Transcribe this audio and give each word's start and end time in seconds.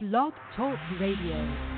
Blog 0.00 0.32
Talk 0.54 0.78
Radio. 1.00 1.77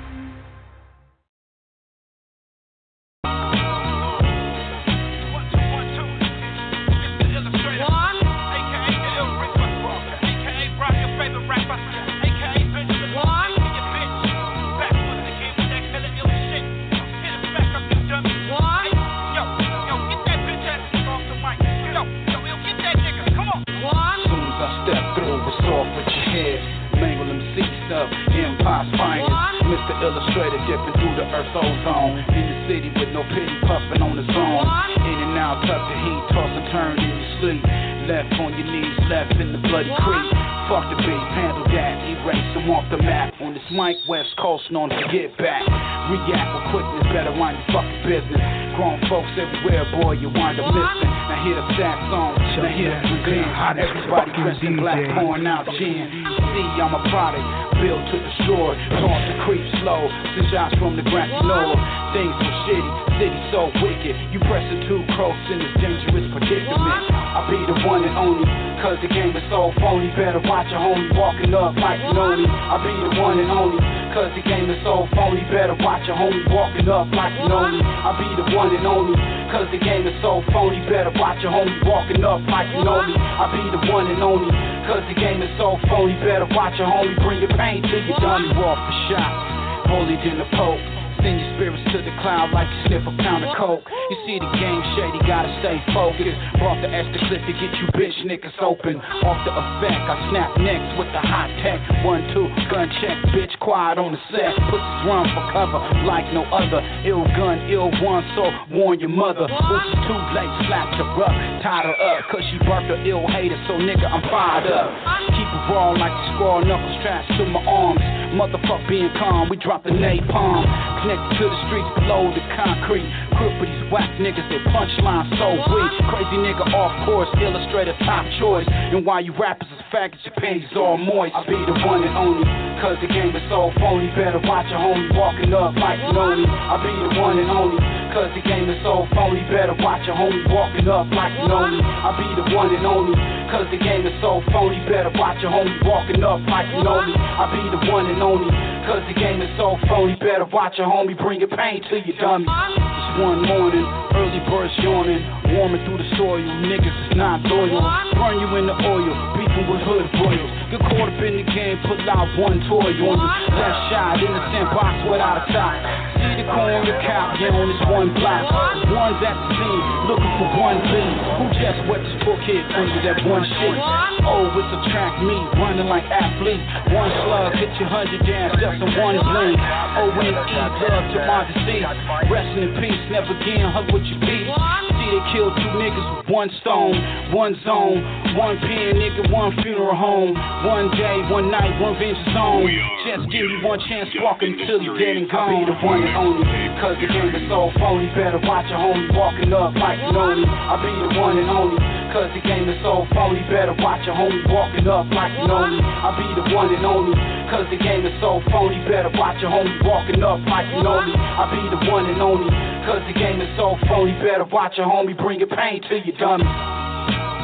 Watch 86.61 86.77
your 86.77 86.85
homie 86.85 87.17
bring 87.25 87.41
your 87.41 87.49
pain 87.57 87.81
to 87.81 87.97
your 88.05 88.21
dummy. 88.21 88.53
Raw 88.53 88.77
for 88.77 88.95
shots, 89.09 89.89
holy 89.89 90.13
than 90.21 90.37
the 90.37 90.45
Pope. 90.53 90.77
Send 91.17 91.37
your 91.41 91.49
spirits 91.57 91.81
to 91.89 92.01
the 92.01 92.13
cloud 92.21 92.49
like 92.53 92.69
you 92.69 92.79
sniff 92.85 93.05
a 93.05 93.13
pound 93.21 93.45
of 93.45 93.53
coke. 93.57 93.85
You 93.85 94.17
see 94.25 94.37
the 94.41 94.49
game 94.57 94.81
shady, 94.97 95.21
gotta 95.25 95.49
stay 95.61 95.77
focused. 95.93 96.37
Brought 96.57 96.81
the 96.81 96.89
Esther 96.89 97.21
clip 97.29 97.41
to 97.45 97.53
get 97.53 97.69
you 97.77 97.85
bitch 97.93 98.17
niggas 98.25 98.57
open. 98.61 98.97
Off 99.25 99.37
the 99.45 99.53
effect, 99.53 100.01
I 100.01 100.17
snap 100.33 100.49
next 100.61 100.97
with 100.97 101.09
the 101.13 101.21
hot 101.21 101.49
tech. 101.61 101.77
One, 102.05 102.25
two, 102.33 102.40
gun 102.71 102.87
check, 103.03 103.19
bitch 103.35 103.51
quiet 103.59 103.99
on 103.99 104.15
the 104.15 104.21
set. 104.31 104.55
Pussies 104.71 105.01
run 105.03 105.27
for 105.35 105.43
cover 105.51 105.83
like 106.07 106.23
no 106.31 106.47
other. 106.55 106.79
Ill 107.03 107.27
gun, 107.35 107.67
ill 107.67 107.91
one, 107.99 108.23
so 108.33 108.47
warn 108.71 109.03
your 109.03 109.11
mother. 109.11 109.43
Is 109.43 109.91
too 110.07 110.19
late, 110.31 110.53
slapped 110.71 110.95
her 110.95 111.11
up, 111.19 111.35
tied 111.59 111.85
her 111.85 111.97
up. 111.99 112.31
Cause 112.31 112.41
she 112.47 112.57
birthed 112.63 112.87
a 112.87 112.97
ill 113.03 113.27
hater, 113.27 113.59
so 113.67 113.75
nigga, 113.75 114.07
I'm 114.07 114.23
fired 114.31 114.71
up. 114.71 114.87
Keep 115.35 115.51
it 115.51 115.63
raw 115.67 115.91
like 115.91 116.15
the 116.15 116.25
scroll 116.33 116.63
knuckles 116.63 116.95
strapped 117.03 117.27
to 117.35 117.43
my 117.45 117.59
arms. 117.67 118.20
Motherfuck 118.31 118.87
being 118.87 119.11
calm, 119.19 119.49
we 119.51 119.57
drop 119.57 119.83
the 119.83 119.91
napalm. 119.91 120.63
Connected 121.03 121.35
to 121.35 121.45
the 121.51 121.59
streets 121.67 121.91
below 121.99 122.31
the 122.31 122.39
concrete. 122.55 123.03
Crip 123.35 123.51
these 123.59 123.83
whack 123.91 124.07
niggas, 124.23 124.47
their 124.47 124.63
punchline 124.71 125.27
so 125.35 125.51
weak. 125.67 125.91
Crazy 126.07 126.39
nigga 126.39 126.63
off 126.71 126.95
course, 127.03 127.27
illustrator 127.43 127.91
top 128.07 128.23
choice. 128.39 128.63
And 128.71 129.03
why 129.05 129.19
you 129.19 129.35
rappers 129.35 129.67
is 129.67 129.83
faggots, 129.91 130.23
your 130.23 130.35
panties 130.39 130.71
all 130.79 130.95
moist. 130.95 131.35
I 131.35 131.43
be 131.43 131.59
the 131.59 131.75
one 131.83 132.07
and 132.07 132.15
only, 132.15 132.47
cause 132.79 132.95
the 133.03 133.11
game 133.11 133.35
is 133.35 133.43
so 133.51 133.67
phony. 133.83 134.07
Better 134.15 134.39
watch 134.47 134.71
your 134.71 134.79
homie 134.79 135.11
walking 135.11 135.51
up 135.51 135.75
like 135.75 135.99
me. 135.99 136.47
I 136.47 136.79
be 136.79 136.91
the 136.91 137.19
one 137.19 137.35
and 137.35 137.51
only, 137.51 137.83
cause 138.11 138.29
the 138.35 138.43
game 138.43 138.67
is 138.67 138.77
so 138.83 139.07
phony. 139.15 139.41
Better 139.47 139.73
watch 139.79 140.03
your 140.05 140.15
homie 140.15 140.43
walking 140.51 140.87
up 140.87 141.07
like 141.11 141.31
you 141.39 141.47
know 141.47 141.63
me. 141.67 141.79
I 141.79 142.11
be 142.19 142.27
the 142.35 142.45
one 142.51 142.69
and 142.75 142.85
only, 142.85 143.15
cause 143.47 143.67
the 143.71 143.79
game 143.79 144.03
is 144.05 144.15
so 144.19 144.43
phony. 144.51 144.79
Better 144.85 145.11
watch 145.15 145.39
your 145.39 145.51
homie 145.51 145.79
walking 145.87 146.23
up 146.23 146.43
like 146.47 146.67
you 146.75 146.83
know 146.83 146.99
me. 147.01 147.15
I 147.15 147.47
be 147.49 147.61
the 147.71 147.81
one 147.91 148.11
and 148.11 148.19
only, 148.21 148.51
cause 148.85 149.01
the 149.07 149.15
game 149.15 149.41
is 149.41 149.49
so 149.55 149.79
phony. 149.87 150.15
Better 150.19 150.45
watch 150.45 150.75
your 150.77 150.91
homie 150.91 151.15
bring 151.15 151.39
your 151.39 151.51
pain 151.51 151.81
to 151.89 151.95
your 152.03 152.15
dummy. 152.19 152.45
It's 152.47 153.11
one 153.23 153.47
morning, 153.47 153.87
early 154.15 154.43
birds 154.47 154.75
yawning, 154.83 155.23
warming 155.55 155.81
through 155.87 156.03
the 156.03 156.09
soil. 156.19 156.43
Niggas 156.67 156.97
is 157.07 157.15
not 157.15 157.41
loyal. 157.47 157.79
Burn 158.19 158.43
you 158.43 158.49
in 158.59 158.67
the 158.67 158.75
oil, 158.75 159.15
beefing 159.39 159.67
with 159.71 159.83
hood 159.87 160.07
royals. 160.19 160.51
Get 160.67 160.83
caught 160.83 161.07
up 161.07 161.19
in 161.23 161.39
the 161.39 161.45
game, 161.47 161.79
pull 161.87 161.99
out 162.11 162.27
one 162.35 162.59
toy 162.67 162.91
on 162.91 162.95
you. 162.99 163.07
Left 163.55 163.79
shot, 163.87 164.19
innocent 164.19 164.67
box 164.75 164.95
without 165.07 165.47
a 165.47 165.53
top. 165.55 166.10
See 166.31 166.39
the 166.39 166.47
corn, 166.47 166.87
the 166.87 166.95
cop, 167.03 167.35
get 167.43 167.51
on 167.51 167.67
this 167.67 167.83
one 167.91 168.15
block. 168.15 168.47
One's 168.87 169.19
at 169.19 169.35
the 169.35 169.51
scene, 169.51 169.83
looking 170.07 170.31
for 170.39 170.47
one 170.63 170.79
lead. 170.79 171.15
Who 171.35 171.43
just 171.59 171.79
wet 171.91 171.99
this 172.07 172.15
book 172.23 172.39
hit 172.47 172.63
under 172.71 173.03
that 173.03 173.19
one 173.27 173.43
shit? 173.43 173.75
Oh, 174.23 174.47
it's 174.55 174.71
a 174.71 174.79
track 174.95 175.19
me, 175.19 175.35
running 175.59 175.91
like 175.91 176.07
athlete. 176.07 176.63
One 176.95 177.11
slug, 177.27 177.51
hit 177.59 177.75
your 177.75 177.91
hundred 177.91 178.23
down, 178.23 178.55
just 178.55 178.79
in 178.79 178.95
one 178.95 179.19
blink. 179.19 179.59
Oh, 179.59 180.07
when 180.15 180.31
E, 180.31 180.55
love 180.87 181.11
to 181.11 181.19
my 181.19 181.43
deceased. 181.51 181.99
Rest 182.31 182.55
in 182.55 182.79
peace, 182.79 183.03
never 183.11 183.35
again 183.35 183.67
hug 183.67 183.91
with 183.91 184.07
your 184.07 184.23
peace. 184.23 184.90
See, 185.11 185.19
they 185.19 185.33
killed 185.33 185.55
two 185.59 185.71
niggas 185.75 186.23
with 186.23 186.29
one 186.31 186.49
stone, 186.61 186.95
one 187.35 187.55
zone, 187.67 187.99
one 188.37 188.55
pen, 188.59 188.95
nigga, 188.95 189.31
one 189.31 189.51
funeral 189.61 189.95
home. 189.95 190.35
One 190.63 190.87
day, 190.95 191.19
one 191.27 191.51
night, 191.51 191.75
one 191.81 191.99
vengeance 191.99 192.31
zone. 192.31 192.63
Just 193.03 193.27
give 193.31 193.43
me 193.43 193.59
one 193.63 193.79
chance, 193.91 194.07
walking 194.23 194.55
till 194.63 194.79
you're 194.81 194.97
dead 194.97 195.17
and 195.17 195.27
gone. 195.29 195.51
I 195.51 195.59
be 195.59 195.67
the 195.67 195.77
one 195.83 196.03
and 196.07 196.15
only, 196.15 196.47
cause 196.79 196.95
the 197.01 197.07
game 197.11 197.35
is 197.35 197.43
so 197.51 197.71
phony. 197.75 198.07
Better 198.15 198.39
watch 198.39 198.71
your 198.71 198.79
homie 198.79 199.11
walking 199.11 199.51
up 199.51 199.75
like 199.75 199.99
you 199.99 200.11
know 200.15 200.31
me. 200.31 200.47
I 200.47 200.79
be 200.79 200.91
the 200.95 201.19
one 201.19 201.35
and 201.35 201.49
only, 201.49 201.79
cause 202.15 202.31
the 202.31 202.41
game 202.45 202.69
is 202.69 202.79
so 202.79 203.03
phony. 203.11 203.43
Better 203.51 203.75
watch 203.83 204.05
your 204.07 204.15
homie 204.15 204.47
walking 204.47 204.87
up 204.87 205.11
like 205.11 205.33
you 205.35 205.47
know 205.47 205.67
me. 205.67 205.81
I 205.81 206.15
be 206.15 206.27
the 206.39 206.45
one 206.55 206.71
and 206.71 206.85
only, 206.85 207.17
cause 207.51 207.67
the 207.67 207.79
game 207.81 208.05
is 208.05 208.15
so 208.21 208.39
phony. 208.47 208.79
Better 208.87 209.11
watch 209.17 209.41
your 209.43 209.51
homie 209.51 209.75
walking 209.83 210.23
up 210.23 210.39
like 210.47 210.71
you 210.71 210.79
know 210.85 211.03
me. 211.03 211.11
I 211.17 211.51
be 211.51 211.59
the 211.67 211.91
one 211.91 212.05
and 212.07 212.21
only, 212.21 212.47
cause 212.87 213.03
the 213.09 213.15
game 213.17 213.41
is 213.41 213.51
so 213.57 213.75
phony. 213.89 214.13
Better 214.21 214.45
watch 214.45 214.77
your 214.77 214.87
homie 214.87 215.00
bring 215.13 215.39
your 215.39 215.47
pain 215.47 215.81
to 215.89 215.95
your 215.97 216.17
dummy. 216.17 217.40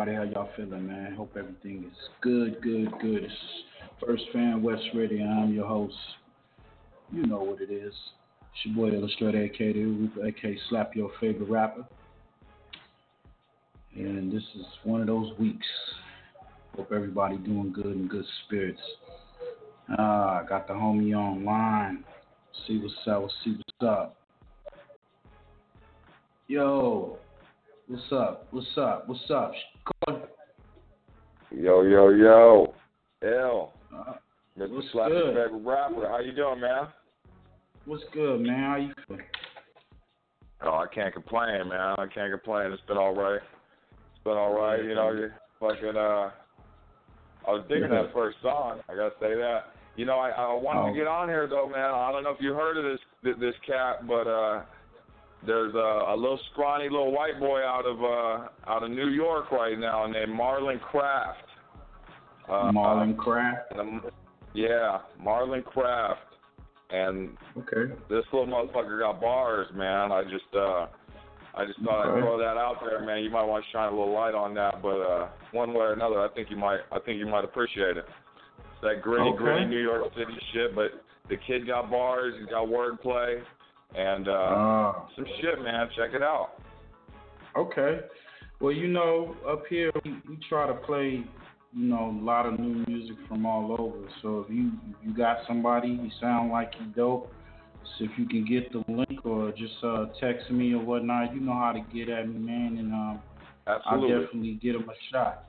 Everybody? 0.00 0.32
How 0.32 0.40
y'all 0.40 0.50
feeling, 0.56 0.86
man? 0.86 1.14
Hope 1.14 1.36
everything 1.36 1.84
is 1.84 1.98
good, 2.22 2.62
good, 2.62 2.90
good. 3.02 3.24
It's 3.24 3.34
First 4.04 4.22
Fan 4.32 4.62
West 4.62 4.84
Radio. 4.94 5.26
I'm 5.26 5.52
your 5.52 5.66
host. 5.66 5.94
You 7.12 7.26
know 7.26 7.42
what 7.42 7.60
it 7.60 7.70
is. 7.70 7.92
It's 7.92 8.64
your 8.64 8.76
boy 8.76 8.96
Illustrator, 8.96 9.42
aka 9.42 9.74
aka 10.26 10.58
Slap 10.68 10.96
Your 10.96 11.10
Favorite 11.20 11.50
Rapper. 11.50 11.84
And 13.94 14.32
this 14.32 14.42
is 14.54 14.64
one 14.84 15.02
of 15.02 15.06
those 15.06 15.36
weeks. 15.38 15.66
Hope 16.76 16.92
everybody 16.92 17.36
doing 17.36 17.70
good 17.70 17.86
and 17.86 18.08
good 18.08 18.24
spirits. 18.46 18.80
Ah, 19.98 20.40
I 20.40 20.46
got 20.48 20.66
the 20.66 20.72
homie 20.72 21.14
online. 21.14 22.04
See 22.66 22.78
what's 22.78 22.94
up. 23.06 23.28
See 23.44 23.56
what's 23.56 23.90
up. 23.90 24.16
Yo, 26.48 27.18
what's 27.86 28.12
up? 28.12 28.46
What's 28.50 28.78
up? 28.78 29.06
What's 29.06 29.30
up? 29.30 29.52
Call- 30.04 30.20
Yo, 31.52 31.82
yo, 31.82 32.08
yo. 32.10 32.74
L. 33.22 33.72
Uh, 33.94 34.12
Mr. 34.58 34.70
What's 34.74 34.86
Slap 34.92 35.08
good? 35.08 35.34
favorite 35.34 35.62
rapper. 35.64 36.08
How 36.08 36.18
you 36.20 36.32
doing, 36.32 36.60
man? 36.60 36.88
what's 37.86 38.04
good, 38.12 38.40
man? 38.40 38.58
How 38.62 38.76
you 38.76 38.92
feeling? 39.08 39.22
Oh, 40.62 40.74
I 40.74 40.86
can't 40.94 41.12
complain, 41.12 41.68
man. 41.68 41.94
I 41.98 42.06
can't 42.14 42.30
complain. 42.30 42.70
It's 42.72 42.82
been 42.86 42.98
all 42.98 43.14
right. 43.14 43.40
It's 43.40 44.24
been 44.24 44.34
all 44.36 44.54
right. 44.54 44.82
You 44.84 44.94
know, 44.94 45.10
you 45.12 45.30
fucking 45.58 45.96
uh, 45.96 46.30
I 47.48 47.50
was 47.50 47.64
digging 47.68 47.90
that 47.90 48.10
first 48.14 48.36
song. 48.42 48.80
I 48.88 48.94
gotta 48.94 49.14
say 49.20 49.34
that. 49.34 49.72
You 49.96 50.04
know, 50.06 50.18
I, 50.18 50.30
I 50.30 50.52
wanted 50.54 50.80
Oh. 50.82 50.92
to 50.92 50.98
get 50.98 51.06
on 51.08 51.28
here 51.28 51.46
though, 51.48 51.68
man. 51.68 51.90
I 51.90 52.12
don't 52.12 52.22
know 52.22 52.30
if 52.30 52.40
you 52.40 52.52
heard 52.54 52.76
of 52.76 52.84
this 52.84 53.34
this 53.40 53.54
cat, 53.66 54.06
but 54.06 54.26
uh, 54.28 54.62
there's 55.46 55.74
a, 55.74 55.78
a 56.12 56.16
little 56.16 56.38
scrawny 56.52 56.88
little 56.90 57.12
white 57.12 57.38
boy 57.40 57.60
out 57.64 57.86
of 57.86 58.02
uh, 58.02 58.70
out 58.70 58.82
of 58.82 58.90
New 58.90 59.08
York 59.08 59.50
right 59.52 59.78
now 59.78 60.06
named 60.06 60.32
Marlon 60.38 60.80
Craft. 60.80 61.44
Uh, 62.48 62.70
Marlon 62.72 63.16
Craft. 63.16 63.72
yeah, 64.54 64.98
Marlon 65.24 65.64
Craft. 65.64 66.20
And 66.90 67.36
Okay. 67.56 67.92
this 68.08 68.24
little 68.32 68.48
motherfucker 68.48 68.98
got 68.98 69.20
bars, 69.20 69.68
man. 69.74 70.10
I 70.10 70.24
just 70.24 70.52
uh 70.54 70.86
I 71.54 71.64
just 71.64 71.80
thought 71.82 72.06
Okay. 72.06 72.18
I'd 72.18 72.22
throw 72.22 72.38
that 72.38 72.56
out 72.56 72.76
there, 72.84 73.00
man. 73.04 73.22
You 73.22 73.30
might 73.30 73.44
want 73.44 73.64
to 73.64 73.70
shine 73.70 73.92
a 73.92 73.96
little 73.96 74.12
light 74.12 74.34
on 74.34 74.54
that, 74.54 74.82
but 74.82 75.00
uh 75.00 75.28
one 75.52 75.72
way 75.72 75.80
or 75.86 75.92
another 75.92 76.20
I 76.20 76.28
think 76.34 76.50
you 76.50 76.56
might 76.56 76.80
I 76.90 76.98
think 76.98 77.18
you 77.18 77.26
might 77.26 77.44
appreciate 77.44 77.96
it. 77.96 78.04
It's 78.58 78.82
that 78.82 79.02
gritty, 79.02 79.30
Okay. 79.30 79.36
gritty 79.38 79.64
New 79.66 79.78
York 79.80 80.02
City 80.16 80.32
shit, 80.52 80.74
but 80.74 80.90
the 81.28 81.36
kid 81.46 81.66
got 81.66 81.88
bars, 81.90 82.34
he's 82.40 82.48
got 82.48 82.66
wordplay 82.66 83.40
and 83.96 84.28
uh 84.28 84.32
Ah. 84.32 85.06
some 85.16 85.26
shit, 85.40 85.60
man. 85.62 85.88
Check 85.96 86.14
it 86.14 86.22
out. 86.22 86.60
Okay. 87.56 88.00
Well, 88.60 88.72
you 88.72 88.88
know, 88.88 89.34
up 89.48 89.64
here 89.68 89.90
we, 90.04 90.12
we 90.28 90.38
try 90.48 90.66
to 90.66 90.74
play, 90.74 91.24
you 91.72 91.84
know, 91.88 92.16
a 92.20 92.24
lot 92.24 92.46
of 92.46 92.58
new 92.58 92.84
music 92.86 93.16
from 93.26 93.46
all 93.46 93.74
over. 93.78 94.06
So 94.22 94.40
if 94.46 94.54
you 94.54 94.72
if 94.90 94.96
you 95.06 95.16
got 95.16 95.38
somebody, 95.48 95.88
you 95.88 96.10
sound 96.20 96.50
like 96.50 96.72
you 96.80 96.86
dope. 96.94 97.32
So 97.98 98.04
if 98.04 98.10
you 98.18 98.26
can 98.26 98.44
get 98.44 98.70
the 98.72 98.84
link 98.92 99.24
or 99.24 99.50
just 99.52 99.74
uh, 99.82 100.06
text 100.20 100.50
me 100.50 100.74
or 100.74 100.78
whatnot, 100.84 101.34
you 101.34 101.40
know 101.40 101.54
how 101.54 101.72
to 101.72 101.80
get 101.92 102.08
at 102.08 102.28
me, 102.28 102.38
man, 102.38 102.76
and 102.78 102.92
um, 102.92 103.22
I'll 103.66 104.00
definitely 104.00 104.58
get 104.62 104.74
them 104.74 104.88
a 104.88 104.94
shot. 105.12 105.44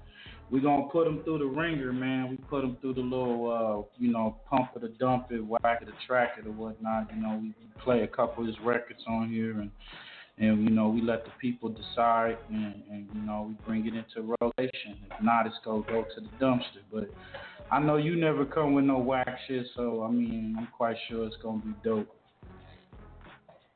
We're 0.51 0.59
gonna 0.59 0.89
put 0.91 1.05
them 1.05 1.23
through 1.23 1.39
the 1.39 1.45
ringer, 1.45 1.93
man. 1.93 2.29
We 2.29 2.35
put 2.35 2.61
them 2.61 2.75
through 2.81 2.95
the 2.95 3.01
little, 3.01 3.87
uh, 3.87 3.97
you 3.97 4.11
know, 4.11 4.35
pump 4.49 4.71
it 4.75 4.83
or 4.83 4.89
dump 4.99 5.31
it, 5.31 5.39
whack 5.39 5.81
it 5.81 5.87
or 5.87 5.93
track 6.05 6.31
it 6.37 6.45
or 6.45 6.51
whatnot. 6.51 7.07
You 7.15 7.21
know, 7.21 7.39
we, 7.41 7.53
play 7.81 8.01
a 8.01 8.07
couple 8.07 8.43
of 8.43 8.47
his 8.47 8.55
records 8.63 8.99
on 9.07 9.27
here, 9.29 9.59
and 9.59 9.71
and 10.37 10.63
you 10.63 10.69
know, 10.69 10.89
we 10.89 11.01
let 11.01 11.23
the 11.23 11.31
people 11.39 11.69
decide, 11.69 12.37
and, 12.49 12.83
and 12.91 13.07
you 13.13 13.21
know, 13.21 13.47
we 13.47 13.65
bring 13.65 13.87
it 13.87 13.95
into 13.95 14.35
rotation. 14.41 14.97
If 15.09 15.23
not, 15.23 15.47
it's 15.47 15.55
gonna 15.63 15.83
go 15.87 16.03
to 16.03 16.21
the 16.21 16.45
dumpster. 16.45 16.83
But 16.91 17.09
I 17.71 17.79
know 17.79 17.95
you 17.95 18.15
never 18.17 18.45
come 18.45 18.73
with 18.73 18.85
no 18.85 18.99
whack 18.99 19.27
shit, 19.47 19.65
so 19.75 20.03
I 20.03 20.11
mean, 20.11 20.55
I'm 20.59 20.67
quite 20.75 20.97
sure 21.09 21.25
it's 21.25 21.37
gonna 21.41 21.61
be 21.61 21.73
dope. 21.83 22.13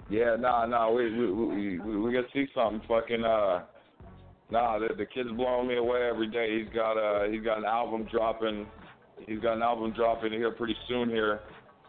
Yeah, 0.09 0.35
nah, 0.37 0.65
nah, 0.65 0.91
we 0.91 1.09
we 1.09 1.31
we 1.31 1.79
we, 1.79 1.97
we 1.97 2.13
gotta 2.13 2.27
see 2.33 2.47
something. 2.53 2.81
Fucking 2.87 3.23
uh, 3.23 3.63
nah, 4.51 4.79
the 4.79 4.89
the 4.95 5.05
kid's 5.05 5.31
blowing 5.31 5.67
me 5.67 5.77
away 5.77 6.07
every 6.09 6.27
day. 6.27 6.59
He's 6.59 6.73
got 6.73 6.97
uh 6.97 7.29
he's 7.29 7.43
got 7.43 7.57
an 7.57 7.65
album 7.65 8.07
dropping. 8.11 8.65
He's 9.27 9.39
got 9.39 9.53
an 9.53 9.63
album 9.63 9.93
dropping 9.95 10.33
here 10.33 10.51
pretty 10.51 10.75
soon 10.87 11.09
here. 11.09 11.39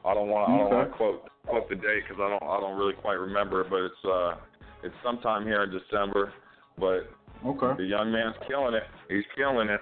I 0.04 0.14
don't 0.14 0.28
want 0.28 0.50
I 0.50 0.58
don't 0.58 0.70
want 0.70 0.90
to 0.90 0.96
quote 0.96 1.28
quote 1.46 1.68
the 1.68 1.74
date 1.74 2.04
because 2.06 2.20
I 2.20 2.28
don't 2.28 2.42
I 2.42 2.60
don't 2.60 2.78
really 2.78 2.94
quite 2.94 3.18
remember, 3.18 3.62
it, 3.62 3.70
but 3.70 3.82
it's 3.82 4.04
uh 4.04 4.34
it's 4.82 4.94
sometime 5.04 5.44
here 5.44 5.62
in 5.64 5.70
December. 5.70 6.32
But 6.78 7.10
Okay. 7.44 7.76
the 7.76 7.84
young 7.84 8.10
man's 8.10 8.34
killing 8.48 8.74
it. 8.74 8.84
He's 9.08 9.24
killing 9.36 9.68
it. 9.68 9.80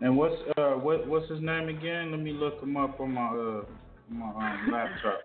And 0.00 0.16
what's 0.16 0.36
uh 0.56 0.72
what 0.72 1.06
what's 1.06 1.28
his 1.30 1.40
name 1.40 1.68
again? 1.68 2.10
Let 2.10 2.20
me 2.20 2.32
look 2.32 2.62
him 2.62 2.76
up 2.76 3.00
on 3.00 3.12
my 3.12 3.26
uh 3.28 3.64
my 4.08 4.26
um, 4.26 4.70
laptop. 4.72 5.20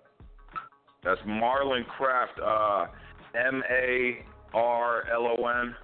That's 1.04 1.22
Marlon 1.22 1.86
Craft, 1.88 2.40
uh, 2.44 2.88
M 3.36 3.62
A 3.70 4.26
R 4.54 5.04
L 5.14 5.36
O 5.38 5.48
N, 5.48 5.76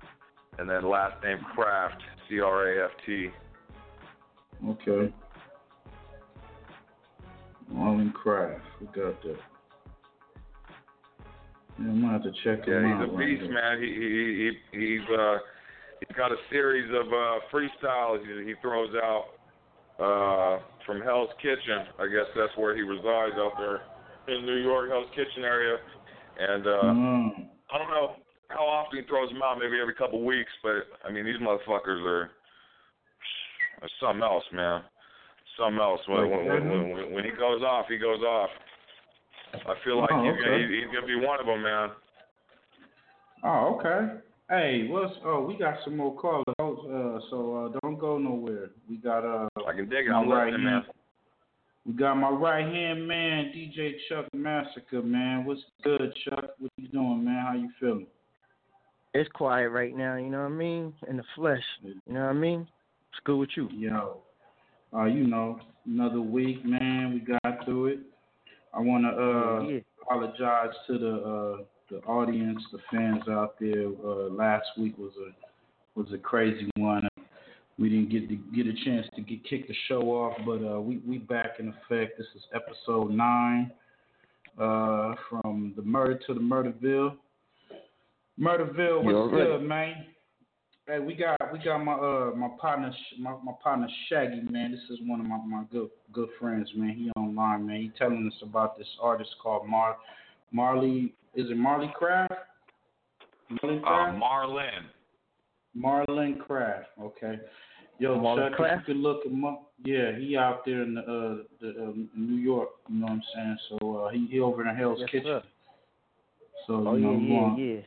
and 0.60 0.70
then 0.70 0.88
last 0.88 1.22
name 1.24 1.40
Craft, 1.56 2.02
C 2.30 2.40
R 2.40 2.68
A 2.82 2.86
F 2.86 2.92
T. 3.06 3.30
Okay. 4.68 5.14
Marlon 7.74 8.14
Craft. 8.14 8.62
We 8.80 8.88
got 8.88 9.22
that. 9.24 9.38
Yeah, 11.80 11.86
I'm 11.88 12.02
gonna 12.02 12.14
have 12.14 12.24
to 12.24 12.32
check 12.44 12.68
him 12.68 12.74
Yeah, 12.84 12.94
out. 12.96 13.06
he's 13.06 13.14
a 13.14 13.18
beast, 13.18 13.42
here. 13.44 13.54
man. 13.54 13.82
He 13.82 13.88
he 13.88 14.52
he 14.78 14.98
he's 14.98 15.10
uh 15.18 15.38
he's 16.00 16.16
got 16.18 16.32
a 16.32 16.36
series 16.52 16.90
of 16.94 17.08
uh 17.08 17.40
freestyles 17.52 18.20
he, 18.26 18.50
he 18.50 18.54
throws 18.62 18.94
out 19.02 19.26
uh 20.00 20.62
from 20.86 21.02
Hell's 21.02 21.30
Kitchen. 21.42 21.88
I 21.98 22.08
guess 22.08 22.28
that's 22.36 22.56
where 22.58 22.76
he 22.76 22.82
resides 22.82 23.36
out 23.38 23.54
there 23.58 23.82
in 24.36 24.46
New 24.46 24.58
York, 24.58 24.90
Hell's 24.90 25.10
Kitchen 25.16 25.44
area. 25.44 25.78
And 26.40 26.68
uh 26.68 26.70
Mm. 26.94 27.48
I 27.74 27.78
don't 27.78 27.90
know 27.90 28.16
how 28.54 28.66
often 28.66 29.00
he 29.00 29.06
throws 29.08 29.30
them 29.30 29.42
out, 29.44 29.58
maybe 29.60 29.80
every 29.82 29.96
couple 29.96 30.24
weeks, 30.24 30.52
but 30.64 30.88
I 31.08 31.12
mean 31.12 31.26
these 31.26 31.40
motherfuckers 31.42 32.04
are, 32.06 32.32
are 33.82 33.90
something 34.00 34.24
else, 34.24 34.44
man. 34.54 34.82
Something 35.58 35.82
else. 35.82 36.00
When, 36.08 36.30
when, 36.30 36.46
when, 36.46 36.90
when, 36.92 37.14
when 37.14 37.24
he 37.24 37.32
goes 37.32 37.62
off, 37.62 37.86
he 37.90 37.98
goes 37.98 38.22
off. 38.22 38.50
I 39.54 39.74
feel 39.84 40.00
like 40.00 40.10
Oh, 40.14 40.24
he's, 40.24 40.42
gonna, 40.42 40.56
okay. 40.56 40.62
he's, 40.62 40.84
he's 40.84 40.94
gonna 40.94 41.08
be 41.08 41.26
one 41.26 41.40
of 41.40 41.46
them, 41.46 41.62
man. 41.62 41.90
Oh, 43.44 43.78
okay. 43.80 44.20
Hey, 44.50 44.88
what's 44.90 45.14
oh 45.26 45.44
we 45.46 45.58
got 45.58 45.76
some 45.84 45.98
more 45.98 46.16
callers. 46.16 46.44
Uh, 46.60 47.20
so 47.30 47.72
uh, 47.74 47.80
don't 47.82 47.98
go 47.98 48.18
nowhere. 48.18 48.72
We 48.90 48.98
got 48.98 49.24
uh 49.26 49.48
I 49.68 49.74
can 49.74 49.90
dig 49.90 50.08
it. 50.08 50.12
I'm 50.12 50.30
right 50.30 50.52
listening, 50.52 50.66
man. 50.66 50.84
We 51.86 51.94
got 51.94 52.16
my 52.16 52.30
right 52.30 52.66
hand 52.66 53.08
man, 53.08 53.52
DJ 53.56 53.94
Chuck 54.08 54.26
Massacre, 54.34 55.02
man. 55.02 55.46
What's 55.46 55.62
good, 55.84 56.14
Chuck? 56.26 56.52
What 56.60 56.72
you 56.78 56.88
doing, 56.90 57.24
man? 57.24 57.44
How 57.46 57.54
you 57.54 57.70
feeling? 57.80 58.08
It's 59.14 59.30
quiet 59.34 59.70
right 59.70 59.96
now, 59.96 60.16
you 60.16 60.30
know 60.30 60.40
what 60.40 60.52
I 60.52 60.56
mean? 60.56 60.94
In 61.10 61.18
the 61.18 61.24
flesh, 61.36 61.64
you 61.84 61.96
know 62.08 62.22
what 62.22 62.30
I 62.30 62.34
mean? 62.34 62.62
It's 63.12 63.20
good 63.26 63.38
with 63.38 63.50
you. 63.58 63.68
Yo, 63.74 64.20
uh, 64.94 65.04
you 65.04 65.28
know, 65.28 65.60
another 65.86 66.22
week, 66.22 66.64
man. 66.64 67.14
We 67.14 67.20
got 67.20 67.66
through 67.66 67.88
it. 67.88 68.00
I 68.74 68.80
want 68.80 69.04
to 69.04 69.10
uh, 69.10 69.68
yeah. 69.68 69.80
apologize 70.02 70.74
to 70.88 70.98
the 70.98 71.16
uh, 71.16 71.64
the 71.90 71.98
audience, 72.08 72.62
the 72.72 72.80
fans 72.90 73.24
out 73.30 73.56
there. 73.60 73.88
Uh, 73.88 74.30
last 74.30 74.68
week 74.78 74.98
was 74.98 75.12
a 75.28 76.00
was 76.00 76.08
a 76.14 76.18
crazy 76.18 76.70
one. 76.78 77.06
We 77.78 77.90
didn't 77.90 78.12
get 78.12 78.30
to 78.30 78.36
get 78.56 78.66
a 78.66 78.86
chance 78.86 79.08
to 79.16 79.22
get 79.22 79.44
kick 79.44 79.68
the 79.68 79.76
show 79.90 80.04
off, 80.04 80.38
but 80.46 80.64
uh, 80.66 80.80
we 80.80 81.02
we 81.06 81.18
back 81.18 81.60
in 81.60 81.68
effect. 81.68 82.18
This 82.18 82.28
is 82.34 82.44
episode 82.54 83.12
nine. 83.12 83.72
Uh, 84.58 85.16
from 85.30 85.74
the 85.76 85.82
murder 85.82 86.20
to 86.28 86.34
the 86.34 86.40
Murderville. 86.40 87.16
Murderville, 88.40 89.00
You 89.04 89.06
what's 89.06 89.16
already- 89.16 89.46
good, 89.52 89.62
man? 89.64 90.06
Hey, 90.88 91.00
we 91.00 91.14
got 91.14 91.38
we 91.54 91.60
got 91.60 91.78
my 91.84 91.94
uh 91.94 92.32
my 92.36 92.50
partner 92.60 92.92
my, 93.20 93.36
my 93.44 93.52
partner 93.64 93.88
Shaggy 94.10 94.42
man. 94.50 94.72
This 94.72 94.82
is 94.90 95.00
one 95.06 95.20
of 95.22 95.28
my, 95.28 95.38
my 95.46 95.64
good 95.72 95.90
good 96.12 96.30
friends 96.40 96.70
man. 96.76 96.90
He 96.90 97.12
online 97.16 97.68
man. 97.68 97.76
He 97.82 97.90
telling 97.98 98.28
us 98.28 98.42
about 98.42 98.78
this 98.78 98.88
artist 99.02 99.30
called 99.42 99.68
Mar 99.68 99.98
Marley. 100.52 101.14
Is 101.36 101.50
it 101.52 101.56
Marley 101.58 101.92
Craft? 101.96 102.34
Marley 103.62 103.78
Uh, 103.78 103.82
Craft. 103.84 104.18
Marlin. 105.76 106.36
Craft. 106.40 106.88
Okay. 107.02 107.40
Yo, 108.00 108.18
Marlon 108.20 108.50
Chuck, 108.50 108.58
Craft? 108.58 108.82
if 108.82 108.88
you 108.88 108.94
could 108.96 109.04
look 109.04 109.24
him 109.26 109.46
up. 109.46 109.72
Yeah, 109.86 110.18
he 110.18 110.36
out 110.36 110.66
there 110.66 110.82
in 110.82 110.96
the, 110.96 111.02
uh, 111.02 111.44
the 111.62 111.84
um, 111.84 112.10
New 112.18 112.36
York. 112.42 112.70
You 112.90 112.96
know 113.00 113.06
what 113.06 113.12
I'm 113.14 113.24
saying? 113.36 113.58
So 113.70 113.98
uh, 113.98 114.10
he 114.10 114.26
he 114.30 114.40
over 114.40 114.68
in 114.68 114.76
Hell's 114.76 115.00
Yes, 115.00 115.10
Kitchen. 115.12 115.26
sir. 115.28 115.44
So 116.68 116.88
Oh 116.88 116.96
you 116.96 117.06
know, 117.06 117.56
yeah, 117.58 117.64
yeah, 117.64 117.74
yeah. 117.76 117.82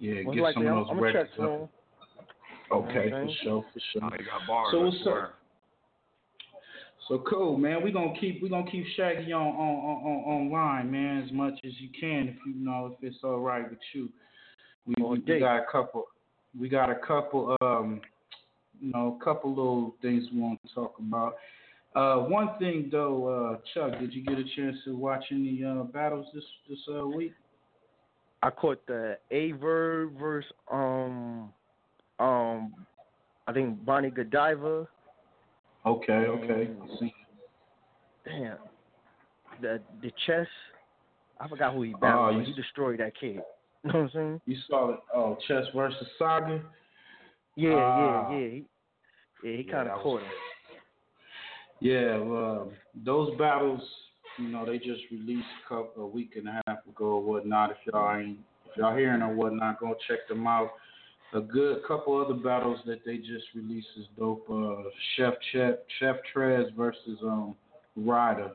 Yeah, 0.00 0.22
Most 0.22 0.34
get 0.34 0.42
likely, 0.42 0.64
some 0.64 0.72
I'm, 0.72 0.78
of 0.78 0.86
those 0.86 0.90
I'm 0.90 0.98
gonna 0.98 1.12
check 1.12 1.22
records 1.22 1.40
up. 1.40 1.46
soon. 1.46 1.68
Okay, 2.72 3.10
for 3.10 3.28
sure, 3.42 3.64
for 3.72 3.80
sure. 3.92 4.02
Oh, 4.04 4.10
got 4.10 4.46
bars. 4.46 4.68
So 4.72 4.80
what's 4.80 5.06
up? 5.06 5.34
So 7.08 7.24
cool, 7.28 7.56
man. 7.56 7.82
We 7.82 7.92
gonna 7.92 8.14
keep 8.18 8.42
we 8.42 8.48
gonna 8.48 8.70
keep 8.70 8.84
Shaggy 8.96 9.32
on 9.32 9.42
on, 9.42 9.52
on 9.56 10.04
on 10.04 10.52
online, 10.52 10.90
man, 10.90 11.22
as 11.24 11.32
much 11.32 11.54
as 11.64 11.72
you 11.78 11.88
can, 11.98 12.28
if 12.28 12.36
you 12.46 12.54
know 12.54 12.96
if 12.96 13.04
it's 13.04 13.22
all 13.22 13.40
right 13.40 13.68
with 13.68 13.78
you. 13.92 14.08
We, 14.86 14.94
we, 15.02 15.18
we 15.18 15.40
got 15.40 15.56
a 15.56 15.66
couple. 15.70 16.06
We 16.58 16.68
got 16.68 16.90
a 16.90 16.94
couple. 16.94 17.56
Um, 17.60 18.00
you 18.80 18.90
know, 18.92 19.18
a 19.20 19.24
couple 19.24 19.50
little 19.50 19.94
things 20.00 20.24
we 20.32 20.40
want 20.40 20.60
to 20.66 20.74
talk 20.74 20.94
about. 20.98 21.36
Uh, 21.94 22.24
one 22.26 22.58
thing 22.58 22.88
though, 22.90 23.28
uh, 23.28 23.58
Chuck, 23.74 23.98
did 24.00 24.14
you 24.14 24.22
get 24.22 24.38
a 24.38 24.44
chance 24.56 24.76
to 24.84 24.96
watch 24.96 25.24
any 25.30 25.62
uh, 25.64 25.82
battles 25.84 26.26
this 26.32 26.44
this 26.68 26.78
uh, 26.96 27.06
week? 27.06 27.32
I 28.42 28.50
caught 28.50 28.84
the 28.86 29.18
Averb 29.32 30.18
versus 30.18 30.50
um 30.70 31.52
um 32.18 32.72
I 33.46 33.52
think 33.52 33.84
Bonnie 33.84 34.10
Godiva. 34.10 34.86
Okay, 35.86 36.12
okay. 36.12 36.70
See, 36.98 37.12
Damn. 38.24 38.58
The 39.60 39.80
the 40.02 40.12
chess. 40.26 40.46
I 41.40 41.48
forgot 41.48 41.74
who 41.74 41.82
he 41.82 41.94
Oh, 41.94 41.98
battled. 41.98 42.36
you 42.46 42.52
he 42.54 42.60
destroyed 42.60 43.00
that 43.00 43.12
kid. 43.18 43.40
You 43.82 43.92
know 43.92 44.00
what 44.00 44.04
I'm 44.04 44.10
saying? 44.12 44.40
you 44.44 44.56
saw 44.68 44.90
it. 44.90 45.00
Oh, 45.14 45.38
Chess 45.48 45.64
versus 45.74 46.06
Saga. 46.18 46.60
Yeah, 47.56 47.72
Ah. 47.72 48.30
yeah, 48.30 48.38
yeah. 48.38 48.48
He, 48.50 48.64
yeah, 49.42 49.56
he 49.56 49.64
kind 49.64 49.88
of 49.88 49.94
was 49.96 50.02
caught 50.02 50.20
him. 50.20 50.28
Yeah, 51.80 52.18
well, 52.18 52.72
those 53.06 53.34
battles, 53.38 53.80
you 54.38 54.48
know, 54.48 54.64
they 54.64 54.78
just 54.78 55.02
released 55.10 55.46
a 55.64 55.68
couple 55.68 56.04
a 56.04 56.06
week 56.06 56.32
and 56.36 56.48
a 56.48 56.62
half 56.66 56.86
ago 56.88 57.06
or 57.06 57.22
whatnot. 57.22 57.70
If 57.70 57.76
y'all 57.86 58.16
ain't, 58.16 58.38
if 58.70 58.76
y'all 58.76 58.96
hearing 58.96 59.22
or 59.22 59.34
whatnot, 59.34 59.80
go 59.80 59.94
check 60.08 60.26
them 60.28 60.46
out. 60.46 60.70
a 61.32 61.40
good 61.40 61.82
couple 61.86 62.20
other 62.20 62.34
battles 62.34 62.80
that 62.86 63.04
they 63.04 63.18
just 63.18 63.44
released 63.54 63.88
is 63.98 64.06
dope. 64.18 64.46
Uh, 64.50 64.88
Chef 65.16 65.34
Chef 65.52 65.74
Chef 65.98 66.16
Trez 66.34 66.74
versus 66.74 67.18
um 67.22 67.54
Ryder. 67.96 68.52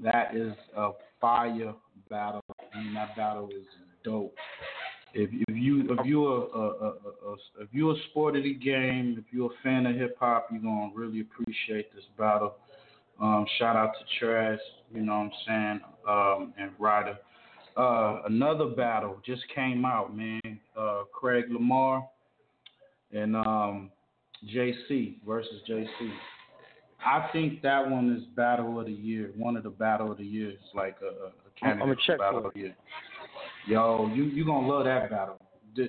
That 0.00 0.34
is 0.34 0.52
a 0.76 0.90
fire 1.20 1.74
battle. 2.10 2.42
I 2.74 2.78
mean, 2.78 2.94
that 2.94 3.14
battle 3.16 3.48
is 3.48 3.66
dope. 4.04 4.34
If 5.14 5.30
if 5.48 5.56
you 5.56 5.86
if 5.90 6.06
you're 6.06 6.48
a, 6.54 6.58
a, 6.58 6.68
a, 6.68 6.88
a 6.88 7.32
if 7.60 7.68
you're 7.72 7.92
a 7.92 8.00
sport 8.10 8.36
of 8.36 8.44
the 8.44 8.54
game, 8.54 9.16
if 9.18 9.32
you're 9.32 9.50
a 9.50 9.62
fan 9.62 9.86
of 9.86 9.94
hip 9.94 10.16
hop, 10.18 10.48
you're 10.50 10.62
gonna 10.62 10.90
really 10.94 11.20
appreciate 11.20 11.94
this 11.94 12.04
battle. 12.18 12.54
Um, 13.20 13.46
shout 13.58 13.76
out 13.76 13.92
to 13.98 14.24
Trez, 14.24 14.58
you 14.92 15.02
know 15.02 15.12
what 15.12 15.18
I'm 15.18 15.32
saying, 15.46 15.80
um, 16.08 16.54
and 16.58 16.70
Ryder. 16.78 17.18
Uh, 17.76 18.22
another 18.26 18.66
battle 18.66 19.16
just 19.24 19.42
came 19.54 19.84
out, 19.84 20.14
man. 20.14 20.60
Uh, 20.76 21.02
Craig 21.12 21.46
Lamar 21.50 22.06
and 23.12 23.36
um, 23.36 23.90
JC 24.52 25.16
versus 25.26 25.60
JC. 25.68 25.88
I 27.04 27.28
think 27.32 27.62
that 27.62 27.88
one 27.88 28.14
is 28.16 28.24
battle 28.36 28.78
of 28.78 28.86
the 28.86 28.92
year. 28.92 29.32
One 29.36 29.56
of 29.56 29.64
the 29.64 29.70
battle 29.70 30.12
of 30.12 30.18
the 30.18 30.24
years, 30.24 30.58
like 30.74 30.96
a, 31.02 31.26
a 31.26 31.30
candidate 31.58 31.82
I'm 31.82 31.88
gonna 31.88 32.00
check 32.06 32.18
battle 32.18 32.46
of 32.46 32.52
the 32.54 32.60
year. 32.60 32.76
Yo, 33.66 34.10
you 34.14 34.24
you 34.24 34.44
gonna 34.44 34.68
love 34.68 34.84
that 34.84 35.10
battle. 35.10 35.38
The 35.74 35.88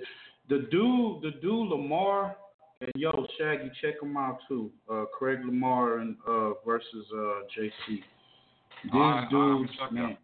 the 0.50 0.68
dude 0.72 1.22
the 1.22 1.32
dude 1.42 1.70
Lamar 1.70 2.36
and 2.84 2.92
yo 2.96 3.26
Shaggy 3.38 3.72
check 3.82 4.02
him 4.02 4.18
out 4.18 4.40
too. 4.48 4.72
Uh, 4.92 5.06
Craig 5.18 5.40
Lamar 5.46 6.00
and 6.00 6.16
uh 6.28 6.52
versus 6.66 7.06
uh 7.14 7.42
JC. 7.58 7.72
These 7.88 8.92
I- 8.94 8.98
I'm 8.98 9.30
dudes, 9.30 9.72
checking 9.80 9.96
man. 9.96 10.12
out. 10.12 10.18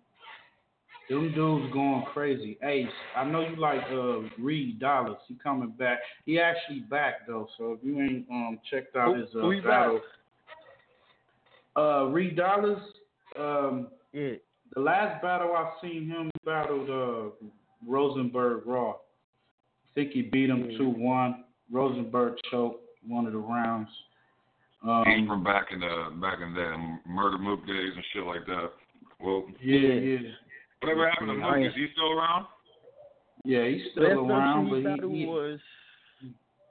Them 1.10 1.34
dudes 1.34 1.74
going 1.74 2.04
crazy. 2.13 2.58
Ace, 2.63 2.88
I 3.16 3.24
know 3.24 3.42
you 3.42 3.56
like 3.56 3.82
uh 3.92 4.20
Reed 4.42 4.80
Dollaz. 4.80 5.18
He 5.28 5.36
coming 5.36 5.70
back. 5.72 6.00
He 6.25 6.39
actually 6.39 6.82
back 6.82 7.25
though. 7.28 7.48
So 7.58 7.74
if 7.74 7.80
you 7.84 8.00
ain't 8.01 8.25
um 8.32 8.60
checked 8.70 8.96
out 8.96 9.16
Who- 9.16 9.22
his 9.22 9.30
uh, 9.36 9.39
who 9.39 9.51
he 9.51 9.60
battle, 9.62 10.01
uh 11.78 12.06
Reed 12.06 12.38
Dollaz. 12.38 12.82
Um, 13.38 13.88
Yeah. 14.12 14.34
the 14.75 14.82
last 14.82 15.22
battle 15.22 15.54
I 15.56 15.72
seen 15.82 16.08
him 16.08 16.25
he 16.25 16.46
battled 16.46 16.89
uh 16.89 17.30
Rosenberg 17.88 18.63
Raw. 18.66 18.92
I 18.92 18.96
think 19.96 20.12
he 20.12 20.22
beat 20.24 20.50
him 20.50 20.70
Yeah. 20.72 20.78
two 20.78 20.89
one. 20.89 21.44
Rosenberg 21.72 22.36
choked 22.52 22.84
one 23.08 23.26
of 23.28 23.34
the 23.34 23.40
rounds. 23.40 23.90
He's 24.82 24.90
Um, 24.90 25.28
from 25.28 25.44
back 25.44 25.72
in 25.72 25.80
the 25.82 26.10
back 26.22 26.40
in 26.42 26.54
the 26.54 26.98
Murda 27.10 27.40
Mook 27.40 27.66
days 27.68 27.92
and 27.96 28.04
shit 28.14 28.24
like 28.26 28.46
that. 28.46 28.72
Well, 29.20 29.46
yeah, 29.62 29.78
yeah, 29.80 30.18
whatever 30.82 31.10
happened 31.10 31.30
to 31.30 31.36
Yeah, 31.36 31.52
Mook? 31.58 31.66
Is 31.68 31.76
he 31.76 31.88
still 31.94 32.12
around? 32.18 32.46
yeah. 33.44 33.66
He's 33.68 33.92
still 33.92 34.26
Last 34.26 34.32
around, 34.32 34.70
but 34.70 35.06
he, 35.10 35.20
he, 35.20 35.26
was 35.26 35.60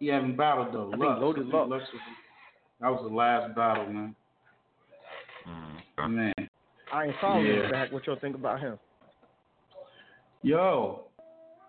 he 0.00 0.06
haven't 0.06 0.36
battled 0.36 0.72
though. 0.72 0.88
I 0.88 0.90
think 0.92 1.02
Lux. 1.02 1.20
Loaded 1.20 1.40
I 1.40 1.42
think 1.42 1.52
Lux. 1.54 1.70
Lux 1.70 1.84
was, 1.92 2.02
that 2.80 2.88
was 2.90 3.10
the 3.10 3.14
last 3.14 3.54
battle, 3.54 3.86
man. 3.92 4.16
Mm, 5.46 5.76
okay. 5.98 6.08
Man, 6.08 6.48
Iron 6.92 7.14
Solomon 7.20 7.46
Yeah. 7.46 7.70
back. 7.70 7.92
What 7.92 8.06
y'all 8.06 8.16
think 8.18 8.36
about 8.36 8.60
him? 8.60 8.78
yo, 10.42 11.07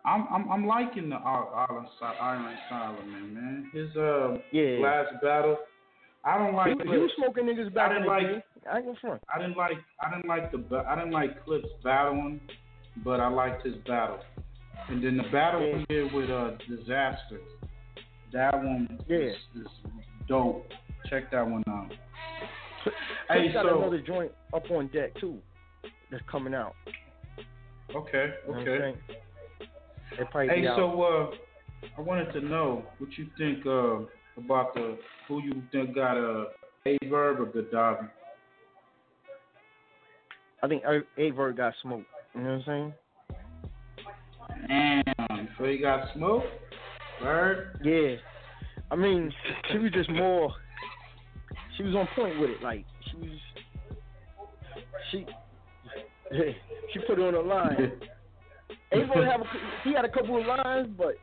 I'm 0.10 0.28
I'm 0.34 0.52
I'm 0.52 0.68
liking 0.68 1.10
the 1.10 1.16
Ar- 1.18 1.68
Iron 1.70 1.86
Sol- 2.00 2.16
Iron 2.22 2.58
Solomon, 2.70 3.34
man. 3.34 3.70
His 3.74 3.96
uh 3.96 4.38
Yeah. 4.52 4.80
last 4.82 5.22
battle. 5.22 5.58
I 6.26 6.38
don't 6.38 6.52
He, 6.52 6.58
like. 6.58 6.78
was- 6.80 6.88
he 6.88 6.98
was 6.98 7.12
smoking 7.16 7.46
niggas 7.46 7.74
back 7.74 7.92
I 7.92 7.94
didn't 7.94 8.08
like- 8.08 8.24
day. 8.28 8.44
I 8.70 8.78
ain't 8.78 8.86
gonna 8.88 8.98
front. 9.00 9.22
I 9.34 9.40
didn't 9.40 9.58
like 9.58 9.78
I 10.02 10.10
didn't 10.14 10.28
like 10.28 10.52
the 10.52 10.84
I 10.88 10.96
didn't 10.96 11.12
like 11.12 11.44
Clips 11.46 11.68
battling, 11.84 12.42
but 13.06 13.20
I 13.20 13.28
liked 13.28 13.66
his 13.66 13.76
battle. 13.88 14.20
And 14.90 15.04
then 15.04 15.18
the 15.18 15.24
battle 15.32 15.62
Yeah. 15.66 15.78
he 15.78 15.86
did 15.86 16.14
with 16.14 16.30
uh 16.30 16.52
Disaster, 16.68 17.40
that 18.34 18.56
one 18.56 19.00
Yeah. 19.08 19.18
is, 19.18 19.36
is 19.56 19.68
dope. 20.28 20.66
Check 21.10 21.30
that 21.32 21.46
one 21.48 21.64
out. 21.70 21.92
Clips 22.84 22.98
Hey, 23.30 23.52
got 23.54 23.66
so- 23.66 23.78
another 23.80 24.00
joint 24.02 24.32
up 24.54 24.70
on 24.72 24.88
deck 24.88 25.14
too. 25.20 25.40
That's 26.12 26.24
coming 26.30 26.54
out. 26.56 26.76
Okay, 27.96 28.34
You 28.48 28.54
know 28.54 28.94
Hey, 30.18 30.66
so 30.76 31.02
uh, 31.02 31.90
I 31.98 32.02
wanted 32.02 32.32
to 32.34 32.42
know 32.42 32.84
what 32.98 33.10
you 33.18 33.28
think 33.38 33.66
uh 33.66 34.00
about 34.38 34.74
the 34.74 34.98
who 35.28 35.42
you 35.42 35.62
think 35.72 35.96
got 35.96 36.18
uh, 36.18 36.46
a 36.86 36.98
Verb 37.10 37.40
or 37.40 37.46
Godiva. 37.46 38.10
I 40.62 40.68
think 40.68 40.84
Averb 41.18 41.58
got 41.58 41.74
smoked. 41.82 42.06
You 42.36 42.42
know 42.42 42.58
what 42.58 42.70
I'm 42.70 42.94
saying? 44.68 45.04
Damn, 45.28 45.50
so 45.58 45.66
he 45.66 45.78
got 45.78 46.14
smoke. 46.16 46.44
Verb. 47.22 47.78
Yeah. 47.84 48.16
I 48.92 48.96
mean, 48.96 49.32
she 49.72 49.78
was 49.78 49.92
just 49.92 50.10
more. 50.10 50.54
She 51.78 51.84
was 51.84 51.96
on 51.96 52.08
point 52.16 52.40
with 52.40 52.50
it. 52.50 52.64
Like 52.64 52.86
she 53.10 53.18
was. 53.18 53.40
She. 55.12 55.26
she 56.94 57.00
put 57.08 57.20
it 57.20 57.22
on 57.22 57.34
the 57.34 57.40
line. 57.40 57.92
Averb 58.94 59.28
have 59.32 59.42
a, 59.42 59.46
he 59.84 59.94
had 59.94 60.06
a 60.06 60.10
couple 60.10 60.40
of 60.40 60.46
lines, 60.46 60.90
but 60.98 61.16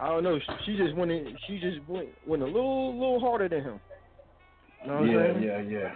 I 0.00 0.08
don't 0.08 0.24
know. 0.24 0.38
She, 0.64 0.76
just 0.76 0.94
went 0.94 1.10
in. 1.10 1.36
She 1.46 1.58
just 1.58 1.78
went 1.88 2.08
went 2.26 2.42
a 2.42 2.46
little 2.46 2.92
little 2.94 3.20
harder 3.20 3.48
than 3.48 3.62
him. 3.62 3.80
You 4.84 4.90
know 4.90 5.04
yeah, 5.04 5.38
yeah, 5.38 5.60
yeah. 5.60 5.92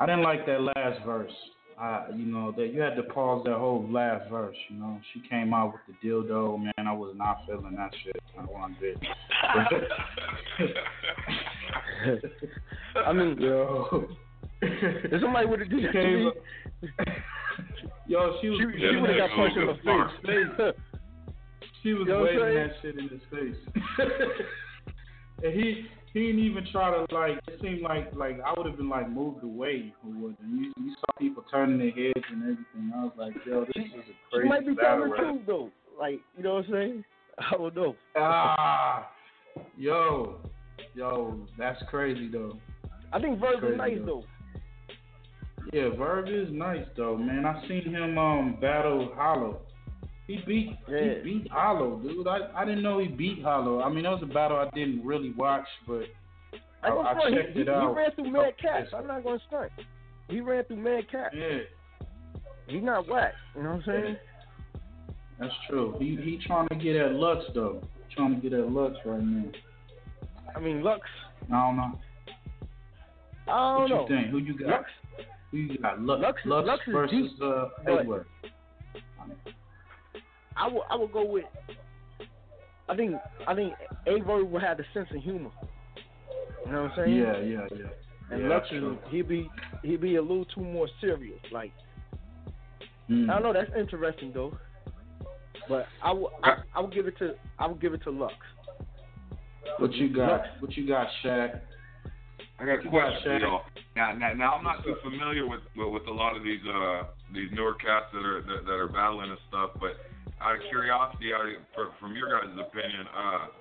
I 0.00 0.06
didn't 0.06 0.22
like 0.22 0.46
that 0.46 0.60
last 0.60 1.04
verse. 1.04 1.32
I, 1.78 2.06
you 2.16 2.26
know, 2.26 2.52
that 2.56 2.72
you 2.72 2.80
had 2.80 2.96
to 2.96 3.04
pause 3.04 3.44
that 3.44 3.56
whole 3.56 3.88
last 3.88 4.28
verse. 4.30 4.56
You 4.68 4.78
know, 4.80 5.00
she 5.12 5.22
came 5.28 5.54
out 5.54 5.74
with 5.74 5.82
the 5.86 6.08
dildo, 6.08 6.58
man. 6.60 6.72
I 6.86 6.92
was 6.92 7.14
not 7.16 7.38
feeling 7.46 7.76
that 7.76 7.92
shit. 8.02 8.20
I 8.36 8.42
one 8.42 8.76
bit. 8.80 8.96
I 13.06 13.12
mean, 13.12 13.36
Yo. 13.40 14.08
if 14.60 15.20
somebody 15.20 15.46
would 15.46 15.60
have 15.60 15.70
did 15.70 15.84
that 15.84 16.32
to 17.66 17.72
Came 17.74 17.84
me, 17.84 17.92
up- 17.92 18.08
Yo, 18.08 18.38
she 18.40 18.48
was 18.48 18.58
she, 18.58 18.78
she 18.80 18.96
would 18.96 19.10
have 19.10 19.18
got 19.18 19.30
punched 19.36 19.56
in 19.56 19.66
the 19.66 19.74
face. 19.74 20.74
she 21.82 21.92
was 21.92 22.08
know 22.08 22.22
waving 22.22 22.54
that 22.54 22.70
shit 22.82 22.98
in 22.98 23.08
his 23.08 23.20
face. 23.30 23.58
and 25.44 25.52
he 25.54 25.86
he 26.14 26.20
didn't 26.26 26.40
even 26.42 26.66
try 26.72 26.90
to 26.90 27.04
like. 27.14 27.38
It 27.48 27.60
seemed 27.60 27.82
like 27.82 28.14
like 28.14 28.40
I 28.44 28.54
would 28.56 28.66
have 28.66 28.76
been 28.76 28.88
like 28.88 29.10
moved 29.10 29.44
away 29.44 29.92
or 30.04 30.10
what. 30.10 30.34
And 30.40 30.58
you, 30.58 30.72
you 30.82 30.94
saw 31.00 31.18
people 31.18 31.44
turning 31.50 31.78
their 31.78 31.90
heads 31.90 32.24
and 32.32 32.42
everything. 32.42 32.92
I 32.96 33.04
was 33.04 33.12
like, 33.18 33.34
yo, 33.46 33.64
this 33.66 33.84
is 33.84 33.92
a 33.92 34.34
crazy. 34.34 34.42
She 34.44 34.48
might 34.48 34.66
be 34.66 34.74
the 34.74 35.14
truth 35.16 35.42
though. 35.46 35.70
Like, 35.98 36.20
you 36.36 36.42
know 36.44 36.54
what 36.54 36.64
I'm 36.66 36.72
saying? 36.72 37.04
I 37.38 37.56
don't 37.56 37.74
know. 37.76 37.94
Ah, 38.16 39.10
yo, 39.76 40.38
yo, 40.94 41.46
that's 41.58 41.82
crazy 41.90 42.28
though. 42.28 42.58
I 43.12 43.20
think 43.20 43.38
Verb 43.38 43.62
is 43.64 43.76
nice 43.76 43.98
though. 44.00 44.06
though. 44.06 44.24
Yeah, 45.72 45.90
Verb 45.96 46.26
is 46.28 46.48
nice 46.50 46.84
though, 46.96 47.16
man. 47.16 47.44
I 47.44 47.60
seen 47.68 47.82
him 47.94 48.16
um 48.18 48.58
battle 48.60 49.12
Hollow. 49.16 49.60
He 50.26 50.38
beat 50.46 50.76
Yeah. 50.88 51.14
he 51.22 51.38
beat 51.40 51.50
Hollow, 51.50 51.98
dude. 52.02 52.26
I, 52.26 52.38
I 52.54 52.64
didn't 52.64 52.82
know 52.82 52.98
he 52.98 53.08
beat 53.08 53.42
Hollow. 53.42 53.82
I 53.82 53.88
mean, 53.90 54.04
that 54.04 54.10
was 54.12 54.22
a 54.22 54.26
battle 54.32 54.56
I 54.58 54.68
didn't 54.74 55.04
really 55.04 55.32
watch, 55.32 55.66
but 55.86 56.04
I, 56.82 56.88
I- 56.88 57.10
I 57.12 57.30
checked 57.30 57.54
he, 57.54 57.60
it 57.62 57.66
he, 57.66 57.70
out. 57.72 57.90
He 57.90 57.96
ran 57.96 58.10
through 58.14 58.26
Oh, 58.28 58.30
Mad 58.42 58.54
Cats. 58.60 58.88
I'm 58.96 59.06
not 59.06 59.24
gonna 59.24 59.38
stunt. 59.48 59.70
He 60.28 60.40
ran 60.40 60.64
through 60.64 60.76
Mad 60.76 61.10
Cats. 61.10 61.34
yeah, 61.36 61.58
He's 62.66 62.82
not 62.82 63.08
whack. 63.08 63.32
You 63.56 63.62
know 63.62 63.70
what 63.76 63.76
I'm 63.76 64.02
saying? 64.02 64.16
that's 65.40 65.54
true. 65.68 65.96
He 65.98 66.16
he 66.16 66.38
trying 66.46 66.68
to 66.68 66.74
get 66.76 66.96
at 66.96 67.12
Lux 67.12 67.44
though. 67.54 67.82
Trying 68.14 68.34
to 68.34 68.40
get 68.40 68.58
at 68.58 68.70
Lux 68.70 68.96
right 69.04 69.22
now. 69.22 69.50
I 70.56 70.60
mean, 70.60 70.82
Lux. 70.82 71.00
I 71.46 71.66
don't 71.66 71.76
know. 71.76 71.98
I 73.48 73.78
don't 73.78 73.88
know. 73.90 74.02
you 74.02 74.08
think? 74.08 74.26
Who 74.28 74.38
you 74.38 74.58
got? 74.58 74.68
Lux. 74.68 74.84
You 75.52 75.78
got? 75.78 76.00
Lux, 76.00 76.20
Lux- 76.22 76.38
Lux, 76.44 76.66
Lux 76.66 76.82
versus 76.88 77.30
deep, 77.32 77.42
uh, 77.42 77.68
Hayward. 77.86 78.26
I 80.56 80.66
will. 80.68 80.84
I 80.90 80.96
will 80.96 81.08
go 81.08 81.24
with. 81.24 81.44
I 82.88 82.96
think. 82.96 83.14
I 83.46 83.54
think 83.54 83.72
Averb 84.06 84.50
will 84.50 84.60
have 84.60 84.76
the 84.78 84.84
sense 84.92 85.08
of 85.14 85.22
humor. 85.22 85.50
You 86.66 86.72
know 86.72 86.82
what 86.82 86.92
I'm 86.92 86.96
saying? 86.96 87.16
Yeah, 87.16 87.38
yeah, 87.38 87.66
yeah. 87.74 87.86
And 88.30 88.42
yeah, 88.42 88.48
Lux 88.48 88.68
true. 88.68 88.98
he'd 89.08 89.28
be 89.28 89.50
he'd 89.82 90.00
be 90.00 90.16
a 90.16 90.22
little 90.22 90.44
too 90.46 90.60
more 90.62 90.88
serious. 91.00 91.38
Like 91.52 91.72
Mm. 93.10 93.30
I 93.30 93.40
don't 93.40 93.42
know. 93.42 93.52
That's 93.54 93.70
interesting 93.74 94.32
though. 94.34 94.54
But 95.66 95.86
I 96.04 96.12
will. 96.12 96.30
I, 96.42 96.56
I 96.74 96.80
will 96.80 96.88
give 96.88 97.06
it 97.06 97.16
to. 97.20 97.36
I 97.58 97.66
will 97.66 97.74
give 97.74 97.94
it 97.94 98.02
to 98.02 98.10
Lux. 98.10 98.34
What 99.78 99.94
you 99.94 100.14
got? 100.14 100.28
Lux. 100.30 100.48
What 100.60 100.76
you 100.76 100.86
got, 100.86 101.06
Shaq? 101.24 101.58
I 102.58 102.66
got 102.66 102.82
a 102.82 102.90
question 102.90 103.22
for 103.22 103.38
y'all. 103.38 103.62
Now, 103.94 104.12
now, 104.18 104.34
now, 104.34 104.50
I'm 104.58 104.64
not 104.66 104.82
too 104.82 104.98
familiar 105.02 105.46
with, 105.46 105.62
with 105.78 106.02
with 106.02 106.06
a 106.10 106.14
lot 106.14 106.34
of 106.36 106.42
these 106.42 106.62
uh 106.66 107.06
these 107.30 107.50
newer 107.54 107.74
cats 107.78 108.10
that 108.10 108.26
are 108.26 108.42
that, 108.42 108.66
that 108.66 108.78
are 108.78 108.90
battling 108.90 109.30
and 109.30 109.38
stuff. 109.46 109.78
But 109.78 109.94
out 110.42 110.58
of 110.58 110.62
curiosity, 110.66 111.30
out 111.30 111.46
of, 111.46 111.54
for, 111.74 111.94
from 112.02 112.18
your 112.18 112.34
guys' 112.34 112.50
opinion, 112.58 113.06
uh, 113.14 113.54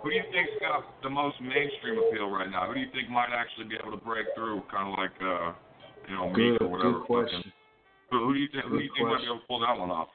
who 0.00 0.12
do 0.12 0.16
you 0.16 0.28
think's 0.28 0.52
got 0.60 0.84
the 1.00 1.08
most 1.08 1.40
mainstream 1.40 1.96
appeal 2.04 2.28
right 2.28 2.48
now? 2.48 2.68
Who 2.68 2.76
do 2.76 2.80
you 2.84 2.92
think 2.92 3.08
might 3.08 3.32
actually 3.32 3.64
be 3.64 3.80
able 3.80 3.96
to 3.96 4.02
break 4.04 4.28
through, 4.36 4.60
kind 4.68 4.92
of 4.92 5.00
like 5.00 5.16
uh 5.24 5.56
you 6.04 6.14
know 6.20 6.28
Meek 6.28 6.60
or 6.60 6.68
whatever? 6.68 7.00
good 7.00 7.08
question. 7.08 7.40
Fucking, 7.40 8.12
who, 8.12 8.16
who 8.28 8.30
do 8.36 8.40
you 8.44 8.50
think? 8.52 8.64
Who 8.68 8.76
do 8.76 8.84
you 8.84 8.92
think 8.92 9.08
might 9.08 9.24
be 9.24 9.32
able 9.32 9.40
to 9.40 9.48
pull 9.48 9.64
that 9.64 9.72
one 9.72 9.88
off? 9.88 10.12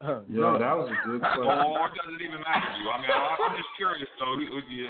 Uh, 0.00 0.24
Yo, 0.32 0.56
no. 0.56 0.56
that 0.56 0.72
was 0.72 0.88
a 0.88 0.96
good 1.04 1.20
question. 1.20 1.44
Or, 1.44 1.84
or 1.84 1.92
does 1.92 2.08
it 2.16 2.24
even 2.24 2.40
matter 2.40 2.64
to 2.64 2.80
you? 2.80 2.88
I 2.88 2.96
mean, 2.96 3.12
I, 3.12 3.36
I'm 3.36 3.52
just 3.60 3.68
curious 3.76 4.08
though. 4.16 4.40
Do 4.40 4.48
you, 4.48 4.64
do 4.64 4.72
you, 4.72 4.88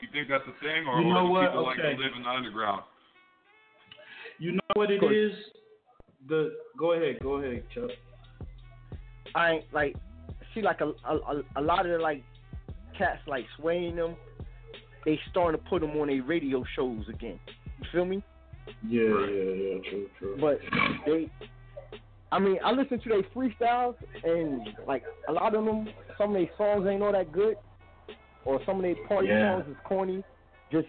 you 0.00 0.08
think 0.12 0.28
that's 0.28 0.44
a 0.46 0.52
thing, 0.64 0.86
or, 0.86 1.00
You 1.00 1.08
know 1.12 1.20
or 1.20 1.26
do 1.26 1.30
what? 1.32 1.46
people 1.50 1.62
like 1.64 1.78
Okay. 1.78 1.94
to 1.96 2.02
live 2.02 2.12
in 2.16 2.22
the 2.22 2.28
underground? 2.28 2.82
You 4.38 4.52
know 4.52 4.60
what 4.74 4.90
it 4.90 5.02
is. 5.02 5.32
The 6.28 6.52
go 6.78 6.92
ahead, 6.92 7.18
go 7.22 7.34
ahead, 7.36 7.62
Chuck. 7.74 7.90
I 9.34 9.52
ain't 9.52 9.64
like 9.72 9.96
see 10.54 10.62
like 10.62 10.80
a 10.80 10.92
a, 11.08 11.16
a- 11.16 11.42
a 11.56 11.62
lot 11.62 11.86
of 11.86 12.00
like 12.00 12.22
cats 12.98 13.20
like 13.26 13.44
swaying 13.58 13.96
them. 13.96 14.16
They 15.04 15.18
starting 15.30 15.60
to 15.60 15.68
put 15.68 15.80
them 15.82 15.90
on 15.92 16.08
their 16.08 16.22
radio 16.22 16.64
shows 16.74 17.04
again. 17.08 17.38
You 17.80 17.86
feel 17.92 18.04
me? 18.04 18.22
Yeah, 18.88 19.02
Right. 19.02 19.32
yeah, 19.32 19.42
yeah, 19.52 19.90
true, 19.90 20.06
true. 20.18 20.36
But 20.40 20.58
they, 21.06 21.30
I 22.32 22.40
mean, 22.40 22.58
I 22.64 22.72
listen 22.72 22.98
to 23.00 23.08
their 23.08 23.22
freestyles 23.34 23.94
and 24.24 24.68
like 24.86 25.04
a 25.28 25.32
lot 25.32 25.54
of 25.54 25.64
them, 25.64 25.88
some 26.18 26.30
of 26.30 26.42
their 26.42 26.50
songs 26.58 26.86
ain't 26.88 27.02
all 27.02 27.12
that 27.12 27.30
good, 27.30 27.56
or 28.46 28.60
some 28.64 28.76
of 28.76 28.82
their 28.82 28.94
party 29.06 29.28
Yeah. 29.28 29.56
songs 29.56 29.68
is 29.68 29.76
corny, 29.84 30.24
just, 30.72 30.88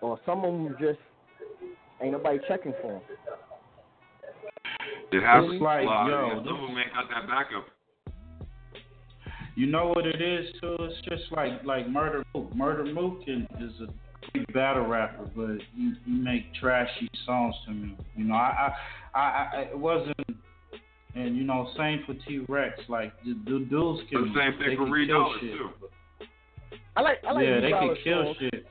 or 0.00 0.18
some 0.24 0.44
of 0.44 0.52
them 0.52 0.76
just 0.80 1.00
ain't 2.00 2.12
nobody 2.12 2.38
checking 2.48 2.72
for 2.80 2.92
them. 2.92 3.02
It 5.12 5.22
has 5.22 5.44
It's 5.50 5.60
like, 5.62 5.82
a 5.82 5.86
lot. 5.86 6.08
yo, 6.08 6.16
I 6.16 6.22
mean, 6.34 6.36
this- 6.38 6.46
some 6.46 6.62
of 6.62 6.68
them 6.68 6.78
ain't 6.78 6.94
got 6.94 7.08
that 7.10 7.26
backup. 7.28 7.68
You 9.54 9.66
know 9.66 9.88
what 9.88 10.06
it 10.06 10.20
is 10.20 10.52
too? 10.60 10.76
It's 10.80 11.00
just 11.08 11.32
like 11.32 11.64
like 11.64 11.86
Murda 11.86 12.22
Mook. 12.34 12.52
Murda 12.52 12.92
Mook 12.92 13.22
is 13.26 13.80
a 13.80 13.86
big 14.34 14.52
battle 14.52 14.84
rapper, 14.84 15.24
but 15.34 15.62
you, 15.74 15.94
you 16.04 16.22
make 16.22 16.52
trashy 16.60 17.08
songs 17.24 17.54
to 17.64 17.70
me. 17.72 17.96
You 18.16 18.24
know, 18.24 18.34
I 18.34 18.74
I, 19.14 19.18
I, 19.18 19.48
I 19.54 19.60
it 19.70 19.78
wasn't. 19.78 20.14
And 21.14 21.34
you 21.34 21.44
know, 21.44 21.70
same 21.78 22.02
for 22.04 22.12
T 22.28 22.44
Rex. 22.50 22.78
Like 22.88 23.14
the, 23.24 23.32
the 23.46 23.64
dudes 23.70 24.02
can. 24.10 24.24
The 24.24 24.34
same 24.38 24.58
thing 24.58 24.68
they 24.68 24.76
for 24.76 24.84
can 24.84 24.92
Reed 24.92 25.08
Dollaz, 25.08 25.40
shit. 25.40 25.52
too. 25.56 25.70
I 26.96 27.00
like, 27.02 27.18
I 27.26 27.32
like 27.32 27.46
yeah, 27.46 27.54
Lee 27.56 27.60
they 27.60 27.70
can 27.70 27.96
kill 28.04 28.24
songs 28.24 28.36
shit. 28.40 28.66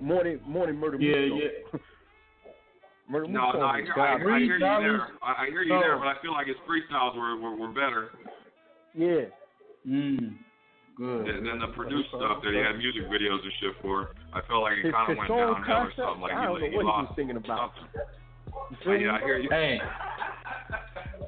more 0.00 0.24
than 0.24 0.40
more 0.46 0.66
than 0.66 0.76
Murder 0.78 0.98
Yeah, 1.00 1.28
Mook. 1.34 1.42
yeah. 1.42 1.78
Murda 3.10 3.22
Mook 3.28 3.30
No, 3.30 3.52
no, 3.52 3.66
I 3.66 3.80
songs 3.80 3.88
is 3.88 3.94
hear, 3.94 4.02
I, 4.02 4.14
I 4.14 4.18
hear 4.18 4.54
you 4.56 4.58
there. 4.58 5.08
I, 5.22 5.32
I 5.42 5.46
hear 5.48 5.62
you 5.62 5.72
No. 5.74 5.80
there, 5.80 5.98
but 5.98 6.06
I 6.08 6.14
feel 6.22 6.32
like 6.32 6.46
his 6.46 6.56
freestyles 6.68 7.16
were 7.16 7.36
were, 7.40 7.56
were 7.56 7.72
better 7.72 8.10
Yeah, 8.94 9.28
Mm, 9.86 10.36
good. 10.96 11.26
than, 11.26 11.44
than 11.44 11.58
the 11.58 11.68
produced 11.74 12.08
stuff 12.10 12.38
that 12.44 12.52
he 12.52 12.58
had 12.60 12.76
music 12.78 13.02
videos 13.10 13.42
and 13.42 13.52
shit 13.60 13.74
for. 13.82 14.10
I 14.32 14.40
felt 14.46 14.62
like 14.62 14.78
it 14.78 14.92
kind 14.92 15.10
of 15.10 15.18
went 15.18 15.28
song 15.28 15.64
downhill 15.66 15.76
or 15.76 15.92
something. 15.96 16.20
Like 16.22 16.32
I 16.32 16.44
don't 16.46 16.60
he, 16.60 16.66
know 16.66 16.70
he 16.70 16.76
what 16.76 16.82
he 16.82 16.88
lost 16.88 17.08
was 17.10 17.16
thinking 17.16 17.36
about. 17.36 17.72
something. 17.74 18.00
You 18.70 18.76
feel 18.84 18.92
me? 18.98 19.04
Yeah, 19.06 19.12
I 19.16 19.20
hear 19.20 19.38
you. 19.38 19.48
Hey. 19.50 19.78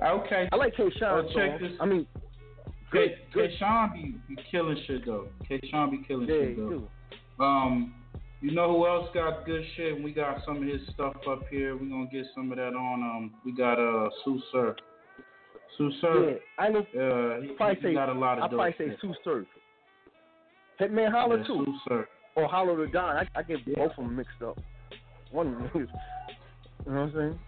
Okay. 0.04 0.48
I 0.52 0.56
like 0.56 0.76
K. 0.76 0.82
Sean 0.98 1.24
Well, 1.24 1.32
check 1.34 1.60
this- 1.60 1.72
I 1.80 1.86
mean, 1.86 2.06
K. 2.94 3.14
good, 3.32 3.50
K. 3.50 3.56
Sean 3.58 3.92
be, 3.92 4.34
be 4.34 4.42
killing 4.50 4.76
shit 4.86 5.04
though. 5.04 5.28
K. 5.48 5.60
Sean 5.70 5.90
be 5.90 6.06
killing 6.06 6.28
yeah, 6.28 6.34
shit 6.34 6.56
though. 6.56 6.68
do. 7.38 7.44
Um, 7.44 7.94
you 8.40 8.52
know 8.52 8.76
who 8.76 8.86
else 8.86 9.08
got 9.14 9.46
good 9.46 9.64
shit? 9.76 10.02
We 10.02 10.12
got 10.12 10.44
some 10.44 10.58
of 10.58 10.62
his 10.62 10.80
stuff 10.92 11.14
up 11.28 11.42
here. 11.50 11.74
We're 11.76 11.88
gonna 11.88 12.08
get 12.12 12.26
some 12.34 12.52
of 12.52 12.58
that 12.58 12.74
on. 12.74 13.02
Um, 13.02 13.32
we 13.44 13.52
got 13.52 13.74
uh 13.74 14.08
Tsu 14.22 14.40
Surf. 14.52 14.76
Sue 15.76 15.90
Yeah, 16.02 16.34
I 16.58 16.68
know. 16.68 16.80
Uh, 16.80 17.40
he, 17.40 17.48
Probably 17.56 17.76
he 17.76 17.82
say 17.82 17.94
got 17.94 18.08
a 18.08 18.12
lot 18.12 18.38
of 18.38 18.50
dope 18.50 18.58
probably 18.58 18.74
say 18.78 18.90
shit. 18.90 18.98
Tsu 18.98 19.14
Surf. 19.24 19.46
Hitman 20.80 21.10
Holla 21.10 21.38
yeah, 21.38 21.44
too, 21.46 21.64
Tsu 21.64 21.74
Surf. 21.88 22.06
or 22.36 22.48
Hollow 22.48 22.84
Da 22.84 22.92
Don. 22.92 23.16
I, 23.16 23.26
I 23.38 23.42
get 23.42 23.64
both 23.74 23.92
of 23.92 23.96
them 23.96 24.16
mixed 24.16 24.42
up. 24.44 24.58
One 25.30 25.48
of 25.48 25.54
them. 25.54 25.70
You 25.74 26.92
know 26.92 27.00
what 27.00 27.00
I'm 27.00 27.12
saying? 27.14 27.38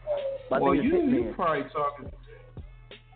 But 0.49 0.63
Well, 0.63 0.75
you 0.75 0.83
you 0.83 1.33
probably 1.37 1.65
talking. 1.73 2.11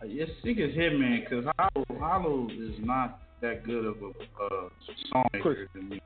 Uh, 0.03 0.07
Yes, 0.07 0.29
think 0.43 0.59
it's 0.59 0.77
Hitman 0.77 1.21
because 1.29 1.45
Hollow, 1.59 1.99
Hollow 2.01 2.49
is 2.51 2.75
not 2.81 3.21
that 3.43 3.65
good 3.65 3.85
of 3.87 3.97
a 4.03 4.09
uh, 4.45 4.69
songmaker 5.15 5.67
to 5.75 5.83
me. 5.83 6.01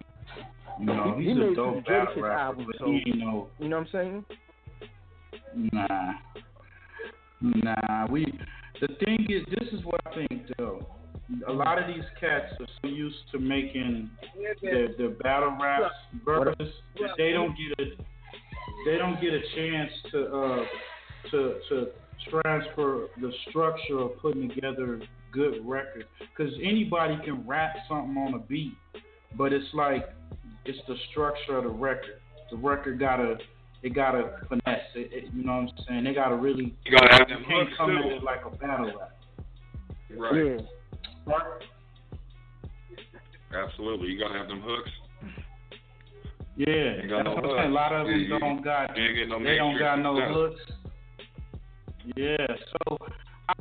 You 0.80 0.86
know, 0.86 1.14
He- 1.18 1.26
he's 1.28 1.36
he 1.36 1.42
a 1.42 1.54
dope 1.54 1.84
battle 1.86 2.22
rapper, 2.22 2.32
albums, 2.32 2.66
but 2.66 2.78
so- 2.78 2.86
he 2.86 3.02
ain't 3.06 3.18
no 3.18 3.48
You 3.58 3.68
know 3.68 3.78
what 3.78 3.88
I'm 3.88 3.92
saying? 3.92 4.24
Nah. 5.72 6.12
Nah. 7.40 8.07
We 8.11 8.24
the 8.80 8.88
thing 9.04 9.26
is 9.28 9.44
this 9.50 9.68
is 9.72 9.85
what 9.85 10.00
I 10.07 10.14
think 10.26 10.42
though. 10.59 10.87
A 11.48 11.52
lot 11.52 11.78
of 11.80 11.87
these 11.87 12.04
cats 12.20 12.52
are 12.61 12.66
so 12.83 12.88
used 12.88 13.16
to 13.33 13.38
making 13.38 14.11
the 14.62 14.94
the 14.98 15.16
battle 15.22 15.57
raps 15.61 15.94
verses 16.24 16.72
that 17.00 17.11
they 17.16 17.33
don't 17.33 17.54
get 17.57 17.87
a 17.87 17.90
they 18.85 18.98
don't 18.98 19.20
get 19.20 19.33
a 19.33 19.40
chance 19.54 19.90
to 20.12 20.26
uh 20.26 20.64
to 21.30 21.54
to 21.68 21.87
transfer 22.30 23.08
the 23.20 23.32
structure 23.48 23.98
of 23.98 24.18
putting 24.18 24.48
together 24.48 25.00
good 25.32 25.66
records. 25.66 26.04
because 26.20 26.52
anybody 26.62 27.16
can 27.24 27.46
rap 27.46 27.74
something 27.88 28.16
on 28.16 28.34
a 28.34 28.38
beat 28.38 28.74
but 29.37 29.52
it's 29.52 29.66
like 29.74 30.08
it's 30.64 30.78
the 30.87 30.94
structure 31.10 31.56
of 31.58 31.64
the 31.64 31.70
record 31.70 32.20
the 32.50 32.56
record 32.56 32.98
gotta 33.00 33.37
it 33.82 33.94
gotta 33.94 34.37
finesse 34.48 34.80
it, 34.94 35.10
it, 35.12 35.24
you 35.34 35.44
know 35.44 35.52
what 35.56 35.60
i'm 35.62 35.84
saying 35.88 36.04
they 36.04 36.14
gotta 36.14 36.37
really 36.37 36.74
You 36.87 36.96
gotta 36.98 37.12
have 37.18 37.28
them 37.28 37.44
can't 37.48 37.68
hooks 37.68 37.76
come 37.76 37.96
at 37.96 38.04
it 38.06 38.22
like 38.22 38.40
a 38.46 38.50
battle 38.56 38.87
rap 38.98 39.10
Right. 40.16 40.58
Yeah. 41.26 41.34
Absolutely. 43.52 44.08
You 44.08 44.18
gotta 44.20 44.38
have 44.38 44.48
them 44.48 44.62
hooks. 44.64 44.90
yeah 46.56 46.96
that's 47.10 47.24
no 47.24 47.34
what 47.34 47.44
i'm 47.44 47.50
saying 47.58 47.70
a 47.70 47.74
lot 47.74 47.92
of 47.92 48.06
them 48.06 48.14
hooks. 48.14 48.28
You- 48.28 48.34
you- 48.34 48.40
don't 48.40 48.62
got 48.64 48.96
You 48.96 49.02
ain't 49.04 49.14
getting 49.14 49.28
no 49.30 49.38
they 49.42 49.56
don't 49.56 49.78
got 49.78 49.98
no 49.98 50.14
mainstream 50.14 50.34
hooks 50.34 50.60
yeah 52.17 52.47
so 52.47 52.99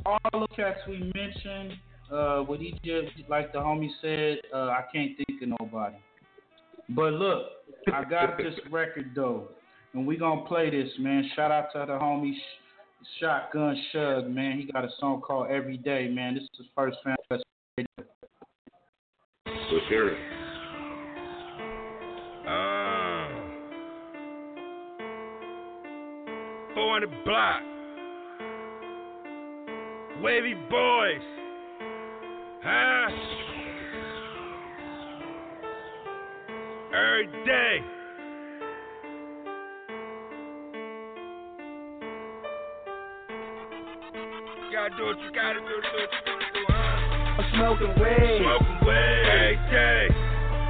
all 0.06 0.18
the 0.32 0.46
cats 0.54 0.78
we 0.88 1.12
mentioned 1.14 1.72
uh 2.12 2.40
what 2.40 2.60
he 2.60 2.72
just 2.84 3.12
like 3.28 3.52
the 3.52 3.58
homie 3.58 3.88
said 4.02 4.38
uh 4.52 4.68
i 4.68 4.82
can't 4.92 5.12
think 5.16 5.42
of 5.42 5.48
nobody. 5.60 5.96
But 6.90 7.14
look 7.14 7.46
i 7.92 8.04
got 8.04 8.36
this 8.38 8.54
record 8.70 9.12
though 9.14 9.48
and 9.94 10.06
we 10.06 10.16
gonna 10.16 10.44
play 10.46 10.70
this 10.70 10.90
man. 10.98 11.28
Shout 11.34 11.50
out 11.50 11.68
to 11.72 11.78
the 11.86 11.98
homie 11.98 12.34
Sh- 12.34 13.20
Shotgun 13.20 13.80
Suge 13.94 14.28
man. 14.28 14.58
He 14.58 14.70
got 14.70 14.84
a 14.84 14.90
song 14.98 15.20
called 15.20 15.48
every 15.50 15.78
day 15.78 16.08
man. 16.08 16.34
This 16.34 16.42
is 16.44 16.50
his 16.58 16.66
first 16.74 16.98
fan 17.04 17.16
fest. 17.28 17.44
Let's 19.46 19.86
hear 19.88 20.08
it. 20.08 20.18
Uh, 22.46 22.50
on 26.80 27.00
the 27.00 27.06
block. 27.24 27.73
Wavy 30.22 30.54
boys. 30.70 31.20
Huh? 32.62 33.10
Every 36.88 37.26
day. 37.44 37.80
You 44.62 44.72
gotta 44.72 44.96
do 44.96 45.04
what 45.04 45.18
you 45.18 45.32
gotta 45.34 45.58
do, 45.58 45.66
do 45.66 45.74
what 45.74 45.84
you 45.84 46.22
gotta 46.24 46.46
do, 46.54 46.64
huh? 46.68 47.04
I'm 47.36 47.46
smoking 47.54 47.88
weed. 48.00 48.38
Smoking 48.40 48.78
weed. 48.86 49.24
Every 49.28 49.56
day. 49.72 50.08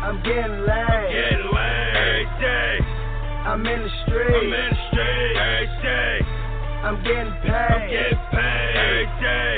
I'm 0.03 0.23
getting 0.23 0.61
laid. 0.65 1.13
Getting 1.13 1.47
laid. 1.53 1.97
Every 1.97 2.25
day. 2.41 2.79
I'm 3.45 3.61
in 3.61 3.67
the 3.67 3.67
I'm 3.67 3.77
in 3.77 4.71
the 4.71 4.77
street. 4.91 5.37
Every 5.37 5.67
day. 5.83 6.44
I'm 6.85 6.97
getting 7.03 7.33
I'm 7.33 7.41
paid. 7.41 7.89
getting 7.91 8.19
paid 8.31 8.77
every 8.77 9.09
day. 9.25 9.57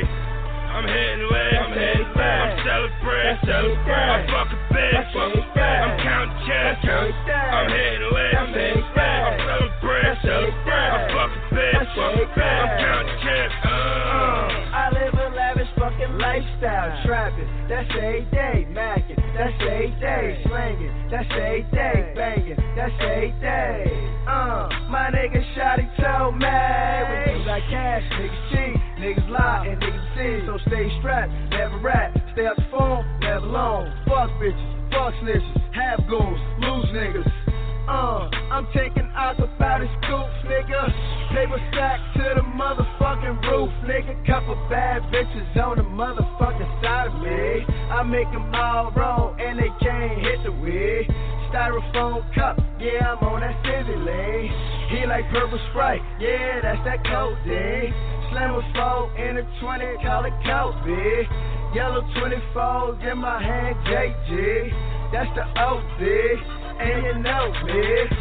I'm 0.76 0.86
hitting 0.86 1.26
legs. 1.26 1.56
I'm 1.58 1.72
hitting 1.74 2.12
legs. 2.14 2.46
I'm 2.46 2.52
celebrating. 2.62 3.48
Every 3.50 3.76
day. 3.82 4.06
I'm 4.06 4.22
fucking 4.30 4.62
bitch. 4.70 4.94
That's 4.94 5.16
every 5.16 5.44
day. 5.56 5.76
I'm 5.82 5.94
counting 6.06 6.36
checks. 6.46 6.80
That's 6.86 6.86
every 6.86 7.12
day. 7.26 7.48
I'm 7.50 7.66
hitting 7.66 8.06
legs. 8.14 8.34
That's 8.36 8.54
every 8.54 8.86
day. 8.94 9.18
I'm 9.26 9.38
celebrating. 9.42 10.16
Every 10.26 10.54
day. 10.66 10.86
I'm 10.86 11.04
fucking 11.16 11.44
bitch. 11.50 11.74
That's 11.74 11.98
every 11.98 12.26
day. 12.36 12.56
I'm 12.62 12.70
counting 12.78 13.18
checks. 13.26 13.54
Uh, 13.64 13.70
Uh. 14.06 14.76
I 14.76 14.84
live 14.92 15.14
a 15.18 15.26
lavish 15.34 15.72
fucking 15.78 16.14
lifestyle. 16.18 16.90
Trapping, 17.04 17.48
that's 17.68 17.90
a 17.90 18.22
day. 18.30 18.66
Macking, 18.70 19.18
that's 19.34 19.56
a 19.62 19.90
day. 19.98 20.44
Slanging, 20.46 20.94
that's 21.10 21.30
a 21.32 21.64
day. 21.74 22.12
Banging, 22.14 22.56
that's 22.76 22.94
a 23.00 23.32
day. 23.40 23.82
Uh, 24.28 24.65
my 24.88 25.10
nigga 25.10 25.42
Shotty 25.54 25.86
told 25.96 26.34
me. 26.34 26.46
You 26.46 27.44
got 27.44 27.60
cash, 27.70 28.02
niggas 28.12 28.50
cheat, 28.50 28.76
niggas 29.00 29.28
lie, 29.30 29.66
and 29.66 29.80
niggas 29.80 30.06
see. 30.14 30.46
So 30.46 30.58
stay 30.68 30.90
strapped, 31.00 31.32
never 31.50 31.78
rap. 31.78 32.16
Stay 32.32 32.46
up 32.46 32.56
the 32.56 32.64
phone, 32.70 33.04
never 33.20 33.46
alone. 33.46 33.92
Fuck 34.06 34.30
bitches, 34.40 34.90
fuck 34.90 35.14
snitches, 35.22 35.74
have 35.74 36.06
goons, 36.08 36.40
lose 36.60 36.86
niggas. 36.94 37.45
Uh, 37.86 38.26
I'm 38.50 38.66
taking 38.74 39.06
out 39.14 39.36
the 39.36 39.46
baddest 39.58 39.92
scoops, 40.02 40.34
nigga. 40.50 40.90
Paper 41.30 41.60
stack 41.70 42.00
to 42.18 42.34
the 42.34 42.42
motherfucking 42.58 43.46
roof, 43.46 43.70
nigga. 43.86 44.26
Couple 44.26 44.56
bad 44.68 45.02
bitches 45.14 45.46
on 45.54 45.78
the 45.78 45.86
motherfucking 45.86 46.82
side 46.82 47.14
of 47.14 47.22
me. 47.22 47.62
I 47.94 48.02
make 48.02 48.26
them 48.32 48.52
all 48.54 48.90
roll 48.90 49.36
and 49.38 49.58
they 49.58 49.70
can't 49.80 50.18
hit 50.18 50.42
the 50.42 50.50
wig. 50.50 51.06
Styrofoam 51.54 52.26
cup, 52.34 52.58
yeah, 52.80 53.14
I'm 53.14 53.22
on 53.22 53.40
that 53.40 53.54
scissor 53.62 54.02
lane. 54.02 54.50
He 54.90 55.06
like 55.06 55.30
purple 55.30 55.60
sprite, 55.70 56.02
yeah, 56.18 56.58
that's 56.60 56.82
that 56.84 57.06
codeine. 57.06 57.94
slimmer 58.34 58.66
fold 58.74 59.14
in 59.14 59.38
a 59.38 59.46
20 59.62 60.02
color 60.02 60.34
coat, 60.42 60.74
bitch. 60.82 61.30
Yellow 61.72 62.02
24s 62.18 63.12
in 63.12 63.18
my 63.18 63.40
hand, 63.40 63.76
JG. 63.86 65.12
That's 65.12 65.30
the 65.38 65.46
O, 65.62 65.78
bitch. 66.00 66.65
And 66.78 67.06
you 67.06 67.22
know, 67.22 67.52
bitch. 67.64 68.12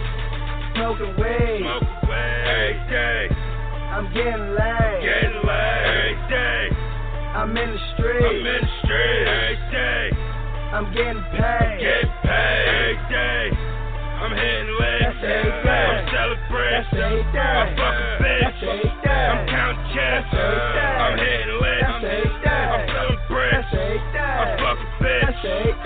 Smoke 0.76 1.00
away. 1.00 1.60
Every 1.64 2.80
day. 2.90 3.28
I'm 3.92 4.08
getting 4.14 4.56
laid. 4.56 5.00
Getting 5.04 5.40
laid. 5.44 6.16
Day. 6.30 6.70
I'm 7.36 7.50
in 7.52 7.56
the 7.56 7.60
I'm 7.60 7.68
in 7.68 8.56
the 8.56 8.68
street. 8.84 9.60
Day. 9.72 10.10
I'm 10.72 10.88
getting 10.94 11.24
paid. 11.36 11.80
Get 11.84 12.08
paid. 12.24 12.96
Day. 13.12 13.52
I'm 14.24 14.32
hitting 14.32 14.72
legs. 14.80 15.20
That's. 15.22 15.68
I'm 15.68 16.08
celebrating. 16.16 17.28
That's. 17.32 17.46
I 17.46 17.76
fuck 17.76 17.96
a 17.96 18.24
bitch. 18.24 18.60
That's. 19.04 19.36
I'm 19.36 19.48
counting 19.52 19.84
checks. 19.96 20.32
I'm 20.32 21.18
hitting 21.20 21.60
legs. 21.60 21.84
That's 21.84 22.08
every 22.08 22.40
day. 22.40 22.64
I'm 22.72 22.88
celebrating. 22.88 23.64
That's 23.64 23.76
every 23.76 24.00
day. 24.16 24.20
I 24.20 24.56
fuck 24.64 24.80
a 24.80 25.04
bitch. 25.04 25.85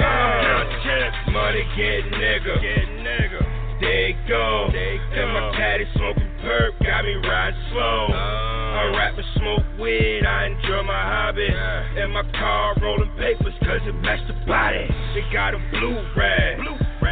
Checks. 1.50 1.66
Money 1.66 1.66
get 1.78 2.02
nigga. 2.14 2.62
Get 2.62 2.88
nigga. 3.02 3.42
There 3.80 4.10
you 4.10 4.16
go. 4.28 4.70
In 4.76 5.28
my 5.34 5.52
caddy 5.56 5.86
smoking 5.96 6.30
perp, 6.44 6.78
got 6.84 7.06
me 7.06 7.16
riding 7.28 7.60
slow. 7.72 8.08
I 8.12 8.92
rap 8.96 9.18
and 9.18 9.26
smoke 9.36 9.80
weed, 9.80 10.26
I 10.26 10.48
enjoy 10.48 10.84
my 10.84 11.04
hobby. 11.04 11.48
And 11.48 12.14
my 12.14 12.24
car 12.36 12.76
rolling 12.82 13.10
papers, 13.18 13.54
cause 13.62 13.80
it 13.88 13.96
match 14.04 14.20
the 14.28 14.36
body. 14.46 14.84
They 15.16 15.24
got 15.32 15.54
a 15.56 15.60
blue 15.72 15.96
rag. 16.16 16.60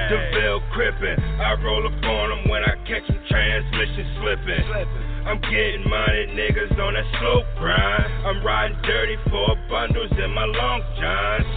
DeVille 0.08 0.62
crippin'. 0.72 1.20
I 1.40 1.56
roll 1.64 1.88
up 1.88 2.04
on 2.04 2.30
them 2.30 2.50
when 2.50 2.64
I 2.64 2.76
catch 2.88 3.08
them 3.08 3.20
transmission 3.28 4.08
slipping. 4.20 4.64
I'm 5.28 5.40
getting 5.42 5.84
money, 5.90 6.32
niggas 6.36 6.80
on 6.80 6.94
that 6.96 7.08
slow 7.20 7.44
grind. 7.60 8.08
I'm 8.28 8.46
riding 8.46 8.78
dirty 8.84 9.18
for 9.28 9.56
bundles 9.70 10.12
in 10.12 10.32
my 10.32 10.46
long 10.46 10.82
johns. 11.00 11.48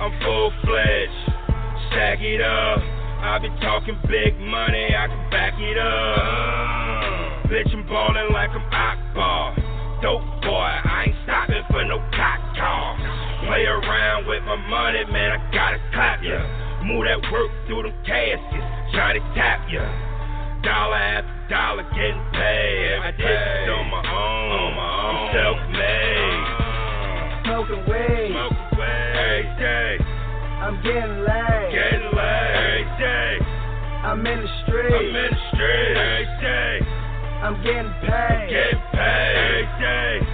I'm 0.00 0.12
full 0.20 0.52
fledged, 0.64 1.43
stack 1.90 2.20
it 2.20 2.40
up. 2.40 2.78
I 3.24 3.38
be 3.40 3.48
talking 3.60 3.96
big 4.08 4.36
money, 4.38 4.92
I 4.92 5.08
can 5.08 5.30
back 5.30 5.54
it 5.56 5.78
up. 5.80 7.48
Bitch, 7.48 7.72
I'm 7.72 7.86
ballin' 7.88 8.32
like 8.32 8.50
I'm 8.50 8.68
Akbar. 8.68 9.56
Dope 10.02 10.20
boy, 10.44 10.72
I 10.84 11.08
ain't 11.08 11.16
stopping 11.24 11.64
for 11.70 11.84
no 11.84 11.98
cock 12.12 12.40
talk. 12.56 12.98
Play 13.48 13.64
around 13.64 14.26
with 14.28 14.42
my 14.44 14.56
money, 14.68 15.04
man, 15.10 15.32
I 15.32 15.38
gotta 15.52 15.80
clap 15.92 16.22
ya. 16.22 16.36
Move 16.84 17.04
that 17.08 17.20
work 17.32 17.50
through 17.66 17.88
them 17.88 17.96
caskets, 18.04 18.68
try 18.92 19.12
to 19.16 19.20
tap 19.32 19.64
ya. 19.72 19.88
Dollar 20.64 20.96
after 20.96 21.34
dollar 21.48 21.84
getting 21.92 22.24
paid. 22.32 23.00
I 23.04 23.10
did 23.12 23.24
this 23.24 23.68
on 23.68 23.88
my 23.90 24.00
own. 24.00 24.48
On 24.52 24.72
my 24.76 24.90
own. 25.04 25.28
Self-made. 25.36 26.44
Smoking 27.44 27.84
weed. 27.84 28.32
Smoke 28.32 28.56
away. 28.72 29.12
Every 29.12 29.44
day. 29.60 30.13
I'm 30.64 30.80
getting 30.80 31.20
laid. 31.20 31.76
Getting 31.76 32.08
laid. 32.16 32.56
Every 32.56 32.88
day. 32.96 33.36
I'm 34.00 34.24
in 34.24 34.40
the 34.40 34.48
street. 34.64 34.96
I'm 34.96 35.12
in 35.12 35.28
the 35.28 35.40
street. 35.52 35.92
Every 35.92 36.24
day. 36.40 36.80
I'm 37.44 37.56
getting 37.60 37.92
paid. 38.00 38.48
Getting 38.48 38.80
paid. 38.96 39.36
Every 39.44 39.68
day. 39.76 40.24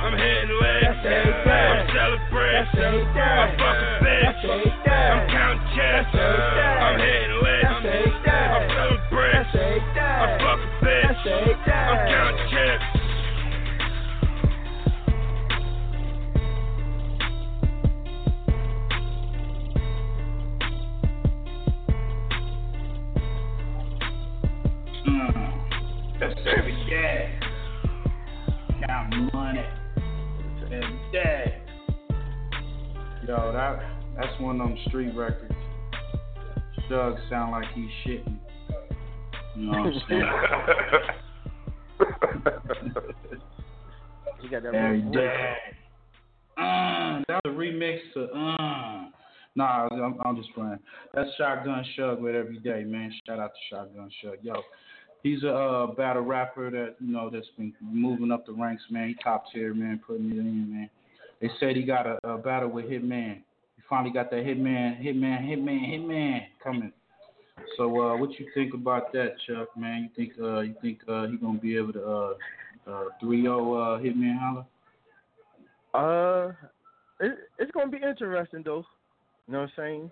I'm 0.00 0.16
hitting 0.16 0.56
legs. 0.64 0.80
That's 0.80 1.12
every 1.12 1.44
day. 1.44 1.68
I'm 1.76 1.92
celebrating. 1.92 2.64
That's 2.72 2.88
every 2.88 3.04
day. 3.04 3.20
I 3.20 3.52
fuck 3.60 3.76
a 3.76 4.00
bitch. 4.00 4.24
That's 4.24 4.48
every 4.48 4.72
day. 4.80 5.08
I'm 5.12 5.28
counting 5.28 5.68
checks. 5.76 6.08
That's 6.08 6.24
every 6.24 6.40
day. 6.56 6.76
I'm 6.80 6.96
hitting 6.96 7.36
legs. 7.36 7.45
Mm. 25.06 26.20
That's 26.20 26.34
every 26.58 26.76
day. 26.88 27.38
Count 28.86 29.32
money. 29.32 29.64
Every 30.64 31.00
day. 31.12 31.58
Yo, 33.26 33.52
that 33.52 33.80
that's 34.16 34.40
one 34.40 34.60
of 34.60 34.68
them 34.68 34.78
street 34.88 35.14
records. 35.14 35.52
Doug 36.88 37.16
sound 37.28 37.52
like 37.52 37.66
he's 37.74 37.90
shitting. 38.04 38.38
You 39.56 39.70
know 39.70 39.82
what 39.82 39.92
I'm 39.92 40.00
saying? 40.08 40.22
He 44.42 44.48
got 44.48 44.62
that 44.62 44.74
Every 44.74 45.02
voice. 45.02 45.14
Uh, 46.56 47.20
that 47.26 47.40
was 47.44 47.46
a 47.46 47.48
remix 47.48 47.98
to 48.14 48.24
uh. 48.32 49.04
Nah, 49.56 49.88
I'm, 49.90 50.18
I'm 50.24 50.36
just 50.36 50.54
playing. 50.54 50.78
That's 51.14 51.30
Shotgun 51.38 51.84
Suge 51.98 52.20
with 52.20 52.34
every 52.34 52.58
day, 52.58 52.84
man. 52.84 53.12
Shout 53.26 53.40
out 53.40 53.52
to 53.52 53.74
Shotgun 53.74 54.10
Suge. 54.22 54.36
Yo, 54.42 54.54
he's 55.22 55.42
a 55.44 55.50
uh, 55.50 55.86
battle 55.88 56.22
rapper 56.22 56.70
that 56.70 56.96
you 57.00 57.12
know 57.12 57.30
that's 57.30 57.46
been 57.56 57.72
moving 57.80 58.30
up 58.30 58.44
the 58.46 58.52
ranks, 58.52 58.82
man. 58.90 59.08
He 59.08 59.16
top 59.24 59.44
tier, 59.52 59.72
man, 59.72 60.00
putting 60.06 60.30
it 60.30 60.38
in, 60.38 60.72
man. 60.72 60.90
They 61.40 61.48
said 61.58 61.74
he 61.74 61.84
got 61.84 62.06
a, 62.06 62.18
a 62.28 62.38
battle 62.38 62.68
with 62.68 62.84
Hitman. 62.84 63.36
He 63.76 63.82
finally 63.88 64.12
got 64.12 64.30
that 64.30 64.44
Hitman, 64.44 65.02
Hitman, 65.02 65.42
Hitman, 65.42 65.90
Hitman 65.90 66.40
coming. 66.62 66.92
So, 67.78 67.84
uh, 68.00 68.16
what 68.18 68.38
you 68.38 68.46
think 68.54 68.74
about 68.74 69.12
that, 69.12 69.36
Chuck? 69.46 69.68
Man, 69.76 70.02
you 70.02 70.08
think 70.14 70.38
uh, 70.38 70.60
you 70.60 70.74
think 70.82 70.98
uh, 71.08 71.26
he 71.28 71.36
gonna 71.38 71.58
be 71.58 71.76
able 71.76 71.94
to 71.94 72.04
uh, 72.06 72.34
uh, 72.86 73.04
3-0 73.22 73.24
uh, 73.24 74.02
Hitman 74.02 74.38
Holla? 74.38 74.66
Uh, 75.94 76.52
it, 77.20 77.38
it's 77.58 77.70
gonna 77.72 77.90
be 77.90 77.96
interesting 77.96 78.62
though. 78.62 78.84
You 79.46 79.52
know 79.52 79.60
what 79.60 79.64
I'm 79.64 79.72
saying? 79.76 80.10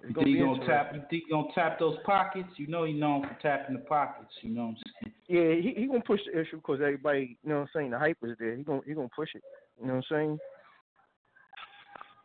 It's 0.00 0.08
You 0.08 0.14
gonna 0.14 0.24
think 0.26 0.36
he 0.36 0.42
gonna 0.42 0.66
tap? 0.66 0.94
You 0.94 1.02
think 1.10 1.22
gonna 1.30 1.48
tap 1.54 1.78
those 1.78 1.96
pockets? 2.04 2.48
You 2.56 2.66
know 2.66 2.84
he 2.84 2.92
known 2.92 3.22
for 3.22 3.36
tapping 3.40 3.74
the 3.76 3.82
pockets. 3.82 4.30
You 4.42 4.50
know 4.50 4.62
what 4.66 4.68
I'm 4.68 4.76
saying? 5.02 5.14
Yeah, 5.28 5.54
he 5.60 5.80
he 5.80 5.86
gonna 5.86 6.00
push 6.00 6.20
the 6.26 6.40
issue 6.40 6.56
because 6.56 6.80
everybody, 6.80 7.36
you 7.42 7.48
know 7.50 7.56
what 7.56 7.62
I'm 7.62 7.68
saying, 7.74 7.90
the 7.90 7.98
hype 7.98 8.18
is 8.24 8.36
there. 8.38 8.56
He 8.56 8.62
gonna 8.62 8.80
he 8.86 8.94
gonna 8.94 9.08
push 9.14 9.30
it. 9.34 9.42
You 9.80 9.86
know 9.86 9.94
what 9.94 10.04
I'm 10.10 10.16
saying? 10.16 10.38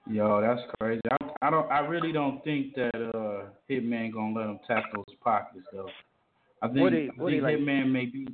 Yo, 0.09 0.41
that's 0.41 0.61
crazy. 0.79 1.01
I, 1.11 1.47
I 1.47 1.49
don't. 1.49 1.69
I 1.71 1.79
really 1.79 2.11
don't 2.11 2.43
think 2.43 2.73
that 2.75 2.95
uh, 2.95 3.49
Hitman 3.69 4.13
gonna 4.13 4.39
let 4.39 4.47
him 4.49 4.59
tap 4.65 4.83
those 4.95 5.05
pockets 5.23 5.65
though. 5.73 5.89
I 6.61 6.67
think, 6.67 6.79
What 6.79 6.93
he- 6.93 7.09
I 7.09 7.21
what 7.21 7.31
think 7.31 7.43
like- 7.43 7.55
Hitman 7.57 7.91
may 7.91 8.05
be. 8.05 8.27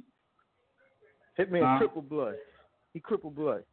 Hitman 1.39 1.63
Huh? 1.63 1.80
triple 1.80 2.04
blood. 2.04 2.36
He 2.93 2.99
crippled 2.99 3.36
blood. 3.36 3.63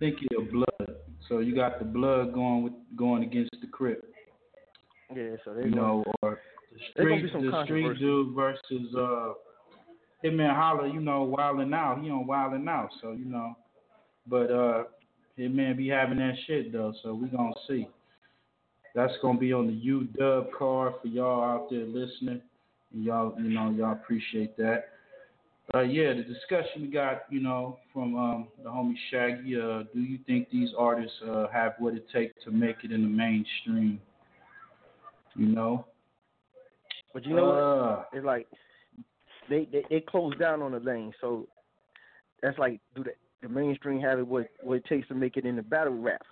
think 0.00 0.16
he 0.18 0.26
a 0.36 0.40
blood. 0.40 0.96
So 1.28 1.38
you 1.38 1.54
got 1.54 1.78
the 1.78 1.84
blood 1.84 2.32
going 2.32 2.64
with 2.64 2.72
going 2.96 3.22
against 3.22 3.50
the 3.60 3.66
Crip. 3.66 4.04
Yeah, 5.14 5.36
so 5.44 5.54
they 5.54 5.64
You 5.64 5.70
know, 5.70 6.04
or 6.22 6.40
the 6.72 6.78
street, 6.92 7.32
the 7.32 7.62
street 7.64 7.98
dude 7.98 8.34
versus 8.34 8.94
uh, 8.96 9.32
Hitman 10.24 10.54
Holla. 10.54 10.88
You 10.88 11.00
know, 11.00 11.22
wilding 11.22 11.72
out. 11.74 12.00
He 12.02 12.10
on 12.10 12.26
wilding 12.26 12.66
out. 12.68 12.90
So 13.00 13.12
you 13.12 13.24
know, 13.24 13.54
but 14.26 14.50
uh, 14.50 14.84
Hitman 15.38 15.76
be 15.76 15.88
having 15.88 16.18
that 16.18 16.34
shit 16.46 16.72
though. 16.72 16.92
So 17.02 17.14
we 17.14 17.28
gonna 17.28 17.52
see. 17.68 17.88
That's 18.94 19.12
gonna 19.22 19.38
be 19.38 19.52
on 19.52 19.66
the 19.68 19.72
U 19.72 20.04
Dub 20.18 20.48
card 20.56 20.94
for 21.00 21.08
y'all 21.08 21.42
out 21.44 21.70
there 21.70 21.84
listening. 21.84 22.40
And 22.92 23.04
y'all, 23.04 23.34
you 23.38 23.50
know, 23.50 23.70
y'all 23.70 23.92
appreciate 23.92 24.56
that. 24.56 24.86
Uh, 25.72 25.82
yeah, 25.82 26.12
the 26.12 26.24
discussion 26.24 26.82
we 26.82 26.88
got, 26.88 27.22
you 27.30 27.40
know, 27.40 27.78
from 27.92 28.16
um, 28.16 28.48
the 28.62 28.68
homie 28.68 28.94
Shaggy. 29.10 29.54
Uh, 29.56 29.84
do 29.94 30.00
you 30.00 30.18
think 30.26 30.50
these 30.50 30.70
artists 30.76 31.16
uh, 31.28 31.46
have 31.52 31.74
what 31.78 31.94
it 31.94 32.06
takes 32.12 32.34
to 32.44 32.50
make 32.50 32.76
it 32.82 32.90
in 32.90 33.02
the 33.02 33.08
mainstream? 33.08 34.00
You 35.36 35.46
know, 35.46 35.86
But 37.14 37.24
you 37.24 37.36
know 37.36 37.46
what? 37.46 37.58
uh, 37.58 38.02
It's 38.12 38.26
like 38.26 38.48
they, 39.48 39.68
they 39.70 39.84
they 39.88 40.00
closed 40.00 40.40
down 40.40 40.60
on 40.60 40.72
the 40.72 40.80
lane, 40.80 41.12
so 41.20 41.46
that's 42.42 42.58
like 42.58 42.80
do 42.96 43.04
the 43.04 43.12
the 43.42 43.48
mainstream 43.48 44.00
have 44.00 44.18
it 44.18 44.26
what 44.26 44.48
what 44.62 44.78
it 44.78 44.84
takes 44.86 45.06
to 45.08 45.14
make 45.14 45.36
it 45.36 45.46
in 45.46 45.54
the 45.54 45.62
battle 45.62 45.96
rap. 45.96 46.22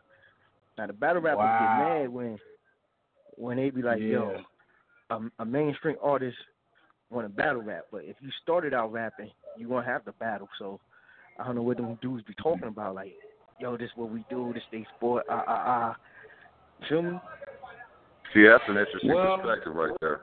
Now 0.76 0.88
the 0.88 0.92
battle 0.92 1.22
rappers 1.22 1.38
Wow. 1.38 1.58
get 1.58 1.78
mad 1.78 2.08
when 2.08 2.38
when 3.36 3.56
they 3.56 3.70
be 3.70 3.82
like, 3.82 4.00
yo, 4.00 4.36
a, 5.10 5.20
a 5.38 5.44
mainstream 5.44 5.96
artist 6.02 6.36
want 7.10 7.26
to 7.26 7.32
battle 7.32 7.62
rap, 7.62 7.84
but 7.90 8.04
if 8.04 8.16
you 8.20 8.30
started 8.42 8.74
out 8.74 8.92
rapping, 8.92 9.30
you 9.56 9.68
gonna 9.68 9.86
have 9.86 10.04
to 10.04 10.12
battle. 10.12 10.48
So 10.58 10.80
I 11.38 11.44
don't 11.44 11.54
know 11.54 11.62
what 11.62 11.76
them 11.76 11.98
dudes 12.02 12.24
be 12.26 12.34
talking 12.34 12.68
about, 12.68 12.94
like, 12.94 13.14
yo, 13.60 13.76
this 13.76 13.90
what 13.96 14.10
we 14.10 14.24
do, 14.28 14.52
this 14.52 14.62
they 14.70 14.86
sport, 14.96 15.24
ah 15.30 15.44
ah 15.46 15.64
ah. 15.66 15.96
Feel 16.88 17.02
me? 17.02 17.20
See, 18.34 18.44
that's 18.46 18.62
an 18.68 18.76
interesting 18.76 19.12
Well- 19.12 19.38
perspective 19.38 19.74
right 19.74 19.92
there. 20.00 20.20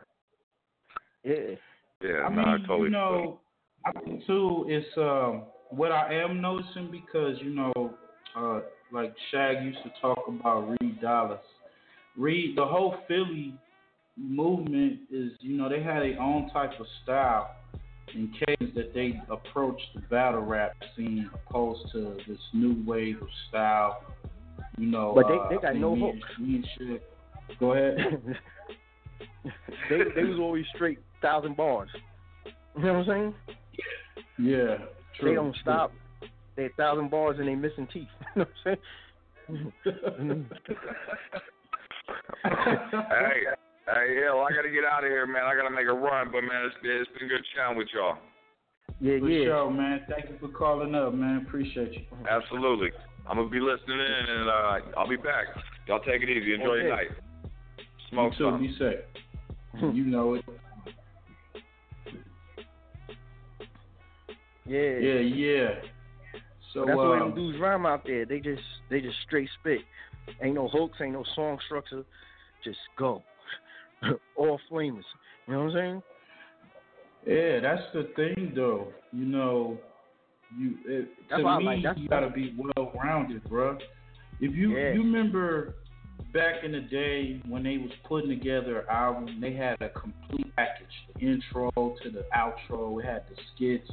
Yeah. 1.23 1.55
Yeah, 2.01 2.23
I 2.25 2.29
no, 2.29 2.35
mean, 2.35 2.47
I 2.47 2.57
totally 2.67 2.83
you 2.83 2.89
know, 2.89 3.39
I 3.85 3.91
think 4.01 4.25
too, 4.27 4.65
it's 4.67 4.85
um, 4.97 5.43
what 5.69 5.91
I 5.91 6.13
am 6.13 6.41
noticing 6.41 6.91
because 6.91 7.37
you 7.41 7.49
know, 7.51 7.93
uh, 8.37 8.59
like 8.91 9.13
Shag 9.31 9.63
used 9.63 9.79
to 9.83 9.91
talk 10.01 10.19
about 10.27 10.69
Reed 10.81 11.01
Dollaz. 11.01 11.39
Reed, 12.17 12.57
the 12.57 12.65
whole 12.65 12.97
Philly 13.07 13.55
movement 14.17 14.99
is, 15.11 15.31
you 15.39 15.57
know, 15.57 15.67
they 15.69 15.81
had 15.81 16.01
their 16.01 16.19
own 16.21 16.49
type 16.51 16.71
of 16.79 16.85
style, 17.03 17.55
and 18.13 18.29
cadence 18.39 18.73
that 18.75 18.93
they 18.93 19.19
approached 19.29 19.87
the 19.95 20.01
battle 20.01 20.41
rap 20.41 20.73
scene 20.95 21.29
opposed 21.33 21.91
to 21.91 22.17
this 22.27 22.39
new 22.53 22.81
wave 22.85 23.21
of 23.21 23.27
style. 23.49 24.03
You 24.77 24.87
know, 24.87 25.13
But 25.15 25.27
they- 25.27 25.33
uh, 25.37 25.47
they 25.49 25.55
got 25.55 25.65
I 25.65 25.69
think 25.71 25.81
no 25.81 25.95
me 25.95 26.01
hook. 26.01 26.15
and- 26.37 26.47
me 26.47 26.55
and 26.55 26.67
shit. 26.77 27.03
Go 27.59 27.73
ahead. 27.73 27.97
they 29.89 30.03
they 30.15 30.23
was 30.23 30.39
always 30.39 30.65
straight 30.73 30.99
thousand 31.21 31.55
bars. 31.55 31.89
You 32.75 32.83
know 32.83 32.93
what 32.93 32.99
I'm 33.01 33.05
saying? 33.05 33.35
Yeah, 34.39 34.77
true. 35.19 35.29
They 35.29 35.35
don't 35.35 35.55
stop. 35.61 35.93
They 36.55 36.65
a 36.65 36.69
thousand 36.69 37.09
bars 37.11 37.37
and 37.39 37.47
they 37.47 37.55
missing 37.55 37.87
teeth. 37.91 38.07
You 38.35 38.41
know 38.41 38.47
what 38.63 40.13
I'm 40.19 40.27
saying? 40.27 40.49
hey, 43.09 43.55
hey, 43.87 44.21
yeah, 44.21 44.33
well, 44.33 44.47
I 44.49 44.55
gotta 44.55 44.69
get 44.69 44.83
out 44.83 45.03
of 45.03 45.09
here, 45.09 45.25
man. 45.25 45.43
I 45.43 45.55
gotta 45.55 45.73
make 45.73 45.87
a 45.87 45.93
run, 45.93 46.29
but 46.31 46.41
man, 46.41 46.65
it's, 46.65 46.75
it's 46.83 47.09
been 47.17 47.27
good 47.27 47.45
chatting 47.55 47.77
with 47.77 47.87
y'all. 47.93 48.17
yeah, 48.99 49.19
For 49.19 49.29
yeah. 49.29 49.45
sure, 49.45 49.71
man. 49.71 50.01
Thank 50.09 50.29
you 50.29 50.37
for 50.39 50.49
calling 50.49 50.95
up, 50.95 51.13
man. 51.13 51.45
Appreciate 51.47 51.93
you. 51.93 52.05
Absolutely. 52.29 52.89
I'm 53.27 53.37
gonna 53.37 53.49
be 53.49 53.59
listening 53.59 53.99
in, 53.99 54.25
and 54.29 54.49
uh, 54.49 54.97
I'll 54.97 55.09
be 55.09 55.17
back. 55.17 55.45
Y'all 55.87 55.99
take 55.99 56.21
it 56.21 56.29
easy. 56.29 56.53
Enjoy 56.53 56.75
your 56.75 56.89
night. 56.89 57.09
Smoke 58.09 58.33
you 58.33 58.37
too. 58.37 58.51
some. 58.51 58.61
Be 58.61 58.75
safe. 58.77 59.93
you 59.95 60.05
know 60.05 60.35
it. 60.35 60.45
Yeah. 64.67 64.97
Yeah, 64.97 65.19
yeah. 65.19 65.67
So 66.73 66.81
But 66.81 66.87
that's 66.87 66.97
the 66.97 67.09
way 67.09 67.17
um, 67.17 67.29
them 67.29 67.35
dudes 67.35 67.59
rhyme 67.59 67.85
out 67.85 68.03
there. 68.05 68.25
They 68.25 68.39
just 68.39 68.61
they 68.89 68.99
just 68.99 69.15
straight 69.25 69.49
spit. 69.59 69.81
Ain't 70.41 70.55
no 70.55 70.67
hooks, 70.67 70.97
ain't 71.01 71.13
no 71.13 71.23
song 71.35 71.59
structure. 71.65 72.03
Just 72.63 72.79
go. 72.97 73.21
All 74.35 74.59
flamers. 74.71 75.03
You 75.47 75.53
know 75.53 75.63
what 75.65 75.71
I'm 75.71 75.73
saying? 75.73 76.01
Yeah, 77.27 77.59
that's 77.59 77.81
the 77.93 78.09
thing, 78.15 78.53
though. 78.55 78.87
You 79.11 79.25
know, 79.25 79.77
you 80.57 80.75
it, 80.87 81.09
That's 81.29 81.41
to 81.41 81.57
me, 81.59 81.65
like- 81.65 81.97
you 81.97 82.07
gotta 82.07 82.29
be 82.29 82.55
well 82.57 82.91
rounded, 83.01 83.43
bruh. 83.45 83.79
If 84.39 84.53
you 84.53 84.77
Yeah. 84.77 84.93
you 84.93 84.99
remember 85.01 85.75
back 86.33 86.63
in 86.63 86.71
the 86.73 86.81
day 86.81 87.41
when 87.47 87.63
they 87.63 87.77
was 87.77 87.91
putting 88.03 88.29
together 88.29 88.79
an 88.79 88.85
album, 88.89 89.39
they 89.41 89.53
had 89.53 89.81
a 89.81 89.89
complete 89.89 90.53
package: 90.55 90.87
the 91.15 91.21
intro 91.25 91.71
to 91.75 92.09
the 92.09 92.25
outro. 92.35 92.99
It 93.01 93.05
had 93.05 93.23
the 93.29 93.41
skits. 93.53 93.89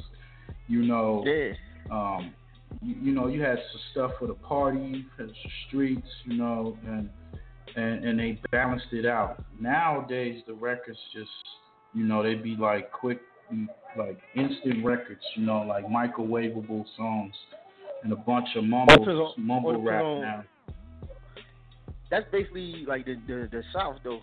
You 0.67 0.83
know, 0.83 1.23
Yeah. 1.25 1.53
um, 1.91 2.33
you, 2.81 2.95
you 3.01 3.11
know, 3.13 3.27
you 3.27 3.41
had 3.41 3.57
some 3.71 3.81
stuff 3.91 4.11
for 4.19 4.27
the 4.27 4.33
party, 4.35 5.05
for 5.15 5.25
the 5.25 5.33
streets, 5.67 6.07
you 6.25 6.37
know, 6.37 6.77
and 6.85 7.09
and 7.75 8.03
and 8.05 8.19
they 8.19 8.39
balanced 8.51 8.87
it 8.91 9.05
out. 9.05 9.43
Nowadays, 9.59 10.43
the 10.47 10.53
records 10.53 10.97
just, 11.13 11.29
you 11.93 12.03
know—they'd 12.03 12.43
be 12.43 12.55
like 12.55 12.91
quick, 12.91 13.19
like 13.97 14.19
instant 14.35 14.83
records, 14.85 15.21
you 15.35 15.45
know, 15.45 15.61
like 15.61 15.85
microwavable 15.85 16.85
songs 16.97 17.33
and 18.03 18.11
a 18.11 18.15
bunch 18.15 18.47
of 18.55 18.63
mumble 18.63 19.09
Or 19.09 19.33
mumble 19.37 19.81
rap 19.81 20.03
the- 20.03 20.19
now. 20.21 20.43
That's 22.11 22.25
basically 22.31 22.85
like 22.87 23.05
the 23.05 23.15
the, 23.27 23.47
the 23.51 23.63
South 23.73 23.97
though. 24.03 24.19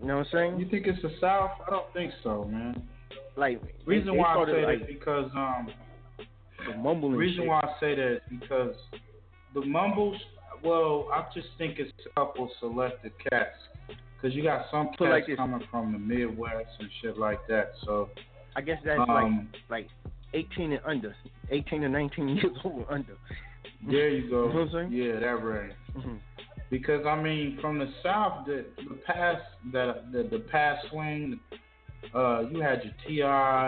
You 0.00 0.08
know 0.08 0.18
what 0.18 0.26
I'm 0.26 0.32
saying? 0.32 0.60
You 0.60 0.68
think 0.68 0.86
it's 0.86 1.00
the 1.02 1.10
South? 1.20 1.50
I 1.66 1.70
don't 1.70 1.90
think 1.92 2.12
so, 2.22 2.44
man. 2.44 2.86
Like 3.36 3.60
Reason 3.84 4.06
they, 4.06 4.12
they 4.12 4.18
why 4.18 4.28
I 4.28 4.34
started, 4.34 4.54
say 4.54 4.66
like, 4.66 4.78
that 4.80 4.86
because 4.88 5.30
um 5.34 5.68
the 6.70 6.76
mumbling 6.76 7.14
reason 7.14 7.42
shit. 7.42 7.48
why 7.48 7.60
I 7.60 7.80
say 7.80 7.94
that 7.96 8.12
is 8.16 8.20
because 8.40 8.74
the 9.54 9.64
mumbles. 9.64 10.16
Well, 10.64 11.08
I 11.12 11.24
just 11.34 11.48
think 11.58 11.78
it's 11.78 11.92
a 12.06 12.10
couple 12.20 12.50
selected 12.60 13.12
cats. 13.30 13.56
Cause 14.22 14.32
you 14.34 14.42
got 14.42 14.66
some 14.70 14.86
cats 14.88 14.96
So 14.98 15.04
like 15.04 15.24
coming 15.36 15.60
from 15.70 15.92
the 15.92 15.98
Midwest 15.98 16.70
and 16.78 16.88
shit 17.02 17.18
like 17.18 17.46
that. 17.48 17.72
So 17.84 18.08
I 18.56 18.62
guess 18.62 18.78
that's 18.84 18.98
um, 19.00 19.48
like 19.68 19.86
like 19.86 20.12
18 20.32 20.72
and 20.72 20.80
under, 20.86 21.14
18 21.50 21.82
to 21.82 21.88
19 21.88 22.28
years 22.36 22.56
old 22.64 22.76
and 22.76 22.86
under. 22.88 23.16
there 23.88 24.08
you 24.08 24.30
go. 24.30 24.48
You 24.48 24.72
know? 24.72 24.88
Yeah, 24.90 25.20
that 25.20 25.44
range. 25.44 25.74
Mhm. 25.96 26.18
Because 26.70 27.06
I 27.06 27.20
mean, 27.22 27.58
from 27.60 27.78
the 27.78 27.92
South, 28.02 28.46
the 28.46 28.64
the 28.88 28.96
past 29.06 29.42
the 29.70 30.02
the, 30.12 30.22
the 30.24 30.38
past 30.50 30.86
swing. 30.90 31.38
Uh, 32.14 32.42
you 32.52 32.60
had 32.62 32.82
your 32.84 32.94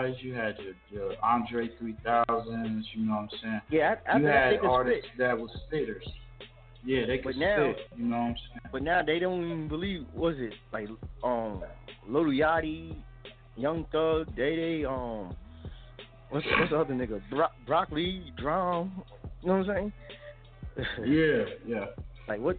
TIs, 0.07 0.15
you 0.21 0.33
had 0.33 0.55
your, 0.59 0.73
your 0.89 1.23
Andre 1.23 1.67
3000s, 1.81 2.83
you 2.93 3.05
know 3.05 3.11
what 3.11 3.19
I'm 3.21 3.29
saying? 3.43 3.61
Yeah, 3.69 3.95
I, 4.07 4.11
I 4.13 4.17
you 4.17 4.25
had 4.27 4.59
could 4.61 4.69
artists 4.69 5.09
that 5.17 5.37
was 5.37 5.49
spitters. 5.69 6.07
Yeah, 6.85 7.05
they 7.05 7.17
could 7.17 7.25
But 7.25 7.37
now- 7.37 7.73
spit, 7.73 7.87
you 7.97 8.05
know 8.05 8.17
what 8.17 8.23
I'm 8.23 8.35
saying? 8.35 8.59
but 8.71 8.83
now 8.83 9.01
they 9.03 9.19
don't 9.19 9.43
even 9.45 9.67
believe. 9.67 10.05
Was 10.13 10.35
it 10.37 10.53
like 10.71 10.87
um 11.23 11.63
Lil 12.07 12.25
Yachty, 12.25 12.95
Young 13.57 13.85
Thug, 13.91 14.33
Day 14.35 14.55
Day, 14.55 14.85
um 14.85 15.35
what's 16.29 16.45
what's 16.57 16.71
the 16.71 16.77
other 16.79 16.93
nigga? 16.93 17.21
Bro- 17.29 17.47
Broccoli, 17.67 18.31
Drum. 18.37 19.03
You 19.41 19.47
know 19.49 19.57
what 19.59 19.69
I'm 19.69 19.75
saying? 19.75 19.93
Yeah, 21.05 21.43
yeah. 21.67 21.85
like 22.27 22.39
what? 22.39 22.57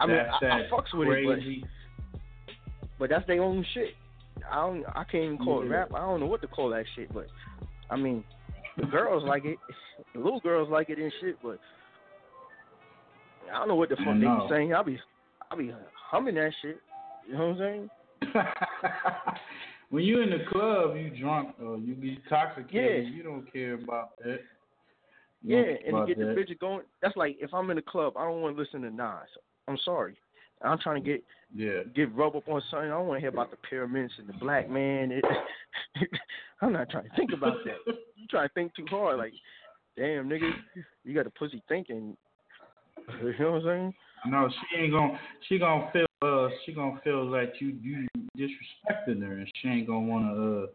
I 0.00 0.06
mean, 0.06 0.16
That's 0.16 0.42
I, 0.42 0.46
I 0.46 0.68
fucks 0.70 0.92
with 0.92 1.08
it, 1.08 1.24
but 1.26 1.38
but 2.98 3.10
that's 3.10 3.26
their 3.26 3.42
own 3.42 3.64
shit. 3.74 3.94
I 4.50 4.56
don't. 4.56 4.84
I 4.88 5.04
can't 5.04 5.24
even 5.24 5.38
call 5.38 5.62
it 5.62 5.66
rap. 5.66 5.92
I 5.94 5.98
don't 6.00 6.18
know 6.20 6.26
what 6.26 6.40
to 6.42 6.48
call 6.48 6.70
that 6.70 6.84
shit. 6.96 7.12
But 7.12 7.26
I 7.90 7.96
mean, 7.96 8.24
the 8.76 8.86
girls 8.86 9.22
like 9.24 9.44
it. 9.44 9.58
The 10.14 10.18
little 10.18 10.40
girls 10.40 10.68
like 10.70 10.88
it 10.90 10.98
and 10.98 11.12
shit. 11.20 11.36
But 11.40 11.60
I 13.52 13.58
don't 13.58 13.68
know 13.68 13.74
what 13.74 13.88
the 13.88 13.96
fuck 13.96 14.14
they 14.14 14.20
be 14.20 14.26
uh, 14.26 14.48
saying. 14.48 14.74
I'll 14.74 14.84
be, 14.84 14.98
I'll 15.50 15.58
be 15.58 15.72
humming 16.10 16.34
that 16.36 16.52
shit. 16.62 16.80
You 17.26 17.34
know 17.34 17.48
what 17.48 17.62
I'm 17.62 17.88
saying? 18.32 18.34
when 19.90 20.04
you 20.04 20.20
in 20.22 20.30
the 20.30 20.44
club, 20.50 20.96
you 20.96 21.10
drunk 21.10 21.54
or 21.62 21.78
you 21.78 21.94
get 21.94 22.22
intoxicated. 22.24 23.04
Yeah. 23.04 23.10
You 23.10 23.22
don't 23.22 23.52
care 23.52 23.74
about 23.74 24.16
that. 24.18 24.40
You 25.42 25.56
Yeah, 25.56 25.74
and 25.86 25.96
to 25.96 26.06
get 26.06 26.18
the 26.18 26.34
bitch 26.34 26.58
going. 26.58 26.82
That's 27.02 27.16
like 27.16 27.36
if 27.40 27.52
I'm 27.54 27.70
in 27.70 27.76
the 27.76 27.82
club, 27.82 28.14
I 28.16 28.24
don't 28.24 28.42
want 28.42 28.56
to 28.56 28.62
listen 28.62 28.82
to 28.82 28.90
Nas. 28.90 29.28
I'm 29.68 29.78
sorry. 29.84 30.16
I'm 30.62 30.78
trying 30.78 31.02
to 31.02 31.10
get 31.10 31.24
Yeah. 31.54 31.82
get 31.94 32.14
rub 32.14 32.36
up 32.36 32.48
on 32.48 32.60
something. 32.70 32.90
I 32.90 32.94
don't 32.94 33.06
want 33.06 33.16
to 33.16 33.20
hear 33.20 33.30
about 33.30 33.50
the 33.50 33.56
pyramids 33.68 34.12
and 34.18 34.28
the 34.28 34.34
black 34.34 34.68
man. 34.68 35.12
It, 35.12 35.24
I'm 36.60 36.72
not 36.72 36.90
trying 36.90 37.08
to 37.08 37.16
think 37.16 37.32
about 37.32 37.56
that. 37.64 37.94
You 38.20 38.26
try 38.28 38.46
to 38.46 38.52
think 38.52 38.74
too 38.74 38.84
hard. 38.90 39.16
Like, 39.16 39.32
damn, 39.96 40.28
nigga, 40.28 40.50
you 41.04 41.14
got 41.14 41.26
a 41.26 41.30
pussy 41.30 41.62
thinking. 41.70 42.18
You 43.22 43.34
know 43.38 43.52
what 43.52 43.62
I'm 43.62 43.64
saying? 43.64 43.94
No, 44.26 44.48
she 44.48 44.76
ain't 44.82 44.92
gonna. 44.92 45.18
She 45.48 45.58
gonna 45.58 45.90
feel. 45.92 46.06
Uh, 46.22 46.48
she 46.64 46.72
gonna 46.72 47.00
feel 47.02 47.24
like 47.30 47.54
you 47.60 47.76
you 47.80 48.06
disrespecting 48.36 49.22
her, 49.22 49.32
and 49.38 49.50
she 49.56 49.68
ain't 49.68 49.86
gonna 49.86 50.00
wanna 50.00 50.34
uh 50.34 50.66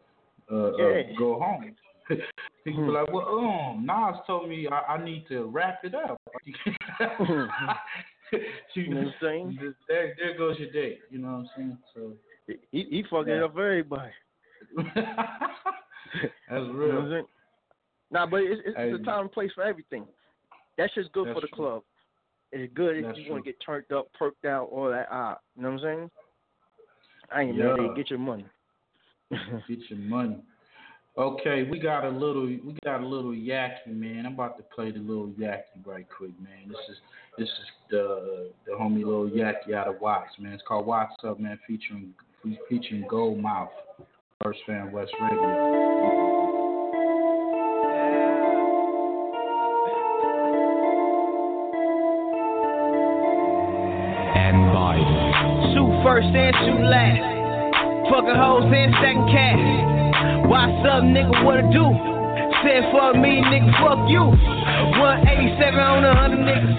uh, 0.51 0.69
uh 0.69 1.03
go 1.17 1.39
home. 1.39 1.75
People 2.65 2.87
be 2.87 2.91
like, 2.93 3.11
well, 3.13 3.27
um, 3.27 3.85
Nas 3.85 4.15
told 4.25 4.49
me 4.49 4.67
I, 4.67 4.95
I 4.95 5.03
need 5.03 5.27
to 5.29 5.45
wrap 5.45 5.81
it 5.83 5.93
up. 5.93 6.19
she, 8.73 8.81
You 8.81 8.93
know 8.95 9.01
what 9.01 9.07
I'm 9.07 9.13
saying? 9.21 9.75
There, 9.87 10.15
there 10.17 10.35
goes 10.37 10.57
your 10.57 10.71
date. 10.71 11.01
You 11.11 11.19
know 11.19 11.27
what 11.27 11.33
I'm 11.33 11.49
saying? 11.55 11.77
So 11.93 12.13
He, 12.47 12.57
he 12.71 13.03
fucking 13.09 13.33
Yeah. 13.33 13.45
up 13.45 13.51
everybody. 13.51 14.11
that's 14.75 14.95
You 16.49 16.53
know 16.53 16.63
what 16.63 16.63
I'm 16.63 16.75
real. 16.75 17.09
saying? 17.11 17.25
Nah, 18.11 18.25
but 18.25 18.37
it's, 18.37 18.61
it's, 18.65 18.77
it's 18.79 18.93
Hey. 18.97 19.01
a 19.01 19.05
time 19.05 19.21
and 19.21 19.31
place 19.31 19.51
for 19.53 19.63
everything. 19.63 20.05
That's 20.77 20.93
just 20.95 21.11
good 21.11 21.27
That's 21.27 21.37
for 21.37 21.41
the 21.41 21.47
true. 21.47 21.57
club. 21.57 21.83
It's 22.55 22.73
good 22.73 22.95
if 22.95 23.05
That's 23.05 23.17
you 23.17 23.33
want 23.33 23.43
to 23.43 23.51
get 23.51 23.59
turned 23.59 23.91
up, 23.91 24.07
perked 24.17 24.45
out, 24.45 24.69
all 24.71 24.89
that. 24.89 25.09
Ah, 25.11 25.37
you 25.57 25.63
know 25.63 25.71
what 25.71 25.83
I'm 25.83 25.83
saying? 25.83 26.11
I 27.29 27.41
ain't 27.41 27.57
mad 27.57 27.75
Yeah. 27.77 27.91
it. 27.91 27.95
Get 27.97 28.09
your 28.09 28.19
money. 28.19 28.45
Get 29.67 29.79
your 29.89 29.99
money. 29.99 30.37
Okay, 31.17 31.63
we 31.69 31.79
got 31.79 32.05
a 32.05 32.09
little 32.09 32.45
we 32.45 32.77
got 32.85 33.01
a 33.01 33.05
little 33.05 33.31
yaki, 33.31 33.87
man. 33.87 34.25
I'm 34.25 34.33
about 34.33 34.57
to 34.57 34.63
play 34.73 34.91
the 34.91 34.99
little 34.99 35.27
yaki 35.29 35.85
right 35.85 36.07
quick, 36.17 36.31
man. 36.41 36.69
This 36.69 36.77
is 36.89 36.97
this 37.37 37.47
is 37.47 37.65
the 37.89 38.51
the 38.65 38.71
homie 38.71 39.03
little 39.03 39.29
yaki 39.29 39.73
out 39.73 39.89
of 39.89 39.99
Watts, 39.99 40.31
man. 40.39 40.53
It's 40.53 40.63
called 40.65 40.85
Watts 40.85 41.15
Up, 41.25 41.39
man, 41.39 41.59
featuring 41.67 42.13
featuring 42.69 43.05
Gold 43.09 43.39
Mouth, 43.39 43.69
First 44.41 44.59
Fan 44.65 44.93
West 44.93 45.11
Radio. 45.19 46.24
First 56.15 56.31
and 56.31 56.55
shoot 56.63 56.79
last. 56.87 57.19
Fucking 58.07 58.39
hoes 58.39 58.71
and 58.71 58.95
second 59.03 59.27
cash. 59.35 59.59
What's 60.47 60.79
up, 60.87 61.03
nigga? 61.03 61.43
What 61.43 61.59
to 61.59 61.67
do? 61.67 61.83
Said 62.63 62.87
fuck 62.95 63.19
me, 63.19 63.43
nigga, 63.43 63.67
fuck 63.83 63.99
you. 64.07 64.23
187 64.23 65.75
on 65.75 66.07
a 66.07 66.15
hundred 66.15 66.47
niggas. 66.47 66.71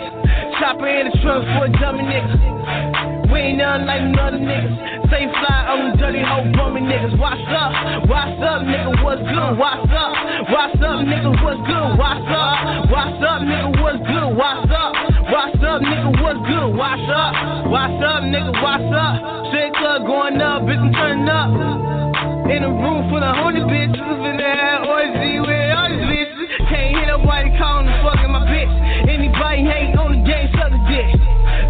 Chopper 0.56 0.88
in 0.88 1.12
the 1.12 1.14
trunk 1.20 1.44
for 1.52 1.68
a 1.68 1.70
dummy 1.76 2.08
nigga. 2.08 3.28
We 3.28 3.52
ain't 3.52 3.60
nothing 3.60 3.84
like 3.84 4.08
none 4.08 4.16
other 4.16 4.40
niggas. 4.40 4.72
Say 5.12 5.28
fly 5.28 5.68
on 5.68 5.84
them 5.84 6.00
dirty 6.00 6.24
hoe 6.24 6.48
bummy 6.56 6.80
niggas. 6.80 7.12
What's 7.20 7.36
up? 7.52 8.08
What's 8.08 8.40
up, 8.40 8.64
nigga? 8.64 9.04
What's 9.04 9.20
good? 9.20 9.52
What's 9.60 9.92
up? 9.92 10.12
What's 10.48 10.80
up, 10.80 11.04
nigga? 11.04 11.28
What's 11.44 11.60
good? 11.60 11.88
What's 12.00 12.24
up? 12.32 12.88
What's 12.88 13.20
up, 13.20 13.44
nigga? 13.44 13.68
What's 13.84 14.00
good? 14.00 14.32
What's 14.32 14.72
up? 14.72 15.15
What's 15.26 15.58
up, 15.58 15.82
nigga? 15.82 16.22
What's 16.22 16.38
good? 16.46 16.70
What's 16.78 17.02
up? 17.10 17.34
What's 17.66 17.98
up, 17.98 18.22
nigga? 18.30 18.54
What's 18.62 18.86
up? 18.94 19.14
Straight 19.50 19.74
club 19.74 20.06
going 20.06 20.38
up, 20.38 20.62
bitch, 20.62 20.78
I'm 20.78 20.94
turning 20.94 21.26
up. 21.26 21.50
In 22.46 22.62
a 22.62 22.70
room 22.70 23.10
full 23.10 23.18
of 23.18 23.34
horny 23.34 23.66
bitches, 23.66 23.98
finna 23.98 24.46
have 24.46 24.86
orgy 24.86 25.42
with 25.42 25.50
all 25.74 25.90
these 25.90 26.06
bitches. 26.06 26.70
Can't 26.70 26.94
hear 26.94 27.06
nobody 27.10 27.50
calling 27.58 27.90
the 27.90 27.98
fucking 28.06 28.30
my 28.30 28.46
bitch. 28.46 28.70
Anybody 29.10 29.66
hate 29.66 29.98
on 29.98 30.14
the 30.14 30.22
game, 30.22 30.46
suck 30.54 30.70
a 30.70 30.78
dick. 30.86 31.10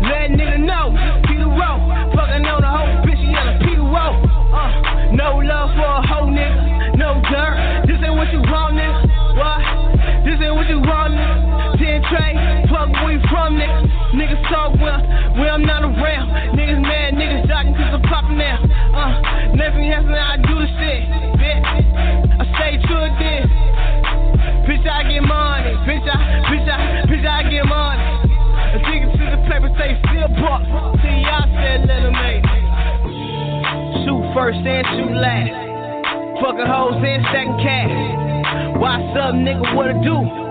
Let 0.04 0.36
nigga 0.36 0.60
know, 0.60 0.92
Peter 1.24 1.48
Rowe. 1.48 1.80
Fucking 2.12 2.44
on 2.44 2.60
the 2.60 2.68
whole 2.68 2.92
bitch, 3.08 3.16
she 3.16 3.32
yelling 3.32 3.56
Peter 3.64 3.88
Rowe. 3.88 4.20
Uh, 4.52 5.16
no 5.16 5.40
love 5.40 5.72
for 5.72 5.88
a 5.96 6.04
hoe 6.04 6.28
nigga, 6.28 6.92
no 7.00 7.24
dirt. 7.24 7.88
This 7.88 8.04
ain't 8.04 8.20
what 8.20 8.28
you 8.36 8.44
want, 8.52 8.76
nigga. 8.76 9.00
What? 9.32 9.64
This 10.28 10.36
ain't 10.44 10.52
what 10.52 10.68
you 10.68 10.84
want, 10.84 11.16
nigga. 11.16 11.80
Ten 11.80 12.00
tray, 12.08 12.32
fuck 13.46 13.54
where 13.54 13.68
you 13.68 13.86
from, 13.86 13.86
nigga. 13.86 13.86
Niggas 14.14 14.42
talk 14.48 14.72
when, 14.80 15.38
when 15.38 15.48
I'm 15.48 15.62
not 15.62 15.82
around. 15.82 16.28
Niggas 16.56 16.82
mad, 16.82 17.14
niggas 17.14 17.46
jocking 17.46 17.76
cause 17.76 17.94
I'm 17.94 18.02
popping 18.02 18.38
now. 18.38 18.58
Uh, 18.94 19.54
nothing 19.54 19.84
happens, 19.84 20.16
I 20.16 20.36
do 20.36 20.54
the 20.58 20.68
shit, 20.78 21.02
bitch. 21.38 21.64
I 22.38 22.44
stay 22.56 22.74
true 22.86 23.06
to 23.06 23.14
this. 23.18 23.46
Bitch, 24.66 24.86
I 24.88 25.02
get 25.06 25.22
money. 25.22 25.72
Bitch, 25.86 26.06
I, 26.06 26.18
bitch, 26.50 26.66
I, 26.66 27.06
bitch, 27.06 27.26
I 27.26 27.42
get 27.50 27.66
money. 27.66 28.02
I 28.66 28.78
think 28.82 29.06
it's 29.06 29.18
to 29.18 29.24
the 29.30 29.40
paper, 29.46 29.70
say 29.78 29.94
still 30.10 30.28
buck. 30.42 30.62
See, 31.02 31.22
y'all 31.22 31.46
said 31.54 31.86
let 31.86 32.02
them 32.02 32.14
make. 32.18 32.44
Shoot 34.02 34.22
first 34.34 34.58
and 34.58 34.86
shoot 34.96 35.14
last. 35.14 35.54
Fucking 36.42 36.66
hoes 36.66 36.98
in 37.02 37.22
second 37.32 37.58
cash. 37.62 37.94
What's 38.76 39.16
up, 39.16 39.34
nigga? 39.34 39.74
What 39.74 39.90
it 39.90 40.02
do? 40.02 40.45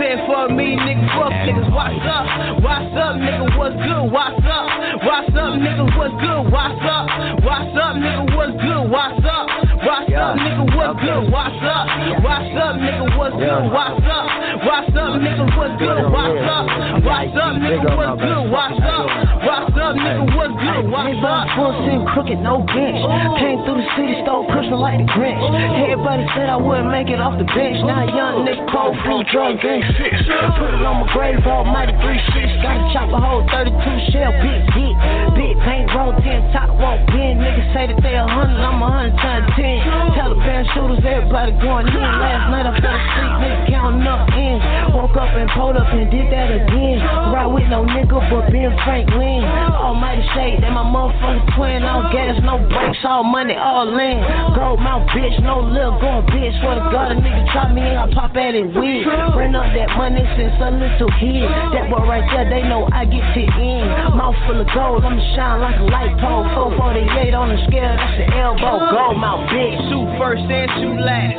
Say 0.00 0.16
it 0.16 0.24
for 0.24 0.48
me, 0.48 0.80
nigga. 0.80 1.12
Fuck 1.12 1.28
niggas. 1.44 1.68
What's 1.76 2.00
up? 2.08 2.24
What's 2.64 2.96
up, 2.96 3.20
nigga? 3.20 3.52
What's 3.52 3.76
good? 3.76 4.08
What's 4.08 4.40
up? 4.48 4.64
What's 5.04 5.36
up, 5.36 5.60
nigga? 5.60 5.84
What's 5.92 6.16
good? 6.16 6.40
What's 6.48 6.80
up? 6.88 7.04
What's 7.44 7.76
up, 7.76 8.00
nigga? 8.00 8.24
What's 8.32 8.56
good? 8.64 8.80
What's 8.88 9.20
up? 9.28 9.44
What's 9.84 10.08
up, 10.16 10.40
nigga? 10.40 10.64
What's 10.72 11.04
good? 11.04 11.20
What's 11.28 11.60
up? 11.68 11.84
What's 12.24 12.56
up, 12.56 12.80
nigga? 12.80 13.12
What's 13.12 13.36
good? 13.36 13.60
What's 13.68 14.08
up? 14.08 14.24
What's 14.64 14.96
up, 14.96 15.20
nigga? 15.20 15.44
What's 15.52 15.76
good? 15.76 16.00
What's 16.08 16.48
up? 16.48 16.64
What's 17.04 17.36
up, 17.36 17.60
nigga? 17.60 17.92
What's 17.92 18.24
good? 18.24 18.40
What's 18.48 18.80
up? 18.80 19.29
What's 19.40 19.72
up, 19.72 19.96
nigga? 19.96 20.36
What's 20.36 20.52
good? 20.52 20.84
What's 20.92 21.16
up? 21.24 21.48
Full 21.56 21.72
sitting 21.88 22.04
crooked, 22.12 22.44
no 22.44 22.60
bench. 22.60 23.00
Came 23.40 23.64
through 23.64 23.80
the 23.80 23.88
city, 23.96 24.12
stole 24.20 24.44
Christmas 24.52 24.76
like 24.76 25.00
the 25.00 25.08
Grinch. 25.16 25.40
Everybody 25.80 26.28
said 26.36 26.52
I 26.52 26.60
wouldn't 26.60 26.92
make 26.92 27.08
it 27.08 27.24
off 27.24 27.40
the 27.40 27.48
bench. 27.48 27.80
Now 27.88 28.04
young 28.04 28.44
nigga 28.44 28.68
cold 28.68 29.00
food, 29.00 29.24
drugs, 29.32 29.64
and 29.64 29.80
shit. 29.96 30.12
Put 30.60 30.76
it 30.76 30.84
on 30.84 31.00
my 31.00 31.08
grave, 31.16 31.40
almighty 31.48 31.96
three 32.04 32.20
six. 32.36 32.52
Gotta 32.60 32.84
chop 32.92 33.08
a 33.08 33.16
whole 33.16 33.40
32 33.48 34.12
shell, 34.12 34.28
big 34.44 34.60
dick. 34.76 34.94
Big 35.32 35.56
paint, 35.64 35.88
roll 35.96 36.12
10, 36.20 36.52
top 36.52 36.68
won't 36.76 37.00
bend. 37.08 37.40
Niggas 37.40 37.72
say 37.72 37.88
that 37.88 37.96
they 38.04 38.20
a 38.20 38.28
hundred, 38.28 38.60
I'm 38.60 38.76
a 38.76 38.88
hundred 38.92 39.16
times 39.24 39.48
ten. 39.56 39.80
Taliban 40.20 40.68
shooters, 40.76 41.00
everybody 41.00 41.56
going 41.64 41.88
in. 41.88 41.96
Last 41.96 42.44
night 42.52 42.68
I 42.68 42.76
fell 42.76 42.92
asleep, 42.92 43.32
nigga 43.40 43.72
counting 43.72 44.04
up 44.04 44.20
ends. 44.36 44.60
Woke 44.92 45.16
up 45.16 45.32
and 45.32 45.48
pulled 45.56 45.80
up 45.80 45.88
and 45.96 46.12
did 46.12 46.28
that 46.28 46.52
again. 46.52 47.00
Ride 47.32 47.48
with 47.48 47.72
no 47.72 47.88
nigga 47.88 48.20
but 48.28 48.52
Ben 48.52 48.68
Franklin. 48.84 49.29
Almighty 49.38 50.26
shade, 50.34 50.58
that 50.62 50.72
my 50.74 50.82
motherfucking 50.82 51.54
twin. 51.54 51.86
No 51.86 52.02
gas, 52.10 52.34
no 52.42 52.58
brakes, 52.66 52.98
all 53.06 53.22
money, 53.22 53.54
all 53.54 53.86
in. 53.86 54.18
Gold 54.58 54.80
mouth 54.82 55.06
bitch, 55.14 55.38
no 55.42 55.62
lil 55.62 55.94
going 56.02 56.26
bitch. 56.26 56.54
Swear 56.58 56.82
to 56.82 56.84
God, 56.90 57.12
a 57.12 57.16
nigga 57.18 57.46
try 57.52 57.70
me 57.70 57.82
and 57.82 57.98
I 57.98 58.06
pop 58.10 58.34
at 58.34 58.54
it 58.54 58.66
weird. 58.74 59.06
Bring 59.34 59.54
up 59.54 59.70
that 59.76 59.90
money 59.94 60.24
since 60.34 60.54
a 60.58 60.70
little 60.74 61.12
kid. 61.22 61.46
That 61.74 61.86
boy 61.86 62.02
right 62.06 62.26
there, 62.34 62.48
they 62.50 62.66
know 62.66 62.88
I 62.90 63.06
get 63.06 63.22
to 63.22 63.42
in. 63.42 63.86
Mouth 64.18 64.38
full 64.46 64.58
of 64.58 64.68
gold, 64.74 65.06
I'ma 65.06 65.22
shine 65.36 65.60
like 65.62 65.78
a 65.78 65.86
light 65.86 66.14
pole. 66.18 66.46
448 66.80 67.34
on 67.34 67.48
the 67.54 67.58
scale, 67.70 67.94
that's 67.94 68.16
the 68.18 68.26
elbow. 68.34 68.90
Gold 68.90 69.18
mouth 69.22 69.46
bitch. 69.52 69.78
Shoot 69.86 70.08
first 70.18 70.44
and 70.48 70.70
shoot 70.82 70.98
last. 70.98 71.36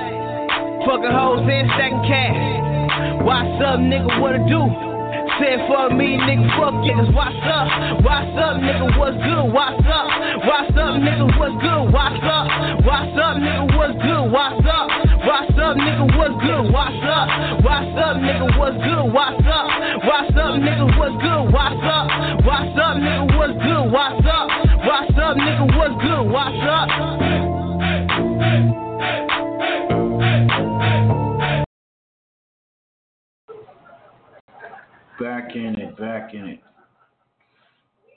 Fucking 0.87 1.13
hoes 1.13 1.45
in 1.45 1.69
second 1.77 2.03
cash. 2.07 2.39
What's 3.21 3.61
up, 3.63 3.79
nigga? 3.79 4.19
What 4.19 4.35
it 4.35 4.47
do? 4.49 4.90
It 5.41 5.57
for 5.65 5.89
me, 5.89 6.21
nigga. 6.21 6.45
Fuck 6.53 6.85
niggas. 6.85 7.09
What's 7.17 7.33
up? 7.49 7.65
What's 8.05 8.37
up, 8.37 8.61
nigga? 8.61 8.93
What's 8.93 9.17
good? 9.17 9.49
What's 9.49 9.81
up? 9.89 10.05
What's 10.45 10.77
up, 10.77 11.01
nigga? 11.01 11.25
What's 11.33 11.57
good? 11.57 11.81
What's 11.89 12.21
up? 12.21 12.45
What's 12.85 13.17
up, 13.17 13.41
nigga? 13.41 13.65
What's 13.73 13.97
good? 14.05 14.29
What's 14.29 14.61
up? 14.69 15.17
What's 15.25 15.57
up, 15.57 15.81
nigga? 15.81 16.05
What's 16.13 16.37
good? 16.45 16.69
What's 16.69 17.01
up? 17.09 17.25
What's 17.65 17.97
up, 17.97 18.21
nigga? 18.21 18.53
What's 18.53 18.77
good? 18.85 19.01
What's 19.09 19.41
up? 19.49 19.65
What's 20.05 20.37
up, 20.37 20.61
nigga? 20.61 20.85
What's 20.93 21.17
good? 21.25 21.41
What's 21.49 21.89
up? 21.89 22.05
What's 22.45 22.77
up, 22.77 23.01
nigga? 23.01 23.25
What's 23.33 23.57
good? 23.65 23.89
What's 23.89 24.21
up? 24.29 24.45
What's 24.85 25.17
up, 25.17 25.41
nigga? 25.41 25.65
What's 25.73 25.97
good? 26.05 26.21
What's 26.29 26.61
up? 26.69 26.85
Back 35.21 35.55
in 35.55 35.75
it, 35.79 35.95
back 35.97 36.33
in 36.33 36.47
it. 36.47 36.59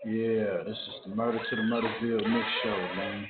Yeah, 0.06 0.62
this 0.64 0.74
is 0.76 0.94
the 1.06 1.14
Murder 1.14 1.38
to 1.38 1.56
the 1.56 1.62
Murderville 1.62 2.26
Mix 2.30 2.46
Show, 2.62 2.88
man. 2.96 3.26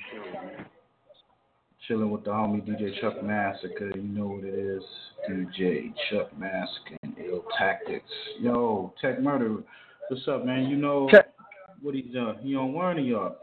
Chilling 1.85 2.09
with 2.09 2.23
the 2.23 2.29
homie 2.31 2.65
DJ 2.65 2.99
Chuck 3.01 3.21
Massacre. 3.21 3.91
You 3.93 4.01
know 4.01 4.27
what 4.27 4.45
it 4.45 4.53
is. 4.53 4.81
DJ 5.29 5.93
Chuck 6.09 6.37
Massacre 6.39 6.97
and 7.03 7.15
Ill 7.19 7.43
Tactics. 7.57 8.09
Yo, 8.39 8.93
Tek 9.01 9.19
Murda, 9.19 9.61
what's 10.07 10.25
up, 10.29 10.45
man? 10.45 10.67
You 10.69 10.77
know 10.77 11.09
Tech- 11.09 11.33
what 11.81 11.95
he 11.95 12.01
done? 12.03 12.37
He 12.41 12.55
on 12.55 12.71
one 12.71 12.97
of 12.97 13.05
y'all. 13.05 13.35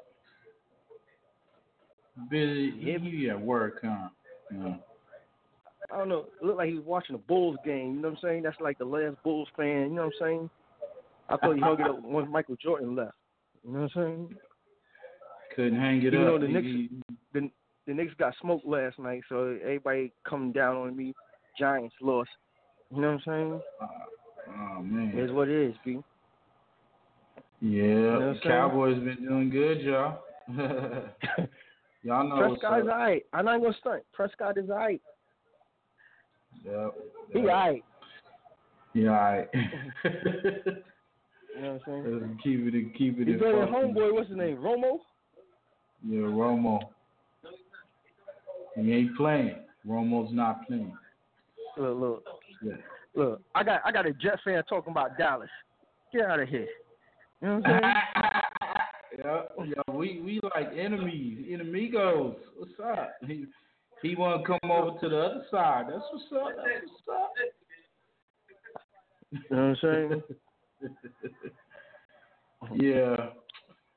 Busy, 2.30 2.72
Yeah. 2.80 2.98
he 2.98 3.28
at 3.28 3.38
work, 3.40 3.80
huh? 3.84 4.08
Yeah. 4.50 4.76
I 5.92 5.98
don't 5.98 6.09
know. 6.09 6.26
It 6.40 6.44
looked 6.44 6.59
like 6.59 6.68
he 6.68 6.74
was 6.76 6.85
watching 6.85 7.14
a 7.14 7.18
Bulls 7.18 7.57
game. 7.64 7.94
You 7.96 8.00
know 8.02 8.09
what 8.09 8.18
I'm 8.18 8.22
saying? 8.22 8.42
That's 8.44 8.61
like 8.61 8.78
the 8.78 8.85
last 8.85 9.16
Bulls 9.22 9.48
fan. 9.57 9.83
You 9.83 9.88
know 9.90 10.02
what 10.07 10.12
I'm 10.22 10.26
saying? 10.28 10.50
I 11.28 11.37
thought 11.37 11.55
he 11.55 11.61
hung 11.61 11.81
it 11.81 11.87
up 11.87 12.02
once 12.02 12.28
Michael 12.31 12.57
Jordan 12.62 12.94
left. 12.96 13.12
You 13.64 13.72
know 13.72 13.81
what 13.81 13.90
I'm 13.96 14.02
saying? 14.05 14.37
Couldn't 15.55 15.78
hang 15.81 15.98
it 15.98 16.02
You 16.02 16.09
up. 16.09 16.12
You 16.14 16.20
know, 16.24 16.38
the 16.38 16.46
He- 16.46 16.52
Knicks- 16.52 17.05
The 17.35 17.50
the 17.87 17.94
Knicks 17.94 18.14
got 18.14 18.35
smoked 18.40 18.64
last 18.66 18.98
night, 18.98 19.22
so 19.28 19.59
everybody 19.62 20.12
coming 20.24 20.52
down 20.52 20.76
on 20.76 20.96
me. 20.96 21.14
Giants 21.59 21.94
lost. 22.00 22.31
You 22.90 23.00
know 23.02 23.12
what 23.12 23.14
I'm 23.14 23.20
saying? 23.26 23.62
Uh, 23.81 23.87
oh 24.76 24.83
man. 24.83 25.12
It's 25.14 25.33
what 25.33 25.48
it 25.48 25.68
is, 25.70 25.74
B. 25.85 26.02
Yeah, 27.61 27.83
know 27.85 28.33
the 28.35 28.40
saying? 28.42 28.55
Cowboys 28.55 28.98
been 28.98 29.24
doing 29.24 29.50
good, 29.50 29.81
y'all. 29.83 30.18
y'all 32.02 32.24
know 32.28 32.48
what's 32.48 32.61
Prescott's 32.61 32.87
up. 32.88 32.92
alright. 32.92 33.24
I'm 33.33 33.44
not 33.44 33.61
gonna 33.61 33.74
stunt. 33.81 34.02
Prescott 34.12 34.59
is 34.59 34.70
alright. 34.70 35.00
Yep. 36.64 36.94
He 37.33 37.38
yep. 37.40 37.48
alright. 37.48 37.85
Yeah, 38.94 39.09
all 39.09 39.14
right. 39.14 39.48
You 41.55 41.61
know 41.62 41.72
what 41.72 41.83
I'm 41.87 42.05
saying? 42.05 42.20
Let's 42.20 42.42
keep 42.42 42.75
it, 42.75 42.94
keep 42.96 43.20
it. 43.20 43.27
He's 43.29 43.35
in 43.35 43.40
better 43.40 43.66
homeboy. 43.66 44.12
What's 44.14 44.29
his 44.29 44.38
name? 44.38 44.57
Romo. 44.57 44.98
Yeah, 46.09 46.20
Romo. 46.20 46.81
He 48.77 48.92
ain't 48.92 49.16
playing. 49.16 49.57
Romo's 49.87 50.33
not 50.33 50.66
playing. 50.66 50.96
Look, 51.77 51.98
look, 51.98 52.25
Yeah. 52.62 52.75
look. 53.14 53.42
I 53.55 53.62
got 53.62 53.83
I 53.85 53.92
got 53.92 54.07
a 54.07 54.12
Jet 54.14 54.38
fan 54.44 54.62
talking 54.68 54.92
about 54.92 55.18
Dallas. 55.18 55.51
Get 56.12 56.22
out 56.22 56.40
of 56.40 56.48
here. 56.48 56.68
You 57.40 57.48
know 57.48 57.55
what 57.59 57.66
I'm 57.66 57.81
saying? 57.81 57.94
yeah, 59.18 59.42
yeah, 59.66 59.94
we 59.94 60.20
we 60.20 60.40
like 60.55 60.70
enemies, 60.77 61.46
enemigos. 61.51 62.37
What's 62.57 62.72
up? 62.83 63.12
He 63.27 63.44
he 64.02 64.14
want 64.16 64.42
to 64.42 64.46
come 64.46 64.70
over 64.70 64.98
to 64.98 65.08
the 65.08 65.18
other 65.18 65.44
side. 65.50 65.84
That's 65.88 66.04
what's 66.12 66.24
up. 66.32 66.52
That's 66.56 66.90
what's 67.06 67.20
up. 67.20 67.32
You 69.30 69.40
know 69.50 69.56
what 69.56 69.62
I'm 69.62 69.76
saying? 69.80 70.22
yeah. 72.82 73.16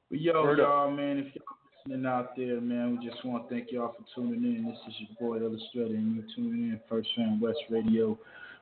But 0.09 0.21
yo, 0.21 0.51
up. 0.51 0.57
y'all, 0.57 0.91
man, 0.91 1.17
if 1.17 1.35
y'all 1.35 1.57
listening 1.85 2.05
out 2.05 2.35
there, 2.37 2.61
man, 2.61 2.97
we 2.97 3.07
just 3.07 3.25
want 3.25 3.49
to 3.49 3.55
thank 3.55 3.71
y'all 3.71 3.95
for 3.97 4.05
tuning 4.15 4.43
in. 4.43 4.65
This 4.65 4.77
is 4.87 4.95
your 4.99 5.29
boy 5.29 5.43
Illustrator, 5.43 5.95
and 5.95 6.15
you 6.15 6.23
tuning 6.35 6.69
in 6.69 6.79
First 6.87 7.09
Fam 7.15 7.41
West 7.41 7.59
Radio, 7.69 8.17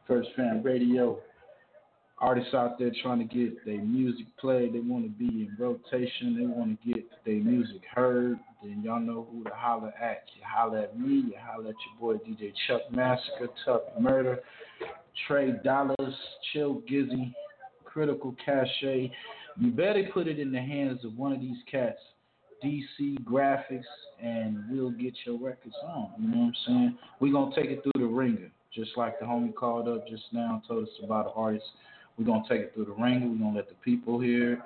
First 0.07 0.29
Fam 0.35 0.63
Radio. 0.63 1.19
Artists 2.23 2.53
out 2.53 2.79
there 2.79 2.89
trying 3.01 3.19
to 3.19 3.25
get 3.25 3.65
their 3.65 3.81
music 3.81 4.25
played, 4.39 4.73
they 4.73 4.79
want 4.79 5.03
to 5.03 5.09
be 5.09 5.25
in 5.25 5.53
rotation, 5.59 6.37
they 6.39 6.45
want 6.45 6.79
to 6.81 6.93
get 6.93 7.05
their 7.25 7.35
music 7.35 7.81
heard. 7.93 8.39
Then 8.63 8.81
y'all 8.81 9.01
know 9.01 9.27
who 9.29 9.43
to 9.43 9.49
holler 9.53 9.91
at. 10.01 10.23
You 10.33 10.41
holler 10.47 10.77
at 10.77 10.97
me, 10.97 11.15
you 11.15 11.33
holler 11.37 11.67
at 11.67 11.75
your 11.75 11.99
boy 11.99 12.23
DJ 12.23 12.53
Chuck 12.65 12.79
Massacre, 12.91 13.49
Tek 13.65 13.97
Murda, 13.99 14.37
Trey 15.27 15.51
Dollars, 15.65 16.15
Chill 16.53 16.81
Gizzy, 16.89 17.33
Critical 17.83 18.33
Cache. 18.45 19.11
You 19.59 19.71
better 19.71 20.07
put 20.13 20.29
it 20.29 20.39
in 20.39 20.53
the 20.53 20.61
hands 20.61 21.03
of 21.03 21.17
one 21.17 21.33
of 21.33 21.41
these 21.41 21.57
cats, 21.69 21.99
DC 22.63 23.19
Graphics, 23.25 23.83
and 24.23 24.63
we'll 24.71 24.91
get 24.91 25.13
your 25.25 25.37
records 25.37 25.75
on. 25.85 26.11
You 26.17 26.29
know 26.29 26.37
what 26.37 26.45
I'm 26.45 26.53
saying? 26.65 26.97
We're 27.19 27.33
going 27.33 27.53
to 27.53 27.61
take 27.61 27.69
it 27.69 27.83
through 27.83 28.01
the 28.01 28.13
ringer, 28.13 28.49
just 28.73 28.91
like 28.95 29.19
the 29.19 29.25
homie 29.25 29.53
called 29.53 29.89
up 29.89 30.07
just 30.07 30.23
now 30.31 30.53
and 30.53 30.61
told 30.65 30.87
us 30.87 30.93
about 31.03 31.25
an 31.25 31.33
artist. 31.35 31.65
We're 32.17 32.25
going 32.25 32.43
to 32.43 32.49
take 32.49 32.61
it 32.61 32.73
through 32.73 32.85
the 32.85 32.93
ringer. 32.93 33.27
We're 33.27 33.37
going 33.37 33.53
to 33.53 33.57
let 33.57 33.69
the 33.69 33.75
people 33.83 34.19
hear 34.19 34.61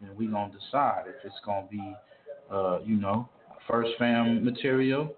and 0.00 0.16
we're 0.16 0.30
going 0.30 0.50
to 0.50 0.58
decide 0.58 1.04
if 1.06 1.24
it's 1.24 1.34
going 1.44 1.64
to 1.64 1.70
be, 1.70 1.94
uh, 2.50 2.78
you 2.84 2.96
know, 2.96 3.28
first 3.68 3.90
fam 3.98 4.44
material 4.44 5.14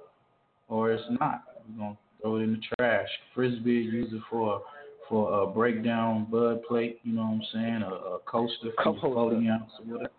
or 0.69 0.93
it's 0.93 1.05
not. 1.21 1.43
We're 1.69 1.79
gonna 1.79 1.99
throw 2.21 2.37
it 2.37 2.43
in 2.43 2.53
the 2.53 2.77
trash. 2.77 3.09
Frisbee 3.35 3.73
use 3.73 4.13
it 4.13 4.23
for 4.31 4.63
for 5.09 5.43
a 5.43 5.47
breakdown 5.47 6.27
bud 6.31 6.63
plate. 6.65 7.01
You 7.03 7.15
know 7.15 7.23
what 7.23 7.29
I'm 7.29 7.43
saying? 7.53 7.83
A, 7.83 7.95
a 7.95 8.19
coaster 8.27 8.71
for 8.83 8.95
your. 8.95 9.01
40 9.01 9.49
ounce 9.49 9.71
or 9.81 9.93
whatever. 9.93 10.13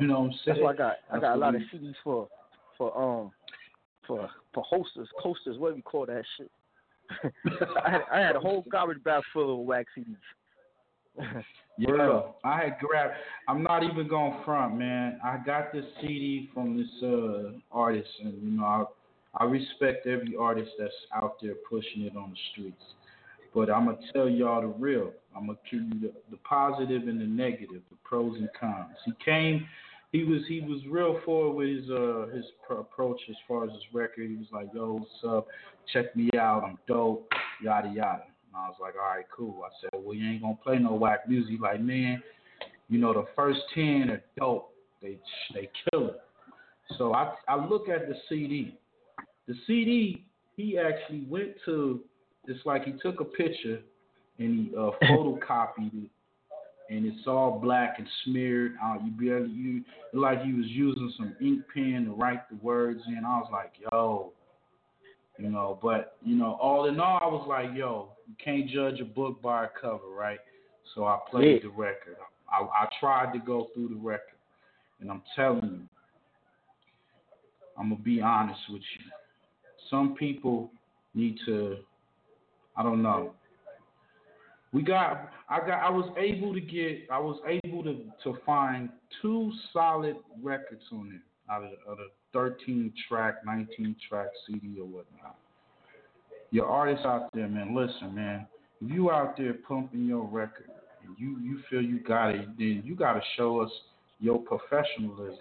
You 0.00 0.06
know 0.06 0.20
what 0.20 0.26
I'm 0.26 0.32
saying? 0.44 0.58
That's 0.58 0.60
why 0.60 0.72
I 0.72 0.76
got 0.76 0.96
I 1.12 1.18
got 1.20 1.34
a 1.34 1.38
lot 1.38 1.54
of 1.54 1.62
CDs 1.72 1.94
for 2.02 2.28
for 2.76 2.96
um 2.96 3.30
for 4.06 4.28
for 4.52 4.64
hosters, 4.68 5.08
coasters, 5.22 5.58
whatever 5.58 5.76
you 5.78 5.82
call 5.82 6.06
that 6.06 6.24
shit. 6.36 6.50
I 7.84 7.90
had 7.90 8.00
I 8.12 8.18
had 8.20 8.36
a 8.36 8.40
whole 8.40 8.64
garbage 8.70 9.02
bag 9.04 9.22
full 9.32 9.60
of 9.60 9.66
wax 9.66 9.90
CDs. 9.96 10.16
Yeah, 11.78 12.20
I 12.44 12.58
had 12.60 12.76
grabbed. 12.80 13.14
I'm 13.48 13.62
not 13.62 13.82
even 13.82 14.06
going 14.06 14.36
front, 14.44 14.76
man. 14.76 15.18
I 15.24 15.38
got 15.44 15.72
this 15.72 15.86
CD 16.00 16.50
from 16.52 16.76
this 16.76 17.02
uh 17.02 17.52
artist, 17.72 18.10
and 18.22 18.34
you 18.42 18.58
know, 18.58 18.64
I 18.64 18.84
I 19.42 19.44
respect 19.44 20.06
every 20.06 20.36
artist 20.38 20.70
that's 20.78 20.92
out 21.14 21.36
there 21.40 21.54
pushing 21.68 22.02
it 22.02 22.14
on 22.14 22.30
the 22.30 22.36
streets. 22.52 22.82
But 23.54 23.70
I'm 23.70 23.86
gonna 23.86 23.98
tell 24.12 24.28
y'all 24.28 24.60
the 24.60 24.66
real. 24.66 25.12
I'm 25.34 25.46
gonna 25.46 25.58
give 25.70 25.80
you 25.80 26.00
the, 26.08 26.12
the 26.30 26.36
positive 26.44 27.08
and 27.08 27.18
the 27.18 27.24
negative, 27.24 27.82
the 27.90 27.96
pros 28.04 28.36
and 28.36 28.50
cons. 28.58 28.96
He 29.06 29.12
came, 29.24 29.66
he 30.12 30.24
was 30.24 30.42
he 30.48 30.60
was 30.60 30.80
real 30.88 31.20
forward 31.24 31.54
with 31.56 31.68
his 31.68 31.90
uh 31.90 32.26
his 32.34 32.44
pr- 32.66 32.74
approach 32.74 33.20
as 33.30 33.36
far 33.48 33.64
as 33.64 33.70
his 33.70 33.82
record. 33.94 34.28
He 34.28 34.36
was 34.36 34.48
like, 34.52 34.68
"Yo, 34.74 35.00
what's 35.00 35.24
up? 35.26 35.46
Check 35.92 36.14
me 36.14 36.28
out. 36.38 36.64
I'm 36.64 36.78
dope." 36.86 37.26
Yada 37.62 37.88
yada. 37.88 38.24
And 38.52 38.62
I 38.62 38.68
was 38.68 38.76
like, 38.80 38.94
all 38.94 39.16
right, 39.16 39.24
cool. 39.34 39.62
I 39.64 39.70
said, 39.80 40.00
well, 40.04 40.14
you 40.14 40.28
ain't 40.28 40.42
gonna 40.42 40.58
play 40.62 40.78
no 40.78 40.92
whack 40.94 41.28
music. 41.28 41.60
Like, 41.60 41.80
man, 41.80 42.22
you 42.88 42.98
know, 42.98 43.14
the 43.14 43.24
first 43.34 43.60
ten 43.74 44.10
are 44.10 44.22
dope. 44.38 44.70
They 45.00 45.18
they 45.54 45.70
kill 45.90 46.08
it. 46.08 46.20
So 46.98 47.14
I 47.14 47.34
I 47.48 47.64
look 47.64 47.88
at 47.88 48.08
the 48.08 48.14
CD. 48.28 48.76
The 49.48 49.54
CD, 49.66 50.24
he 50.56 50.78
actually 50.78 51.24
went 51.28 51.52
to. 51.64 52.00
It's 52.46 52.64
like 52.66 52.84
he 52.84 52.92
took 53.02 53.20
a 53.20 53.24
picture 53.24 53.80
and 54.38 54.68
he 54.68 54.76
uh, 54.76 54.90
photocopied 55.04 56.04
it, 56.04 56.10
and 56.90 57.06
it's 57.06 57.26
all 57.26 57.58
black 57.58 57.94
and 57.98 58.06
smeared. 58.24 58.74
Uh, 58.84 58.96
you 59.04 59.10
barely 59.12 59.50
you 59.50 59.82
like 60.12 60.42
he 60.42 60.52
was 60.52 60.66
using 60.66 61.12
some 61.16 61.34
ink 61.40 61.62
pen 61.72 62.04
to 62.06 62.12
write 62.12 62.48
the 62.50 62.56
words 62.56 63.00
in. 63.06 63.24
I 63.24 63.38
was 63.38 63.48
like, 63.50 63.72
yo, 63.80 64.32
you 65.38 65.48
know. 65.48 65.78
But 65.80 66.16
you 66.22 66.36
know, 66.36 66.58
all 66.60 66.86
in 66.86 67.00
all, 67.00 67.18
I 67.22 67.26
was 67.26 67.46
like, 67.48 67.76
yo, 67.76 68.10
you 68.32 68.36
can't 68.42 68.68
judge 68.68 69.00
a 69.00 69.04
book 69.04 69.42
by 69.42 69.66
a 69.66 69.68
cover, 69.80 70.08
right? 70.08 70.38
So 70.94 71.04
I 71.04 71.18
played 71.30 71.62
Yeah. 71.62 71.68
the 71.68 71.76
record. 71.76 72.16
I, 72.48 72.62
I 72.62 72.88
tried 72.98 73.32
to 73.32 73.38
go 73.38 73.68
through 73.74 73.88
the 73.88 73.96
record, 73.96 74.38
and 75.00 75.10
I'm 75.10 75.22
telling 75.34 75.64
you, 75.64 75.88
I'm 77.76 77.90
gonna 77.90 78.02
be 78.02 78.20
honest 78.20 78.60
with 78.70 78.82
you. 78.82 79.10
Some 79.90 80.14
people 80.14 80.70
need 81.14 81.38
to, 81.46 81.84
I 82.76 82.82
don't 82.82 83.02
know. 83.02 83.34
We 84.72 84.82
got, 84.82 85.30
I 85.48 85.58
got, 85.60 85.82
I 85.82 85.90
was 85.90 86.10
able 86.16 86.54
to 86.54 86.60
get, 86.60 87.06
I 87.10 87.18
was 87.18 87.38
able 87.46 87.82
to 87.84 88.04
to 88.24 88.38
find 88.46 88.88
two 89.20 89.52
solid 89.72 90.16
records 90.42 90.84
on 90.92 91.12
it 91.14 91.52
out 91.52 91.64
of, 91.64 91.72
out 91.88 92.00
of 92.00 92.10
13 92.32 92.92
track, 93.08 93.44
19 93.44 93.96
track 94.08 94.28
CD 94.46 94.78
or 94.78 94.86
whatnot. 94.86 95.36
Your 96.52 96.66
artists 96.66 97.06
out 97.06 97.30
there, 97.32 97.48
man, 97.48 97.74
listen, 97.74 98.14
man. 98.14 98.46
If 98.82 98.90
you 98.90 99.10
out 99.10 99.38
there 99.38 99.54
pumping 99.54 100.04
your 100.04 100.24
record 100.24 100.68
and 101.02 101.16
you 101.18 101.38
you 101.40 101.60
feel 101.70 101.80
you 101.80 101.98
got 102.00 102.34
it, 102.34 102.46
then 102.58 102.82
you 102.84 102.94
got 102.94 103.14
to 103.14 103.22
show 103.36 103.60
us 103.60 103.70
your 104.20 104.38
professionalism. 104.38 105.38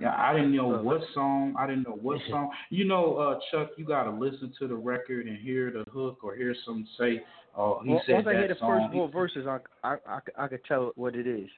Yeah, 0.00 0.16
I 0.16 0.34
didn't 0.34 0.56
know 0.56 0.82
what 0.82 1.00
song. 1.14 1.54
I 1.56 1.68
didn't 1.68 1.84
know 1.84 1.98
what 2.00 2.18
song. 2.28 2.50
You 2.70 2.84
know, 2.86 3.16
uh, 3.16 3.38
Chuck, 3.50 3.70
you 3.76 3.84
got 3.84 4.04
to 4.04 4.10
listen 4.10 4.52
to 4.58 4.66
the 4.66 4.74
record 4.74 5.26
and 5.26 5.38
hear 5.38 5.70
the 5.70 5.88
hook 5.92 6.18
or 6.24 6.34
hear 6.34 6.56
someone 6.64 6.88
say, 6.98 7.22
"Oh, 7.56 7.80
he 7.84 7.90
Once 7.90 8.02
said 8.06 8.14
once 8.14 8.26
I 8.26 8.32
hear 8.32 8.48
the 8.48 8.56
song." 8.58 8.80
first 8.80 8.92
four 8.92 9.08
verses, 9.10 9.46
I 9.46 9.58
I 9.84 10.18
I 10.36 10.48
could 10.48 10.64
tell 10.64 10.90
what 10.96 11.14
it 11.14 11.28
is. 11.28 11.48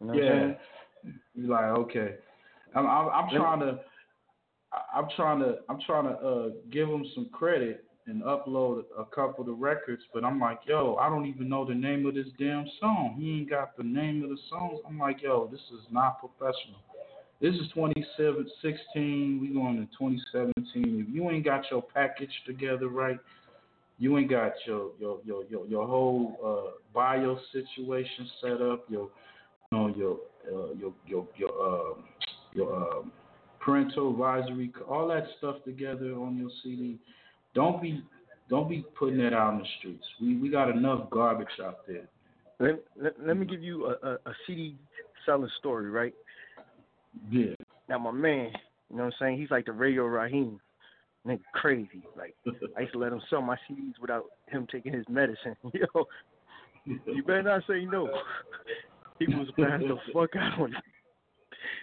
You 0.00 0.06
know 0.06 0.14
yeah, 0.14 0.54
you're 1.34 1.50
like, 1.50 1.64
okay. 1.80 2.14
I'm 2.74 2.86
I'm, 2.86 3.08
I'm 3.10 3.36
trying 3.36 3.60
to, 3.60 3.80
I- 4.72 4.98
I'm 4.98 5.08
trying 5.16 5.40
to, 5.40 5.56
I'm 5.68 5.80
trying 5.84 6.04
to 6.04 6.14
uh, 6.14 6.48
give 6.70 6.88
him 6.88 7.04
some 7.14 7.28
credit 7.30 7.85
and 8.06 8.22
upload 8.22 8.84
a 8.98 9.04
couple 9.04 9.50
of 9.50 9.58
records, 9.58 10.02
but 10.14 10.24
I'm 10.24 10.38
like, 10.40 10.60
yo, 10.66 10.96
I 11.00 11.08
don't 11.08 11.26
even 11.26 11.48
know 11.48 11.64
the 11.64 11.74
name 11.74 12.06
of 12.06 12.14
this 12.14 12.28
damn 12.38 12.66
song. 12.80 13.16
He 13.18 13.38
ain't 13.38 13.50
got 13.50 13.76
the 13.76 13.82
name 13.82 14.22
of 14.22 14.30
the 14.30 14.38
songs. 14.48 14.80
I'm 14.86 14.98
like, 14.98 15.22
yo, 15.22 15.48
this 15.50 15.60
is 15.72 15.84
not 15.90 16.20
professional. 16.20 16.80
This 17.40 17.54
is 17.54 17.68
2016. 17.74 19.38
We 19.40 19.48
going 19.48 19.76
to 19.76 19.98
2017. 19.98 21.06
If 21.06 21.14
you 21.14 21.30
ain't 21.30 21.44
got 21.44 21.64
your 21.70 21.82
package 21.82 22.30
together 22.46 22.88
right, 22.88 23.18
you 23.98 24.16
ain't 24.18 24.30
got 24.30 24.52
your 24.66 24.90
your 24.98 25.18
your 25.24 25.44
your, 25.44 25.66
your 25.66 25.86
whole 25.86 26.36
uh, 26.44 26.70
bio 26.94 27.38
situation 27.52 28.28
set 28.42 28.60
up. 28.62 28.84
Your 28.88 29.08
you 29.72 29.78
know 29.78 29.88
your 29.88 30.18
uh, 30.46 30.74
your 30.74 30.92
your 31.06 31.26
your 31.36 31.66
um 31.66 32.04
your 32.54 32.74
um, 32.74 33.12
parental 33.60 34.10
advisory, 34.10 34.72
all 34.88 35.08
that 35.08 35.26
stuff 35.38 35.56
together 35.64 36.14
on 36.14 36.38
your 36.38 36.50
CD. 36.62 36.98
Don't 37.56 37.80
be 37.82 38.04
don't 38.48 38.68
be 38.68 38.84
putting 38.96 39.18
that 39.18 39.32
out 39.32 39.54
in 39.54 39.60
the 39.60 39.66
streets. 39.78 40.04
We 40.20 40.36
we 40.36 40.50
got 40.50 40.70
enough 40.70 41.10
garbage 41.10 41.48
out 41.64 41.78
there. 41.88 42.06
Let, 42.60 42.84
let, 43.00 43.12
let 43.26 43.36
me 43.36 43.46
give 43.46 43.62
you 43.62 43.86
a, 43.86 44.06
a, 44.06 44.12
a 44.14 44.34
CD 44.46 44.76
selling 45.24 45.50
story, 45.58 45.90
right? 45.90 46.14
Yeah. 47.30 47.54
Now 47.88 47.98
my 47.98 48.12
man, 48.12 48.50
you 48.90 48.96
know 48.96 49.04
what 49.04 49.14
I'm 49.20 49.26
saying? 49.26 49.40
He's 49.40 49.50
like 49.50 49.64
the 49.64 49.72
Radio 49.72 50.04
Raheem. 50.04 50.60
Nigga 51.26 51.40
crazy. 51.54 52.04
Like 52.16 52.36
I 52.76 52.82
used 52.82 52.92
to 52.92 52.98
let 52.98 53.12
him 53.12 53.22
sell 53.30 53.42
my 53.42 53.56
CDs 53.68 53.98
without 54.00 54.24
him 54.48 54.68
taking 54.70 54.92
his 54.92 55.06
medicine. 55.08 55.56
Yo, 55.72 56.04
you 56.84 57.22
better 57.26 57.42
not 57.42 57.62
say 57.68 57.84
no. 57.84 58.08
He 59.18 59.34
was 59.34 59.48
passed 59.58 59.82
the 59.82 59.96
fuck 60.12 60.36
out 60.36 60.60
on 60.60 60.74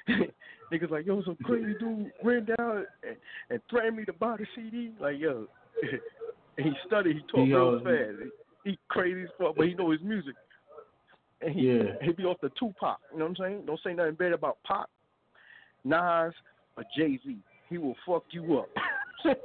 it. 0.08 0.36
Niggas 0.72 0.92
like, 0.92 1.06
yo, 1.06 1.24
some 1.24 1.38
crazy 1.44 1.74
dude 1.80 2.12
ran 2.24 2.46
down 2.46 2.86
and, 3.04 3.18
and 3.50 3.60
threatened 3.70 3.98
me 3.98 4.06
to 4.06 4.14
buy 4.14 4.38
the 4.38 4.46
CD. 4.56 4.92
Like, 5.00 5.20
yo, 5.20 5.48
and 6.58 6.66
he 6.66 6.72
studied, 6.86 7.16
he 7.18 7.22
talk 7.24 7.46
He, 7.46 7.54
real 7.54 7.80
uh, 7.82 7.84
fast. 7.84 8.30
He 8.64 8.78
crazy 8.88 9.24
as 9.24 9.30
fuck, 9.38 9.56
but 9.56 9.68
he 9.68 9.74
know 9.74 9.92
his 9.92 10.02
music. 10.02 10.36
And 11.42 11.54
he, 11.54 11.62
Yeah. 11.74 11.84
he 12.02 12.14
be 12.14 12.24
off 12.24 12.38
the 12.42 12.50
Tupac. 12.60 12.98
You 13.12 13.20
know 13.20 13.26
what 13.26 13.30
I'm 13.32 13.36
saying? 13.36 13.64
Don't 13.66 13.80
say 13.84 13.94
nothing 13.94 14.16
bad 14.16 14.32
about 14.34 14.58
Pop, 14.64 14.90
Nas, 15.84 16.34
or 16.78 16.84
Jay 16.98 17.20
Z. 17.26 17.38
He 17.70 17.78
will 17.78 17.96
fuck 18.06 18.24
you 18.32 18.60
up. 18.60 18.70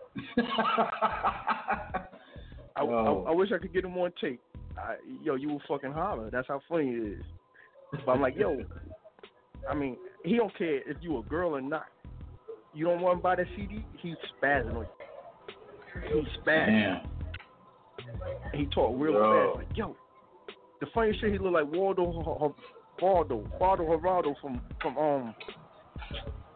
I. 2.76 2.82
I, 2.82 2.84
I 2.84 3.30
wish 3.32 3.50
I 3.52 3.58
could 3.58 3.72
get 3.72 3.84
him 3.84 3.96
on 3.96 4.12
tape. 4.20 4.40
I, 4.76 4.96
yo, 5.22 5.34
you 5.34 5.48
will 5.48 5.62
fucking 5.66 5.92
holler. 5.92 6.30
That's 6.30 6.46
how 6.46 6.60
funny 6.68 6.90
it 6.90 7.18
is. 7.18 7.24
But 8.06 8.12
I'm 8.12 8.20
like, 8.20 8.36
yo, 8.36 8.62
I 9.68 9.74
mean, 9.74 9.96
he 10.24 10.36
don't 10.36 10.56
care 10.56 10.88
if 10.88 10.98
you 11.00 11.18
a 11.18 11.22
girl 11.22 11.56
or 11.56 11.60
not. 11.60 11.86
You 12.74 12.84
don't 12.84 13.00
want 13.00 13.18
to 13.18 13.22
buy 13.22 13.34
the 13.36 13.46
CD, 13.56 13.84
he's 14.00 14.14
spazzing 14.40 14.76
on 14.76 14.82
you. 14.82 14.86
He's 16.06 16.24
spazzing. 16.44 17.00
Damn. 17.02 18.58
He 18.58 18.66
talk 18.66 18.94
real 18.98 19.14
Yo. 19.14 19.52
fast. 19.54 19.68
Like, 19.68 19.76
yo, 19.76 19.96
the 20.80 20.86
funny 20.94 21.16
shit, 21.20 21.32
he 21.32 21.38
look 21.38 21.52
like 21.52 21.66
Waldo, 21.72 22.02
Waldo, 23.00 23.44
Waldo 23.60 23.84
Geraldo 23.84 24.34
from 24.40 24.60
from 24.80 24.96
um 24.98 25.34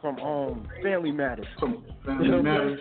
from 0.01 0.19
um 0.21 0.69
Family 0.83 1.13
Matters. 1.13 1.47
From 1.59 1.73
You 1.73 1.79
know 1.79 1.95
Family 2.05 2.43
Matters. 2.43 2.81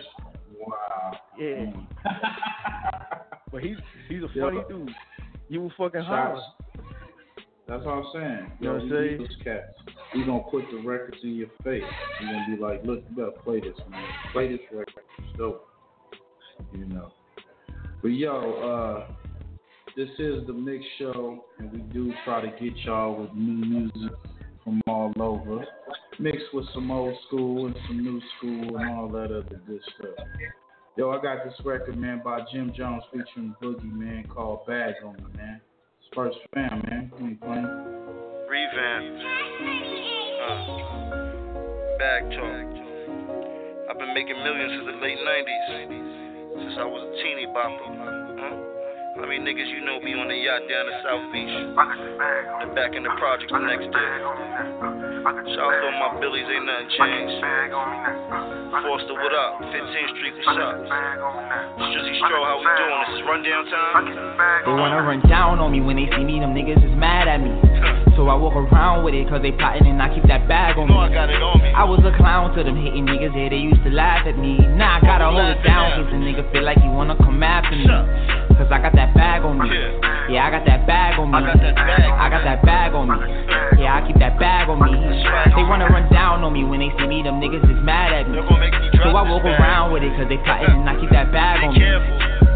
Wow. 0.58 1.12
Yeah, 1.38 1.46
Mm. 1.46 1.86
but 3.52 3.62
he's 3.62 3.76
he's 4.08 4.22
a 4.22 4.28
Yo. 4.34 4.44
funny 4.48 4.62
dude. 4.68 4.90
You 5.48 5.60
will 5.62 5.72
fucking 5.76 6.00
holler. 6.02 6.40
That's 7.68 7.84
what 7.84 7.94
I'm 7.94 8.04
saying. 8.12 8.52
You 8.60 8.66
know 8.68 8.72
what 8.74 8.82
I'm 8.82 8.90
saying? 8.90 9.18
Those 9.18 9.36
cats. 9.44 9.74
He 10.12 10.24
gonna 10.24 10.42
put 10.50 10.64
the 10.70 10.78
records 10.86 11.18
in 11.22 11.36
your 11.36 11.48
face. 11.64 11.82
He 12.20 12.26
gonna 12.26 12.44
be 12.56 12.60
like, 12.62 12.84
look, 12.84 13.02
you 13.08 13.16
better 13.16 13.30
play 13.42 13.60
this, 13.60 13.76
man. 13.88 14.04
Play 14.32 14.48
this 14.48 14.60
record. 14.72 14.92
It's 15.18 15.38
dope. 15.38 15.68
You 16.72 16.86
know. 16.86 17.12
But 18.02 18.08
yo, 18.08 19.06
uh, 19.08 19.12
this 19.96 20.08
is 20.18 20.46
the 20.46 20.52
mix 20.52 20.84
show, 20.98 21.44
and 21.58 21.72
we 21.72 21.78
do 21.92 22.12
try 22.24 22.40
to 22.40 22.48
get 22.48 22.76
y'all 22.84 23.20
with 23.20 23.32
new 23.34 23.64
music 23.64 24.12
from 24.64 24.80
all 24.86 25.12
over, 25.20 25.64
mixed 26.18 26.46
with 26.52 26.66
some 26.72 26.90
old 26.90 27.14
school 27.26 27.66
and 27.66 27.76
some 27.86 28.02
new 28.02 28.20
school 28.36 28.76
and 28.76 28.90
all 28.90 29.08
that 29.08 29.24
other 29.24 29.60
good 29.66 29.80
stuff. 29.96 30.26
Yo, 30.96 31.10
I 31.10 31.22
got 31.22 31.44
this 31.44 31.54
record, 31.64 31.96
man, 31.96 32.20
by 32.24 32.40
Jim 32.52 32.72
Jones 32.76 33.02
featuring 33.12 33.54
Boogie, 33.62 33.92
man, 33.92 34.26
called 34.28 34.66
Bag 34.66 34.94
on 35.04 35.14
Me, 35.16 35.24
man. 35.36 35.60
It's 36.00 36.14
first 36.14 36.36
fam, 36.52 36.82
man. 36.90 37.10
Me 37.18 37.34
playing. 37.34 37.64
Revamp. 38.48 39.16
Uh, 40.42 40.82
bag 41.98 42.22
talk. 42.32 42.68
I've 43.90 43.98
been 43.98 44.14
making 44.14 44.36
millions 44.42 44.72
since 44.72 44.86
the 44.86 45.00
late 45.00 45.18
90s. 45.18 46.01
Since 46.52 46.76
I 46.76 46.84
was 46.84 47.00
a 47.00 47.10
teeny 47.24 47.48
bopper. 47.48 47.88
Hmm? 47.88 48.36
Huh? 48.36 48.72
How 49.16 49.28
many 49.28 49.44
niggas 49.44 49.68
you 49.68 49.84
know 49.84 50.00
be 50.00 50.12
on 50.16 50.28
the 50.28 50.36
yacht 50.36 50.64
down 50.68 50.84
the 50.88 50.96
South 51.04 51.24
Beach? 51.32 51.52
And 51.52 52.72
back 52.76 52.96
in 52.96 53.04
the 53.04 53.12
project 53.20 53.52
the 53.52 53.60
next 53.60 53.92
day. 53.92 54.12
Shout 55.52 55.68
out 55.68 55.76
to 55.80 55.88
my 56.00 56.16
Billies, 56.20 56.48
ain't 56.48 56.64
nothing 56.64 56.88
changed. 56.96 57.36
Foster, 58.84 59.16
what 59.16 59.32
up? 59.36 59.60
15th 59.68 60.12
Street, 60.16 60.34
what's 60.44 60.60
up? 60.60 60.76
Strizzy 61.88 62.14
Stro, 62.24 62.40
how 62.40 62.56
we 62.60 62.68
doing? 62.72 63.00
This 63.04 63.20
is 63.20 63.22
rundown 63.28 63.64
time. 63.68 64.04
They 64.64 64.72
wanna 64.72 65.02
run 65.04 65.20
down 65.28 65.60
on 65.60 65.72
me 65.72 65.80
when 65.80 65.96
they 65.96 66.08
see 66.16 66.24
me, 66.24 66.40
them 66.40 66.52
niggas 66.52 66.80
is 66.80 66.96
mad 66.96 67.28
at 67.28 67.40
me. 67.40 68.01
So 68.16 68.28
I 68.28 68.36
walk 68.36 68.52
around 68.54 69.04
with 69.04 69.14
it, 69.14 69.24
cause 69.28 69.40
they 69.40 69.52
plotting 69.52 69.86
and 69.88 69.96
I 70.02 70.12
keep 70.12 70.28
that 70.28 70.46
bag 70.46 70.76
on 70.76 70.86
me. 70.88 70.94
I 70.94 71.08
got 71.08 71.30
it 71.32 71.40
on 71.40 71.56
me. 71.62 71.72
I 71.72 71.84
was 71.84 72.04
a 72.04 72.12
clown 72.16 72.52
to 72.56 72.62
them 72.62 72.76
hating 72.76 73.08
niggas, 73.08 73.32
yeah, 73.32 73.48
they 73.48 73.56
used 73.56 73.82
to 73.84 73.90
laugh 73.90 74.26
at 74.28 74.36
me. 74.36 74.60
Nah, 74.60 74.98
I 74.98 75.00
gotta 75.00 75.32
hold 75.32 75.40
it 75.40 75.64
down, 75.64 75.96
cause 75.96 76.12
the 76.12 76.20
nigga 76.20 76.44
feel 76.52 76.62
like 76.62 76.76
he 76.78 76.88
wanna 76.92 77.16
come 77.16 77.42
after 77.42 77.72
me. 77.72 77.88
Cause 78.52 78.68
I 78.68 78.78
got 78.84 78.92
that 78.94 79.16
bag 79.16 79.42
on 79.42 79.56
me. 79.56 79.72
Yeah, 80.28 80.44
I 80.44 80.50
got 80.52 80.68
that 80.68 80.86
bag 80.86 81.18
on 81.18 81.32
me. 81.32 81.40
I 81.40 82.28
got 82.28 82.44
that 82.44 82.60
bag 82.62 82.92
on 82.92 83.08
me. 83.08 83.16
Yeah, 83.80 83.96
I 83.96 84.06
keep 84.06 84.20
that 84.20 84.38
bag 84.38 84.68
on 84.68 84.76
me. 84.76 84.92
They 85.56 85.64
wanna 85.64 85.88
run 85.88 86.12
down 86.12 86.44
on 86.44 86.52
me 86.52 86.68
when 86.68 86.84
they 86.84 86.92
see 87.00 87.08
me, 87.08 87.24
them 87.24 87.40
niggas 87.40 87.64
is 87.64 87.80
mad 87.80 88.12
at 88.12 88.28
me. 88.28 88.38
So 89.02 89.08
I 89.08 89.24
walk 89.24 89.42
around 89.48 89.92
with 89.96 90.04
it, 90.04 90.12
cause 90.20 90.28
they 90.28 90.36
plotting 90.44 90.84
and 90.84 90.88
I 90.88 91.00
keep 91.00 91.10
that 91.16 91.32
bag 91.32 91.64
on 91.64 91.72
me. 91.72 91.80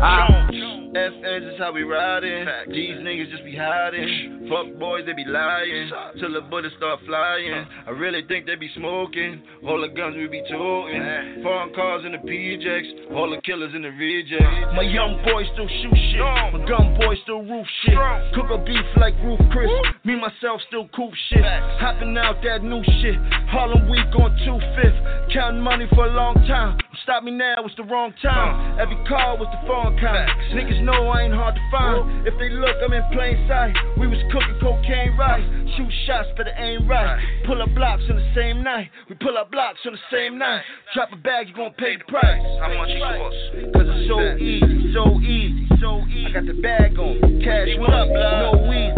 Ah. 0.04 0.65
FNs 0.96 1.52
is 1.52 1.58
how 1.58 1.72
we 1.72 1.82
riding. 1.82 2.48
These 2.72 2.96
niggas 3.04 3.30
just 3.30 3.44
be 3.44 3.54
hiding. 3.54 4.48
Fuck 4.48 4.78
boys, 4.80 5.04
they 5.04 5.12
be 5.12 5.26
lying. 5.28 5.92
Till 6.18 6.32
the 6.32 6.40
bullets 6.40 6.74
start 6.78 7.00
flying. 7.04 7.66
I 7.86 7.90
really 7.90 8.22
think 8.26 8.46
they 8.46 8.54
be 8.54 8.70
smoking. 8.74 9.42
All 9.68 9.80
the 9.80 9.92
guns 9.92 10.16
we 10.16 10.26
be 10.26 10.40
toting. 10.48 11.42
Foreign 11.42 11.74
cars 11.74 12.04
in 12.06 12.12
the 12.12 12.22
PJs. 12.24 13.12
All 13.12 13.28
the 13.28 13.40
killers 13.42 13.74
in 13.74 13.82
the 13.82 13.92
rejects. 13.92 14.72
My 14.72 14.88
young 14.88 15.20
boys 15.20 15.44
still 15.52 15.68
shoot 15.68 15.98
shit. 16.12 16.24
My 16.56 16.64
gun 16.64 16.96
boys 16.96 17.18
still 17.24 17.44
roof 17.44 17.66
shit. 17.84 17.98
Cook 18.32 18.48
a 18.48 18.58
beef 18.64 18.88
like 18.96 19.14
Roof 19.20 19.40
Chris. 19.52 19.68
Me 20.04 20.16
myself 20.16 20.64
still 20.68 20.88
coop 20.96 21.12
shit. 21.28 21.44
Hopping 21.76 22.16
out 22.16 22.40
that 22.42 22.64
new 22.64 22.80
shit. 23.04 23.20
Harlem 23.52 23.90
week 23.90 24.08
on 24.16 24.32
2 24.48 25.32
Counting 25.32 25.60
money 25.60 25.86
for 25.94 26.06
a 26.06 26.12
long 26.12 26.34
time. 26.48 26.78
Stop 27.02 27.22
me 27.22 27.30
now, 27.30 27.54
it's 27.64 27.76
the 27.76 27.84
wrong 27.84 28.12
time. 28.22 28.80
Every 28.80 28.96
car 29.06 29.36
was 29.36 29.46
the 29.52 29.60
phone 29.66 29.98
kind. 30.00 30.30
Niggas 30.54 30.82
know 30.86 31.10
I 31.10 31.22
ain't 31.26 31.34
hard 31.34 31.54
to 31.58 31.64
find. 31.70 32.26
If 32.26 32.38
they 32.38 32.48
look, 32.48 32.76
I'm 32.78 32.92
in 32.94 33.02
plain 33.12 33.36
sight. 33.50 33.74
We 33.98 34.06
was 34.06 34.18
cooking 34.30 34.56
cocaine 34.62 35.16
rice. 35.18 35.44
Shoot 35.76 35.90
shots, 36.06 36.28
but 36.38 36.46
it 36.46 36.54
ain't 36.56 36.88
right. 36.88 37.18
Pull 37.44 37.60
up 37.60 37.74
blocks 37.74 38.02
on 38.08 38.16
the 38.16 38.30
same 38.34 38.62
night. 38.62 38.88
We 39.10 39.16
pull 39.16 39.36
up 39.36 39.50
blocks 39.50 39.80
on 39.84 39.92
the 39.92 40.04
same 40.14 40.38
night. 40.38 40.62
Drop 40.94 41.12
a 41.12 41.16
bag, 41.16 41.48
you 41.48 41.54
gon' 41.54 41.74
pay 41.74 41.98
the 41.98 42.04
price. 42.06 42.40
How 42.62 42.70
much 42.72 42.88
it 42.94 43.02
cost? 43.02 43.74
Cause 43.74 43.86
it's 43.90 44.08
so 44.08 44.18
easy, 44.38 44.94
so 44.94 45.04
easy, 45.20 45.66
so 45.82 45.90
easy. 46.06 46.26
I 46.26 46.30
got 46.32 46.46
the 46.46 46.56
bag 46.62 46.96
on. 46.96 47.42
Cash, 47.42 47.68
what 47.82 47.90
up, 47.92 48.08
blood? 48.08 48.54
No 48.54 48.72
easy. 48.72 48.94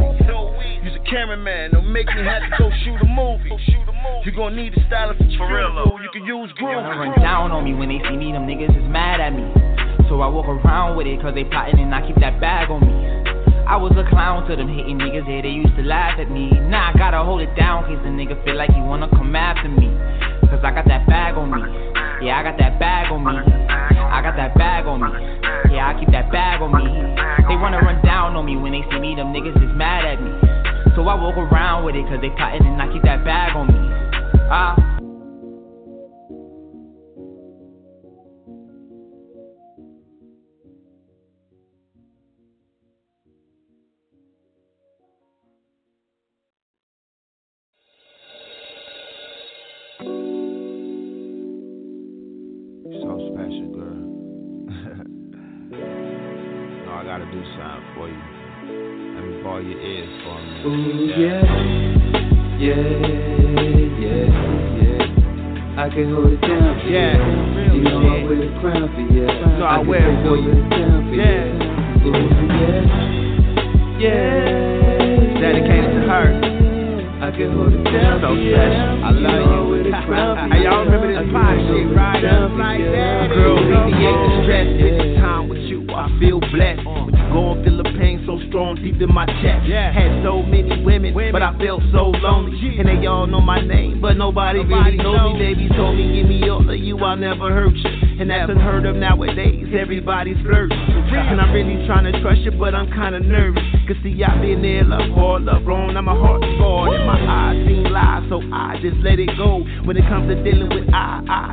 You's 0.85 0.95
a 0.95 1.05
cameraman, 1.11 1.73
don't 1.73 1.91
make 1.93 2.07
me 2.07 2.23
have 2.23 2.43
to 2.45 2.51
go 2.57 2.71
shoot 2.85 3.01
a 3.01 3.09
movie. 3.09 3.51
You 4.25 4.33
gon' 4.37 4.55
need 4.55 4.77
a 4.77 4.87
stylist 4.87 5.21
for 5.37 5.49
real, 5.51 5.75
though. 5.75 5.99
You 5.99 6.11
can 6.13 6.25
use 6.25 6.51
They 6.57 6.63
wanna 6.65 6.95
groove. 6.95 7.17
run 7.17 7.21
down 7.21 7.51
on 7.51 7.65
me 7.65 7.75
when 7.75 7.89
they 7.89 7.99
see 8.09 8.17
me, 8.17 8.31
them 8.33 8.47
niggas 8.47 8.71
is 8.77 8.89
mad 8.89 9.21
at 9.21 9.33
me. 9.33 9.78
So 10.19 10.27
I 10.27 10.35
walk 10.35 10.51
around 10.51 10.99
with 10.99 11.07
it, 11.07 11.23
cause 11.23 11.31
they 11.31 11.47
plotting 11.47 11.79
and 11.79 11.95
I 11.95 12.03
keep 12.03 12.19
that 12.19 12.43
bag 12.43 12.75
on 12.75 12.83
me. 12.83 12.91
I 13.71 13.79
was 13.79 13.95
a 13.95 14.03
clown 14.11 14.51
to 14.51 14.59
them 14.59 14.67
hating 14.67 14.99
niggas, 14.99 15.23
yeah, 15.31 15.47
they 15.47 15.55
used 15.55 15.79
to 15.79 15.87
laugh 15.87 16.19
at 16.19 16.27
me. 16.27 16.51
Now 16.67 16.91
I 16.91 16.99
gotta 16.99 17.23
hold 17.23 17.39
it 17.39 17.55
down, 17.55 17.87
case 17.87 18.03
the 18.03 18.11
nigga 18.11 18.35
feel 18.43 18.59
like 18.59 18.75
he 18.75 18.83
wanna 18.83 19.07
come 19.15 19.31
after 19.39 19.71
me. 19.71 19.87
Cause 20.51 20.59
I 20.67 20.75
got 20.75 20.91
that 20.91 21.07
bag 21.07 21.39
on 21.39 21.55
me. 21.55 21.63
Yeah, 22.27 22.35
I 22.35 22.43
got 22.43 22.59
that 22.59 22.83
bag 22.83 23.15
on 23.15 23.23
me. 23.23 23.31
I 23.31 24.19
got 24.19 24.35
that 24.35 24.59
bag 24.59 24.91
on 24.91 25.07
me. 25.07 25.15
Yeah, 25.71 25.87
I 25.87 25.95
keep 25.95 26.11
that 26.11 26.35
bag 26.35 26.67
on 26.67 26.75
me. 26.75 26.83
They 27.47 27.55
wanna 27.55 27.79
run 27.79 28.03
down 28.03 28.35
on 28.35 28.43
me 28.43 28.59
when 28.59 28.75
they 28.75 28.83
see 28.91 28.99
me, 28.99 29.15
them 29.15 29.31
niggas 29.31 29.55
is 29.55 29.71
mad 29.79 30.03
at 30.03 30.19
me. 30.19 30.35
So 30.99 31.07
I 31.07 31.15
walk 31.15 31.39
around 31.39 31.87
with 31.87 31.95
it, 31.95 32.03
cause 32.11 32.19
they 32.19 32.35
plotting 32.35 32.67
and 32.67 32.83
I 32.83 32.91
keep 32.91 33.07
that 33.07 33.23
bag 33.23 33.55
on 33.55 33.71
me. 33.71 33.79
Ah. 34.51 34.75
So 34.75 34.98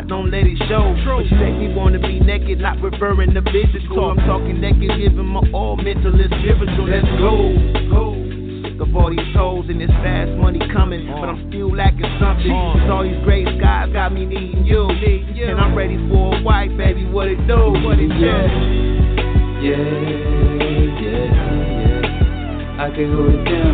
don't 0.07 0.29
let 0.31 0.45
it 0.45 0.57
show. 0.69 0.95
But 1.05 1.25
you 1.25 1.37
make 1.37 1.57
me 1.57 1.73
wanna 1.73 1.99
be 1.99 2.19
naked, 2.19 2.59
not 2.59 2.81
referring 2.81 3.33
to 3.33 3.41
physical. 3.41 4.11
I'm 4.11 4.17
talking 4.25 4.61
naked, 4.61 4.89
giving 4.97 5.25
my 5.25 5.41
all 5.53 5.77
mental 5.77 6.13
and 6.13 6.33
spiritual. 6.41 6.87
Let's 6.87 7.07
go, 7.17 7.53
go. 7.89 8.13
Sick 8.63 8.79
of 8.81 8.95
all 8.95 9.09
these 9.09 9.33
hoes 9.35 9.65
and 9.69 9.81
this 9.81 9.89
fast 10.05 10.31
money 10.37 10.59
coming, 10.73 11.09
uh. 11.09 11.19
but 11.19 11.29
I'm 11.29 11.49
still 11.49 11.75
lacking 11.75 12.05
something. 12.19 12.51
Uh. 12.51 12.73
Cause 12.77 12.89
all 12.91 13.03
these 13.03 13.21
gray 13.23 13.45
skies 13.57 13.91
got 13.93 14.13
me 14.13 14.25
needing 14.25 14.65
you, 14.65 14.89
and 14.89 15.59
I'm 15.59 15.75
ready 15.75 15.97
for 16.09 16.37
a 16.37 16.41
wife, 16.41 16.71
baby. 16.77 17.05
What 17.05 17.27
it 17.27 17.41
do? 17.47 17.73
What 17.81 17.99
it 17.99 18.09
do? 18.09 18.15
Yeah, 18.21 18.45
yeah, 19.65 21.01
yeah. 21.01 21.55
I 22.77 22.89
can 22.93 23.15
hold 23.15 23.33
it 23.33 23.43
down 23.45 23.64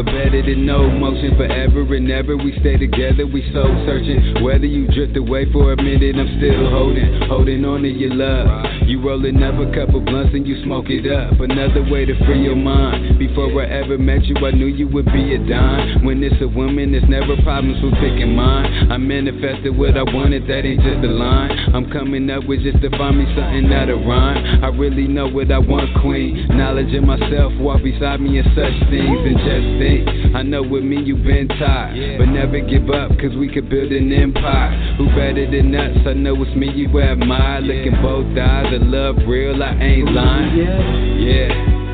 But 0.00 0.16
better 0.16 0.40
than 0.40 0.64
no 0.64 0.88
motion 0.88 1.36
forever 1.36 1.84
and 1.92 2.10
ever. 2.10 2.34
We 2.34 2.56
stay 2.60 2.78
together, 2.78 3.26
we 3.26 3.44
soul 3.52 3.68
searching. 3.84 4.40
Whether 4.42 4.64
you 4.64 4.88
drift 4.88 5.14
away 5.14 5.44
for 5.52 5.74
a 5.74 5.76
minute, 5.76 6.16
I'm 6.16 6.40
still 6.40 6.70
holding, 6.72 7.28
holding 7.28 7.60
on 7.66 7.82
to 7.82 7.90
your 7.92 8.14
love. 8.14 8.64
You 8.88 9.04
rolling 9.04 9.42
up 9.42 9.60
a 9.60 9.68
couple 9.76 10.00
blunts 10.00 10.32
and 10.32 10.48
you 10.48 10.56
smoke 10.64 10.88
it 10.88 11.04
up. 11.04 11.36
Another 11.36 11.84
way 11.84 12.06
to 12.06 12.16
free 12.24 12.40
your 12.40 12.56
mind. 12.56 13.18
Before 13.18 13.52
I 13.60 13.68
ever 13.68 13.98
met 13.98 14.24
you, 14.24 14.40
I 14.40 14.52
knew 14.52 14.72
you 14.72 14.88
would 14.88 15.04
be 15.04 15.34
a 15.34 15.38
dime. 15.44 16.02
When 16.02 16.24
it's 16.24 16.40
a 16.40 16.48
woman, 16.48 16.92
there's 16.92 17.04
never 17.04 17.36
problems 17.44 17.76
with 17.84 17.92
picking 18.00 18.32
mine. 18.32 18.69
Manifested 19.00 19.76
what 19.76 19.96
I 19.96 20.04
wanted, 20.04 20.46
that 20.46 20.64
ain't 20.64 20.80
just 20.84 21.02
a 21.02 21.08
line. 21.08 21.50
I'm 21.74 21.90
coming 21.90 22.28
up 22.30 22.44
with 22.46 22.62
just 22.62 22.80
to 22.82 22.90
find 22.96 23.18
me 23.18 23.24
something 23.34 23.68
that'll 23.68 24.04
rhyme. 24.06 24.62
I 24.62 24.68
really 24.68 25.08
know 25.08 25.26
what 25.26 25.50
I 25.50 25.58
want, 25.58 25.90
queen. 26.00 26.46
Knowledge 26.50 26.94
of 26.94 27.02
myself, 27.04 27.52
walk 27.58 27.82
beside 27.82 28.20
me 28.20 28.38
in 28.38 28.44
such 28.54 28.76
things 28.92 29.20
and 29.24 29.38
just 29.40 29.66
think. 29.80 30.36
I 30.36 30.42
know 30.42 30.62
with 30.62 30.84
me 30.84 31.02
you've 31.02 31.24
been 31.24 31.48
tired, 31.48 32.18
but 32.18 32.26
never 32.28 32.60
give 32.60 32.88
up, 32.90 33.10
cause 33.18 33.34
we 33.36 33.48
could 33.48 33.68
build 33.68 33.90
an 33.90 34.12
empire. 34.12 34.70
Who 34.98 35.08
better 35.16 35.48
than 35.50 35.74
us? 35.74 35.96
I 36.06 36.12
know 36.12 36.36
it's 36.42 36.54
me 36.54 36.70
you 36.70 36.86
admire. 37.00 37.62
Look 37.62 37.86
in 37.86 38.00
both 38.02 38.30
eyes, 38.38 38.70
the 38.70 38.84
love 38.84 39.16
real, 39.26 39.62
I 39.62 39.72
ain't 39.80 40.12
lying. 40.12 40.56
Yeah. 40.56 40.78
yeah, 41.18 41.48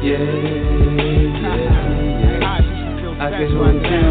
yeah. 0.05 0.67
I 3.19 3.31
can 3.31 3.57
hold 3.57 3.77
it 3.77 4.06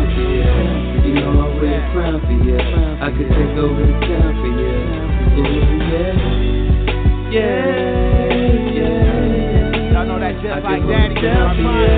I 3.15 3.17
can 3.17 3.29
take 3.31 3.55
over 3.55 3.79
the 3.79 3.95
town 4.11 4.35
for 4.43 4.51
you. 4.51 4.75
Ooh, 5.39 5.47
yeah, 5.87 6.19
yeah, 7.31 7.63
yeah. 8.75 9.95
I 9.95 10.59
can 10.59 10.83
hold 10.83 10.99
it 10.99 11.15
down 11.23 11.55
for 11.55 11.71
you. 11.79 11.95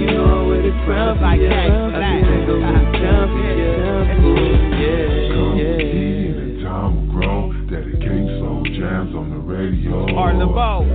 You 0.00 0.08
know 0.16 0.24
I'm 0.24 0.48
with 0.48 0.64
a 0.64 0.72
crown 0.86 1.12
for 1.20 1.36
you. 1.36 1.52
I 1.52 1.68
can 2.00 2.24
take 2.24 2.48
over 2.48 2.64
the 2.64 2.80
town 2.96 3.28
for 3.28 3.44
you. 3.44 3.76
Ooh, 4.24 4.56
yeah, 4.80 5.60
yeah. 5.60 6.64
Time 6.64 6.92
will 6.96 7.12
grow, 7.12 7.52
dedicate 7.68 8.24
slow 8.40 8.64
jams 8.64 9.12
on 9.14 9.26
the 9.28 9.40
radio. 9.44 10.16
Art 10.16 10.36
Laboe. 10.36 10.80
I'm 10.80 10.93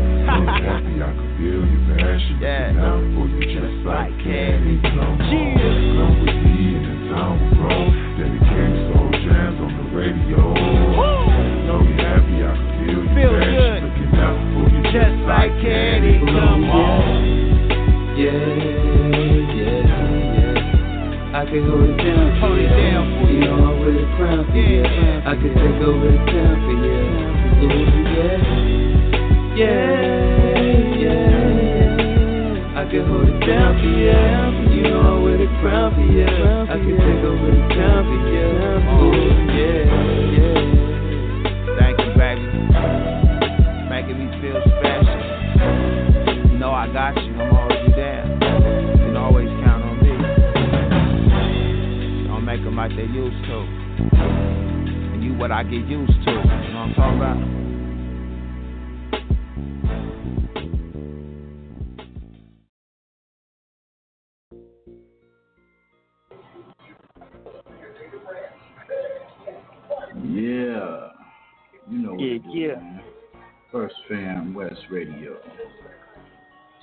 Radio. 74.91 75.37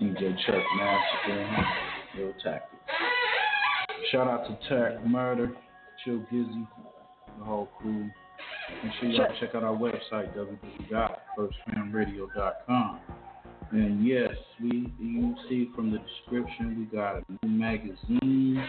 DJ 0.00 0.34
Chuck 0.46 0.62
Massacre, 0.78 1.66
Real 2.16 2.32
Tactics. 2.42 2.82
Shout 4.12 4.28
out 4.28 4.46
to 4.46 4.52
Tek 4.68 5.04
Murda, 5.04 5.52
Chill 6.04 6.20
Gizzy, 6.32 6.66
the 7.38 7.44
whole 7.44 7.68
crew. 7.80 8.08
Make 8.84 8.92
sure 9.00 9.08
y'all 9.08 9.32
check 9.40 9.54
out 9.54 9.64
our 9.64 9.74
website, 9.74 10.36
www.firstfamradio.com. 10.36 13.00
And 13.72 14.06
yes, 14.06 14.30
we 14.62 14.92
you 15.00 15.34
see 15.48 15.70
from 15.74 15.90
the 15.90 15.98
description 15.98 16.78
we 16.78 16.84
got 16.96 17.16
a 17.16 17.24
new 17.42 17.50
magazine, 17.50 18.62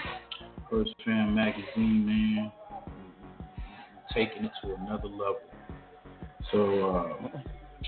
First 0.71 0.95
Fam 1.05 1.35
magazine, 1.35 2.05
man. 2.05 2.51
Taking 4.13 4.45
it 4.45 4.51
to 4.63 4.73
another 4.75 5.09
level. 5.09 5.41
So 6.51 6.89
uh, 6.89 7.13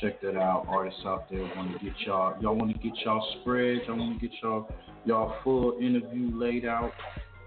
check 0.01 0.21
that 0.21 0.35
out. 0.37 0.65
Artists 0.67 1.01
out 1.05 1.29
there 1.29 1.41
want 1.55 1.77
to 1.77 1.83
get 1.83 1.93
y'all 2.05 2.35
y'all 2.41 2.55
want 2.55 2.71
to 2.71 2.77
get 2.79 2.97
y'all 3.05 3.25
spreads. 3.41 3.81
Y'all 3.87 3.97
want 3.97 4.19
to 4.19 4.27
get 4.27 4.35
y'all 4.41 4.69
y'all 5.05 5.35
full 5.43 5.77
interview 5.79 6.29
laid 6.33 6.65
out. 6.65 6.91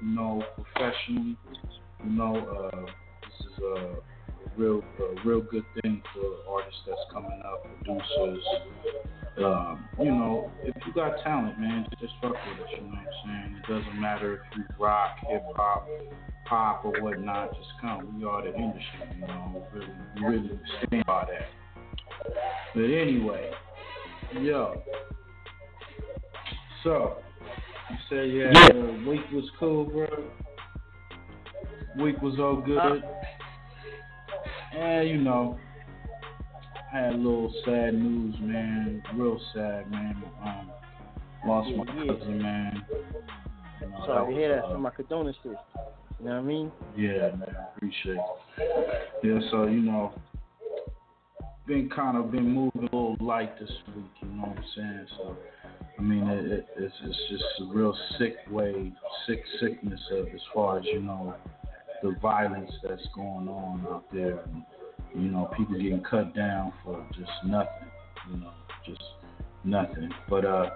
You 0.02 0.14
know, 0.14 0.44
professionally. 0.54 1.36
You 2.04 2.10
know, 2.10 2.34
uh, 2.36 2.80
this 2.80 3.46
is 3.46 3.62
a 3.62 3.94
real 4.56 4.82
a 5.00 5.28
real 5.28 5.40
good 5.40 5.64
thing 5.80 6.02
for 6.12 6.52
artists 6.52 6.80
that's 6.86 7.00
coming 7.12 7.42
up, 7.44 7.66
producers. 7.84 8.44
Um, 9.38 9.88
you 9.98 10.10
know, 10.10 10.50
if 10.62 10.74
you 10.86 10.92
got 10.92 11.22
talent, 11.22 11.58
man, 11.58 11.86
just 12.00 12.12
fuck 12.20 12.32
with 12.32 12.66
it. 12.68 12.76
You 12.76 12.82
know 12.82 12.88
what 12.88 12.98
I'm 12.98 13.06
saying? 13.24 13.56
It 13.56 13.72
doesn't 13.72 14.00
matter 14.00 14.34
if 14.34 14.58
you 14.58 14.64
rock, 14.78 15.16
hip 15.26 15.42
hop, 15.56 15.88
pop, 16.44 16.84
or 16.84 17.00
whatnot. 17.00 17.50
Just 17.54 17.70
come. 17.80 18.18
We 18.18 18.26
are 18.26 18.42
the 18.42 18.54
industry. 18.54 19.08
You 19.20 19.26
know, 19.26 19.66
really, 19.72 19.88
really 20.20 20.60
stand 20.86 21.06
by 21.06 21.24
that. 21.30 21.61
But 22.74 22.84
anyway, 22.84 23.50
yo. 24.40 24.82
So, 26.82 27.18
you 27.90 27.96
say 28.10 28.26
yeah, 28.28 28.50
the 28.72 29.04
week 29.08 29.20
was 29.32 29.44
cool, 29.60 29.84
bro. 29.84 30.06
Week 32.02 32.20
was 32.22 32.38
all 32.40 32.56
good. 32.56 33.02
And 34.76 35.08
you 35.08 35.18
know, 35.18 35.58
I 36.92 36.96
had 36.98 37.12
a 37.12 37.16
little 37.16 37.52
sad 37.64 37.94
news, 37.94 38.34
man. 38.40 39.02
Real 39.14 39.38
sad, 39.54 39.90
man. 39.90 40.22
Um, 40.44 40.70
lost 41.46 41.70
my 41.76 41.84
Yeah, 41.94 42.04
yeah. 42.04 42.12
cousin, 42.14 42.42
man. 42.42 42.82
You 43.80 43.86
know, 43.88 44.02
Sorry 44.06 44.34
to 44.34 44.40
hear 44.40 44.52
uh, 44.52 44.54
that. 44.56 44.62
was, 44.64 44.72
So 44.74 44.78
my 44.80 44.90
condolences. 44.90 45.36
You 45.44 46.28
know 46.28 46.30
what 46.30 46.38
I 46.38 46.42
mean? 46.42 46.72
yeah, 46.96 47.30
man, 47.36 47.54
appreciate 47.76 48.16
it. 48.16 49.10
Yeah, 49.24 49.40
so 49.50 49.64
you 49.66 49.80
know, 49.80 50.12
been 51.66 51.88
kind 51.90 52.16
of 52.16 52.30
been 52.30 52.48
moving 52.48 52.82
a 52.92 52.96
little 52.96 53.16
light 53.20 53.58
this 53.58 53.70
week. 53.94 54.04
You 54.22 54.28
know 54.28 54.42
what 54.42 54.58
I'm 54.58 54.64
saying? 54.76 55.06
So, 55.16 55.36
I 55.98 56.02
mean, 56.02 56.28
it, 56.28 56.52
it, 56.52 56.66
it's 56.76 56.94
it's 57.04 57.18
just 57.30 57.44
a 57.60 57.64
real 57.72 57.96
sick 58.18 58.36
way, 58.50 58.92
sick 59.26 59.42
sickness 59.60 60.00
of 60.12 60.26
as 60.28 60.40
far 60.54 60.78
as 60.78 60.84
you 60.86 61.00
know, 61.00 61.34
the 62.02 62.16
violence 62.20 62.70
that's 62.82 63.06
going 63.14 63.48
on 63.48 63.86
out 63.90 64.04
there. 64.12 64.40
And, 64.40 64.62
you 65.14 65.30
know, 65.30 65.50
people 65.56 65.74
getting 65.74 66.02
cut 66.02 66.34
down 66.34 66.72
for 66.84 67.06
just 67.16 67.30
nothing. 67.44 67.88
You 68.30 68.40
know, 68.40 68.52
just 68.86 69.02
nothing. 69.64 70.10
But 70.28 70.44
uh, 70.44 70.70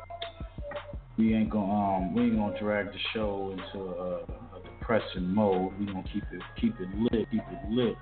we 1.19 1.35
ain't 1.35 1.51
gonna 1.51 1.73
um 1.73 2.15
we 2.15 2.25
ain't 2.25 2.37
gonna 2.37 2.59
drag 2.61 2.87
the 2.87 2.99
show 3.15 3.53
into 3.53 3.85
a, 3.85 4.17
a 4.23 4.63
depressing 4.63 5.35
mode. 5.35 5.73
We 5.79 5.87
gonna 5.87 6.05
keep 6.13 6.25
it 6.33 6.43
keep 6.61 6.75
it 6.79 6.89
lit, 6.97 7.31
keep 7.31 7.43
it 7.43 7.71
lit. 7.71 7.95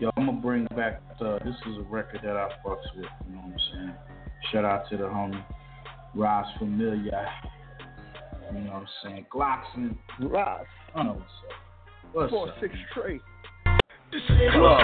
Yo, 0.00 0.10
I'm 0.16 0.26
gonna 0.26 0.40
bring 0.40 0.66
back. 0.76 1.00
Uh, 1.20 1.38
this 1.44 1.54
is 1.66 1.78
a 1.78 1.82
record 1.82 2.20
that 2.24 2.36
I 2.36 2.48
fucks 2.66 2.82
with. 2.96 3.06
You 3.28 3.36
know 3.36 3.42
what 3.42 3.52
I'm 3.52 3.56
saying? 3.72 3.94
Shout 4.50 4.64
out 4.64 4.88
to 4.90 4.96
the 4.96 5.04
homie 5.04 5.44
Ross 6.16 6.46
Familia. 6.58 7.28
You 8.52 8.60
know 8.60 8.70
what 8.72 8.80
I'm 8.80 8.86
saying? 9.04 9.26
Glocks 9.32 9.62
and 9.76 9.96
Ross. 10.20 10.66
I 10.94 11.04
don't 11.04 11.06
know 11.06 11.12
what's 11.12 11.22
up. 11.22 12.12
What's 12.12 12.30
Four 12.30 12.48
up? 12.48 12.56
six 12.60 12.74
straight. 12.90 13.20
Club. 14.52 14.80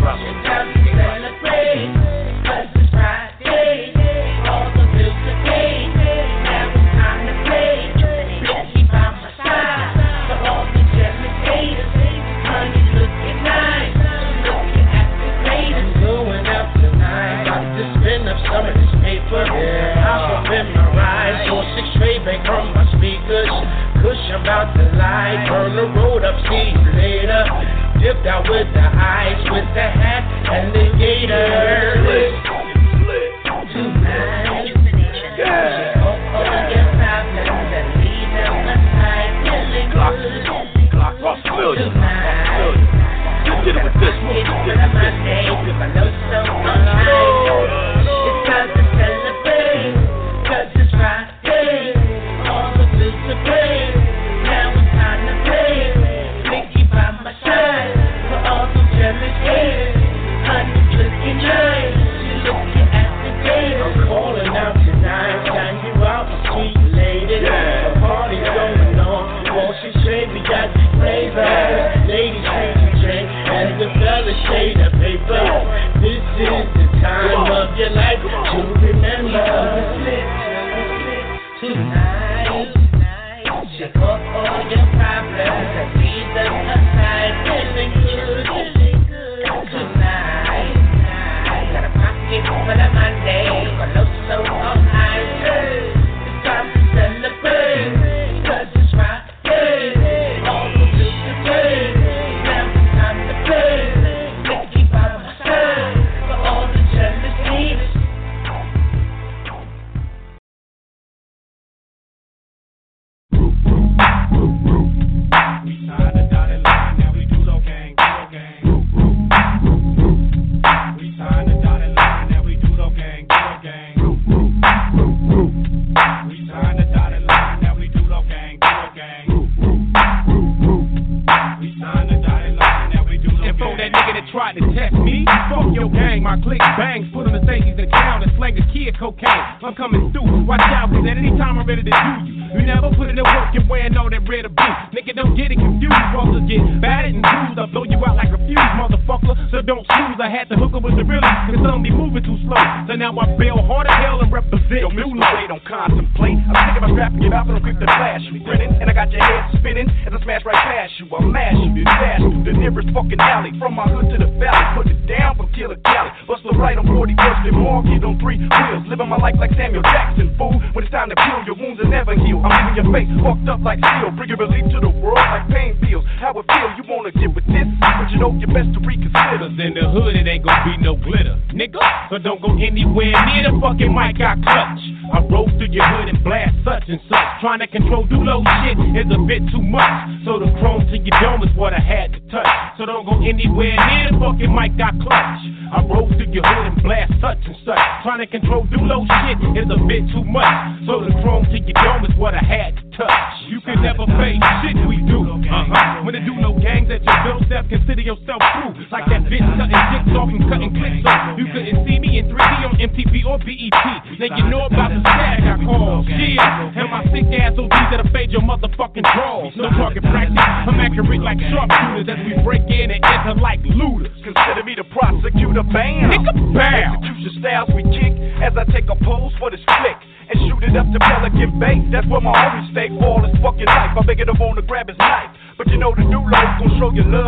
Going 0.00 0.79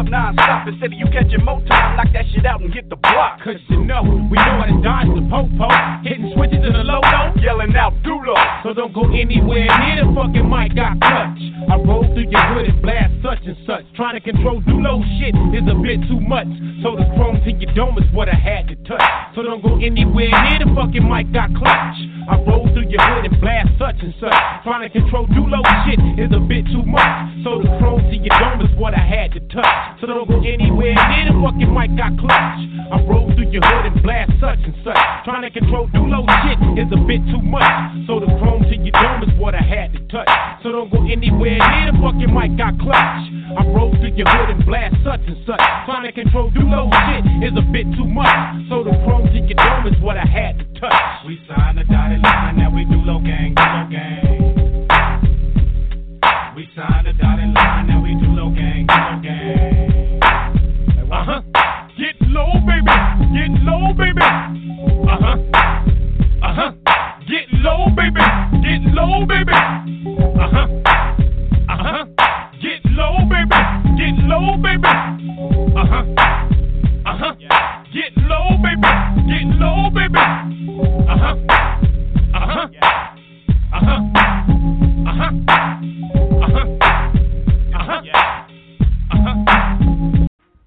love 0.02 0.10
non-stop. 0.10 0.68
Instead 0.68 0.92
of 0.92 0.98
you 0.98 1.06
catching 1.06 1.44
more 1.44 1.60
time, 1.66 1.96
knock 1.96 2.08
that 2.12 2.24
shit 2.34 2.46
out 2.46 2.60
and 2.60 2.72
get 2.72 2.88
the 2.90 2.96
block. 2.96 3.40
Cause 3.44 3.60
you 3.68 3.84
know, 3.84 4.02
we 4.02 4.36
know 4.36 4.58
how 4.58 4.66
to 4.66 4.82
dodge 4.82 5.10
the 5.14 5.22
po-po. 5.30 5.68
Hitting 6.02 6.32
switches 6.34 6.62
in 6.62 6.72
the 6.72 6.84
low-low. 6.84 7.34
Yelling 7.42 7.74
out 7.76 7.94
Dulo. 8.02 8.34
So 8.62 8.74
don't 8.74 8.92
go 8.92 9.06
anywhere 9.06 9.66
near 9.66 10.02
the 10.02 10.08
fucking 10.14 10.48
mic 10.48 10.74
I 10.78 10.94
clutch. 10.98 11.42
I 11.70 11.76
roll 11.78 12.06
through 12.14 12.30
your 12.30 12.44
hood 12.54 12.66
and 12.66 12.82
blast 12.82 13.14
such 13.22 13.46
and 13.46 13.56
such. 13.66 13.84
Trying 13.94 14.18
to 14.18 14.22
control 14.22 14.60
Dulo 14.62 15.02
shit 15.18 15.34
is 15.54 15.66
a 15.70 15.76
bit 15.78 16.02
too 16.08 16.20
much. 16.20 16.50
So 16.82 16.98
the 16.98 17.06
chrome 17.14 17.38
to 17.44 17.50
your 17.52 17.72
dome 17.74 17.98
is 17.98 18.08
what 18.12 18.28
I 18.28 18.34
had 18.34 18.68
to 18.68 18.76
touch. 18.82 19.02
So 19.34 19.42
don't 19.42 19.62
go 19.62 19.78
anywhere 19.78 20.30
near 20.30 20.58
the 20.58 20.70
fucking 20.74 21.06
mic 21.06 21.30
I 21.34 21.46
clutch. 21.54 21.98
I 22.28 22.38
roll 22.46 22.68
through 22.70 22.86
your 22.86 23.02
hood 23.02 23.26
and 23.26 23.40
blast 23.40 23.70
such 23.78 23.98
and 24.02 24.14
such. 24.20 24.36
Trying 24.62 24.86
to 24.86 24.90
control 24.90 25.26
too 25.26 25.46
low 25.46 25.62
shit 25.86 25.98
is 26.18 26.30
a 26.30 26.38
bit 26.38 26.66
too 26.70 26.86
much. 26.86 27.10
So 27.42 27.58
the 27.58 27.70
chrome 27.82 28.02
to 28.06 28.16
your 28.16 28.34
dome 28.38 28.62
is 28.62 28.70
what 28.78 28.94
I 28.94 29.02
had 29.02 29.32
to 29.34 29.40
touch. 29.50 30.00
So 30.00 30.06
don't 30.06 30.28
go 30.28 30.38
anywhere 30.38 30.94
near 30.94 31.26
the 31.30 31.34
fucking 31.42 31.72
mic 31.72 31.90
I 31.98 32.14
clutch. 32.14 32.58
I 32.94 32.96
roll 33.08 33.26
through 33.34 33.50
your 33.50 33.64
hood 33.66 33.90
and 33.90 33.98
blast 34.02 34.30
such 34.38 34.62
and 34.62 34.76
such. 34.86 34.98
Trying 35.26 35.42
to 35.42 35.50
control 35.50 35.90
too 35.90 36.06
low 36.06 36.22
shit 36.46 36.58
is 36.78 36.90
a 36.94 37.00
bit 37.02 37.22
too 37.32 37.42
much. 37.42 37.66
So 38.06 38.22
the 38.22 38.30
chrome 38.38 38.62
to 38.70 38.76
your 38.76 38.94
dome 38.94 39.22
is 39.26 39.34
what 39.38 39.54
I 39.58 39.64
had 39.64 39.90
to 39.94 40.00
touch. 40.06 40.30
So 40.62 40.70
don't 40.70 40.90
go 40.94 41.02
anywhere 41.10 41.58
near 41.58 41.90
the 41.90 41.96
fucking 41.98 42.30
mic 42.30 42.54
I 42.62 42.70
clutch. 42.78 43.22
I 43.58 43.66
roll 43.74 43.90
through 43.98 44.14
your 44.14 44.30
hood 44.30 44.54
and 44.54 44.62
blast 44.62 44.94
such 45.02 45.26
and 45.26 45.38
such. 45.42 45.62
Trying 45.90 46.06
to 46.06 46.12
control 46.12 46.54
too 46.54 46.66
low 46.70 46.86
shit 47.10 47.50
is 47.50 47.54
a 47.58 47.64
bit 47.66 47.90
too 47.98 48.06
much. 48.06 48.30
So 48.70 48.86
the 48.86 48.94
chrome 49.02 49.26
to 49.26 49.38
your 49.42 49.58
dome 49.58 49.90
is 49.90 49.98
what 49.98 50.16
I 50.16 50.24
had 50.24 50.58
to 50.58 50.64
touch. 50.64 50.71
We 50.82 51.38
signed 51.46 51.78
a 51.78 51.84
dotted 51.84 52.20
line, 52.22 52.56
now 52.58 52.74
we 52.74 52.84
do 52.84 52.96
low 52.96 53.20
gang, 53.20 53.54
do 53.54 53.62
low 53.62 53.86
gang. 53.88 54.88
We 56.56 56.68
signed 56.74 57.06
a 57.06 57.12
dotted 57.12 57.54
line, 57.54 57.86
now 57.86 58.02
we 58.02 58.14
do 58.14 58.26
low 58.26 58.50
gang, 58.50 58.86
do 58.88 58.94
low 58.94 59.20
gang. 59.22 60.20
Uh 61.12 61.24
huh. 61.24 61.42
Get 61.96 62.20
low, 62.30 62.58
baby. 62.66 62.90
Get 63.32 63.62
low, 63.62 63.92
baby. 63.94 64.22
Uh 65.06 65.18
huh. 65.20 65.36
Uh 66.42 66.52
huh. 66.52 66.72
Get 67.28 67.46
low, 67.62 67.86
baby. 67.94 68.20
Get 68.64 68.82
low, 68.92 69.24
baby. 69.24 69.52
Uh 69.52 70.48
huh. 70.50 70.66
Uh 71.68 71.76
huh. 71.78 72.06
Get 72.60 72.84
low, 72.90 73.18
baby. 73.30 73.54
Get 73.96 74.18
low, 74.26 74.56
baby. 74.56 74.88
Uh 75.76 75.86
huh. 75.86 76.04
Uh 77.06 77.16
huh. 77.18 77.34
Get 77.94 78.16
low, 78.16 78.58
baby. 78.60 78.90
Get 79.28 79.46
low, 79.60 79.88
baby. 79.94 80.61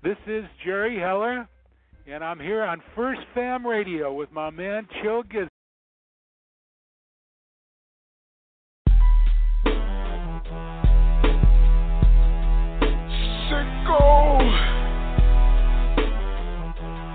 This 0.06 0.18
is 0.28 0.44
Jerry 0.64 1.00
Heller, 1.00 1.48
and 2.08 2.24
I'm 2.24 2.40
here 2.40 2.64
on 2.64 2.82
First 2.96 3.22
Fam 3.34 3.66
Radio 3.66 4.14
with 4.14 4.32
my 4.32 4.50
man 4.50 4.88
Chill 5.02 5.24
Giz. 5.24 5.48
Sicko. 13.50 14.40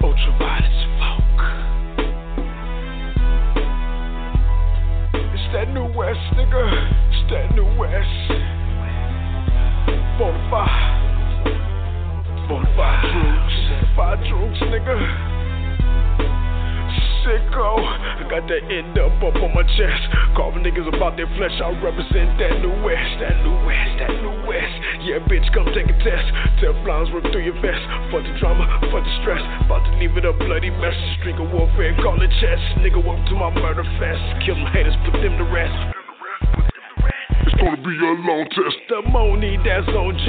Ultraviolet 0.02 0.89
that 5.52 5.72
new 5.74 5.84
West, 5.96 6.20
nigga. 6.36 6.62
It's 7.10 7.30
that 7.30 7.54
new 7.54 7.66
West. 7.76 8.06
Bonafide. 10.18 11.00
Bonafide 12.46 13.02
droogs. 13.10 13.56
Bonafide 13.96 14.22
droogs, 14.30 14.60
nigga. 14.70 15.39
Sicko. 17.30 17.78
I 17.78 18.26
got 18.26 18.50
that 18.50 18.66
end 18.66 18.98
up 18.98 19.14
up 19.22 19.38
on 19.38 19.54
my 19.54 19.62
chest. 19.78 20.02
Carving 20.34 20.66
niggas 20.66 20.90
about 20.90 21.14
their 21.14 21.30
flesh. 21.38 21.54
I 21.62 21.70
represent 21.78 22.34
that 22.42 22.58
new 22.58 22.74
West. 22.82 23.22
That 23.22 23.38
new 23.46 23.54
West. 23.62 23.92
That 24.02 24.10
new 24.18 24.34
West. 24.50 24.74
Yeah, 25.06 25.22
bitch, 25.30 25.46
come 25.54 25.70
take 25.70 25.86
a 25.86 25.96
test. 26.02 26.26
Teflons 26.58 27.14
work 27.14 27.30
through 27.30 27.46
your 27.46 27.58
vest. 27.62 27.82
For 28.10 28.18
the 28.18 28.34
drama, 28.42 28.66
for 28.90 28.98
the 28.98 29.12
stress. 29.22 29.42
About 29.62 29.86
to 29.86 29.92
leave 30.02 30.18
it 30.18 30.26
a 30.26 30.34
bloody 30.42 30.74
mess. 30.74 30.98
Drink 31.22 31.38
of 31.38 31.54
warfare, 31.54 31.94
call 32.02 32.18
it 32.18 32.34
chess. 32.42 32.58
Nigga, 32.82 32.98
welcome 32.98 33.22
to 33.30 33.36
my 33.38 33.54
murder 33.54 33.86
fest. 34.02 34.22
Kill 34.42 34.58
them 34.58 34.66
haters, 34.74 34.98
put 35.06 35.14
them 35.22 35.38
to 35.38 35.46
rest. 35.54 35.99
It's 37.46 37.54
gonna 37.62 37.76
be 37.78 37.94
a 37.94 38.12
long 38.26 38.46
test. 38.50 38.76
The 38.88 39.02
money 39.10 39.56
that's 39.64 39.88
on 39.88 40.18
G, 40.18 40.26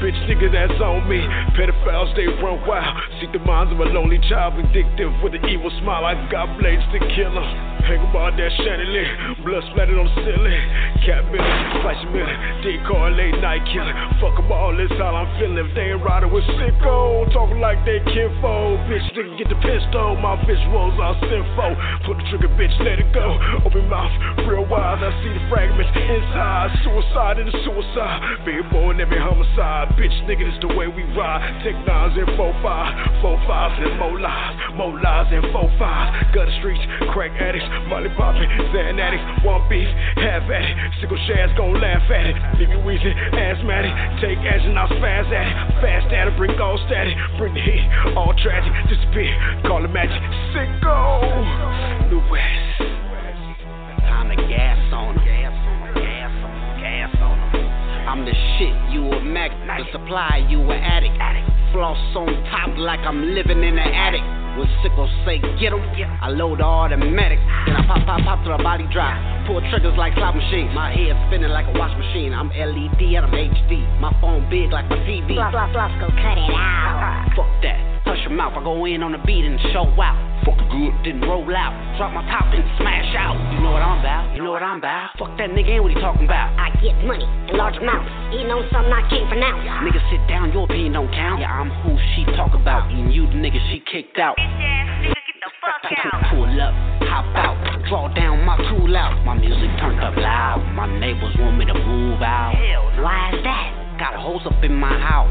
bitch 0.00 0.18
nigga 0.30 0.52
that's 0.52 0.80
on 0.80 1.08
me. 1.08 1.20
Pedophiles 1.58 2.14
they 2.14 2.26
run 2.40 2.62
wild. 2.66 2.94
seek 3.20 3.32
the 3.32 3.40
minds 3.40 3.72
of 3.72 3.80
a 3.80 3.88
lonely 3.90 4.20
child, 4.30 4.54
vindictive 4.54 5.12
with 5.22 5.34
an 5.34 5.44
evil 5.48 5.70
smile. 5.82 6.04
I 6.04 6.14
got 6.30 6.46
blades 6.58 6.82
to 6.92 6.98
kill 6.98 7.24
kill 7.24 7.38
'em. 7.38 7.74
Hang 7.84 8.00
about 8.08 8.36
that 8.36 8.52
chandelier, 8.64 9.36
blood 9.44 9.62
splattered 9.70 9.98
on 9.98 10.08
the 10.08 10.14
ceiling. 10.24 10.60
Cat 11.04 11.20
billing, 11.30 11.82
flash 11.82 12.02
million, 12.12 12.38
decoy 12.62 13.10
late 13.10 13.38
night 13.40 13.64
killing. 13.66 13.94
Fuck 14.20 14.38
'em 14.38 14.52
all, 14.52 14.74
this 14.74 14.90
how 14.98 15.14
I'm 15.14 15.28
feeling. 15.38 15.68
They 15.74 15.92
ain't 15.92 16.02
riding 16.02 16.32
with 16.32 16.44
sicko, 16.56 17.30
talking 17.32 17.60
like 17.60 17.84
they 17.84 18.00
kinfolk. 18.00 18.80
Bitch 18.88 19.04
nigga 19.12 19.36
get 19.38 19.48
the 19.48 19.56
pistol, 19.56 20.16
my 20.16 20.36
visuals 20.48 20.96
are 20.98 21.16
sinful. 21.28 21.76
Pull 22.04 22.14
the 22.14 22.24
trigger, 22.30 22.48
bitch, 22.56 22.76
let 22.80 22.98
it 22.98 23.12
go. 23.12 23.38
Open 23.66 23.88
mouth, 23.88 24.12
real 24.48 24.64
wise. 24.64 25.02
I 25.02 25.10
see 25.22 25.32
the 25.36 25.44
fragments 25.50 25.92
inside. 25.94 26.53
Suicide 26.54 27.42
and 27.42 27.50
suicide. 27.66 28.46
Big 28.46 28.62
boy 28.70 28.94
in 28.94 29.02
every 29.02 29.18
homicide. 29.18 29.90
Bitch 29.98 30.14
nigga, 30.30 30.46
this 30.46 30.54
the 30.62 30.70
way 30.78 30.86
we 30.86 31.02
ride. 31.18 31.42
Take 31.66 31.74
nines 31.82 32.14
and 32.14 32.30
four 32.38 32.54
five, 32.62 32.94
four 33.18 33.34
fives 33.42 33.74
and 33.82 33.98
more 33.98 34.14
lives, 34.22 34.54
more 34.78 34.94
lives 34.94 35.34
and 35.34 35.42
four 35.50 35.66
fives. 35.82 36.14
Gutter 36.30 36.54
streets, 36.62 36.80
crack 37.10 37.34
addicts, 37.42 37.66
molly 37.90 38.06
popping, 38.14 38.46
Xan 38.70 39.02
addicts. 39.02 39.26
One 39.42 39.66
beef, 39.66 39.90
half 40.14 40.46
at 40.46 40.62
it. 40.62 40.76
Sickle 41.02 41.18
shads 41.26 41.50
gon' 41.58 41.74
laugh 41.74 42.06
at 42.06 42.30
it. 42.30 42.36
Leave 42.62 42.70
you 42.70 42.80
wheezing, 42.86 43.18
asthmatic. 43.34 43.90
Take 44.22 44.38
action, 44.46 44.78
I'll 44.78 44.86
spaz 44.94 45.26
at 45.34 45.46
it. 45.50 45.54
Fast 45.82 46.06
at 46.14 46.30
it, 46.30 46.38
bring 46.38 46.54
all 46.62 46.78
static. 46.86 47.18
Bring 47.34 47.58
the 47.58 47.66
heat, 47.66 47.82
all 48.14 48.30
tragic. 48.38 48.70
Disappear, 48.86 49.34
call 49.66 49.82
it 49.82 49.90
magic. 49.90 50.22
Sicko, 50.54 52.14
New 52.14 52.22
West. 52.30 52.78
Time 54.06 54.30
to 54.30 54.38
gas 54.46 54.78
on. 54.94 55.18
I'm 57.20 58.24
the 58.24 58.34
shit, 58.58 58.74
you 58.92 59.06
a 59.10 59.20
magnet. 59.20 59.86
The 59.86 59.90
supply, 59.92 60.46
you 60.48 60.60
a 60.70 60.76
addict. 60.76 61.18
Floss 61.72 61.98
on 62.14 62.30
top 62.50 62.78
like 62.78 63.00
I'm 63.00 63.34
living 63.34 63.62
in 63.64 63.78
an 63.78 63.90
attic. 63.92 64.22
When 64.54 64.70
sickles 64.82 65.10
say 65.26 65.42
get 65.58 65.72
'em, 65.74 65.82
I 66.22 66.30
load 66.30 66.60
the 66.60 66.64
automatic. 66.64 67.40
Then 67.66 67.74
I 67.74 67.82
pop, 67.86 68.06
pop, 68.06 68.22
pop 68.22 68.44
till 68.44 68.56
the 68.56 68.62
body 68.62 68.86
drop. 68.92 69.18
Pull 69.48 69.60
triggers 69.70 69.98
like 69.98 70.14
slot 70.14 70.36
machines. 70.36 70.70
My 70.72 70.94
head 70.94 71.16
spinning 71.26 71.50
like 71.50 71.66
a 71.66 71.76
wash 71.76 71.96
machine. 71.98 72.32
I'm 72.32 72.50
LED 72.50 73.16
and 73.16 73.26
I'm 73.26 73.34
HD. 73.34 73.82
My 73.98 74.14
phone 74.20 74.48
big 74.48 74.70
like 74.70 74.88
my 74.88 74.96
TV. 75.02 75.34
Go 75.34 75.42
cut 75.50 76.38
it 76.38 76.54
out. 76.54 76.73
Mouth, 78.34 78.52
I 78.58 78.62
go 78.62 78.84
in 78.84 79.02
on 79.02 79.12
the 79.14 79.22
beat 79.22 79.46
and 79.46 79.58
show 79.70 79.86
out. 80.02 80.18
Fuck 80.42 80.58
it 80.58 80.68
good, 80.68 80.92
then 81.06 81.22
roll 81.22 81.46
out. 81.54 81.72
Drop 81.96 82.12
my 82.12 82.26
top 82.26 82.50
and 82.50 82.66
smash 82.76 83.14
out. 83.16 83.38
You 83.54 83.62
know 83.62 83.72
what 83.72 83.80
I'm 83.80 84.02
about? 84.02 84.34
You 84.34 84.42
know 84.42 84.50
what 84.50 84.62
I'm 84.62 84.78
about? 84.82 85.14
Fuck 85.16 85.38
that 85.38 85.54
nigga 85.54 85.78
ain't 85.78 85.82
what 85.86 85.94
he 85.94 85.98
talking 86.02 86.26
about. 86.26 86.52
I 86.58 86.74
get 86.82 86.98
money 87.06 87.24
in 87.24 87.56
large 87.56 87.78
amounts, 87.78 88.10
eating 88.34 88.50
on 88.50 88.66
something 88.74 88.92
I 88.92 89.06
can't 89.08 89.30
pronounce. 89.30 89.62
Nigga 89.86 90.02
sit 90.10 90.20
down, 90.28 90.52
your 90.52 90.66
opinion 90.66 90.98
don't 90.98 91.08
count. 91.14 91.40
Yeah, 91.40 91.54
I'm 91.54 91.70
who 91.86 91.96
she 92.12 92.26
talk 92.36 92.52
about, 92.52 92.90
and 92.90 93.14
you 93.14 93.30
the 93.30 93.38
nigga 93.38 93.62
she 93.70 93.80
kicked 93.86 94.18
out. 94.18 94.36
Pull 96.34 96.50
up, 96.60 96.74
hop 97.08 97.24
out, 97.38 97.56
draw 97.88 98.12
down 98.12 98.44
my 98.44 98.58
tool 98.68 98.90
out. 98.96 99.16
My 99.24 99.34
music 99.34 99.70
turned 99.80 100.02
up 100.02 100.16
loud. 100.16 100.60
My 100.74 100.90
neighbors 100.98 101.32
want 101.38 101.56
me 101.56 101.64
to 101.64 101.74
move 101.74 102.20
out. 102.20 102.52
Hell, 102.52 103.02
Why 103.02 103.32
is 103.32 103.44
that? 103.44 103.83
Got 103.98 104.14
hose 104.18 104.42
up 104.44 104.62
in 104.64 104.74
my 104.74 104.90
house. 104.98 105.30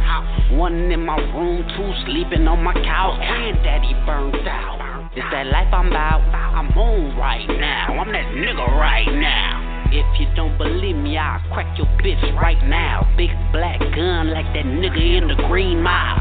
One 0.53 0.89
in 0.91 1.05
my 1.05 1.20
room, 1.36 1.68
two 1.76 1.91
sleeping 2.07 2.47
on 2.47 2.64
my 2.64 2.74
couch. 2.74 3.20
Granddaddy 3.20 3.93
burned 4.05 4.47
out. 4.47 5.11
It's 5.16 5.28
that 5.32 5.47
life 5.47 5.68
I'm 5.74 5.88
about. 5.88 6.22
I'm 6.32 6.72
on 6.78 7.18
right 7.18 7.45
now. 7.45 7.99
I'm 7.99 8.11
that 8.14 8.32
nigga 8.32 8.66
right 8.80 9.11
now. 9.11 9.89
If 9.91 10.07
you 10.20 10.26
don't 10.36 10.57
believe 10.57 10.95
me, 10.95 11.18
I'll 11.18 11.43
crack 11.51 11.78
your 11.78 11.88
bitch 11.99 12.24
right 12.39 12.57
now. 12.66 13.05
Big 13.18 13.30
black 13.51 13.80
gun 13.80 14.32
like 14.32 14.47
that 14.55 14.66
nigga 14.66 15.22
in 15.22 15.28
the 15.28 15.36
green 15.47 15.84
mile. 15.84 16.18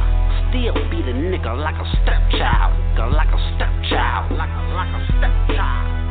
Still 0.51 0.74
be 0.90 1.01
the 1.01 1.14
nigga 1.14 1.57
like 1.57 1.78
a 1.78 1.86
stepchild. 2.03 2.74
Like 3.14 3.30
a 3.30 3.40
stepchild. 3.55 4.36
Like 4.36 4.51
a, 4.51 4.62
like 4.74 4.93
a 4.93 5.03
stepchild. 5.16 6.01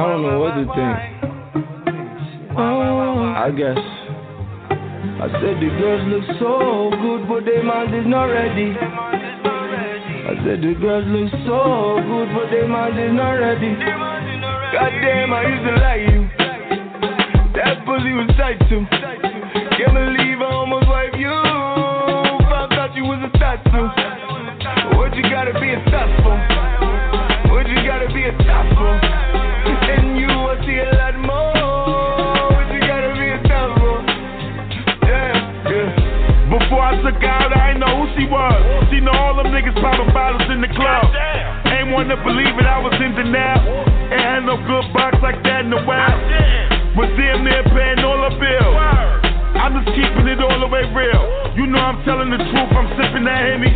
I 0.00 0.08
don't 0.08 0.22
know 0.22 0.40
what 0.40 0.56
to 0.56 0.64
think. 0.64 0.96
I 2.56 3.52
guess. 3.52 3.76
I 3.76 5.28
said 5.28 5.60
the 5.60 5.68
girls 5.76 6.08
look 6.08 6.24
so 6.40 6.88
good, 7.04 7.28
but 7.28 7.44
their 7.44 7.62
mind 7.62 7.92
is 7.92 8.08
not 8.08 8.32
ready. 8.32 8.72
I 8.80 10.32
said 10.40 10.64
the 10.64 10.72
girls 10.80 11.04
look 11.04 11.28
so 11.44 12.00
good, 12.00 12.32
but 12.32 12.48
their 12.48 12.64
mind 12.66 12.96
is 12.96 13.12
not 13.12 13.44
ready. 13.44 13.76
Goddamn, 14.72 15.36
I 15.36 15.44
used 15.52 15.68
to 15.68 15.76
like 15.84 16.08
you. 16.08 16.24
That 17.60 17.84
pussy 17.84 18.16
was 18.16 18.32
tight 18.40 18.56
too. 18.72 18.88
Can't 18.88 19.92
believe 19.92 20.40
I 20.40 20.48
almost 20.48 20.88
wiped 20.88 21.20
you. 21.20 21.28
Found 22.48 22.72
out 22.72 22.96
you 22.96 23.04
was 23.04 23.20
a 23.20 23.28
tattoo. 23.36 23.84
What 24.96 25.12
you 25.12 25.28
gotta 25.28 25.52
be 25.60 25.76
a 25.76 25.80
for? 26.24 26.40
What 27.52 27.68
you 27.68 27.84
gotta 27.84 28.08
be 28.14 28.24
a 28.24 28.32
top 28.48 29.19
she 38.20 38.28
was. 38.28 38.60
She 38.92 39.00
know 39.00 39.16
all 39.16 39.32
them 39.40 39.48
niggas 39.48 39.72
popping 39.80 40.12
bottles 40.12 40.44
in 40.52 40.60
the 40.60 40.68
club. 40.76 41.08
Ain't 41.72 41.88
wanna 41.88 42.20
believe 42.20 42.52
it, 42.52 42.68
I 42.68 42.76
was 42.76 42.92
in 43.00 43.16
denial. 43.16 43.64
Ain't 44.12 44.20
had 44.20 44.44
no 44.44 44.60
good 44.60 44.84
box 44.92 45.16
like 45.24 45.40
that 45.48 45.64
in 45.64 45.72
a 45.72 45.80
while. 45.88 46.20
Was 47.00 47.08
damn 47.16 47.40
near 47.40 47.64
paying 47.72 48.04
all 48.04 48.20
the 48.20 48.36
bills. 48.36 48.76
I'm 49.56 49.72
just 49.72 49.96
keeping 49.96 50.28
it 50.28 50.36
all 50.44 50.60
the 50.60 50.68
way 50.68 50.84
real. 50.92 51.56
You 51.56 51.64
know 51.64 51.80
I'm 51.80 52.04
telling 52.04 52.28
the 52.28 52.36
truth, 52.36 52.70
I'm 52.76 52.92
sipping 53.00 53.24
that 53.24 53.40
Henny. 53.40 53.72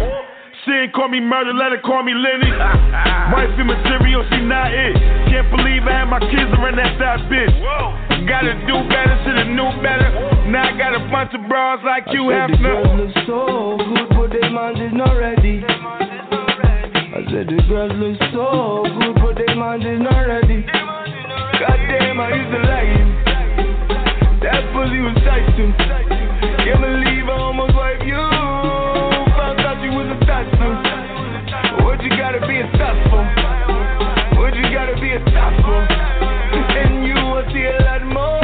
She 0.65 0.73
ain't 0.73 0.93
call 0.93 1.09
me 1.09 1.21
murder, 1.21 1.53
let 1.53 1.73
her 1.73 1.81
call 1.81 2.05
me 2.05 2.13
Lenny. 2.13 2.49
Wifey 3.33 3.65
material, 3.65 4.25
she 4.29 4.45
not 4.45 4.73
it. 4.73 4.97
Can't 5.29 5.49
believe 5.49 5.85
I 5.89 6.05
had 6.05 6.09
my 6.09 6.21
kids 6.21 6.53
around 6.57 6.77
that 6.77 6.97
side 7.01 7.25
bitch. 7.33 7.53
Gotta 8.25 8.57
do 8.65 8.77
better, 8.89 9.17
should've 9.25 9.53
knew 9.53 9.69
better. 9.85 10.09
Now 10.49 10.73
I 10.73 10.79
got 10.79 10.97
a 10.97 11.05
bunch 11.13 11.35
of 11.35 11.45
bras 11.49 11.85
like 11.85 12.09
I 12.09 12.17
have 12.17 12.49
said 12.49 12.57
the 12.57 12.63
no. 12.65 12.73
girls 12.81 12.97
look 12.97 13.13
so 13.29 13.41
good, 13.85 14.14
their 14.35 14.51
mind 14.51 14.83
is 14.83 14.91
not 14.93 15.15
ready. 15.15 15.63
I 15.63 17.23
said 17.31 17.47
the 17.47 17.63
girls 17.69 17.95
look 17.95 18.19
so 18.35 18.83
good, 18.99 19.15
but 19.23 19.39
their 19.39 19.55
mind 19.55 19.87
is 19.87 20.01
not 20.03 20.27
ready. 20.27 20.67
Goddamn, 21.63 22.19
I 22.19 22.35
used 22.35 22.51
to 22.51 22.61
like 22.67 22.91
you. 22.99 23.07
That 24.43 24.67
pussy 24.75 24.99
was 25.07 25.15
tight 25.23 25.47
too. 25.55 25.71
Can't 26.67 26.83
believe 26.83 27.31
I 27.31 27.39
almost 27.39 27.79
wiped 27.79 28.03
you. 28.03 28.19
Found 29.39 29.63
out 29.63 29.79
you 29.87 29.95
was 29.95 30.11
a 30.11 30.19
tattoo. 30.27 31.85
What 31.87 32.03
you 32.03 32.11
gotta 32.11 32.43
be 32.43 32.59
a 32.59 32.67
top 32.75 32.99
for? 33.07 33.23
What 34.43 34.57
you 34.57 34.67
gotta 34.75 34.99
be 34.99 35.15
a 35.15 35.23
top 35.31 35.55
for? 35.63 35.79
And 36.75 37.07
you 37.07 37.15
will 37.15 37.47
see 37.55 37.63
a 37.71 37.79
lot 37.85 38.03
more. 38.03 38.44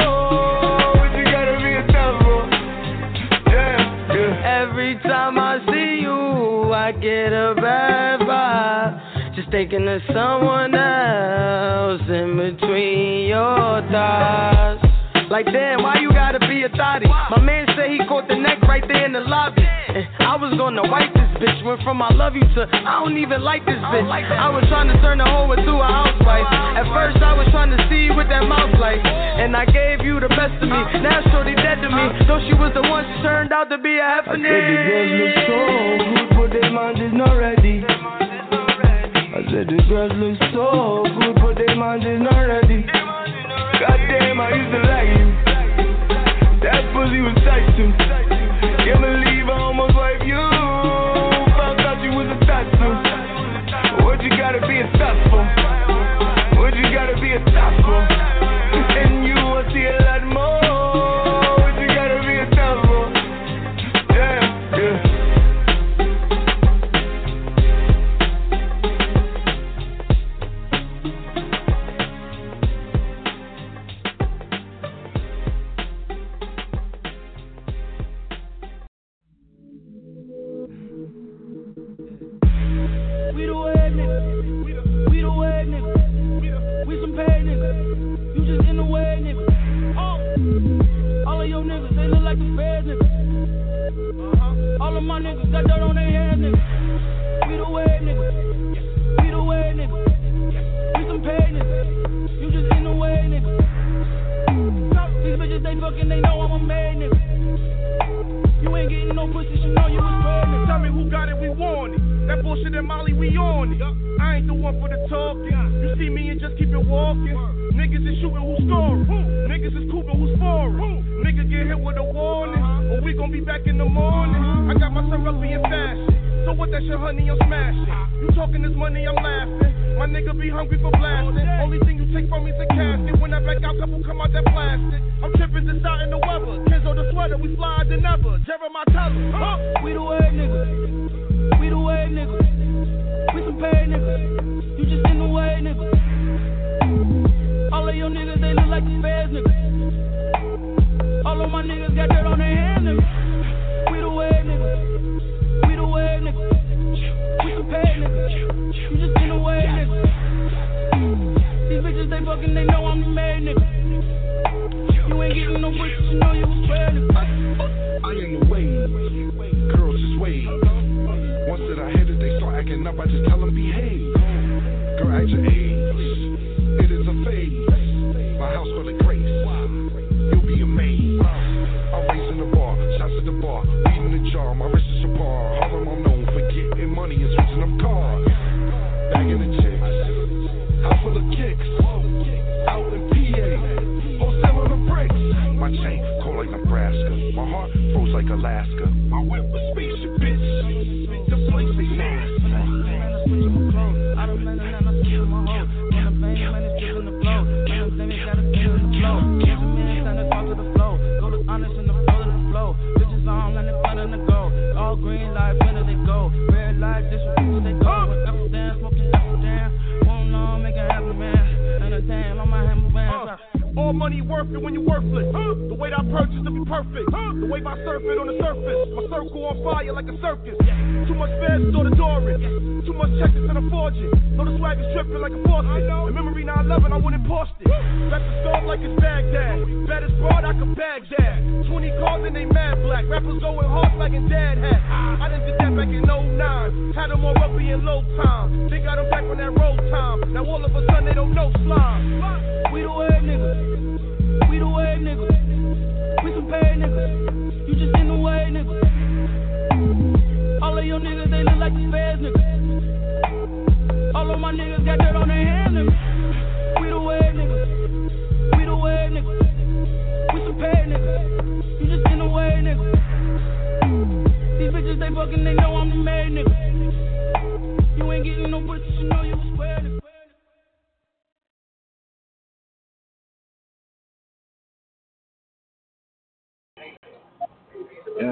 Get 7.01 7.33
a 7.33 7.55
bad 7.55 8.19
vibe. 8.21 9.35
Just 9.35 9.49
thinking 9.49 9.87
of 9.87 10.01
someone 10.13 10.75
else 10.75 12.01
in 12.07 12.37
between 12.37 13.27
your 13.27 13.81
thighs. 13.91 14.79
Like, 15.31 15.45
damn, 15.45 15.81
why 15.81 15.95
you 15.99 16.11
gotta 16.11 16.39
be 16.51 16.63
a 16.67 16.69
thotty? 16.75 17.07
My 17.07 17.39
man 17.39 17.63
said 17.79 17.95
he 17.95 18.03
caught 18.11 18.27
the 18.27 18.35
neck 18.35 18.59
right 18.67 18.83
there 18.83 19.07
in 19.07 19.15
the 19.15 19.23
lobby. 19.23 19.63
And 19.63 20.03
I 20.19 20.35
was 20.35 20.51
gonna 20.59 20.83
wipe 20.83 21.15
this 21.15 21.31
bitch. 21.39 21.63
Went 21.63 21.79
from 21.87 22.03
I 22.03 22.11
love 22.11 22.35
you 22.35 22.43
to 22.43 22.67
I 22.67 22.99
don't 22.99 23.15
even 23.15 23.39
like 23.39 23.63
this 23.63 23.79
bitch. 23.79 24.03
I 24.03 24.51
was 24.51 24.67
trying 24.67 24.91
to 24.91 24.99
turn 24.99 25.23
the 25.23 25.25
hoe 25.25 25.47
into 25.55 25.71
a 25.79 25.87
housewife. 25.87 26.43
At 26.75 26.91
first, 26.91 27.23
I 27.23 27.39
was 27.39 27.47
trying 27.55 27.71
to 27.71 27.79
see 27.87 28.11
what 28.11 28.27
that 28.27 28.43
mouth 28.43 28.75
like. 28.83 28.99
And 28.99 29.55
I 29.55 29.63
gave 29.63 30.03
you 30.03 30.19
the 30.19 30.27
best 30.27 30.59
of 30.59 30.67
me. 30.67 30.81
Now, 30.99 31.23
shorty 31.31 31.55
dead 31.55 31.79
to 31.79 31.89
me. 31.89 32.27
Though 32.27 32.43
she 32.43 32.53
was 32.59 32.75
the 32.75 32.83
one, 32.83 33.07
she 33.07 33.23
turned 33.23 33.55
out 33.55 33.71
to 33.71 33.79
be 33.79 33.95
a 33.95 34.03
I 34.03 34.35
said 34.35 34.43
the 34.43 34.51
girls 34.59 35.11
look 35.15 35.39
so 35.47 36.03
good, 36.11 36.35
but 36.35 36.51
their 36.51 36.71
mind 36.71 36.99
is 36.99 37.13
not 37.15 37.33
ready. 37.39 37.79
I 39.31 39.39
said 39.47 39.67
the 39.71 39.79
girls 39.87 40.11
look 40.19 40.35
so 40.51 41.07
good, 41.15 41.35
but 41.39 41.55
their 41.55 41.75
mind 41.79 42.03
is 42.03 42.19
not 42.19 42.43
ready. 42.43 42.83
God 42.83 43.99
damn, 44.11 44.39
I 44.39 44.51
used 44.51 44.71
to 44.71 44.79
like 44.83 45.07
you 45.15 45.50
was 47.01 47.13
even 47.13 47.33
texting. 47.41 47.97
Can't 48.85 49.01
believe 49.01 49.49
I 49.49 49.57
almost 49.57 49.95
wiped 49.95 50.23
you 50.23 50.50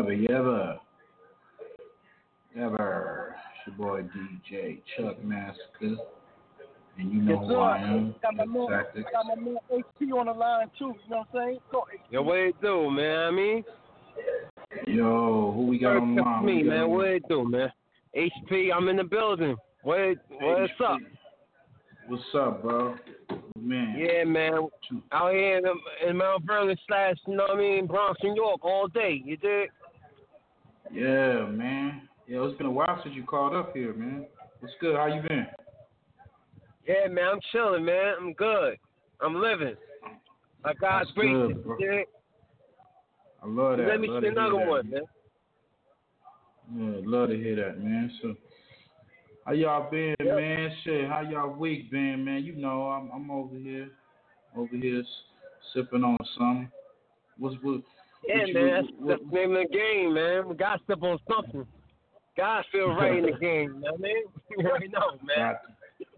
ever, 0.10 0.18
you 0.18 0.28
ever, 0.36 0.80
ever. 2.58 3.36
It's 3.68 3.78
your 3.78 3.88
boy 3.88 4.02
DJ 4.04 4.80
Chuck 4.98 5.24
Massacre. 5.24 6.02
And 6.98 7.14
you 7.14 7.22
know 7.22 7.40
yes, 7.42 7.48
who. 7.48 7.56
I 7.56 7.78
am. 7.78 8.16
Got 8.22 8.36
my, 8.36 8.46
man, 8.46 8.68
got 8.68 9.26
my 9.28 9.36
man 9.36 9.58
HP 9.72 10.12
on 10.12 10.26
the 10.26 10.34
line 10.34 10.68
too, 10.78 10.96
you 11.04 11.10
know 11.10 11.26
what 11.30 11.42
I'm 11.42 11.48
saying? 11.48 11.60
So, 11.72 11.84
Yo, 12.10 12.22
what 12.22 12.38
it 12.38 12.56
do, 12.62 12.90
man? 12.90 13.20
I 13.20 13.32
mean? 13.32 13.64
Yo, 14.88 15.54
who 15.56 15.68
we 15.68 15.80
got 15.80 15.98
on 15.98 16.16
the 16.16 16.22
line? 16.22 16.46
me, 16.46 16.64
man. 16.64 16.90
What 16.90 17.08
it 17.08 17.24
do, 17.30 17.48
man? 17.48 17.72
HP, 18.16 18.70
I'm 18.76 18.90
in 18.90 18.98
the 18.98 19.04
building. 19.04 19.56
What, 19.84 20.16
what's 20.30 20.72
HP. 20.80 20.94
up? 20.94 21.00
What's 22.08 22.24
up, 22.36 22.64
bro? 22.64 22.96
Man. 23.58 23.96
Yeah, 23.98 24.24
man. 24.24 24.68
Out 25.12 25.32
here 25.32 25.58
in, 25.58 26.10
in 26.10 26.18
Mount 26.18 26.44
Vernon 26.46 26.76
slash, 26.88 27.16
you 27.28 27.36
know 27.36 27.44
what 27.44 27.58
I 27.58 27.60
mean, 27.60 27.86
Bronx, 27.86 28.20
New 28.24 28.36
York 28.36 28.66
all 28.66 28.88
day. 28.88 29.22
You 29.24 29.38
dig? 29.38 29.70
Yeah, 30.92 31.46
man. 31.46 32.08
Yeah, 32.28 32.46
it's 32.46 32.58
been 32.58 32.68
a 32.68 32.72
while 32.72 33.00
since 33.04 33.16
you 33.16 33.24
called 33.24 33.56
up 33.56 33.76
here, 33.76 33.94
man. 33.94 34.26
What's 34.60 34.74
good? 34.82 34.96
How 34.96 35.08
you 35.08 35.22
been? 35.28 35.48
Yeah, 36.88 37.08
man, 37.08 37.26
I'm 37.34 37.40
chilling, 37.52 37.86
man. 37.86 38.16
I'm 38.20 38.34
good. 38.34 38.78
I'm 39.22 39.42
living. 39.42 39.76
My 40.64 40.74
God's 40.74 41.12
grace. 41.12 42.06
I 43.42 43.48
love 43.48 43.78
that. 43.78 43.88
Let 43.88 44.02
me 44.02 44.08
see 44.08 44.28
another 44.28 44.56
one, 44.56 44.90
man. 44.90 45.02
man. 46.72 46.94
Yeah, 46.94 47.02
love 47.06 47.30
to 47.30 47.38
hear 47.38 47.56
that, 47.56 47.82
man. 47.82 48.12
So, 48.22 48.36
how 49.46 49.54
y'all 49.54 49.90
been, 49.90 50.16
yep. 50.20 50.36
man? 50.36 50.72
Shit, 50.84 51.08
how 51.08 51.22
y'all 51.22 51.56
week 51.56 51.90
been, 51.90 52.26
man? 52.26 52.44
You 52.44 52.56
know, 52.56 52.90
I'm, 52.90 53.10
I'm 53.12 53.32
over 53.32 53.56
here, 53.56 53.90
over 54.56 54.76
here 54.76 55.04
sipping 55.74 56.04
on 56.04 56.18
some. 56.38 56.72
What's 57.38 57.56
what? 57.62 57.82
Yeah, 58.28 58.40
What 58.46 58.54
man, 58.54 58.68
that's, 58.74 58.88
what- 58.98 59.08
that's 59.08 59.22
the 59.32 59.36
name 59.36 59.56
of 59.56 59.64
the 59.70 59.78
game, 59.78 60.14
man. 60.14 60.48
We 60.50 60.56
got 60.56 60.78
to 60.78 60.84
step 60.84 61.04
on 61.04 61.20
something. 61.30 61.66
God 62.38 62.66
feel 62.72 62.90
right 62.96 63.18
in 63.18 63.24
the 63.26 63.32
game, 63.40 63.74
you 63.76 63.80
know 63.82 63.92
what 63.92 64.00
I 64.00 64.02
mean? 64.02 64.24
You 64.58 64.68
already 64.68 64.88
know, 64.90 65.18
man. 65.24 65.56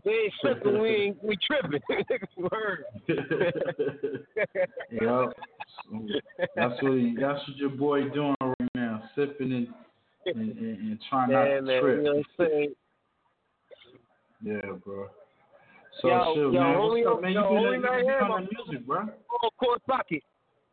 We 0.05 0.11
ain't 0.11 0.33
tripping, 0.41 0.81
we 0.81 0.89
ain't 0.89 1.23
we 1.23 1.37
tripping. 1.45 1.79
Word. 2.37 2.85
yeah. 4.91 5.25
That's 6.55 6.81
what 6.81 6.93
he, 6.93 7.15
that's 7.19 7.39
what 7.47 7.57
your 7.57 7.69
boy 7.69 8.09
doing 8.09 8.35
right 8.41 8.69
now, 8.75 9.03
sipping 9.15 9.51
and 9.53 9.67
and, 10.25 10.57
and, 10.57 10.77
and 10.77 10.99
trying 11.09 11.31
not 11.31 11.43
Yeah, 11.45 11.55
to 11.55 11.61
man, 11.61 11.81
trip. 11.81 11.97
you 11.97 12.03
know 12.03 12.15
what 12.15 12.25
I'm 12.39 12.47
saying? 12.47 12.73
Yeah, 14.43 14.71
bro. 14.83 15.07
So 16.01 16.07
Yo, 16.07 16.33
shit, 16.33 16.37
yo, 16.43 16.51
man. 16.51 16.75
homie, 16.77 17.05
What's 17.05 17.15
up, 17.15 17.21
man? 17.21 17.31
You 17.31 17.39
yo, 17.39 17.49
been, 17.49 17.57
homie 17.57 17.75
you 17.75 17.83
right 17.83 17.97
been 17.97 18.05
here, 18.05 18.21
on 18.21 18.49
music, 18.67 18.87
bro? 18.87 19.09
Oh, 19.43 19.49
court 19.59 19.81
pocket. 19.87 20.23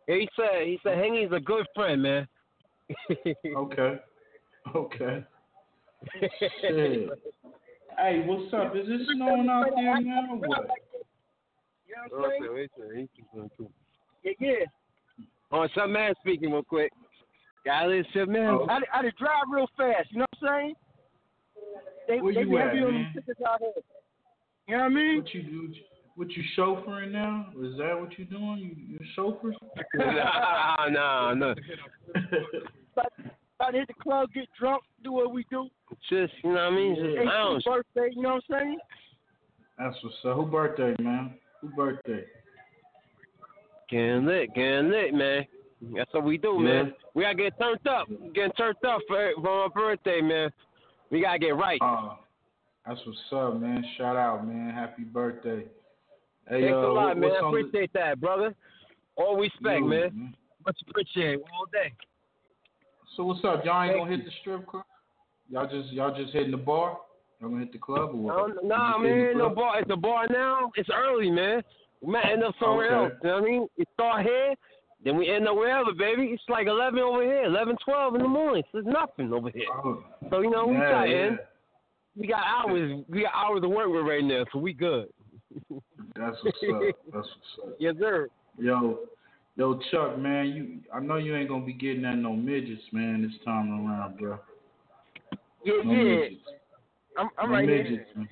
Yeah, 0.08 0.16
he 0.16 0.28
said 0.34 0.66
he 0.66 0.80
said 0.82 0.98
Hengy's 0.98 1.32
a 1.32 1.40
good 1.40 1.66
friend, 1.74 2.02
man. 2.02 2.26
Okay. 3.56 3.96
Okay. 4.74 5.24
Shit. 6.60 7.08
Hey, 8.00 8.22
what's 8.24 8.54
up? 8.54 8.76
Is 8.76 8.84
it 8.86 9.00
snowing 9.12 9.48
out 9.48 9.66
there 9.74 10.00
now 10.00 10.28
or 10.30 10.36
what? 10.36 10.68
Yeah, 14.24 14.32
yeah. 14.38 14.54
Oh, 15.50 15.66
some 15.74 15.92
man 15.92 16.14
speaking 16.20 16.52
real 16.52 16.62
quick. 16.62 16.92
Got 17.64 17.88
this 17.88 18.06
shit, 18.12 18.28
man. 18.28 18.50
Oh. 18.50 18.66
I, 18.70 18.78
I 18.96 19.02
just 19.02 19.18
drive 19.18 19.42
real 19.52 19.66
fast. 19.76 20.12
You 20.12 20.18
know 20.20 20.26
what 20.38 20.48
I'm 20.48 20.60
saying? 20.60 20.74
They, 22.06 22.20
Where 22.20 22.34
they 22.34 22.40
you 22.40 22.50
be 22.50 22.56
at, 22.56 22.66
heavy 22.66 22.78
on 22.84 22.92
man? 22.92 23.12
them 23.14 23.34
out 23.44 23.58
here. 23.58 23.70
You 24.68 24.76
know 24.76 24.82
what 24.84 24.92
I 24.92 24.94
mean? 24.94 25.16
What 25.16 25.34
you 25.34 25.42
do? 25.42 25.74
What 26.18 26.30
you 26.32 26.42
chauffeuring 26.56 27.12
now? 27.12 27.46
Is 27.62 27.78
that 27.78 27.96
what 27.96 28.10
you're 28.18 28.26
doing? 28.26 28.58
You 28.58 28.74
you 28.88 28.98
chauffeur? 29.14 29.52
nah, 29.94 30.88
nah, 30.88 31.32
nah. 31.32 31.54
About, 32.92 33.12
about 33.54 33.70
to 33.70 33.78
hit 33.78 33.86
the 33.86 33.94
club, 34.02 34.28
get 34.34 34.48
drunk, 34.58 34.82
do 35.04 35.12
what 35.12 35.32
we 35.32 35.46
do. 35.48 35.68
Just, 36.10 36.32
you 36.42 36.50
know 36.50 36.56
what 36.56 36.62
I 36.62 36.70
mean? 36.70 36.96
Just 36.96 37.18
Hey, 37.18 37.24
lounge. 37.24 37.62
birthday, 37.64 38.08
you 38.16 38.22
know 38.22 38.34
what 38.34 38.42
I'm 38.50 38.58
saying? 38.58 38.78
That's 39.78 39.94
what's 40.02 40.16
up. 40.24 40.34
Who 40.34 40.46
birthday, 40.46 40.96
man? 41.00 41.34
Who 41.60 41.68
birthday? 41.68 42.24
Getting 43.88 44.26
lit, 44.26 44.52
getting 44.56 44.90
lit, 44.90 45.14
man. 45.14 45.46
That's 45.94 46.12
what 46.12 46.24
we 46.24 46.36
do, 46.36 46.54
Yeah. 46.54 46.82
man. 46.82 46.94
We 47.14 47.22
gotta 47.22 47.36
get 47.36 47.56
turned 47.60 47.86
up. 47.86 48.08
Getting 48.34 48.50
turned 48.58 48.84
up 48.84 49.02
for 49.06 49.34
for 49.36 49.68
my 49.68 49.72
birthday, 49.72 50.20
man. 50.20 50.50
We 51.10 51.20
gotta 51.20 51.38
get 51.38 51.54
right. 51.56 51.80
Uh, 51.80 52.16
that's 52.84 52.98
what's 53.06 53.18
up, 53.30 53.60
man. 53.60 53.84
Shout 53.96 54.16
out, 54.16 54.44
man. 54.44 54.74
Happy 54.74 55.04
birthday. 55.04 55.64
Hey, 56.48 56.62
Thanks 56.62 56.74
uh, 56.74 56.78
a 56.78 56.92
lot, 56.92 56.94
what- 57.08 57.18
man. 57.18 57.30
what's 57.30 57.42
on 57.42 57.52
the- 57.52 57.58
Appreciate 57.58 57.92
that, 57.92 58.20
brother. 58.20 58.54
All 59.16 59.36
respect, 59.36 59.80
Yo, 59.80 59.86
man. 59.86 60.36
Much 60.64 60.76
appreciated 60.88 61.40
all 61.52 61.66
day. 61.72 61.92
So 63.16 63.24
what's 63.24 63.44
up? 63.44 63.64
Y'all 63.64 63.82
ain't 63.82 63.92
Thank 63.94 64.04
gonna 64.04 64.16
hit 64.16 64.24
the 64.24 64.30
strip 64.40 64.66
club? 64.66 64.84
Y'all 65.50 65.66
just 65.66 65.92
y'all 65.92 66.14
just 66.14 66.32
hitting 66.32 66.50
the 66.52 66.56
bar? 66.56 66.98
Y'all 67.40 67.50
gonna 67.50 67.60
hit 67.64 67.72
the 67.72 67.78
club 67.78 68.10
or 68.10 68.16
what? 68.16 68.34
Um, 68.38 68.58
nah, 68.64 68.92
just 68.98 69.02
hitting 69.04 69.18
man, 69.24 69.32
the 69.38 69.48
no 69.48 69.54
bar. 69.54 69.80
It's 69.80 69.90
a 69.90 69.96
bar 69.96 70.26
now. 70.30 70.70
It's 70.76 70.88
early, 70.92 71.30
man. 71.30 71.62
We 72.00 72.12
might 72.12 72.26
end 72.26 72.44
up 72.44 72.54
somewhere 72.60 72.86
Okay. 72.94 73.14
else. 73.14 73.20
You 73.22 73.28
know 73.28 73.34
what 73.40 73.42
I 73.42 73.50
mean? 73.50 73.68
We 73.76 73.84
start 73.94 74.22
here, 74.26 74.54
then 75.04 75.16
we 75.16 75.28
end 75.28 75.48
up 75.48 75.56
wherever, 75.56 75.92
baby. 75.92 76.26
It's 76.26 76.42
like 76.48 76.66
11 76.68 76.98
over 77.00 77.22
here, 77.24 77.42
11, 77.44 77.76
12 77.84 78.14
in 78.14 78.22
the 78.22 78.28
morning. 78.28 78.62
So 78.70 78.78
it's 78.78 78.86
nothing 78.86 79.32
over 79.32 79.50
here. 79.50 79.66
So, 80.30 80.40
you 80.40 80.50
know, 80.50 80.66
we 80.66 80.76
Oh. 80.76 80.80
Yeah, 80.80 80.90
try 80.90 81.04
yeah. 81.06 81.26
in. 81.26 81.38
We 82.14 82.26
got 82.28 82.44
hours. 82.44 83.04
We 83.08 83.22
got 83.22 83.34
hours 83.34 83.62
to 83.62 83.68
work 83.68 83.88
with 83.88 84.04
right 84.06 84.22
now, 84.24 84.44
so 84.52 84.58
we 84.60 84.72
good. 84.74 85.08
That's 86.16 86.36
what's 86.42 86.58
up. 86.74 86.82
That's 87.12 87.14
what's 87.14 87.68
up. 87.68 87.76
Yes, 87.78 87.94
sir. 87.98 88.28
Yo, 88.58 89.00
yo, 89.56 89.80
Chuck, 89.90 90.18
man, 90.18 90.46
you 90.48 90.80
I 90.94 91.00
know 91.00 91.16
you 91.16 91.36
ain't 91.36 91.48
gonna 91.48 91.64
be 91.64 91.72
getting 91.72 92.04
at 92.04 92.16
no 92.16 92.32
midgets, 92.32 92.82
man, 92.92 93.22
this 93.22 93.32
time 93.44 93.70
around, 93.70 94.18
bro. 94.18 94.38
Yeah, 95.64 95.72
No 95.84 95.92
yeah. 95.92 96.04
midgets. 96.04 96.42
I'm, 97.18 97.28
I'm 97.38 97.48
no 97.48 97.54
right 97.54 97.68
here. 97.68 97.82
midgets, 97.84 98.10
man. 98.16 98.28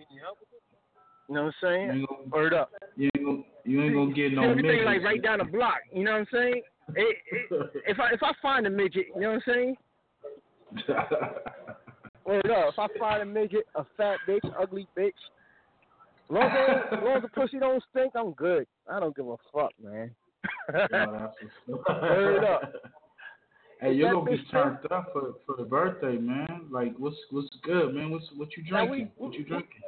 You 1.28 1.34
know 1.34 1.42
what 1.44 1.48
I'm 1.48 1.54
saying? 1.60 2.00
You 2.00 2.06
gonna, 2.06 2.22
Word 2.30 2.54
up. 2.54 2.70
you 2.96 3.10
ain't 3.16 3.24
gonna, 3.24 3.42
you 3.64 3.82
ain't 3.82 3.94
gonna 3.94 4.12
get 4.12 4.32
no 4.32 4.42
Everything 4.44 4.70
midgets. 4.70 4.86
like 4.86 5.02
right 5.02 5.22
down 5.22 5.38
the 5.38 5.44
block. 5.44 5.78
You 5.92 6.04
know 6.04 6.12
what 6.12 6.18
I'm 6.20 6.26
saying? 6.32 6.62
It, 6.94 7.16
it, 7.32 7.70
if 7.88 7.98
I 7.98 8.10
if 8.12 8.22
I 8.22 8.32
find 8.40 8.66
a 8.66 8.70
midget, 8.70 9.06
you 9.14 9.20
know 9.22 9.32
what 9.32 9.42
I'm 9.48 9.54
saying? 9.54 9.76
Word 12.26 12.50
up. 12.50 12.72
If 12.72 12.78
I 12.78 12.86
find 12.98 13.22
a 13.22 13.26
midget, 13.26 13.66
a 13.74 13.84
fat 13.96 14.18
bitch, 14.28 14.40
ugly 14.60 14.86
bitch, 14.96 15.10
long 16.30 16.44
as, 16.44 16.82
as 16.92 16.98
long 17.04 17.16
as 17.16 17.22
the 17.22 17.28
pussy 17.28 17.58
don't 17.58 17.82
stink, 17.90 18.12
I'm 18.16 18.32
good. 18.32 18.66
I 18.90 19.00
don't 19.00 19.14
give 19.14 19.28
a 19.28 19.36
fuck, 19.52 19.70
man. 19.82 20.10
That's 20.72 20.92
what's 21.66 22.44
up. 22.44 22.72
Hey, 23.78 23.92
you're 23.92 24.10
gonna 24.10 24.30
be 24.30 24.42
turned 24.50 24.78
up 24.90 25.12
for 25.12 25.34
for 25.44 25.54
the 25.58 25.64
birthday, 25.68 26.16
man. 26.16 26.62
Like, 26.70 26.94
what's 26.96 27.16
what's 27.30 27.48
good, 27.62 27.94
man? 27.94 28.10
What's 28.10 28.24
what 28.34 28.48
you 28.56 28.62
drinking? 28.64 28.90
we- 28.90 29.10
what 29.22 29.34
you 29.34 29.44
drinking? 29.44 29.82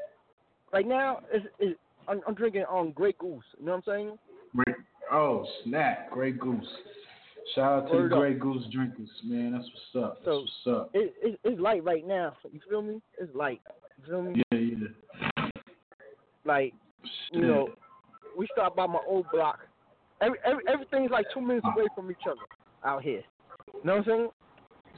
Right 0.75 0.87
now, 0.87 1.21
it's, 1.33 1.47
it's, 1.59 1.81
I'm, 2.07 2.21
I'm 2.29 2.35
drinking 2.35 2.65
um 2.71 2.93
Grey 2.93 3.15
Goose. 3.19 3.43
You 3.59 3.65
know 3.65 3.73
what 3.73 3.85
I'm 3.89 3.95
saying? 3.95 4.19
Great. 4.55 4.77
Oh, 5.11 5.47
snap! 5.65 6.11
Grey 6.11 6.33
Goose. 6.33 6.69
Shout 7.55 7.85
out 7.85 7.91
to 7.91 7.97
Word 7.97 8.13
the. 8.13 8.17
Grey 8.17 8.35
Goose 8.35 8.65
drinkers, 8.71 9.09
man. 9.25 9.53
That's 9.53 9.65
what's 9.65 10.05
up. 10.05 10.19
That's 10.19 10.25
So 10.27 10.41
what's 10.41 10.81
up. 10.83 10.91
it, 10.93 11.15
it 11.23 11.41
it's 11.45 11.59
light 11.59 11.83
right 11.83 12.07
now. 12.07 12.37
You 12.53 12.61
feel 12.69 12.83
me? 12.83 13.01
It's 13.19 13.35
light. 13.35 13.63
You 13.97 14.05
feel 14.07 14.23
me? 14.23 14.43
Yeah, 14.53 14.59
yeah. 14.59 15.28
Like 16.49 16.73
you 17.31 17.43
know, 17.43 17.69
we 18.37 18.49
start 18.53 18.75
by 18.75 18.87
my 18.87 19.01
old 19.07 19.27
block. 19.31 19.59
Every, 20.23 20.39
every 20.47 20.65
everything's 20.67 21.11
like 21.11 21.27
two 21.33 21.43
minutes 21.43 21.67
away 21.77 21.87
from 21.95 22.11
each 22.11 22.27
other 22.27 22.41
out 22.85 23.03
here. 23.03 23.23
You 23.75 23.81
know 23.85 23.97
what 23.97 23.99
I'm 23.99 24.05
saying? 24.07 24.29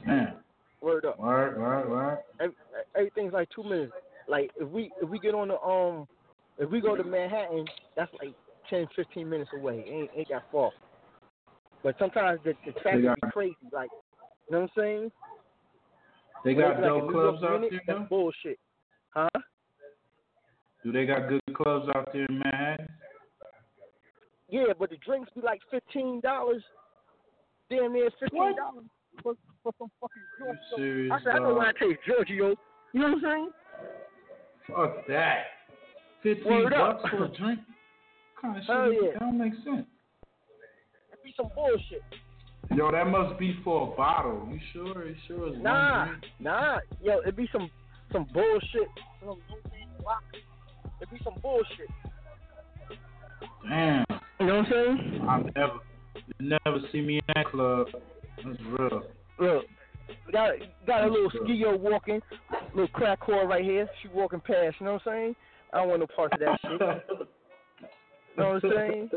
Man. 0.07 0.33
Word 0.79 1.05
up. 1.05 1.19
Word, 1.19 1.59
word, 1.59 1.89
word. 1.89 2.19
Every, 2.39 2.55
everything's 2.95 3.33
like 3.33 3.49
two 3.53 3.63
minutes. 3.63 3.91
Like 4.29 4.49
if 4.55 4.67
we 4.69 4.91
if 5.01 5.09
we 5.09 5.19
get 5.19 5.35
on 5.35 5.49
the 5.49 5.59
um 5.59 6.07
if 6.57 6.69
we 6.71 6.79
go 6.79 6.95
to 6.95 7.03
Manhattan, 7.03 7.65
that's 7.97 8.11
like 8.21 8.33
10, 8.69 8.87
15 8.95 9.29
minutes 9.29 9.51
away. 9.53 9.83
Ain't 9.87 10.09
ain't 10.15 10.29
that 10.29 10.43
far. 10.53 10.71
But 11.83 11.95
sometimes 11.99 12.39
the, 12.45 12.53
the 12.65 12.71
traffic 12.79 13.03
got- 13.03 13.21
be 13.21 13.27
crazy. 13.33 13.57
Like 13.73 13.89
you 14.47 14.55
know 14.55 14.61
what 14.61 14.71
I'm 14.77 14.81
saying? 14.81 15.11
They 16.45 16.53
got 16.53 16.71
it's 16.71 16.81
like 16.81 16.89
dope 16.89 17.11
clubs 17.11 17.43
out 17.43 17.61
there, 17.61 17.81
That's 17.85 18.09
bullshit. 18.09 18.57
Huh? 19.09 19.27
Do 20.83 20.91
they 20.91 21.05
got 21.05 21.29
good 21.29 21.41
clubs 21.55 21.87
out 21.95 22.09
there 22.13 22.25
in 22.25 22.39
Manhattan? 22.39 22.87
Yeah, 24.49 24.73
but 24.77 24.89
the 24.89 24.97
drinks 24.97 25.29
be 25.35 25.41
like 25.41 25.61
fifteen 25.69 26.19
dollars. 26.21 26.63
Damn 27.69 27.93
near 27.93 28.09
fifteen 28.19 28.55
dollars 28.57 28.85
for, 29.23 29.33
for 29.63 29.71
some 29.79 29.91
fucking 30.01 30.23
Giorgio. 30.37 30.59
serious, 30.75 31.13
I 31.13 31.23
said 31.23 31.35
I 31.35 31.39
know 31.39 31.53
when 31.55 31.65
I 31.67 31.71
dog? 31.71 31.79
taste 31.79 31.99
Giorgio. 32.05 32.55
You 32.93 32.99
know 32.99 33.07
what 33.07 33.17
I'm 33.17 33.21
saying? 33.21 33.49
Fuck 34.67 35.07
that. 35.07 35.43
Fifteen 36.23 36.45
Word 36.63 36.73
up. 36.73 37.01
bucks 37.01 37.09
for 37.11 37.25
a 37.25 37.27
drink? 37.29 37.59
What 38.41 38.41
kind 38.41 38.57
of 38.57 38.63
shit? 38.63 38.75
Hell 38.75 38.89
is- 38.91 38.97
yeah. 39.01 39.11
That 39.13 39.19
don't 39.19 39.37
make 39.37 39.53
sense. 39.63 39.87
It 41.13 41.23
be 41.23 41.33
some 41.37 41.49
bullshit. 41.55 42.01
Yo, 42.75 42.91
that 42.91 43.07
must 43.07 43.39
be 43.39 43.57
for 43.63 43.91
a 43.93 43.95
bottle. 43.97 44.47
You 44.51 44.59
sure? 44.73 45.07
You 45.07 45.15
sure 45.27 45.47
it's 45.49 45.57
Nah, 45.61 45.99
one 45.99 46.07
drink? 46.09 46.23
nah. 46.39 46.79
Yo, 47.01 47.19
it 47.19 47.35
be 47.37 47.47
some 47.51 47.69
some 48.11 48.25
bullshit. 48.33 48.87
Some, 49.23 49.37
it 51.01 51.09
be 51.09 51.19
some 51.23 51.35
bullshit. 51.41 51.89
Damn. 53.67 54.05
You 54.39 54.45
know 54.47 54.57
what 54.57 54.65
I'm 54.65 54.71
saying? 54.71 55.27
I 55.29 55.37
never, 55.55 55.73
you 56.15 56.57
never 56.65 56.79
see 56.91 57.01
me 57.01 57.17
in 57.17 57.21
that 57.35 57.45
club. 57.47 57.87
That's 58.37 58.59
real. 58.67 59.03
Look, 59.39 59.65
got 60.31 60.53
got 60.87 61.03
a 61.03 61.07
little 61.07 61.31
skio 61.31 61.79
walking, 61.79 62.21
little 62.73 62.87
crack 62.89 63.21
whore 63.21 63.47
right 63.47 63.63
here. 63.63 63.87
She 64.01 64.09
walking 64.09 64.39
past. 64.39 64.77
You 64.79 64.85
know 64.87 64.93
what 64.93 65.07
I'm 65.07 65.13
saying? 65.13 65.35
I 65.73 65.77
don't 65.79 65.89
want 65.89 65.99
no 66.01 66.07
part 66.15 66.33
of 66.33 66.39
that 66.39 66.59
shit. 66.61 67.27
You 68.37 68.43
know 68.43 68.53
what 68.53 68.63
I'm 68.63 68.71
saying? 68.71 69.09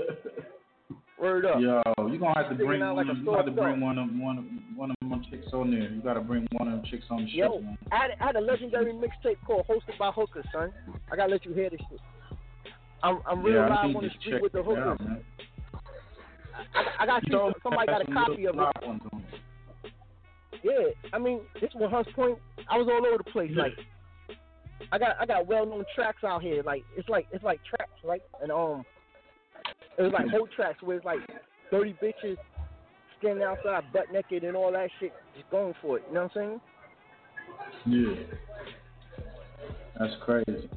Word 1.20 1.47
up. 1.47 1.61
Yo, 1.61 1.82
you 2.11 2.19
gonna 2.19 2.35
have 2.35 2.51
to 2.51 2.65
bring 2.65 2.81
one. 2.81 2.97
like 2.97 3.07
of, 3.09 3.19
you 3.19 3.32
have 3.32 3.47
to 3.47 3.51
bring 3.53 3.81
one 3.81 3.99
of 3.99 4.09
one 4.15 4.39
of 4.39 4.45
one 4.77 4.91
of 4.91 4.97
them 5.01 5.24
chicks 5.31 5.47
on 5.53 5.70
there. 5.70 5.89
You 5.89 6.01
gotta 6.03 6.20
bring 6.20 6.47
one 6.53 6.69
of 6.69 6.74
them 6.74 6.82
chicks 6.91 7.05
on 7.09 7.24
the 7.24 7.31
show, 7.31 7.36
Yo, 7.36 7.61
man. 7.61 7.78
I 7.93 7.97
had, 7.97 8.11
I 8.20 8.27
had 8.27 8.36
a 8.36 8.41
legendary 8.41 8.93
mixtape 8.93 9.36
called 9.47 9.65
"Hosted 9.69 9.97
by 9.99 10.11
Hookers," 10.11 10.45
son. 10.53 10.73
I 11.12 11.16
gotta 11.16 11.31
let 11.31 11.45
you 11.45 11.55
hear 11.55 11.70
this 11.70 11.81
shit. 11.89 12.01
I'm 13.03 13.20
I'm 13.27 13.43
real 13.43 13.57
yeah, 13.57 13.69
live 13.69 13.97
on 13.97 14.03
the 14.03 14.11
street 14.20 14.43
with 14.43 14.53
the 14.53 14.59
out, 14.59 14.65
hookers. 14.65 15.07
man. 15.07 15.20
I, 16.74 17.03
I 17.03 17.07
got 17.07 17.27
you. 17.28 17.53
Somebody 17.62 17.86
got 17.86 18.09
a 18.09 18.12
copy 18.12 18.47
of 18.47 18.55
it. 18.55 18.59
flop 18.59 18.77
on 18.85 19.01
it. 19.15 19.93
Yeah, 20.65 21.09
I 21.12 21.19
mean, 21.19 21.41
this 21.61 21.70
one 21.74 21.91
Hunts 21.91 22.11
Point. 22.16 22.39
I 22.69 22.77
was 22.77 22.89
all 22.91 23.07
over 23.07 23.19
the 23.19 23.31
place. 23.31 23.51
Like, 23.55 23.74
I 24.91 24.99
got 24.99 25.16
I 25.20 25.27
got 25.27 25.47
well 25.47 25.65
known 25.66 25.85
tracks 25.95 26.24
out 26.24 26.43
here. 26.43 26.62
Like, 26.65 26.82
it's 26.97 27.09
like 27.09 27.27
it's 27.31 27.45
like 27.45 27.61
tracks, 27.69 27.93
right? 28.03 28.23
And 28.43 28.51
um, 28.51 28.85
it 29.99 30.03
was 30.03 30.12
like 30.12 30.29
whole 30.29 30.49
tracks 30.55 30.83
where 30.83 30.97
it's 30.97 31.05
like 31.05 31.21
thirty 31.71 31.95
bitches 32.03 32.37
standing 33.19 33.45
outside 33.45 33.85
butt 33.93 34.12
naked 34.12 34.45
and 34.45 34.57
all 34.57 34.73
that 34.73 34.91
shit, 35.01 35.12
just 35.37 35.51
going 35.51 35.75
for 35.81 35.99
it. 35.99 36.05
You 36.09 36.15
know 36.15 36.23
what 36.25 36.37
I'm 36.37 36.61
saying? 37.87 38.07
Yeah. 38.07 38.15
That's 39.99 40.15
crazy. 40.25 40.69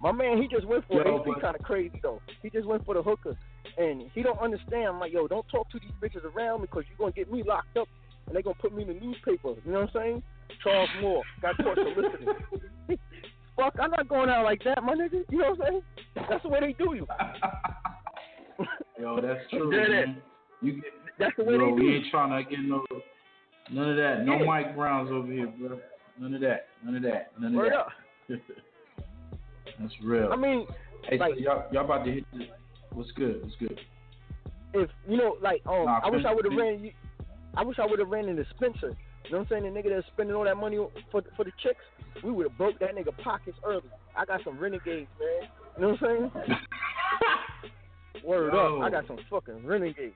My 0.00 0.12
man, 0.12 0.40
he 0.40 0.48
just 0.48 0.66
went 0.66 0.86
for 0.86 1.04
Yo, 1.04 1.16
it. 1.16 1.22
He 1.26 1.40
kind 1.40 1.56
of 1.56 1.62
crazy 1.62 2.00
though. 2.02 2.20
He 2.42 2.50
just 2.50 2.66
went 2.66 2.84
for 2.84 2.94
the 2.94 3.02
hooker. 3.02 3.36
And 3.76 4.10
he 4.14 4.22
don't 4.22 4.38
understand. 4.40 4.86
I'm 4.88 5.00
like, 5.00 5.12
yo, 5.12 5.28
don't 5.28 5.46
talk 5.48 5.70
to 5.70 5.78
these 5.78 5.90
bitches 6.00 6.24
around 6.24 6.60
me 6.60 6.68
because 6.70 6.84
you're 6.88 6.98
gonna 6.98 7.12
get 7.12 7.30
me 7.30 7.42
locked 7.46 7.76
up 7.76 7.88
and 8.26 8.34
they're 8.34 8.42
gonna 8.42 8.56
put 8.60 8.74
me 8.74 8.82
in 8.82 8.88
the 8.88 8.94
newspaper. 8.94 9.54
You 9.64 9.72
know 9.72 9.80
what 9.80 9.90
I'm 9.96 10.02
saying? 10.02 10.22
Charles 10.62 10.88
Moore 11.00 11.22
got 11.42 11.56
caught 11.58 11.76
soliciting. 11.76 12.28
Fuck, 13.56 13.74
I'm 13.80 13.90
not 13.90 14.08
going 14.08 14.30
out 14.30 14.44
like 14.44 14.62
that, 14.64 14.82
my 14.82 14.94
nigga. 14.94 15.24
You 15.30 15.38
know 15.38 15.50
what 15.50 15.66
I'm 15.66 15.66
saying? 15.68 15.82
That's 16.28 16.42
the 16.42 16.48
way 16.48 16.60
they 16.60 16.72
do 16.72 16.94
you. 16.94 17.06
Yo, 18.98 19.20
that's 19.20 19.48
true. 19.50 19.70
Man. 19.70 20.20
You 20.60 20.82
That's 21.18 21.36
the 21.36 21.44
way 21.44 21.54
yo, 21.54 21.70
they 21.76 21.80
do 21.80 21.86
we 21.86 21.96
ain't 21.96 22.06
trying 22.10 22.44
to 22.44 22.50
get 22.50 22.60
no 22.60 22.84
none 23.70 23.90
of 23.90 23.96
that. 23.96 24.24
No 24.24 24.38
Yeah. 24.38 24.44
Mike 24.44 24.74
Browns 24.76 25.10
over 25.12 25.32
here, 25.32 25.46
bro. 25.46 25.78
None 26.18 26.34
of 26.34 26.40
that. 26.40 26.66
None 26.84 26.96
of 26.96 27.02
that. 27.02 27.32
None 27.38 27.54
of 27.54 27.56
Word 27.56 27.72
that. 28.28 28.38
That's 29.80 29.94
real. 30.02 30.30
I 30.32 30.36
mean, 30.36 30.66
hey, 31.08 31.18
like- 31.18 31.34
so 31.34 31.40
y'all 31.40 31.64
y'all 31.72 31.84
about 31.84 32.04
to 32.04 32.12
hit 32.12 32.24
this. 32.32 32.48
What's 32.92 33.10
good? 33.12 33.42
What's 33.42 33.54
good? 33.56 33.78
if 34.74 34.90
you 35.08 35.16
know, 35.16 35.36
like, 35.42 35.62
um, 35.66 35.84
Nah, 35.84 36.00
I 36.04 36.10
wish 36.10 36.24
I 36.26 36.34
would 36.34 36.44
have 36.44 36.54
ran. 36.54 36.84
You, 36.84 36.92
I 37.56 37.62
wish 37.64 37.78
I 37.78 37.86
would 37.86 37.98
have 37.98 38.08
ran 38.08 38.28
into 38.28 38.44
Spencer. 38.56 38.96
You 39.24 39.32
know 39.32 39.38
what 39.38 39.52
I'm 39.52 39.62
saying? 39.62 39.74
The 39.74 39.80
nigga 39.80 39.94
that's 39.94 40.06
spending 40.08 40.34
all 40.34 40.44
that 40.44 40.56
money 40.56 40.78
for 41.10 41.22
for 41.36 41.44
the 41.44 41.52
chicks, 41.62 41.84
we 42.22 42.30
would 42.30 42.48
have 42.48 42.58
broke 42.58 42.78
that 42.80 42.94
nigga 42.94 43.16
pockets 43.22 43.58
early. 43.64 43.82
I 44.16 44.24
got 44.24 44.40
some 44.44 44.58
renegades, 44.58 45.08
man. 45.18 45.48
You 45.76 45.82
know 45.82 45.96
what 46.00 46.10
I'm 46.10 46.30
saying? 46.44 46.58
Word 48.24 48.54
up, 48.54 48.80
I 48.82 48.90
got 48.90 49.06
some 49.06 49.18
fucking 49.30 49.66
renegades. 49.66 50.14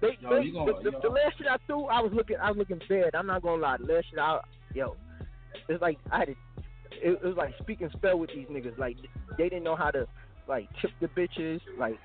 They, 0.00 0.16
Yo, 0.20 0.30
they, 0.42 0.50
gonna- 0.50 0.72
the, 0.82 0.90
the, 0.90 0.98
the 1.02 1.08
last 1.08 1.38
shit 1.38 1.46
I 1.48 1.56
threw, 1.66 1.86
I 1.86 2.00
was 2.00 2.12
looking, 2.14 2.36
I 2.40 2.50
was 2.50 2.58
looking 2.58 2.80
bad. 2.88 3.14
I'm 3.14 3.26
not 3.26 3.42
gonna 3.42 3.60
lie. 3.60 3.76
The 3.78 3.92
last 3.92 4.06
shit 4.10 4.18
I, 4.18 4.38
yo, 4.74 4.96
it's 5.68 5.82
like 5.82 5.98
I 6.12 6.18
had 6.20 6.26
to, 6.28 6.32
it, 6.92 7.18
it 7.20 7.24
was 7.24 7.36
like 7.36 7.54
speaking 7.60 7.90
spell 7.96 8.18
with 8.18 8.30
these 8.34 8.46
niggas. 8.46 8.78
Like 8.78 8.96
they 9.36 9.48
didn't 9.48 9.64
know 9.64 9.74
how 9.76 9.90
to, 9.90 10.06
like 10.48 10.68
tip 10.80 10.90
the 11.00 11.08
bitches. 11.08 11.60
Like, 11.76 11.96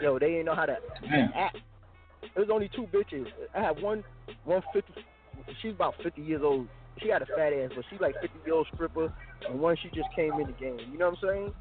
yo, 0.00 0.18
they 0.20 0.28
didn't 0.28 0.46
know 0.46 0.54
how 0.54 0.66
to 0.66 0.76
Man. 1.02 1.32
act. 1.34 1.58
It 2.22 2.38
was 2.38 2.48
only 2.52 2.70
two 2.76 2.86
bitches. 2.94 3.26
I 3.54 3.60
had 3.60 3.82
one, 3.82 4.04
one 4.44 4.62
fifty. 4.72 4.92
She's 5.60 5.72
about 5.72 5.94
fifty 6.02 6.22
years 6.22 6.42
old. 6.44 6.68
She 7.02 7.08
had 7.08 7.22
a 7.22 7.26
fat 7.26 7.52
ass, 7.52 7.70
but 7.74 7.84
she's 7.90 8.00
like 8.00 8.14
fifty 8.20 8.38
year 8.46 8.54
old 8.54 8.68
stripper, 8.72 9.12
and 9.48 9.58
one 9.60 9.76
she 9.82 9.88
just 9.88 10.08
came 10.14 10.32
in 10.34 10.46
the 10.46 10.52
game. 10.52 10.78
You 10.92 10.98
know 10.98 11.10
what 11.10 11.18
I'm 11.24 11.28
saying? 11.28 11.52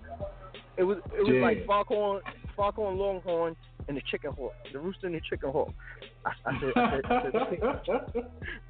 It 0.77 0.83
was 0.83 0.97
it 1.17 1.21
was 1.25 1.33
Yeah. 1.33 1.41
like 1.41 1.65
Foghorn, 2.61 2.97
Foghorn 2.97 3.17
Leghorn, 3.25 3.55
and 3.87 3.97
the 3.97 4.01
chicken 4.11 4.31
hawk, 4.33 4.53
the 4.71 4.79
rooster 4.79 5.07
and 5.07 5.15
the 5.15 5.21
chicken 5.29 5.51
hawk. 5.51 5.73
I, 6.25 6.31
I 6.45 6.59
said, 6.59 6.71
I 6.75 6.91
said, 7.01 7.63
I 7.63 7.79
said 8.13 8.23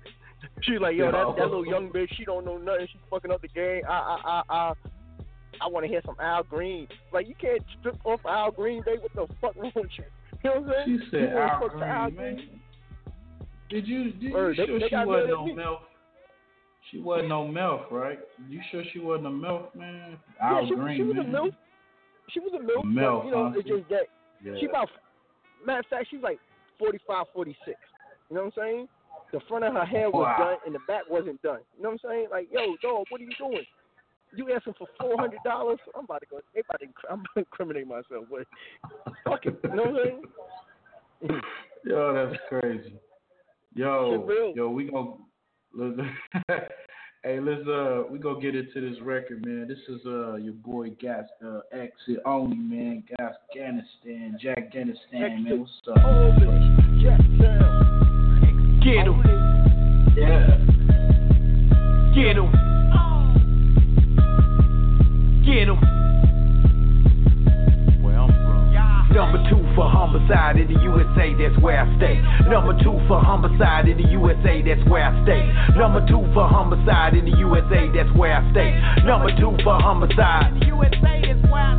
she 0.61 0.77
like, 0.77 0.95
yo, 0.95 1.11
that, 1.11 1.35
that 1.37 1.45
little 1.45 1.65
young 1.65 1.89
bitch, 1.89 2.07
she 2.15 2.23
don't 2.25 2.45
know 2.45 2.57
nothing. 2.57 2.87
She's 2.91 3.01
fucking 3.09 3.31
up 3.31 3.41
the 3.41 3.47
game. 3.49 3.81
I, 3.87 3.91
I, 3.91 4.25
I, 4.25 4.55
I, 4.55 4.73
I 5.61 5.67
want 5.67 5.83
to 5.85 5.89
hear 5.89 6.01
some 6.05 6.15
Al 6.19 6.43
Green. 6.43 6.87
Like, 7.13 7.27
you 7.27 7.35
can't 7.39 7.61
strip 7.79 7.97
off 8.05 8.21
Al 8.25 8.51
Green, 8.51 8.81
babe. 8.85 8.99
What 9.01 9.13
the 9.29 9.35
fuck 9.41 9.55
wrong 9.55 9.71
with 9.75 9.87
you? 9.97 10.05
You 10.43 10.49
know 10.49 10.61
what 10.61 10.77
I'm 10.77 10.85
saying? 10.87 10.99
She 11.05 11.11
said 11.11 11.21
you 11.21 11.37
Al 11.37 11.69
to 11.69 11.85
Al 11.85 12.11
Green, 12.11 12.35
man. 12.35 12.49
Did 13.69 13.87
you 13.87 14.11
did 14.11 14.21
you 14.21 14.29
they- 14.29 14.55
sure 14.65 14.79
they 14.79 14.89
she 14.89 14.95
wasn't 14.95 15.29
no. 15.29 15.45
MILF? 15.55 15.79
She 16.89 16.99
wasn't 16.99 17.29
no 17.29 17.47
MILF, 17.47 17.91
right? 17.91 18.19
You 18.49 18.59
sure 18.71 18.83
she 18.91 18.99
wasn't 18.99 19.27
a 19.27 19.29
MILF, 19.29 19.75
man? 19.75 20.17
Yeah, 20.39 20.49
Al 20.57 20.67
she, 20.67 20.75
Green, 20.75 20.97
she 20.97 21.03
was 21.03 21.15
man. 21.17 21.25
a 21.35 21.37
milf. 21.37 21.55
She 22.33 22.39
was 22.39 22.53
a 22.53 22.59
milf. 22.59 22.85
milf, 22.85 23.25
you 23.25 23.31
know, 23.31 23.49
huh? 23.49 23.53
it's 23.57 23.67
just 23.67 23.87
that 23.89 24.07
Yeah. 24.43 24.57
she 24.59 24.65
about. 24.65 24.89
Matter 25.65 25.79
of 25.79 25.85
fact, 25.87 26.07
she's 26.09 26.21
like 26.21 26.39
45, 26.79 27.27
46. 27.33 27.77
You 28.29 28.35
know 28.35 28.43
what 28.43 28.53
I'm 28.57 28.63
saying? 28.63 28.89
The 29.31 29.39
front 29.41 29.63
of 29.63 29.73
her 29.73 29.85
hair 29.85 30.09
was 30.09 30.23
Wow. 30.23 30.37
done 30.37 30.57
and 30.65 30.75
the 30.75 30.79
back 30.87 31.07
wasn't 31.09 31.41
done. 31.41 31.61
You 31.77 31.83
know 31.83 31.89
what 31.91 32.01
I'm 32.03 32.09
saying? 32.09 32.27
Like, 32.31 32.51
yo, 32.51 32.75
dog, 32.81 33.05
what 33.09 33.21
are 33.21 33.23
you 33.23 33.35
doing? 33.35 33.65
You 34.33 34.51
asking 34.53 34.73
for 34.77 34.87
four 34.99 35.17
hundred 35.17 35.43
dollars? 35.43 35.79
I'm 35.95 36.05
about 36.05 36.21
to 36.21 36.27
go. 36.27 36.39
They 36.53 36.61
about 36.61 36.79
to. 36.79 36.87
I'm 37.09 37.19
about 37.19 37.29
to 37.33 37.39
incriminate 37.39 37.87
myself, 37.87 38.25
but 38.29 38.47
fuck 39.25 39.45
it. 39.45 39.59
You 39.63 39.75
know 39.75 39.83
what 39.83 40.01
I'm 40.01 40.05
saying? 40.05 40.21
Yo, 41.85 42.13
that's 42.13 42.41
crazy. 42.47 42.93
Yo, 43.73 44.53
yo, 44.55 44.69
we 44.69 44.85
gonna 44.89 45.11
let's, 45.73 45.97
hey, 47.23 47.39
let's 47.39 47.67
uh, 47.67 48.03
we 48.09 48.19
gonna 48.19 48.39
get 48.39 48.55
into 48.55 48.81
this 48.81 48.99
record, 49.01 49.45
man. 49.45 49.67
This 49.67 49.79
is 49.87 50.01
uh 50.05 50.35
your 50.35 50.53
boy 50.53 50.89
Gas 50.99 51.25
uh 51.45 51.59
exit 51.71 52.19
only, 52.25 52.57
man. 52.57 53.03
Gas 53.17 53.33
Afghanistan, 53.49 54.37
Jack 54.41 54.57
Afghanistan, 54.57 55.43
man. 55.43 55.59
What's 55.59 55.71
up? 55.87 55.97
Oh, 56.03 56.31
bitch. 56.39 57.01
Jackson. 57.03 57.39
Get 58.83 59.05
him. 59.05 59.21
Yeah. 60.17 60.57
Get 62.15 62.35
him. 62.35 62.51
Get 65.45 65.67
him. 65.67 65.79
Where 68.03 68.19
I'm 68.19 68.29
from. 68.29 68.73
Number 69.13 69.49
two 69.49 69.70
for 69.75 69.89
homicide 69.89 70.57
in 70.57 70.67
the 70.71 70.79
USA, 70.81 71.33
that's 71.35 71.57
where 71.61 71.79
I 71.79 71.87
stay. 71.97 72.21
Number 72.49 72.77
two 72.83 72.99
for 73.07 73.19
homicide 73.19 73.87
in 73.87 73.97
the 73.97 74.07
USA, 74.09 74.61
that's 74.61 74.83
where 74.89 75.03
I 75.03 75.23
stay. 75.23 75.43
Number 75.77 76.05
two 76.07 76.21
for 76.33 76.47
homicide 76.47 77.13
in 77.15 77.25
the 77.25 77.37
USA, 77.37 77.89
that's 77.93 78.11
where 78.15 78.33
I 78.33 78.51
stay. 78.51 78.71
Number 79.05 79.35
two 79.37 79.55
for 79.63 79.79
homicide. 79.79 80.61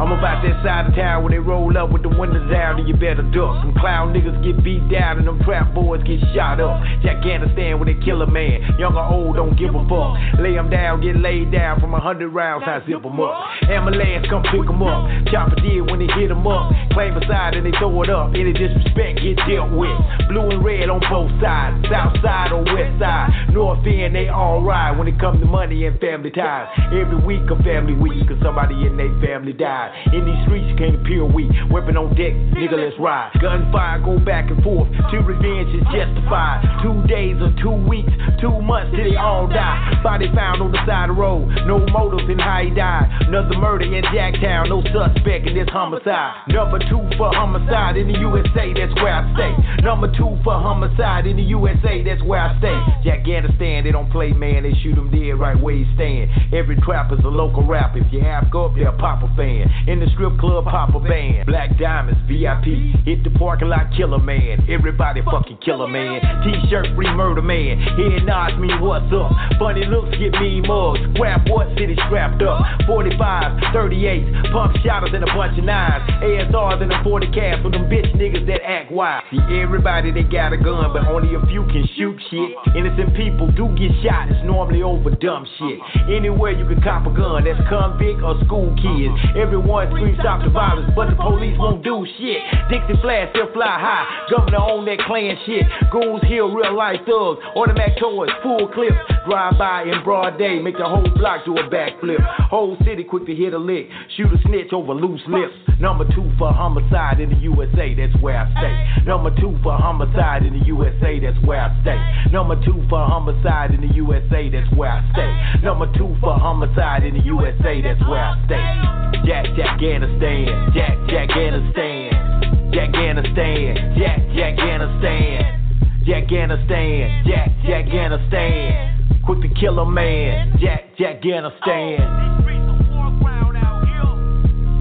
I'm 0.02 0.10
about 0.10 0.42
that 0.42 0.64
side 0.64 0.86
of 0.88 0.94
town 0.94 1.22
when 1.22 1.32
they 1.32 1.38
roll 1.38 1.76
up 1.78 1.92
with 1.92 2.02
the 2.02 2.08
windows 2.08 2.50
down 2.50 2.80
and 2.80 2.88
you 2.88 2.94
better 2.94 3.22
duck. 3.30 3.62
Some 3.62 3.74
clown 3.78 4.12
niggas 4.12 4.42
get 4.42 4.64
beat 4.64 4.82
down 4.90 5.18
and 5.18 5.26
them 5.28 5.38
trap 5.44 5.74
boys 5.74 6.02
get 6.02 6.18
shot 6.34 6.60
up. 6.60 6.82
Afghanistan 7.04 7.78
when 7.78 7.86
they 7.86 8.04
kill 8.04 8.22
a 8.22 8.26
man. 8.26 8.62
Young 8.78 8.96
or 8.96 9.04
old, 9.04 9.36
don't 9.36 9.56
give 9.56 9.74
a 9.74 9.82
fuck. 9.86 10.18
Lay 10.40 10.58
'em 10.58 10.70
down, 10.70 11.00
get 11.02 11.16
laid 11.16 11.52
down 11.52 11.78
from 11.78 11.94
a 11.94 12.00
hundred 12.00 12.30
rounds, 12.30 12.64
I 12.66 12.80
zip 12.86 13.04
'em 13.04 13.20
up. 13.20 13.46
Ambulance 13.68 14.26
come 14.28 14.42
pick 14.42 14.66
'em 14.66 14.82
up. 14.82 15.08
Chopper 15.30 15.60
did 15.60 15.88
when 15.90 16.00
they 16.00 16.10
hit 16.18 16.30
'em 16.30 16.46
up. 16.46 16.72
Claim 16.92 17.16
a 17.16 17.26
side 17.26 17.54
and 17.54 17.66
they 17.66 17.72
throw 17.82 18.02
it 18.02 18.10
up. 18.10 18.30
Any 18.30 18.52
disrespect 18.54 19.18
get 19.18 19.34
dealt 19.50 19.74
with. 19.74 19.98
Blue 20.30 20.54
and 20.54 20.62
red 20.62 20.86
on 20.86 21.02
both 21.10 21.34
sides. 21.42 21.82
South 21.90 22.14
side 22.22 22.54
or 22.54 22.62
west 22.62 22.94
side. 23.02 23.50
North 23.50 23.82
end, 23.82 24.14
they 24.14 24.30
alright 24.30 24.96
when 24.96 25.08
it 25.08 25.18
come 25.18 25.40
to 25.40 25.46
money 25.46 25.84
and 25.86 25.98
family 25.98 26.30
ties. 26.30 26.70
Every 26.94 27.18
week 27.26 27.42
a 27.50 27.58
family 27.66 27.98
week, 27.98 28.22
cause 28.30 28.38
somebody 28.38 28.86
in 28.86 28.94
their 28.96 29.10
family 29.18 29.52
died. 29.52 29.90
In 30.14 30.22
these 30.22 30.38
streets, 30.46 30.70
you 30.70 30.76
can't 30.78 30.94
appear 31.02 31.26
weak. 31.26 31.50
Weapon 31.74 31.98
on 31.98 32.14
deck, 32.14 32.30
nigga, 32.54 32.78
let's 32.78 32.94
ride. 33.02 33.34
Gunfire 33.42 33.98
go 34.06 34.22
back 34.22 34.46
and 34.46 34.62
forth. 34.62 34.86
Till 35.10 35.26
revenge 35.26 35.74
is 35.74 35.82
justified. 35.90 36.62
Two 36.86 37.02
days 37.10 37.34
or 37.42 37.50
two 37.58 37.74
weeks, 37.90 38.14
two 38.38 38.62
months 38.62 38.94
till 38.94 39.10
they 39.10 39.18
all 39.18 39.50
die. 39.50 39.98
Body 40.06 40.30
found 40.30 40.62
on 40.62 40.70
the 40.70 40.78
side 40.86 41.10
of 41.10 41.16
the 41.16 41.20
road. 41.20 41.50
No 41.66 41.82
motive 41.90 42.30
in 42.30 42.38
how 42.38 42.62
he 42.62 42.70
died. 42.70 43.10
Another 43.26 43.58
murder 43.58 43.90
in 43.90 44.06
Jacktown. 44.14 44.70
No 44.70 44.86
suspect 44.94 45.50
in 45.50 45.58
this 45.58 45.68
homicide. 45.74 46.46
Number 46.46 46.78
two 46.78 47.02
for 47.18 47.34
homicide 47.34 47.71
in 47.72 48.12
the 48.12 48.18
USA, 48.20 48.68
that's 48.76 48.92
where 49.00 49.16
I 49.16 49.24
stay. 49.32 49.82
Number 49.82 50.12
two 50.12 50.36
for 50.44 50.52
homicide 50.52 51.26
in 51.26 51.36
the 51.40 51.42
USA, 51.56 52.04
that's 52.04 52.22
where 52.22 52.40
I 52.40 52.52
stay. 52.60 52.76
Afghanistan, 53.08 53.84
they 53.84 53.92
don't 53.92 54.12
play, 54.12 54.32
man. 54.32 54.64
They 54.64 54.76
shoot 54.84 54.92
him 54.92 55.10
dead 55.10 55.40
right 55.40 55.56
where 55.56 55.74
you 55.74 55.88
stand. 55.94 56.28
Every 56.52 56.76
trapper's 56.76 57.24
a 57.24 57.32
local 57.32 57.64
rap. 57.64 57.96
If 57.96 58.12
you 58.12 58.20
have 58.20 58.50
go 58.50 58.66
up, 58.66 58.74
they're 58.76 58.92
a 58.92 58.98
Papa 58.98 59.32
fan. 59.36 59.72
In 59.88 60.00
the 60.00 60.06
strip 60.12 60.36
club, 60.38 60.64
Papa 60.64 61.00
band. 61.00 61.46
Black 61.46 61.78
Diamonds, 61.78 62.20
VIP. 62.28 62.92
Hit 63.08 63.24
the 63.24 63.32
parking 63.40 63.68
lot, 63.68 63.88
killer 63.96 64.20
man. 64.20 64.68
Everybody 64.68 65.22
fucking 65.24 65.64
killer 65.64 65.88
man. 65.88 66.20
T-shirt, 66.44 66.92
free 66.94 67.08
murder 67.16 67.40
man. 67.40 67.80
Head 67.96 68.28
nods 68.28 68.60
me, 68.60 68.68
what's 68.84 69.08
up? 69.16 69.32
Funny 69.58 69.88
looks, 69.88 70.12
get 70.20 70.36
me 70.36 70.60
mugs. 70.60 71.00
Rap 71.16 71.48
what 71.48 71.72
city 71.80 71.96
strapped 72.06 72.42
up? 72.42 72.60
45, 72.84 73.72
38, 73.72 74.52
pump 74.52 74.76
shotters 74.84 75.16
and 75.16 75.24
a 75.24 75.32
bunch 75.32 75.56
of 75.58 75.64
nines. 75.64 76.04
ASRs 76.20 76.82
and 76.82 76.92
a 76.92 77.02
40 77.02 77.32
cast 77.32 77.61
for 77.62 77.70
them 77.70 77.86
bitch 77.86 78.10
niggas 78.18 78.46
that 78.46 78.60
act 78.66 78.90
wild. 78.90 79.24
See, 79.30 79.38
everybody 79.62 80.10
they 80.10 80.26
got 80.26 80.52
a 80.52 80.58
gun, 80.58 80.92
but 80.92 81.06
only 81.06 81.34
a 81.34 81.40
few 81.46 81.62
can 81.70 81.86
shoot 81.96 82.18
shit. 82.28 82.50
Innocent 82.74 83.14
people 83.16 83.46
do 83.54 83.70
get 83.78 83.94
shot, 84.02 84.28
it's 84.28 84.42
normally 84.44 84.82
over 84.82 85.10
dumb 85.10 85.46
shit. 85.58 85.78
Anywhere 86.10 86.52
you 86.52 86.66
can 86.66 86.82
cop 86.82 87.06
a 87.06 87.14
gun, 87.14 87.44
that's 87.44 87.60
convict 87.70 88.20
or 88.20 88.34
school 88.44 88.74
kids. 88.76 89.14
Everyone 89.38 89.86
screams 89.94 90.18
stop 90.18 90.42
the 90.42 90.50
violence, 90.50 90.90
but 90.94 91.08
the 91.08 91.16
police 91.16 91.56
won't 91.58 91.86
do 91.86 92.04
shit. 92.18 92.42
Dixie 92.68 92.98
flash 93.00 93.30
still 93.30 93.50
fly 93.54 93.78
high, 93.78 94.04
governor 94.28 94.58
on 94.58 94.84
that 94.90 94.98
clan 95.06 95.38
shit. 95.46 95.62
Goons 95.94 96.22
heal 96.26 96.50
real 96.50 96.74
life 96.74 97.00
thugs, 97.06 97.38
automatic 97.54 97.96
toys, 98.02 98.30
full 98.42 98.66
clips. 98.74 98.98
Drive 99.28 99.56
by 99.56 99.86
in 99.86 100.02
broad 100.02 100.36
day, 100.36 100.58
make 100.58 100.76
the 100.76 100.84
whole 100.84 101.06
block 101.14 101.44
do 101.44 101.54
a 101.54 101.62
backflip. 101.70 102.18
Whole 102.50 102.76
city 102.84 103.04
quick 103.04 103.24
to 103.26 103.34
hit 103.34 103.54
a 103.54 103.58
lick, 103.58 103.88
shoot 104.16 104.26
a 104.26 104.38
snitch 104.42 104.72
over 104.72 104.94
loose 104.94 105.22
lips. 105.28 105.54
Number 105.78 106.04
two 106.14 106.26
for 106.38 106.52
homicide 106.52 107.20
in 107.20 107.30
the 107.30 107.36
USA, 107.52 107.94
that's 107.94 108.16
where 108.22 108.36
I 108.38 108.48
stay. 108.56 109.04
Number 109.04 109.30
two 109.36 109.56
for 109.62 109.76
homicide 109.76 110.44
in 110.44 110.58
the 110.58 110.64
USA, 110.66 111.20
that's 111.20 111.38
where 111.44 111.60
I 111.60 111.70
stay. 111.82 112.00
Number 112.32 112.56
two 112.64 112.84
for 112.88 113.04
homicide 113.04 113.72
in 113.74 113.80
the 113.80 113.92
USA, 113.94 114.48
that's 114.50 114.70
where 114.76 114.90
I 114.90 115.00
stay. 115.12 115.62
Number 115.62 115.86
two 115.96 116.16
for 116.20 116.34
homicide 116.34 117.04
in 117.04 117.14
the 117.14 117.24
USA, 117.24 117.82
that's 117.82 118.00
where 118.08 118.24
I 118.24 118.34
stay. 118.46 118.92
Jack, 119.26 119.46
Jack, 119.56 119.78
Afghanistan. 119.78 120.72
Jack, 120.74 120.96
Jack, 121.08 121.30
Afghanistan. 121.30 122.72
Jack, 122.72 122.88
Afghanistan. 122.88 123.94
Jack, 123.98 124.18
Jack, 124.34 124.58
Afghanistan. 124.58 125.62
Jack, 126.04 126.22
Afghanistan. 126.24 127.24
Jack, 127.26 127.50
Jack, 127.64 127.86
Afghanistan. 127.86 129.20
Quick 129.24 129.40
to 129.42 129.48
kill 129.60 129.78
a 129.78 129.86
man. 129.86 130.58
Jack, 130.60 130.96
Jack, 130.98 131.16
Afghanistan. 131.16 132.32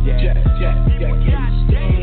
Jack, 0.06 0.20
Jack, 0.22 0.44
Jack, 0.60 0.78
Afghanistan. 1.02 2.01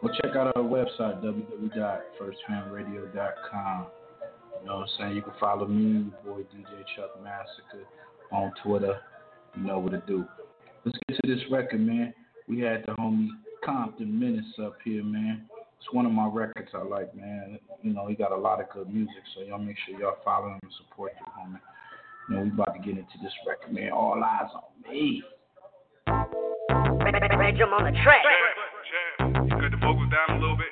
Go 0.00 0.08
check 0.22 0.36
out 0.36 0.56
our 0.56 0.62
website, 0.62 1.20
www.firstfamradio.com. 1.24 3.86
You 4.60 4.66
know 4.66 4.76
what 4.76 4.82
I'm 4.82 4.88
saying? 4.96 5.16
You 5.16 5.22
can 5.22 5.32
follow 5.40 5.66
me, 5.66 6.12
your 6.24 6.36
boy 6.36 6.42
DJ 6.42 6.84
Chuck 6.96 7.20
Massacre, 7.22 7.84
on 8.30 8.52
Twitter. 8.62 9.00
You 9.56 9.62
know 9.64 9.80
what 9.80 9.90
to 9.92 10.00
do. 10.06 10.24
Let's 10.84 10.98
get 11.08 11.18
to 11.24 11.34
this 11.34 11.42
record, 11.50 11.80
man. 11.80 12.14
We 12.46 12.60
had 12.60 12.84
the 12.86 12.92
homie 12.92 13.28
Compton 13.64 14.16
Menace 14.18 14.58
up 14.62 14.76
here, 14.84 15.02
man. 15.02 15.48
It's 15.78 15.92
one 15.92 16.06
of 16.06 16.12
my 16.12 16.26
records 16.26 16.70
I 16.74 16.82
like, 16.82 17.14
man. 17.14 17.58
You 17.82 17.92
know, 17.94 18.06
he 18.08 18.14
got 18.14 18.32
a 18.32 18.36
lot 18.36 18.60
of 18.60 18.68
good 18.70 18.92
music, 18.92 19.22
so 19.34 19.42
y'all 19.42 19.58
make 19.58 19.76
sure 19.86 19.98
y'all 19.98 20.16
follow 20.24 20.48
him 20.48 20.58
and 20.62 20.72
support 20.76 21.12
the 21.18 21.24
homie. 21.30 21.60
You 22.28 22.36
know, 22.36 22.42
we 22.42 22.50
about 22.50 22.74
to 22.74 22.80
get 22.80 22.98
into 22.98 23.16
this 23.22 23.32
record, 23.46 23.72
man. 23.72 23.92
All 23.92 24.22
eyes 24.22 24.50
on 24.54 24.62
me. 24.90 25.22
Random 26.08 27.72
on 27.72 27.84
the 27.84 27.98
track. 28.02 28.22
Cut 29.18 29.70
the 29.70 29.78
vocals 29.80 30.10
down 30.10 30.36
a 30.36 30.40
little 30.40 30.56
bit, 30.56 30.67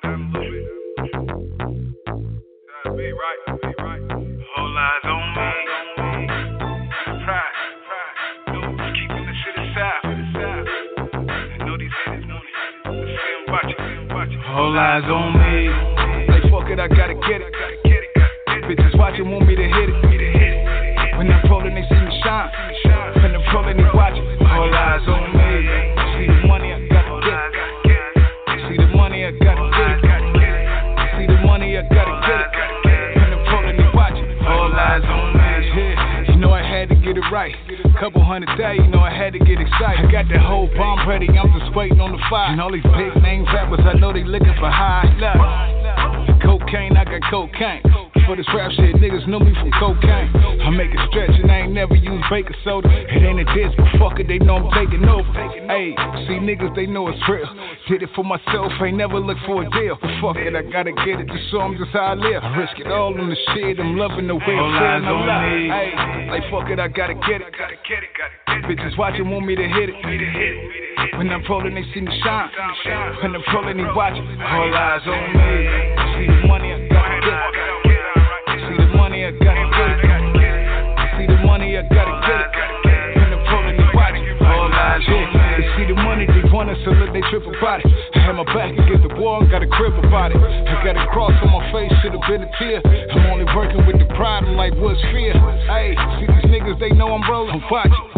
Whole 14.57 14.73
eyes 14.78 15.05
on 15.05 15.37
me. 15.37 15.69
Like 16.33 16.49
fuck 16.49 16.65
it, 16.73 16.81
I 16.81 16.89
gotta 16.89 17.12
get 17.12 17.45
it. 17.45 17.53
Bitches 18.65 18.97
watching, 18.97 19.31
want 19.31 19.45
me 19.47 19.55
to 19.55 19.69
hit 19.69 19.91
it. 19.93 21.16
When 21.19 21.28
I'm 21.28 21.45
rolling, 21.51 21.74
they 21.74 21.85
see 21.85 22.01
me 22.01 22.20
shine. 22.24 22.49
When 23.20 23.37
I'm 23.37 23.45
rolling, 23.53 23.77
they 23.77 23.85
watch 23.93 24.16
it. 24.16 24.24
All 24.49 24.73
eyes 24.73 25.05
on 25.12 25.28
me. 25.37 25.61
See 26.16 26.27
the 26.33 26.49
money, 26.49 26.73
I 26.73 26.81
gotta 26.89 27.20
get 27.20 27.37
it. 27.37 28.65
See 28.65 28.81
the 28.81 28.89
money, 28.97 29.28
I 29.28 29.37
gotta 29.37 29.69
get 29.77 29.93
it. 29.93 30.01
See 31.20 31.27
the 31.28 31.37
money, 31.45 31.77
I 31.77 31.83
gotta 31.93 32.16
get 32.24 32.41
it. 32.41 33.12
When 33.12 33.28
I'm 33.37 33.45
rolling, 33.53 33.77
they 33.77 33.93
watch 33.93 34.16
it. 34.16 34.24
All 34.41 34.73
eyes 34.73 35.05
on 35.05 35.37
me. 35.37 36.33
You 36.33 36.41
know 36.41 36.53
I 36.57 36.65
had 36.65 36.89
to 36.89 36.95
get 36.97 37.19
it 37.19 37.28
right. 37.31 37.53
Couple 37.98 38.23
hundred 38.23 38.55
day, 38.59 38.74
you 38.77 38.89
know 38.89 39.01
I 39.01 39.10
had 39.10 39.32
to 39.32 39.39
get 39.39 39.59
excited. 39.59 40.05
I 40.05 40.12
got 40.12 40.28
the 40.28 40.39
whole 40.39 40.68
bomb 40.77 41.09
ready, 41.09 41.28
I'm 41.28 41.59
just 41.59 41.74
waiting 41.74 41.98
on 41.98 42.12
the 42.12 42.18
fire. 42.28 42.52
And 42.52 42.60
all 42.60 42.70
these 42.70 42.82
big 42.82 43.23
name 43.23 43.44
rappers, 43.47 43.81
I 43.85 43.94
know 43.98 44.12
they 44.12 44.23
looking 44.23 44.52
for 44.60 44.68
high. 44.70 45.09
Look, 45.16 46.43
cocaine, 46.43 46.94
I 46.97 47.05
got 47.05 47.23
cocaine. 47.31 48.06
For 48.27 48.35
this 48.35 48.47
rap 48.51 48.73
shit, 48.74 48.97
niggas 48.98 49.28
know 49.28 49.39
me 49.39 49.55
from 49.55 49.70
cocaine. 49.78 50.35
I 50.35 50.70
make 50.70 50.90
it 50.90 50.98
stretch 51.15 51.31
and 51.31 51.47
I 51.47 51.62
ain't 51.62 51.73
never 51.73 51.94
used 51.94 52.27
baking 52.28 52.59
soda. 52.65 52.90
It 52.90 53.23
ain't 53.23 53.39
a 53.39 53.47
diss, 53.55 53.70
but 53.78 53.86
fuck 54.03 54.19
it, 54.19 54.27
they 54.27 54.43
know 54.43 54.59
I'm 54.59 54.74
taking 54.74 55.07
over. 55.07 55.31
Hey, 55.70 55.94
see 56.27 56.43
niggas, 56.43 56.74
they 56.74 56.86
know 56.86 57.07
it's 57.07 57.23
real. 57.31 57.47
Did 57.86 58.03
it 58.03 58.11
for 58.16 58.24
myself, 58.24 58.73
ain't 58.82 58.98
never 58.98 59.20
look 59.20 59.39
for 59.47 59.62
a 59.62 59.70
deal. 59.70 59.94
But 60.03 60.11
fuck 60.19 60.36
it, 60.43 60.59
I 60.59 60.62
gotta 60.66 60.90
get 61.07 61.23
it 61.23 61.31
just 61.31 61.55
so 61.55 61.61
I'm 61.62 61.78
just 61.78 61.94
how 61.94 62.12
I 62.12 62.15
live. 62.15 62.43
I 62.43 62.57
risk 62.59 62.74
it 62.82 62.90
all 62.90 63.15
on 63.15 63.31
the 63.31 63.39
shit, 63.55 63.78
I'm 63.78 63.97
loving 63.97 64.27
the 64.27 64.35
way 64.35 64.59
I'm 64.59 64.74
feeling 64.74 65.07
alive. 65.07 65.70
Hey, 65.70 66.27
like 66.27 66.51
fuck 66.51 66.66
it, 66.66 66.82
I 66.82 66.89
gotta 66.90 67.15
get 67.15 67.47
it. 67.47 67.55
Bitches 68.66 68.98
watching, 68.98 69.31
want 69.31 69.47
me 69.47 69.55
to 69.55 69.69
hit 69.70 69.90
it. 69.94 69.94
When 71.15 71.31
I'm 71.31 71.47
rolling, 71.48 71.78
they 71.78 71.86
see 71.94 72.01
me 72.01 72.11
shine. 72.27 72.51
When 73.23 73.39
I'm 73.39 73.44
rolling, 73.55 73.77
they 73.78 73.86
watch 73.94 74.19
it. 74.19 74.27
All 74.27 74.74
eyes 74.74 75.07
on 75.07 75.31
me. 75.31 75.47
See 76.19 76.27
the 76.27 76.43
money, 76.51 76.74
I 76.74 76.89
gotta 76.90 77.23
get 77.23 77.70
it. 77.70 77.76
Gotta 81.91 82.15
get 82.27 82.41
it. 82.43 82.51
When 83.17 83.33
I'm 83.33 83.43
watch 83.95 84.17
it. 84.17 84.43
All 84.43 84.71
eyes 84.73 85.07
on. 85.09 85.27
They 85.57 85.65
see 85.73 85.87
the 85.89 85.97
money, 85.97 86.27
they 86.29 86.45
want 86.53 86.69
us, 86.69 86.77
so 86.85 86.93
look, 86.93 87.13
they 87.17 87.25
trip 87.33 87.47
about 87.49 87.81
it. 87.81 87.89
I 87.89 88.29
had 88.29 88.37
my 88.37 88.45
back 88.53 88.77
against 88.77 89.09
the 89.09 89.15
wall 89.17 89.41
got 89.49 89.63
a 89.63 89.67
crib 89.67 89.97
about 90.05 90.33
it. 90.33 90.37
I 90.37 90.75
got 90.85 91.01
a 91.01 91.07
cross 91.09 91.33
on 91.41 91.49
my 91.49 91.65
face, 91.73 91.93
should've 92.03 92.21
been 92.29 92.45
a 92.45 92.51
tear. 92.61 92.85
I'm 92.85 93.25
only 93.33 93.49
working 93.57 93.87
with 93.89 93.97
the 93.97 94.09
pride, 94.15 94.45
I'm 94.45 94.57
like, 94.57 94.77
what's 94.77 95.01
fear? 95.17 95.33
Hey, 95.65 95.97
see 96.21 96.29
these 96.29 96.49
niggas, 96.53 96.79
they 96.79 96.93
know 96.93 97.15
I'm 97.15 97.25
rolling. 97.25 97.57
I'm 97.57 97.65
watching. 97.71 98.17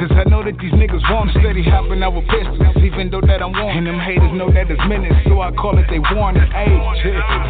Cause 0.00 0.08
I 0.16 0.24
know 0.30 0.42
that 0.42 0.56
these 0.56 0.72
niggas 0.72 1.02
want 1.12 1.30
steady 1.36 1.62
hopping 1.62 2.02
out 2.02 2.14
with 2.14 2.24
pistols, 2.28 2.76
even 2.80 3.10
though 3.10 3.20
that 3.20 3.42
I'm 3.42 3.52
wanting. 3.52 3.84
And 3.84 3.86
them 3.86 4.00
haters 4.00 4.32
know 4.32 4.48
that 4.50 4.70
it's 4.70 4.80
minutes, 4.88 5.16
so 5.28 5.42
I 5.42 5.52
call 5.52 5.76
it 5.76 5.84
they 5.90 6.00
warning. 6.16 6.48
Hey, 6.50 6.72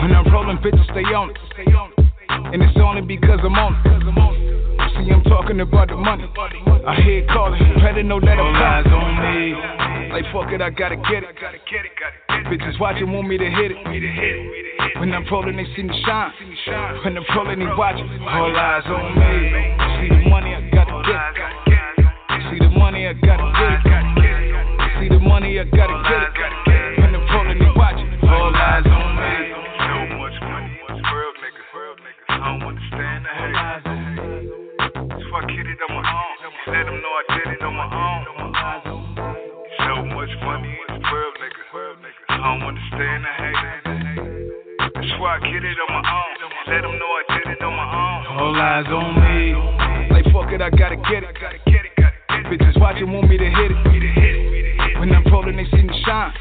when 0.02 0.10
I'm 0.16 0.26
rolling, 0.32 0.58
bitches 0.58 0.82
stay 0.90 1.06
on 1.14 1.30
it. 1.30 1.38
And 2.28 2.62
it's 2.62 2.76
only 2.76 3.02
because 3.02 3.38
I'm 3.44 3.54
on 3.54 3.76
it. 3.84 4.57
See, 5.08 5.14
I'm 5.14 5.24
talking 5.24 5.60
about 5.60 5.88
the 5.88 5.96
money. 5.96 6.28
I 6.86 6.94
hear 7.00 7.24
it 7.24 7.28
calling, 7.28 7.60
better 7.80 8.02
know 8.02 8.20
that 8.20 8.36
I'm 8.36 8.54
eyes 8.54 8.84
on 8.92 9.16
me. 9.24 9.56
Like 10.12 10.24
fuck 10.32 10.52
it, 10.52 10.60
I 10.60 10.68
gotta 10.68 10.96
get 10.96 11.24
it. 11.24 11.32
Bitches 12.52 12.78
watching, 12.78 13.10
want 13.12 13.26
me 13.26 13.38
to 13.38 13.48
hit 13.48 13.72
it. 13.72 15.00
When 15.00 15.12
I'm 15.14 15.24
rolling, 15.30 15.56
they 15.56 15.64
see 15.74 15.82
me 15.84 16.02
shine. 16.04 16.32
When 17.04 17.16
I'm 17.16 17.24
rolling, 17.34 17.58
they 17.58 17.64
watch 17.72 17.96
it. 17.96 18.20
All 18.20 18.56
eyes 18.56 18.84
on 18.84 19.16
me. 19.16 19.48
See 19.96 20.08
the 20.12 20.28
money, 20.28 20.52
I 20.52 20.68
gotta 20.76 21.00
get 21.00 21.16
it. 21.16 22.12
See 22.52 22.58
the 22.58 22.68
money, 22.76 23.06
I 23.06 23.14
gotta 23.14 23.48
get 23.56 23.80
it. 23.80 25.00
See 25.00 25.08
the 25.08 25.20
money, 25.20 25.58
I 25.58 25.64
gotta 25.64 26.04
get 26.04 26.20
it. 26.20 27.00
When 27.00 27.14
I'm 27.14 27.24
rolling, 27.32 27.58
they 27.58 27.72
watch 27.72 27.96
it. 27.96 28.28
All 28.28 28.54
eyes 28.54 28.84
on 28.84 29.16
me. 29.16 29.56
So 29.88 30.20
much 30.20 30.36
money, 30.42 30.76
world 31.72 31.96
niggas. 32.04 32.28
I 32.28 32.36
don't 32.44 32.62
understand 32.62 33.24
the 33.24 33.88
hate. 33.88 33.97
So 35.78 35.84
I 35.84 35.94
get 35.94 35.94
it 35.94 35.94
on 35.94 35.94
my 35.94 36.10
own. 36.10 36.34
Let 36.74 36.90
them 36.90 36.98
know 36.98 37.12
I 37.14 37.22
did 37.38 37.54
it 37.54 37.62
on 37.62 37.70
my 37.70 37.86
own. 37.86 38.26
So 39.78 39.94
much 40.10 40.34
money 40.42 40.74
in 40.74 40.82
this 40.90 41.06
world, 41.06 41.34
nigga. 41.38 42.22
I 42.28 42.36
don't 42.42 42.62
understand 42.66 43.22
the 43.22 43.30
hate. 43.38 43.54
That's 44.98 45.14
why 45.22 45.38
I 45.38 45.40
get 45.46 45.62
it 45.62 45.78
on 45.78 45.90
my 45.94 46.02
own. 46.02 46.34
Let 46.66 46.82
them 46.82 46.98
know 46.98 47.10
I 47.14 47.22
did 47.30 47.46
it 47.54 47.62
on 47.62 47.74
my 47.78 47.86
own. 47.94 48.26
All 48.42 48.58
eyes 48.58 48.90
on 48.90 49.22
me. 49.22 49.54
Like 50.10 50.26
fuck 50.34 50.50
it, 50.50 50.60
I 50.60 50.70
gotta 50.70 50.96
get 50.96 51.22
it. 51.22 51.30
Bitches 52.50 52.80
watching, 52.80 53.12
want 53.12 53.28
me 53.28 53.38
to 53.38 53.46
hit 53.46 53.70
it. 53.70 54.98
When 54.98 55.14
I'm 55.14 55.22
rolling, 55.30 55.56
they 55.56 55.66
see 55.70 55.82
me 55.84 55.94
shine. 56.04 56.32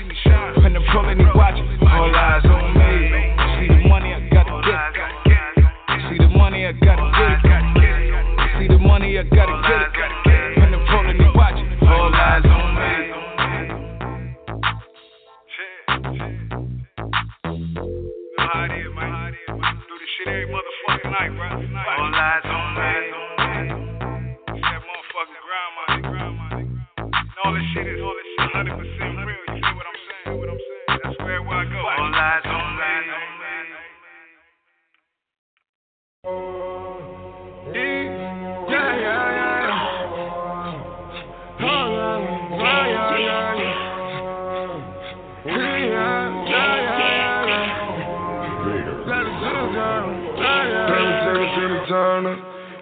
When 0.64 0.76
I'm 0.76 0.82
rolling, 0.96 1.18
they 1.20 1.30
watch 1.36 1.62
it. 1.62 1.68
All 1.86 2.10
eyes 2.10 2.46
on 2.46 2.74
me. 2.74 3.14
See 3.62 3.68
the 3.70 3.88
money, 3.88 4.14
I 4.14 4.20
gotta 4.34 4.62
get 4.66 4.98
it. 4.98 6.10
See 6.10 6.18
the 6.18 6.30
money, 6.34 6.66
I 6.66 6.72
gotta 6.72 7.06
get 7.14 7.54
it. 7.54 7.67
The 8.88 8.94
money, 8.94 9.20
I 9.20 9.24
gotta 9.24 9.52
get 9.68 9.84
it. 9.84 10.60
When 10.60 10.72
I'm 10.74 10.80
rolling, 10.88 11.18
they 11.18 11.32
watch 11.36 11.60
it. 11.60 11.84
All 11.84 12.16
eyes 12.16 12.46
on 12.46 12.76
me. 12.80 12.94
How 18.40 18.64
it 18.64 18.72
is, 18.80 18.88
man. 18.96 19.36
Do 19.36 19.94
this 20.00 20.12
shit 20.18 20.28
every 20.32 20.48
motherfucking 20.48 21.12
night, 21.12 21.32
bro. 21.36 21.48
All 21.52 22.16
eyes 22.16 22.48
on 22.48 22.68
me. 22.80 22.96
That 24.56 24.80
motherfucking 24.88 25.42
grandma. 25.44 25.84
And 27.08 27.28
all 27.44 27.52
this 27.54 27.68
shit 27.74 27.88
is 27.88 28.00
all 28.02 28.16
this 28.16 28.28
shit 28.40 28.56
100% 28.56 29.17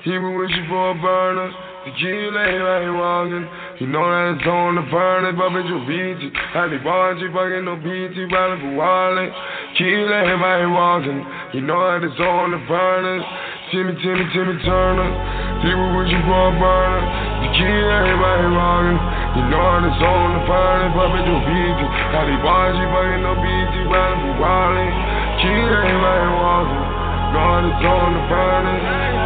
He 0.06 0.14
been 0.14 0.38
wishing 0.38 0.70
for 0.70 0.94
a 0.94 0.98
burner. 1.02 1.50
The 1.50 1.90
kid 1.98 2.30
lay 2.30 2.62
right 2.62 2.94
walking. 2.94 3.42
You 3.82 3.90
know 3.90 4.06
that 4.06 4.38
it's 4.38 4.46
on 4.46 4.78
the 4.78 4.86
burner, 4.94 5.34
but 5.34 5.50
bitch, 5.50 5.66
you 5.66 5.82
beat 5.90 6.22
it. 6.22 6.30
I 6.30 6.70
be 6.70 6.78
watching, 6.86 7.34
fucking 7.34 7.66
no 7.66 7.74
BT, 7.82 8.30
riding 8.30 8.62
for 8.62 8.74
wallet. 8.78 9.34
Kid 9.74 10.06
lay 10.06 10.30
right 10.30 10.70
walking. 10.70 11.26
You 11.58 11.66
know 11.66 11.82
that 11.90 12.06
it's 12.06 12.22
on 12.22 12.54
the 12.54 12.62
burner. 12.70 13.18
Timmy, 13.74 13.98
Timmy, 13.98 14.30
Timmy 14.30 14.62
Turner. 14.62 15.10
He 15.66 15.74
was 15.74 15.90
wishing 15.98 16.22
for 16.30 16.38
a 16.38 16.54
burner. 16.54 17.02
The 17.42 17.50
kid 17.58 17.66
lay 17.66 18.14
right 18.14 18.46
walking. 18.46 19.02
You 19.42 19.44
know 19.50 19.58
that 19.58 19.90
it's 19.90 20.06
on 20.06 20.28
the 20.38 20.42
burner, 20.46 20.90
but 20.94 21.18
bitch, 21.18 21.26
you 21.26 21.38
beat 21.50 21.78
it. 21.82 21.90
I 22.14 22.22
be 22.30 22.38
watching, 22.46 22.90
fucking 22.94 23.22
no 23.26 23.34
BT, 23.42 23.74
riding 23.90 24.22
for 24.22 24.34
wallet. 24.38 24.94
Kid 25.42 25.66
lay 25.66 25.98
right 25.98 26.30
walking. 26.30 27.05
God 27.32 27.62
is 27.66 27.80
on 27.82 28.10
the 28.14 28.24
burner. 28.30 28.78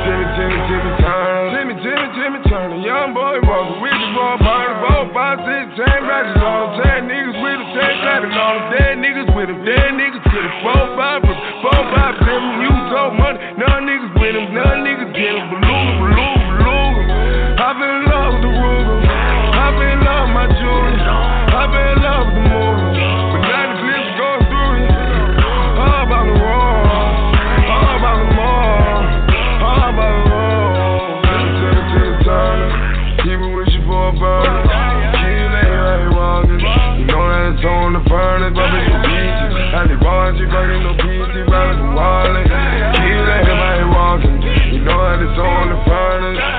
Timmy, 0.06 0.28
Timmy, 0.38 0.60
Timmy 0.70 0.92
Turner. 1.04 1.48
Timmy, 1.56 1.76
Timmy, 1.84 2.08
Timmy 2.16 2.40
Turner. 2.48 2.78
Young 2.80 3.12
boy 3.12 3.40
walking 3.44 3.80
with 3.84 4.00
the 4.00 4.10
boy 4.16 4.36
burner. 4.40 4.76
Four, 4.84 5.04
five, 5.12 5.40
six, 5.44 5.66
ten 5.76 6.00
ratchets 6.08 6.40
on 6.40 6.60
him. 6.64 6.84
Ten 6.84 7.02
niggas 7.10 7.38
with 7.44 7.60
him, 7.60 7.64
ten 7.76 7.94
clapping 8.04 8.36
on 8.36 8.54
him. 8.56 8.64
Dead 8.72 8.96
niggas 9.04 9.30
with 9.36 9.50
him, 9.52 9.60
dead 9.66 9.90
niggas 9.98 10.24
with 10.24 10.46
him. 10.46 10.56
Four, 10.64 10.84
five, 10.96 11.20
four, 11.26 11.82
five, 11.92 12.16
seven. 12.24 12.50
You 12.64 12.72
told 12.94 13.14
money. 13.20 13.40
None 13.60 13.84
niggas 13.84 14.14
with 14.16 14.36
him, 14.36 14.48
none 14.56 14.80
niggas 14.88 15.10
a 15.12 16.29
burning 40.50 40.84
no 40.84 40.94
peace 40.98 41.30
around 41.46 41.78
the 41.78 41.90
wallet. 41.94 42.46
Kids 42.46 43.30
out 43.30 43.46
here 43.46 43.58
by 43.58 43.86
walking. 43.86 44.42
You 44.74 44.82
know 44.82 44.98
that 44.98 45.22
it's 45.22 45.38
on 45.38 45.66
the 45.70 45.80
furnace. 45.86 46.59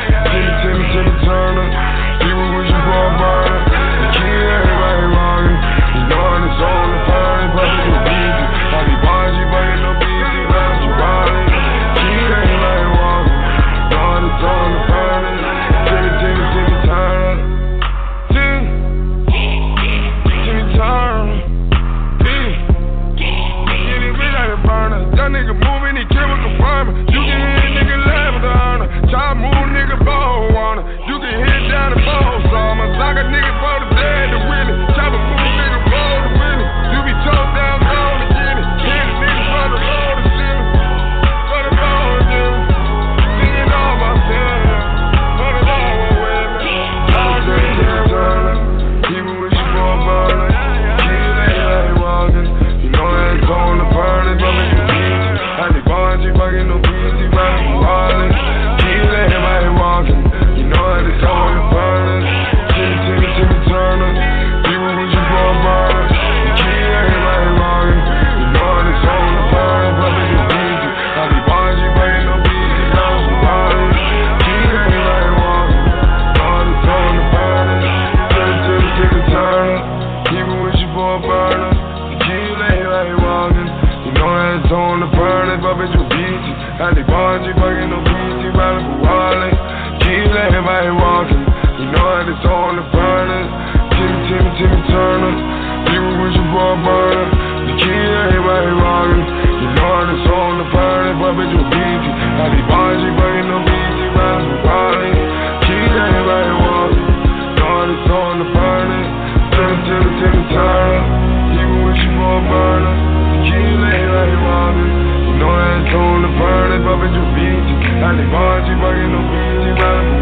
Beat 118.11 118.27
you. 118.27 118.31
Bars, 118.35 118.67
you 118.67 118.75
fucking 118.75 119.07
no. 119.07 119.23
You 119.23 119.75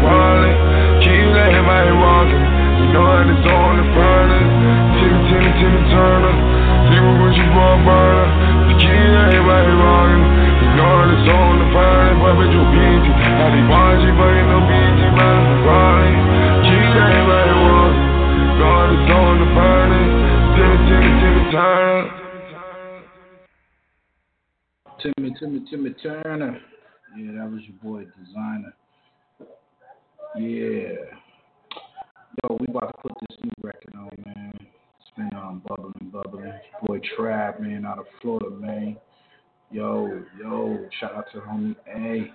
Harlem. 0.05 0.53
Keep 1.01 1.33
everybody 1.33 1.93
walking. 1.97 2.45
You 2.85 2.87
know 2.93 3.05
that 3.09 3.25
it's 3.33 3.49
on 3.49 3.81
the 3.81 3.85
burner. 3.97 4.45
Timmy, 5.01 5.17
Timmy, 5.25 5.51
Timmy 5.57 5.81
Turner. 5.89 6.33
People 6.85 7.17
wishing 7.25 7.49
for 7.49 7.65
a 7.65 7.81
burner. 7.81 8.29
The 8.69 8.73
key, 8.77 8.93
everybody 8.93 9.73
walking. 9.73 10.21
You 10.21 10.69
know 10.77 11.01
that 11.01 11.17
it's 11.17 11.29
on 11.33 11.53
the 11.57 11.67
burner. 11.73 12.13
But 12.29 12.49
you 12.53 12.61
beat 12.69 13.03
you. 13.09 13.13
I 13.17 13.57
need 13.57 13.65
bars, 13.65 14.05
you 14.05 14.13
fucking 14.13 14.47
no. 14.53 14.57
You 14.69 15.09
from 15.17 15.65
Harlem. 15.65 16.13
Keep 16.69 16.93
everybody 16.93 17.53
walking. 17.57 18.05
You 18.37 18.53
know 18.53 18.85
that 18.85 18.93
it's 18.93 19.09
on 19.17 19.33
the 19.41 19.49
burner. 19.57 20.05
Timmy, 20.53 20.77
Timmy, 20.93 21.09
Timmy 21.25 21.43
Turner. 21.49 22.05
Timmy, 25.01 25.29
Timmy, 25.41 25.59
Timmy 25.65 25.91
Turner. 26.05 26.53
Yeah, 27.17 27.31
that 27.39 27.51
was 27.51 27.61
your 27.63 27.77
boy 27.81 28.05
Desiigner. 28.05 28.73
Yeah. 30.35 31.17
Yo, 32.43 32.57
we 32.59 32.67
about 32.69 32.87
to 32.87 33.01
put 33.01 33.11
this 33.27 33.37
new 33.43 33.51
record 33.61 33.95
on, 33.95 34.09
man. 34.25 34.53
It's 34.57 35.09
been 35.17 35.29
um, 35.35 35.61
bubbling, 35.67 36.11
bubbling. 36.11 36.45
Your 36.45 36.81
boy 36.85 36.99
Trap, 37.15 37.59
man, 37.59 37.85
out 37.85 37.99
of 37.99 38.05
Florida, 38.21 38.51
man. 38.51 38.97
Yo, 39.71 40.21
yo, 40.39 40.87
shout 40.99 41.15
out 41.15 41.25
to 41.33 41.39
homie 41.39 41.75
A. 41.87 42.31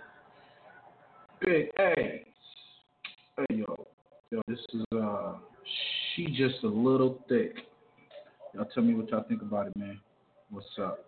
Big 1.40 1.68
A. 1.78 2.24
Hey, 3.36 3.56
yo. 3.56 3.86
Yo, 4.30 4.42
this 4.48 4.58
is, 4.72 4.84
uh, 4.96 5.34
she 6.14 6.26
just 6.26 6.62
a 6.64 6.68
little 6.68 7.20
thick. 7.28 7.56
Y'all 8.54 8.68
tell 8.74 8.82
me 8.82 8.94
what 8.94 9.08
y'all 9.10 9.24
think 9.28 9.42
about 9.42 9.68
it, 9.68 9.76
man. 9.76 10.00
What's 10.50 10.66
up? 10.78 11.06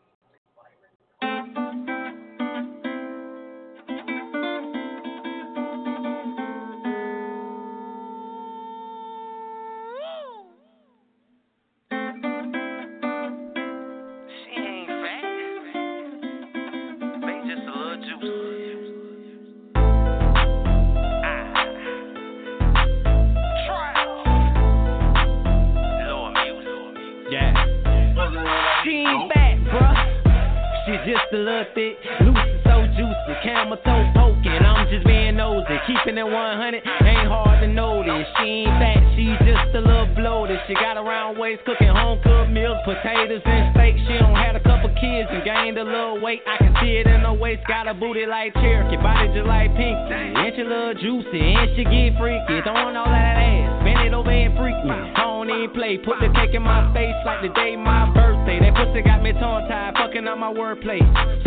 Booty 48.16 48.26
like 48.26 48.55
Cherokee, 48.55 48.97
body 48.97 49.28
just 49.28 49.47
like 49.47 49.68
Pinky. 49.76 50.09
And 50.09 50.52
she 50.56 50.64
little 50.64 50.94
juicy, 50.94 51.52
and 51.52 51.68
she 51.76 51.84
get 51.84 52.16
freaky. 52.16 52.64
Throwing 52.64 52.97
all 52.97 53.05
that 53.05 53.36
ass, 53.36 53.84
bend 53.84 54.01
it 54.09 54.14
over 54.14 54.32
and 54.32 54.56
freak 54.56 54.80
me. 54.88 54.97
I 54.97 55.20
don't 55.20 55.51
even 55.51 55.70
play, 55.76 55.98
put 55.98 56.16
the 56.20 56.32
cake 56.32 56.56
in 56.56 56.62
my 56.62 56.88
face 56.97 57.16
like 57.26 57.44
the 57.44 57.52
day 57.52 57.76
my 57.76 58.09
birthday. 58.16 58.59
That 58.60 58.72
pussy 58.72 59.02
got 59.02 59.22
me 59.22 59.32
tongue 59.36 59.68
tied, 59.68 59.94
fucking 60.01 60.26
up 60.26 60.38
my 60.38 60.48
wordplay. 60.48 61.01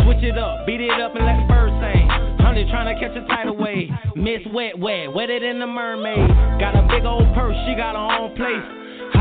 Switch 0.06 0.22
it 0.22 0.38
up, 0.38 0.66
beat 0.66 0.80
it 0.80 0.94
up 1.00 1.16
and 1.16 1.26
let 1.26 1.42
the 1.42 1.46
birds 1.50 1.74
sing. 1.82 2.06
Honey 2.38 2.66
trying 2.70 2.86
to 2.86 2.96
catch 3.02 3.18
a 3.18 3.26
tidal 3.26 3.56
wave. 3.56 3.90
Miss 4.14 4.46
Wet 4.54 4.78
Wet, 4.78 5.10
wetter 5.12 5.40
than 5.40 5.58
the 5.58 5.66
mermaid. 5.66 6.30
Got 6.62 6.78
a 6.78 6.86
big 6.86 7.02
old 7.02 7.26
purse, 7.34 7.58
she 7.66 7.74
got 7.74 7.98
her 7.98 8.06
own 8.14 8.36
place. 8.38 8.62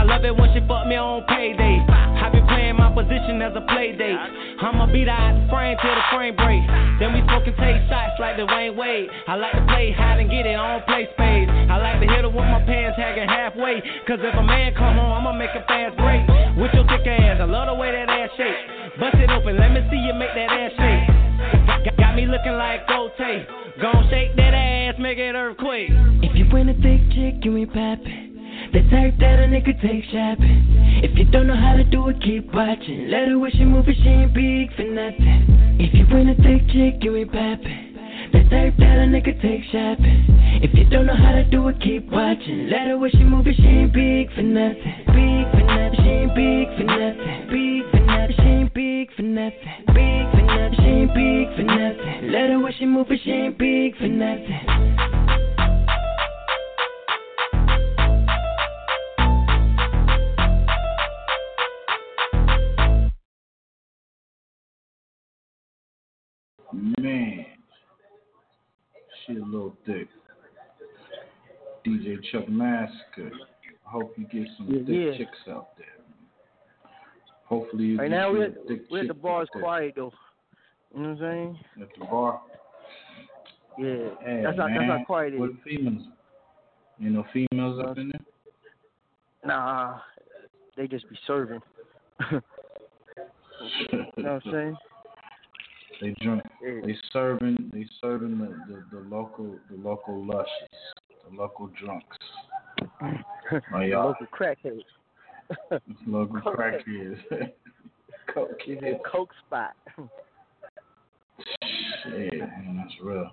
Love 0.09 0.25
it 0.25 0.33
when 0.33 0.49
she 0.57 0.59
fuck 0.65 0.89
me 0.89 0.97
on 0.97 1.21
payday. 1.29 1.85
I 1.85 2.33
been 2.33 2.41
playing 2.49 2.81
my 2.81 2.89
position 2.89 3.37
as 3.45 3.53
a 3.53 3.61
play 3.69 3.93
date. 3.93 4.17
I'ma 4.57 4.89
beat 4.89 5.05
out 5.05 5.37
the 5.37 5.45
frame 5.53 5.77
till 5.77 5.93
the 5.93 6.05
frame 6.09 6.33
break. 6.33 6.65
Then 6.97 7.13
we 7.13 7.21
smoking 7.29 7.53
take 7.61 7.77
shots 7.85 8.17
like 8.17 8.33
the 8.33 8.49
Wayne 8.49 8.73
Wade. 8.73 9.05
I 9.29 9.37
like 9.37 9.53
to 9.53 9.61
play 9.69 9.93
hide 9.93 10.17
and 10.17 10.25
get 10.25 10.49
it 10.49 10.57
on 10.57 10.81
play 10.89 11.05
spades. 11.13 11.53
I 11.53 11.77
like 11.77 12.01
to 12.01 12.09
hit 12.09 12.25
her 12.25 12.33
with 12.33 12.49
my 12.49 12.57
pants 12.65 12.97
hanging 12.97 13.29
halfway. 13.29 13.85
Cause 14.09 14.17
if 14.17 14.33
a 14.33 14.41
man 14.41 14.73
come 14.73 14.97
home, 14.97 15.13
I'ma 15.13 15.37
make 15.37 15.53
a 15.53 15.61
fast 15.69 15.93
break. 16.01 16.25
With 16.57 16.73
your 16.73 16.89
thick 16.89 17.05
ass, 17.05 17.37
I 17.37 17.45
love 17.45 17.69
the 17.69 17.77
way 17.77 17.93
that 17.93 18.09
ass 18.09 18.33
shake. 18.33 18.97
Bust 18.97 19.13
it 19.21 19.29
open, 19.29 19.61
let 19.61 19.69
me 19.77 19.85
see 19.93 20.01
you 20.01 20.17
make 20.17 20.33
that 20.33 20.49
ass 20.49 20.73
shake. 20.73 21.05
Got, 22.01 22.17
me 22.17 22.25
looking 22.25 22.57
like 22.57 22.81
Gote. 22.89 23.13
Gon' 23.77 24.09
shake 24.09 24.35
that 24.35 24.57
ass, 24.57 24.97
make 24.97 25.21
it 25.21 25.37
earthquake. 25.37 25.93
If 26.25 26.35
you 26.35 26.49
win 26.51 26.67
a 26.67 26.75
thick 26.81 27.13
chick, 27.13 27.45
you 27.45 27.55
ain't 27.61 27.71
papping. 27.71 28.38
The 28.71 28.81
type 28.91 29.17
that 29.17 29.39
a 29.41 29.47
nigga 29.49 29.73
take 29.81 30.03
shopping. 30.13 31.01
If 31.01 31.17
you 31.17 31.25
don't 31.25 31.47
know 31.47 31.55
how 31.55 31.73
to 31.75 31.83
do 31.83 32.07
it, 32.09 32.21
keep 32.21 32.53
watching. 32.53 33.09
Let 33.09 33.27
her 33.27 33.39
wish 33.39 33.53
she 33.53 33.65
move 33.65 33.85
she 33.85 34.07
ain't 34.07 34.31
big 34.31 34.75
for 34.75 34.83
nothing. 34.83 35.77
If 35.79 35.93
you 35.95 36.05
win 36.13 36.29
a 36.29 36.35
thick 36.35 36.69
chick, 36.69 37.03
you 37.03 37.15
ain't 37.15 37.31
papping. 37.31 37.97
The 38.31 38.45
type 38.45 38.77
that 38.77 39.01
a 39.01 39.09
nigga 39.09 39.41
take 39.41 39.63
shopping. 39.71 40.61
If 40.61 40.77
you 40.77 40.85
don't 40.85 41.07
know 41.07 41.17
how 41.17 41.31
to 41.31 41.43
do 41.45 41.67
it, 41.69 41.81
keep 41.81 42.11
watching. 42.11 42.69
Let 42.69 42.85
her 42.87 42.97
wish 42.99 43.13
she 43.13 43.23
move 43.23 43.47
she 43.49 43.65
ain't 43.65 43.91
big 43.91 44.29
for 44.35 44.43
nothing. 44.43 44.93
Big 45.17 45.45
for 45.49 45.65
nothing, 45.65 45.97
she 45.97 46.09
ain't 46.09 46.35
big 46.37 46.67
for 46.77 46.85
nothing. 46.85 47.49
Big 47.49 47.89
for 47.89 48.05
nothing, 48.05 48.35
she 48.37 48.49
ain't 48.53 48.73
big 48.75 49.09
for 49.15 49.23
nothing. 49.23 49.65
Big 49.97 50.23
for 50.29 50.45
nothing, 50.45 50.77
she 50.77 50.89
ain't 50.93 51.13
big 51.17 51.45
for 51.57 51.65
nothing. 51.65 52.31
Let 52.31 52.49
her 52.53 52.59
wish 52.59 52.77
she 52.77 52.85
move 52.85 53.07
she 53.23 53.31
ain't 53.31 53.57
big 53.57 53.97
for 53.97 54.07
nothing. 54.07 55.18
Man, 66.71 67.45
she 69.25 69.37
a 69.37 69.43
little 69.43 69.75
thick. 69.85 70.07
DJ 71.85 72.17
Chuck. 72.31 72.45
I 72.49 73.91
hope 73.91 74.13
you 74.17 74.25
get 74.25 74.47
some 74.57 74.67
Yeah, 74.69 74.79
thick 74.85 74.95
yeah. 74.95 75.17
chicks 75.17 75.37
out 75.47 75.69
there. 75.77 75.87
Hopefully 77.45 77.85
you 77.85 77.97
Right 77.97 78.11
now 78.11 78.31
we're 78.31 78.45
at, 78.45 78.53
we're 78.91 79.01
at 79.01 79.07
the 79.07 79.13
bar 79.13 79.43
is 79.43 79.49
quiet 79.49 79.93
though. 79.95 80.13
You 80.93 81.01
know 81.01 81.09
what 81.13 81.23
I'm 81.23 81.31
saying? 81.31 81.59
At 81.81 81.89
the 81.97 82.05
bar. 82.05 82.41
Yeah, 83.77 83.95
Hey, 84.23 84.41
that's 84.43 84.57
not 84.57 84.67
man, 84.71 84.87
that's 84.87 84.99
how 84.99 85.05
quiet 85.05 85.39
What 85.39 85.51
females? 85.63 86.03
You 86.99 87.09
know 87.09 87.25
females 87.33 87.83
up 87.83 87.97
in 87.97 88.09
there? 88.09 88.21
Nah, 89.45 89.99
they 90.75 90.87
just 90.87 91.09
be 91.09 91.17
serving. 91.25 91.61
you 92.31 92.41
know 93.91 94.05
what 94.17 94.25
I'm 94.27 94.41
saying? 94.51 94.77
They 96.01 96.15
drink. 96.21 96.43
They 96.61 96.95
serving. 97.11 97.71
They 97.73 97.85
serving 98.01 98.39
the, 98.39 98.73
the, 98.73 98.83
the 98.91 99.09
local 99.09 99.57
the 99.69 99.77
local 99.77 100.25
lushes, 100.25 100.47
the 101.29 101.35
local 101.35 101.69
drunks. 101.81 102.17
Oh, 103.73 103.79
y'all. 103.79 104.09
Local 104.09 104.27
crackheads. 104.27 104.83
local 106.05 106.39
Coke 106.41 106.55
crackheads. 106.55 107.17
Coke 108.33 108.61
a 108.67 108.99
coke 109.11 109.31
spot. 109.47 109.73
Shit, 112.03 112.39
man, 112.39 112.77
that's 112.77 112.93
real. 113.01 113.31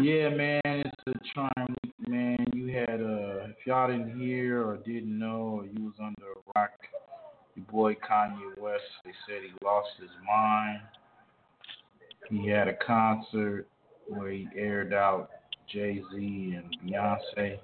Yeah, 0.00 0.30
man, 0.30 0.60
it's 0.64 1.02
a 1.06 1.12
trying 1.34 1.74
week, 1.82 1.94
man. 2.08 2.46
You 2.54 2.68
had 2.68 3.00
uh, 3.00 3.48
if 3.48 3.66
y'all 3.66 3.88
didn't 3.88 4.18
hear 4.18 4.66
or 4.66 4.78
didn't 4.78 5.18
know, 5.18 5.60
or 5.60 5.66
you 5.66 5.84
was 5.84 5.94
under 5.98 6.32
a 6.32 6.58
rock, 6.58 6.72
your 7.54 7.66
boy 7.66 7.94
Kanye 7.94 8.58
West. 8.58 8.82
They 9.04 9.12
said 9.26 9.42
he 9.42 9.52
lost 9.64 9.88
his 10.00 10.10
mind. 10.26 10.80
He 12.30 12.48
had 12.48 12.68
a 12.68 12.74
concert 12.74 13.66
where 14.08 14.30
he 14.30 14.48
aired 14.56 14.92
out 14.92 15.30
Jay 15.72 16.02
Z 16.12 16.56
and 16.56 16.76
Beyonce. 16.84 17.58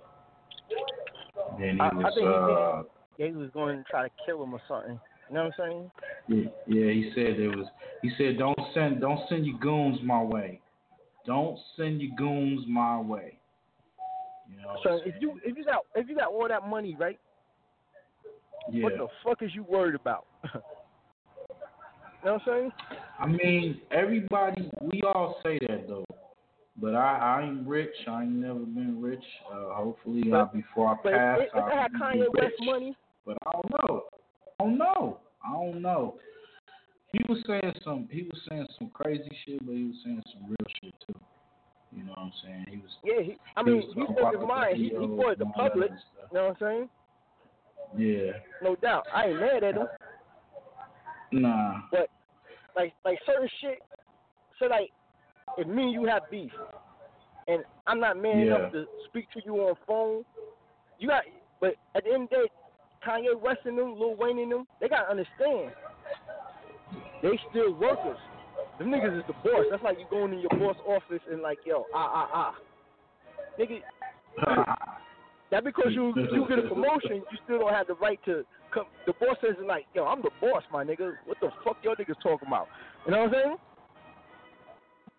Then 1.59 1.74
he 1.74 1.80
I, 1.80 1.89
I 1.89 1.94
was 1.94 2.12
think 2.14 2.26
uh, 2.26 2.82
he, 3.16 3.24
did, 3.24 3.32
he 3.32 3.36
was 3.36 3.51
going 3.51 3.78
to 3.78 3.84
try 3.84 4.05
to 4.05 4.14
kill 4.26 4.43
him 4.43 4.55
or 4.55 4.60
something. 4.68 4.98
You 5.28 5.34
know 5.34 5.44
what 5.44 5.64
I'm 5.64 5.70
saying? 5.70 5.90
Yeah, 6.28 6.76
yeah, 6.76 6.93
he 6.93 7.12
said 7.14 7.40
it 7.40 7.56
was. 7.56 7.66
He 8.02 8.10
said, 8.18 8.39
"Don't 8.39 8.59
send, 8.74 9.01
don't 9.01 9.20
send 9.28 9.47
your 9.47 9.59
goons 9.59 9.98
my 10.02 10.22
way. 10.22 10.60
Don't 11.26 11.59
send 11.76 12.01
your 12.02 12.14
goons 12.16 12.64
my 12.68 13.01
way." 13.01 13.39
You 14.51 14.62
know. 14.62 14.76
So 14.82 15.01
if 15.05 15.14
you 15.20 15.40
if 15.44 15.56
you 15.56 15.64
got 15.64 15.82
if 15.94 16.09
you 16.09 16.16
got 16.16 16.28
all 16.28 16.48
that 16.48 16.68
money, 16.68 16.97
right? 16.98 17.18
Yeah. 18.70 18.84
What 18.84 18.93
the 18.97 19.06
fuck 19.24 19.43
is 19.43 19.55
you 19.55 19.64
worried 19.64 19.94
about? 19.94 20.26
you 20.44 20.60
know 22.24 22.32
what 22.32 22.32
I'm 22.32 22.40
saying? 22.47 22.72
I 23.18 23.26
mean, 23.26 23.80
everybody. 23.90 24.70
We 24.80 25.02
all 25.02 25.36
say 25.43 25.59
that 25.68 25.86
though. 25.89 26.06
But 26.80 26.94
I, 26.94 27.39
I 27.40 27.47
ain't 27.47 27.66
rich. 27.66 27.94
I 28.09 28.22
ain't 28.22 28.32
never 28.32 28.60
been 28.60 29.01
rich. 29.01 29.22
Uh, 29.52 29.74
hopefully, 29.74 30.32
uh, 30.32 30.47
before 30.47 30.89
I 30.89 30.97
But 31.02 31.12
pass, 31.12 31.39
if, 31.43 31.48
if 31.48 31.55
I 31.55 31.59
I'll 31.60 31.70
had 31.82 31.93
be 31.93 31.98
Kanye 31.98 32.20
rich. 32.20 32.28
West 32.34 32.55
money, 32.60 32.97
But 33.26 33.36
I 33.47 33.51
don't 33.52 33.70
know. 33.70 34.02
I 34.59 34.64
don't 34.64 34.78
know. 34.78 35.18
I 35.44 35.52
don't 35.52 35.82
know. 35.82 36.14
He 37.12 37.20
was 37.28 37.39
saying 37.47 37.74
some. 37.84 38.09
He 38.10 38.22
was 38.22 38.40
saying 38.48 38.66
some 38.78 38.90
crazy 38.93 39.28
shit, 39.44 39.64
but 39.66 39.74
he 39.74 39.84
was 39.84 39.97
saying 40.05 40.22
some 40.32 40.48
real 40.48 40.66
shit 40.82 40.94
too. 41.06 41.20
You 41.94 42.05
know 42.05 42.12
what 42.12 42.20
I'm 42.20 42.32
saying? 42.43 42.66
He 42.70 42.76
was. 42.78 42.90
yeah, 43.05 43.22
he, 43.22 43.36
I 43.55 43.62
mean, 43.62 43.82
he 43.82 43.90
spoke 43.93 44.18
about 44.18 44.32
his 44.32 44.40
the 44.40 44.47
mind. 44.47 44.76
He, 44.78 44.84
he 44.84 44.90
videos 44.90 45.16
brought 45.16 45.32
it 45.32 45.36
to 45.36 45.44
and 45.44 45.52
all 45.55 45.62
that 45.64 45.72
public. 45.72 45.90
You 45.90 46.39
know 46.39 46.44
what 46.44 46.51
I'm 46.51 46.56
saying? 46.60 46.89
Yeah. 47.98 48.32
No 48.62 48.76
doubt. 48.76 49.06
I 49.14 49.26
ain't 49.26 49.40
mad 49.40 49.62
at 49.62 49.74
him. 49.74 49.86
Nah. 51.32 51.80
But 51.90 52.09
like 52.76 52.92
like 53.04 53.18
certain 53.26 53.48
shit. 53.60 53.78
So 54.58 54.66
like, 54.66 54.90
if 55.56 55.66
me 55.66 55.82
and 55.84 55.92
you 55.92 56.06
have 56.06 56.22
beef, 56.30 56.52
and 57.48 57.64
I'm 57.86 58.00
not 58.00 58.16
man 58.16 58.38
Yeah. 58.40 58.56
enough 58.56 58.72
to 58.72 58.86
speak 59.08 59.30
to 59.32 59.40
you 59.44 59.56
on 59.56 59.74
phone, 59.86 60.24
you 60.98 61.08
got. 61.08 61.24
But 61.60 61.74
at 61.94 62.04
the 62.04 62.12
end 62.12 62.24
of 62.24 62.30
the 62.30 62.36
day, 62.36 62.50
Kanye 63.06 63.40
West 63.40 63.60
and 63.64 63.78
them, 63.78 63.98
Lil 63.98 64.16
Wayne 64.16 64.38
and 64.38 64.52
them, 64.52 64.66
they 64.80 64.88
gotta 64.88 65.10
understand. 65.10 65.72
They 67.22 67.38
still 67.50 67.72
workers. 67.74 68.18
Them 68.78 68.88
niggas 68.88 69.18
is 69.18 69.24
the 69.26 69.34
boss. 69.44 69.64
That's 69.70 69.82
like 69.82 69.98
you 69.98 70.06
going 70.10 70.32
in 70.32 70.40
your 70.40 70.50
boss 70.50 70.76
office 70.86 71.22
and 71.30 71.40
like, 71.40 71.58
yo, 71.64 71.86
ah 71.94 72.10
ah 72.14 72.28
ah, 72.32 72.54
nigga. 73.58 73.82
That 75.50 75.64
because 75.64 75.92
you 75.92 76.14
you 76.32 76.46
get 76.48 76.58
a 76.58 76.62
promotion, 76.62 77.22
you 77.30 77.38
still 77.44 77.58
don't 77.58 77.74
have 77.74 77.86
the 77.86 77.94
right 77.96 78.18
to 78.24 78.42
come. 78.72 78.86
The 79.06 79.12
boss 79.14 79.36
says 79.40 79.56
like, 79.66 79.86
yo, 79.94 80.04
I'm 80.04 80.22
the 80.22 80.30
boss, 80.40 80.62
my 80.72 80.84
nigga. 80.84 81.12
What 81.26 81.38
the 81.40 81.50
fuck 81.64 81.76
y'all 81.82 81.94
niggas 81.96 82.20
talking 82.22 82.48
about? 82.48 82.68
You 83.06 83.12
know 83.12 83.24
what 83.24 83.34
I'm 83.34 83.34
saying? 83.34 83.56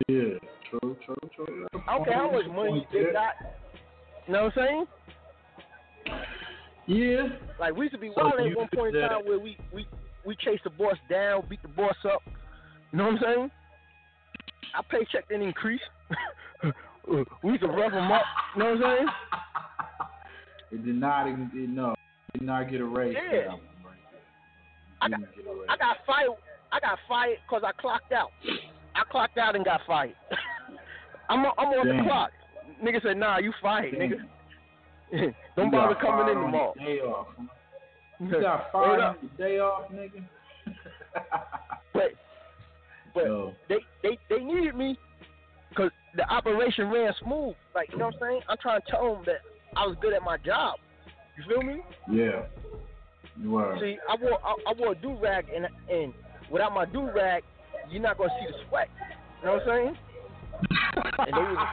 Yeah. 0.08 0.50
True. 0.70 0.98
True. 1.06 1.16
True. 1.36 1.68
I 1.88 1.98
don't 1.98 2.06
care 2.06 2.16
how 2.16 2.32
much 2.32 2.48
money 2.48 2.88
they 2.92 3.06
got. 3.14 3.34
You 4.28 4.34
know 4.34 4.44
what 4.46 4.58
I'm 4.58 4.86
saying? 6.08 6.18
Yeah. 6.88 7.28
Like 7.60 7.76
we 7.76 7.86
used 7.86 7.94
to 7.96 8.00
be 8.00 8.12
So 8.16 8.24
wild 8.24 8.38
do 8.38 8.50
at 8.50 8.58
one 8.58 8.70
point 8.76 8.96
in 8.96 9.02
time 9.02 9.26
where 9.26 9.40
we 9.40 9.58
we 9.74 9.86
we 10.26 10.36
chase 10.36 10.60
the 10.64 10.70
boss 10.70 10.98
down, 11.10 11.44
beat 11.50 11.62
the 11.62 11.68
boss 11.70 11.96
up. 12.06 12.22
You 12.92 12.98
know 12.98 13.06
what 13.06 13.14
I'm 13.14 13.20
saying? 13.22 13.52
Our 14.76 14.84
paycheck 14.84 15.28
didn't 15.30 15.48
increase. 15.48 15.82
we 17.44 17.52
used 17.52 17.62
to 17.62 17.68
rough 17.68 17.92
them 17.92 18.12
up. 18.12 18.24
You 18.56 18.64
know 18.64 18.76
what 18.76 18.84
I'm 18.86 18.98
saying? 18.98 19.08
It 20.72 20.86
did 20.86 20.96
not. 20.96 21.28
It, 21.28 21.70
no. 21.70 21.96
Did 22.34 22.42
not 22.42 22.70
get 22.70 22.82
a 22.82 22.86
raise. 22.86 23.16
Yeah. 23.16 23.38
right 23.40 23.60
I 25.02 25.10
got 25.10 25.20
get 25.20 25.46
a 25.46 25.50
raise. 25.50 25.68
I 25.70 25.78
got 25.78 25.98
fired. 26.06 26.30
I 26.72 26.80
got 26.80 26.98
fired 27.08 27.38
because 27.48 27.64
I 27.66 27.72
clocked 27.80 28.12
out. 28.12 28.32
I 28.96 29.04
clocked 29.12 29.38
out 29.38 29.56
and 29.56 29.64
got 29.64 29.82
fired. 29.86 30.16
I'm 31.30 31.46
on, 31.46 31.54
I'm 31.58 31.68
on 31.68 31.98
the 31.98 32.04
clock. 32.04 32.32
Nigga 32.84 33.02
said, 33.04 33.18
Nah, 33.18 33.38
you 33.40 33.54
fired, 33.62 33.96
Damn. 33.98 34.10
nigga. 34.10 35.34
Don't 35.56 35.66
You 35.66 35.72
bother 35.72 35.96
coming 35.96 36.36
in 36.36 36.42
tomorrow. 36.42 36.74
Day 36.78 37.00
off. 37.00 37.28
You 38.20 38.32
got 38.42 38.72
fired 38.72 39.00
on 39.00 39.30
day 39.38 39.60
off, 39.60 39.92
nigga. 39.92 40.24
But 41.94 42.14
but 43.14 43.56
they 43.70 43.80
they 44.02 44.18
they 44.30 44.44
needed 44.44 44.76
me 44.76 44.98
because 45.70 45.92
the 46.16 46.28
operation 46.30 46.90
ran 46.90 47.14
smooth. 47.24 47.56
Like 47.76 47.92
you 47.92 48.00
know 48.00 48.06
what 48.06 48.16
I'm 48.16 48.20
saying? 48.22 48.42
I'm 48.50 48.58
trying 48.62 48.82
to 48.82 48.92
tell 48.92 49.16
them 49.16 49.24
that 49.26 49.42
I 49.76 49.86
was 49.86 49.96
good 50.02 50.14
at 50.14 50.24
my 50.24 50.38
job. 50.38 50.76
You 51.38 51.44
feel 51.48 51.62
me? 51.62 51.82
Yeah. 52.12 52.44
You 53.42 53.56
are. 53.58 53.80
See, 53.80 53.98
I 54.08 54.16
wore 54.22 54.40
I, 54.44 54.56
I 54.68 54.74
wore 54.78 54.92
a 54.92 54.96
do 54.96 55.18
rag 55.22 55.46
and 55.54 55.68
and 55.90 56.14
without 56.52 56.74
my 56.74 56.86
do 56.86 57.10
rag, 57.12 57.44
you're 57.90 58.02
not 58.02 58.18
gonna 58.18 58.30
see 58.40 58.48
the 58.48 58.58
sweat. 58.70 58.90
You 59.42 59.48
know 59.48 59.54
what 59.54 59.62
I'm 59.64 59.68
saying? 59.68 59.98
and 61.20 61.28
they 61.28 61.42
was, 61.42 61.68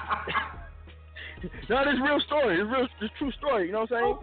no, 1.69 1.85
this 1.85 2.01
real 2.03 2.20
story. 2.27 2.61
It's 2.61 2.70
real, 2.70 2.89
it's 3.01 3.15
true 3.19 3.32
story. 3.32 3.66
You 3.66 3.73
know 3.73 3.81
what 3.81 3.93
I'm 3.93 4.03
saying? 4.03 4.19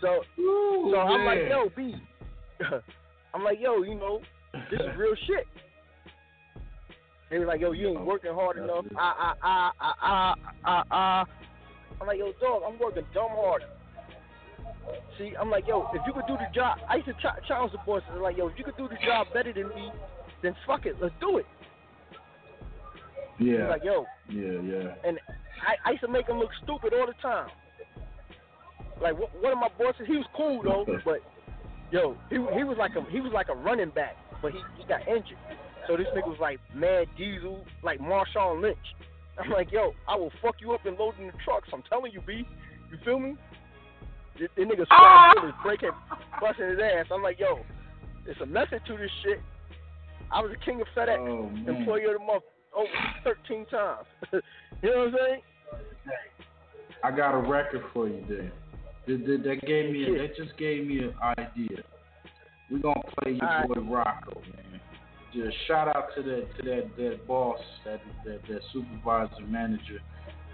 So, 0.00 0.22
so 0.36 0.98
I'm 0.98 1.24
like, 1.24 1.38
yo, 1.48 1.70
B. 1.74 1.94
I'm 3.34 3.44
like, 3.44 3.58
yo, 3.60 3.82
you 3.82 3.94
know, 3.94 4.20
this 4.70 4.80
is 4.80 4.98
real 4.98 5.14
shit. 5.26 5.46
They 7.30 7.38
were 7.38 7.46
like, 7.46 7.60
yo, 7.60 7.72
you 7.72 7.88
ain't 7.88 8.04
working 8.04 8.34
hard 8.34 8.58
enough. 8.58 8.84
Ah, 8.98 9.16
ah, 9.18 9.36
ah, 9.42 9.72
ah, 9.80 9.94
ah, 10.02 10.34
ah, 10.66 10.84
ah. 10.90 11.24
I'm 12.00 12.06
like, 12.06 12.18
yo, 12.18 12.32
dog, 12.40 12.62
I'm 12.66 12.78
working 12.78 13.04
dumb 13.14 13.30
hard. 13.30 13.62
See, 15.18 15.32
I'm 15.38 15.50
like, 15.50 15.66
yo, 15.68 15.88
if 15.94 16.02
you 16.06 16.12
could 16.12 16.26
do 16.26 16.34
the 16.34 16.46
job, 16.54 16.78
I 16.88 16.96
used 16.96 17.06
to 17.06 17.14
ch- 17.14 17.46
challenge 17.46 17.72
the 17.72 17.78
boys. 17.84 18.02
I'm 18.10 18.22
like, 18.22 18.36
yo, 18.36 18.48
if 18.48 18.58
you 18.58 18.64
could 18.64 18.76
do 18.76 18.88
the 18.88 18.96
job 19.04 19.26
better 19.32 19.52
than 19.52 19.68
me, 19.68 19.90
then 20.42 20.54
fuck 20.66 20.86
it, 20.86 20.96
let's 21.00 21.14
do 21.20 21.38
it. 21.38 21.46
Yeah. 23.38 23.68
Like, 23.68 23.84
yo, 23.84 24.06
Yeah. 24.28 24.60
Yeah. 24.62 24.94
and 25.04 25.18
I, 25.66 25.88
I 25.88 25.90
used 25.92 26.02
to 26.02 26.08
make 26.08 26.28
him 26.28 26.38
look 26.38 26.50
stupid 26.62 26.92
all 26.94 27.06
the 27.06 27.14
time. 27.22 27.48
Like 29.00 29.18
one 29.18 29.30
one 29.40 29.52
of 29.52 29.58
my 29.58 29.68
bosses, 29.78 30.06
he 30.06 30.16
was 30.16 30.26
cool 30.36 30.62
though, 30.62 30.86
but 31.04 31.20
yo, 31.90 32.16
he 32.30 32.36
he 32.36 32.64
was 32.64 32.76
like 32.78 32.92
a 32.96 33.02
he 33.10 33.20
was 33.20 33.32
like 33.32 33.48
a 33.48 33.54
running 33.54 33.90
back, 33.90 34.16
but 34.40 34.52
he 34.52 34.58
he 34.78 34.84
got 34.86 35.06
injured. 35.08 35.38
So 35.88 35.96
this 35.96 36.06
nigga 36.14 36.28
was 36.28 36.38
like 36.40 36.60
Mad 36.74 37.08
Diesel, 37.16 37.64
like 37.82 37.98
Marshawn 38.00 38.62
Lynch. 38.62 38.78
I'm 39.38 39.50
like, 39.50 39.72
yo, 39.72 39.92
I 40.08 40.14
will 40.14 40.30
fuck 40.40 40.56
you 40.60 40.72
up 40.72 40.86
and 40.86 40.96
load 40.96 41.14
in 41.18 41.26
the 41.26 41.32
trucks. 41.44 41.68
I'm 41.72 41.82
telling 41.88 42.12
you, 42.12 42.20
B. 42.20 42.46
You 42.90 42.98
feel 43.04 43.18
me? 43.18 43.34
The, 44.38 44.48
the 44.56 44.62
nigga 44.62 44.86
Ah! 44.90 45.32
swung 45.34 45.46
his 45.46 45.54
breaking, 45.62 45.90
busting 46.40 46.68
his 46.70 46.78
ass. 46.78 47.06
I'm 47.12 47.22
like, 47.22 47.38
yo, 47.38 47.60
it's 48.26 48.40
a 48.40 48.46
method 48.46 48.80
to 48.86 48.96
this 48.96 49.10
shit. 49.22 49.40
I 50.30 50.40
was 50.40 50.50
the 50.50 50.64
king 50.64 50.80
of 50.80 50.86
FedEx, 50.96 51.18
Oh, 51.18 51.50
employee 51.70 52.04
of 52.04 52.12
the 52.18 52.24
month, 52.24 52.44
over 52.74 52.88
13 53.24 53.66
times. 53.66 54.06
you 54.32 54.40
know 54.90 54.98
what 54.98 55.08
I'm 55.08 55.14
saying? 55.28 55.40
I 57.04 57.10
got 57.10 57.34
a 57.34 57.38
record 57.48 57.82
for 57.92 58.08
you 58.08 58.24
there. 58.28 58.52
That, 59.06 59.26
that, 59.26 59.42
that 59.44 59.66
gave 59.66 59.92
me. 59.92 60.04
A, 60.04 60.22
that 60.22 60.36
just 60.36 60.56
gave 60.56 60.86
me 60.86 61.00
an 61.00 61.14
idea. 61.38 61.82
We're 62.70 62.78
gonna 62.78 63.00
play 63.20 63.32
your 63.32 63.44
All 63.44 63.68
boy 63.68 63.80
Rocco, 63.80 64.40
man. 64.40 64.80
Just 65.34 65.56
shout 65.66 65.88
out 65.94 66.08
to 66.14 66.22
that 66.22 66.46
to 66.56 66.62
that 66.70 66.96
that 66.96 67.26
boss, 67.26 67.58
that 67.84 68.00
that 68.24 68.40
that 68.48 68.60
supervisor 68.72 69.44
manager, 69.48 69.98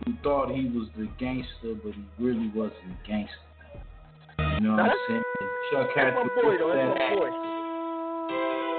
who 0.05 0.15
thought 0.23 0.51
he 0.51 0.65
was 0.65 0.89
the 0.97 1.09
gangster, 1.19 1.75
but 1.85 1.93
he 1.93 2.05
really 2.19 2.49
wasn't 2.55 2.75
a 2.93 3.07
gangster. 3.07 3.35
You 4.59 4.75
know 4.75 4.75
what 4.75 4.91
I'm 4.91 4.99
saying? 5.07 5.23
Chuck 5.71 5.87
had 5.95 6.11
That's 6.11 6.19
to 6.19 6.27
my 6.27 6.35
boy, 6.35 6.59
though. 6.59 6.75
That's 6.75 6.91
my 6.91 7.15
boy. 7.15 7.31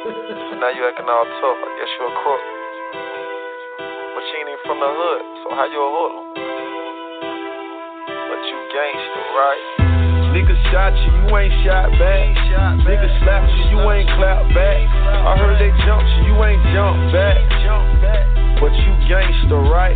So 0.03 0.59
now 0.59 0.75
you 0.75 0.83
acting 0.83 1.07
all 1.07 1.23
tough. 1.39 1.55
I 1.55 1.71
guess 1.79 1.87
you 1.95 2.03
a 2.03 2.11
crook. 2.19 2.43
But 4.11 4.27
you 4.27 4.43
ain't 4.43 4.59
from 4.67 4.83
the 4.83 4.91
hood, 4.91 5.23
so 5.39 5.55
how 5.55 5.71
you 5.71 5.79
a 5.79 5.87
hoodlum? 5.87 6.35
But 8.27 8.43
you 8.43 8.59
gangster, 8.75 9.23
right? 9.39 9.63
Niggas 10.35 10.59
shot 10.67 10.91
you, 10.99 11.15
you 11.15 11.31
ain't 11.39 11.55
shot 11.63 11.95
back. 11.95 12.27
Niggas 12.83 13.15
slapped 13.23 13.47
you, 13.47 13.71
you 13.71 13.79
ain't 13.87 14.11
clapped 14.19 14.51
back. 14.51 14.83
I 14.83 15.39
heard 15.39 15.63
they 15.63 15.71
jumped 15.87 16.11
you, 16.19 16.35
you 16.35 16.43
ain't 16.43 16.59
jumped 16.75 17.15
back. 17.15 17.39
But 18.59 18.75
you 18.75 18.91
gangster, 19.07 19.63
right? 19.63 19.95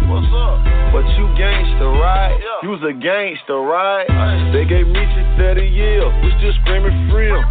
What's 0.06 0.26
up? 0.30 0.62
But 0.94 1.02
you 1.18 1.26
gangster, 1.34 1.90
right? 1.98 2.38
You 2.62 2.70
was 2.70 2.82
a 2.86 2.94
gangster, 2.94 3.58
right? 3.58 4.06
They 4.54 4.64
gave 4.64 4.86
me 4.86 5.02
30 5.36 5.66
years, 5.66 6.06
we 6.22 6.30
still 6.38 6.54
screaming 6.62 7.10
freedom. 7.10 7.42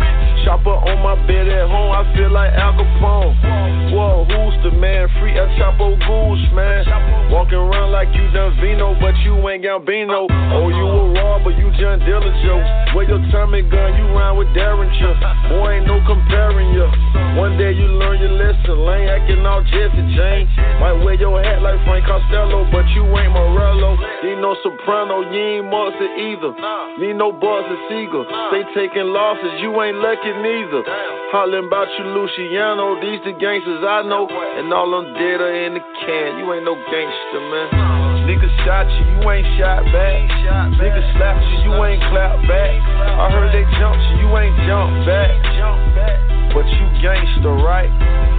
Chopper 0.47 0.71
on 0.73 1.03
my 1.03 1.15
bed 1.27 1.47
at 1.47 1.67
home, 1.67 1.91
I 1.91 2.07
feel 2.15 2.31
like 2.31 2.53
Al 2.55 2.73
Capone. 2.73 3.35
Whoa, 3.91 4.25
who's 4.25 4.55
the 4.63 4.71
man? 4.77 5.07
Free 5.19 5.37
El 5.37 5.47
Chapo 5.59 5.93
Guzman, 5.99 6.85
man. 6.85 7.31
Walking 7.31 7.59
around 7.59 7.91
like 7.91 8.09
you 8.15 8.25
done 8.31 8.55
Vino, 8.61 8.95
but 8.99 9.15
you 9.25 9.35
ain't 9.49 9.63
Gambino. 9.63 10.27
Oh, 10.53 10.69
you 10.69 10.85
robber, 11.25 11.51
you 11.57 11.73
John 11.81 11.97
Dillinger. 12.05 12.93
Where 12.93 13.09
your 13.09 13.19
Tommy 13.33 13.65
gun, 13.65 13.97
you 13.97 14.05
round 14.13 14.37
with 14.37 14.53
Derringer. 14.53 15.13
Boy, 15.49 15.81
ain't 15.81 15.89
no 15.89 15.97
comparing 16.05 16.69
ya. 16.77 16.87
One 17.35 17.57
day 17.57 17.73
you 17.73 17.89
learn 17.97 18.21
your 18.21 18.37
lesson, 18.37 18.85
lane 18.85 19.09
acting 19.09 19.43
all 19.43 19.59
Jesse 19.65 20.05
James. 20.15 20.47
Might 20.79 21.01
wear 21.03 21.17
your 21.17 21.41
hat 21.41 21.61
like 21.65 21.81
Frank 21.83 22.05
Costello, 22.05 22.69
but 22.71 22.87
you 22.93 23.03
ain't 23.17 23.33
Morello. 23.33 23.97
You 24.23 24.37
ain't 24.37 24.41
no 24.41 24.55
soprano, 24.63 25.25
you 25.27 25.59
ain't 25.59 25.67
Marcy 25.67 26.07
either. 26.31 26.53
Need 27.01 27.17
no 27.19 27.33
boss 27.33 27.65
and 27.67 27.81
Seagull. 27.89 28.23
Stay 28.53 28.63
taking 28.77 29.11
losses, 29.11 29.59
you 29.59 29.73
ain't 29.81 29.97
lucky 29.99 30.31
neither. 30.39 30.85
Hollering 31.33 31.67
about 31.67 31.89
you, 31.99 32.05
Luciano. 32.15 33.01
These 33.01 33.19
the 33.25 33.33
gangsters 33.35 33.83
I 33.83 34.07
know, 34.07 34.29
and 34.29 34.71
all 34.71 34.87
them 34.87 35.11
dead 35.19 35.41
are 35.41 35.55
in 35.67 35.73
the 35.73 35.83
can. 36.05 36.39
You 36.39 36.53
ain't 36.53 36.63
no 36.63 36.75
gangster, 36.75 37.41
man. 37.51 37.94
Niggas 38.25 38.65
shot 38.65 38.89
you, 38.89 39.05
you 39.05 39.21
ain't 39.29 39.45
shot 39.61 39.85
back. 39.93 40.17
Nigga 40.81 40.97
slapped 41.13 41.45
you, 41.45 41.69
you 41.69 41.73
ain't 41.85 42.01
clap 42.09 42.41
back. 42.49 42.73
I 42.73 43.29
heard 43.29 43.53
they 43.53 43.61
jumped 43.77 44.01
you, 44.01 44.25
you 44.25 44.29
ain't 44.33 44.57
jump 44.65 45.05
back. 45.05 45.29
But 46.49 46.65
you 46.65 46.85
gangster, 47.05 47.53
right? 47.61 47.85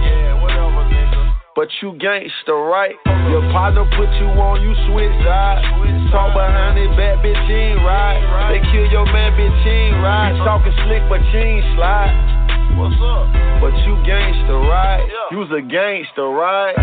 Yeah, 0.03 0.43
whatever, 0.43 0.83
nigga. 0.91 1.31
But 1.55 1.71
you 1.79 1.95
gangster, 2.03 2.67
right? 2.67 2.99
Your 3.31 3.47
partner 3.55 3.87
put 3.95 4.11
you 4.19 4.27
on, 4.35 4.59
you 4.59 4.75
switch 4.91 5.15
sides. 5.23 5.63
Talk 6.11 6.35
behind 6.35 6.75
it, 6.75 6.91
bad 6.99 7.23
bitch, 7.23 7.39
she 7.47 7.55
ain't 7.55 7.79
right. 7.79 8.19
They 8.51 8.59
kill 8.67 8.91
your 8.91 9.07
man, 9.07 9.39
bitch, 9.39 9.55
she 9.63 9.71
ain't 9.71 10.03
right. 10.03 10.35
Talking 10.43 10.75
slick, 10.83 11.07
but 11.07 11.23
she 11.31 11.39
ain't 11.39 11.63
slide. 11.79 12.36
What's 12.77 12.93
up? 13.01 13.25
But 13.59 13.73
you 13.89 13.97
gangster, 14.05 14.55
right? 14.63 15.01
You 15.33 15.41
was 15.43 15.51
a 15.51 15.65
gangster, 15.65 16.29
right? 16.29 16.77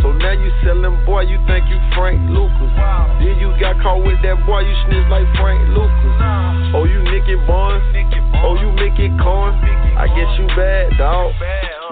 So 0.00 0.14
now 0.14 0.32
you 0.32 0.48
selling 0.64 0.94
boy, 1.04 1.28
you 1.28 1.36
think 1.44 1.68
you 1.68 1.76
Frank 1.92 2.22
Lucas. 2.32 2.72
Then 3.20 3.36
you 3.42 3.52
got 3.60 3.76
caught 3.84 4.00
with 4.00 4.22
that 4.22 4.40
boy, 4.46 4.62
you 4.62 4.74
snitch 4.86 5.04
like 5.10 5.26
Frank 5.36 5.60
Lucas. 5.74 6.14
Oh, 6.72 6.86
you 6.88 7.03
Nicky 7.14 7.38
Barnes? 7.46 7.78
Oh, 8.42 8.58
you 8.58 8.74
Mickey 8.74 9.06
Cohen? 9.22 9.54
I 9.94 10.10
guess 10.10 10.26
you 10.34 10.50
bad, 10.58 10.98
dog. 10.98 11.30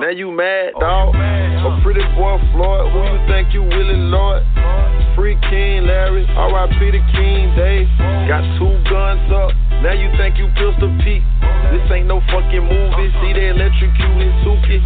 Now 0.03 0.11
you 0.11 0.35
mad, 0.35 0.75
oh, 0.75 0.81
dog. 0.83 1.15
A 1.15 1.79
pretty 1.87 2.03
boy 2.19 2.43
Floyd, 2.51 2.91
who 2.91 3.07
you 3.07 3.23
think 3.31 3.55
you 3.55 3.63
Willie 3.63 4.03
Lloyd? 4.11 4.43
Free 5.15 5.39
King 5.47 5.87
Larry, 5.87 6.27
R.I.P. 6.27 6.75
the 6.75 7.03
King 7.15 7.55
Dave. 7.55 7.87
Got 8.27 8.43
two 8.59 8.75
guns 8.91 9.23
up, 9.31 9.55
now 9.79 9.95
you 9.95 10.11
think 10.19 10.43
you 10.43 10.51
Pistol 10.59 10.91
Pete. 11.07 11.23
This 11.71 11.87
ain't 11.95 12.11
no 12.11 12.19
fucking 12.27 12.67
movie, 12.67 13.09
see 13.23 13.33
they 13.33 13.55
electrocuted 13.55 14.35
Suki. 14.43 14.83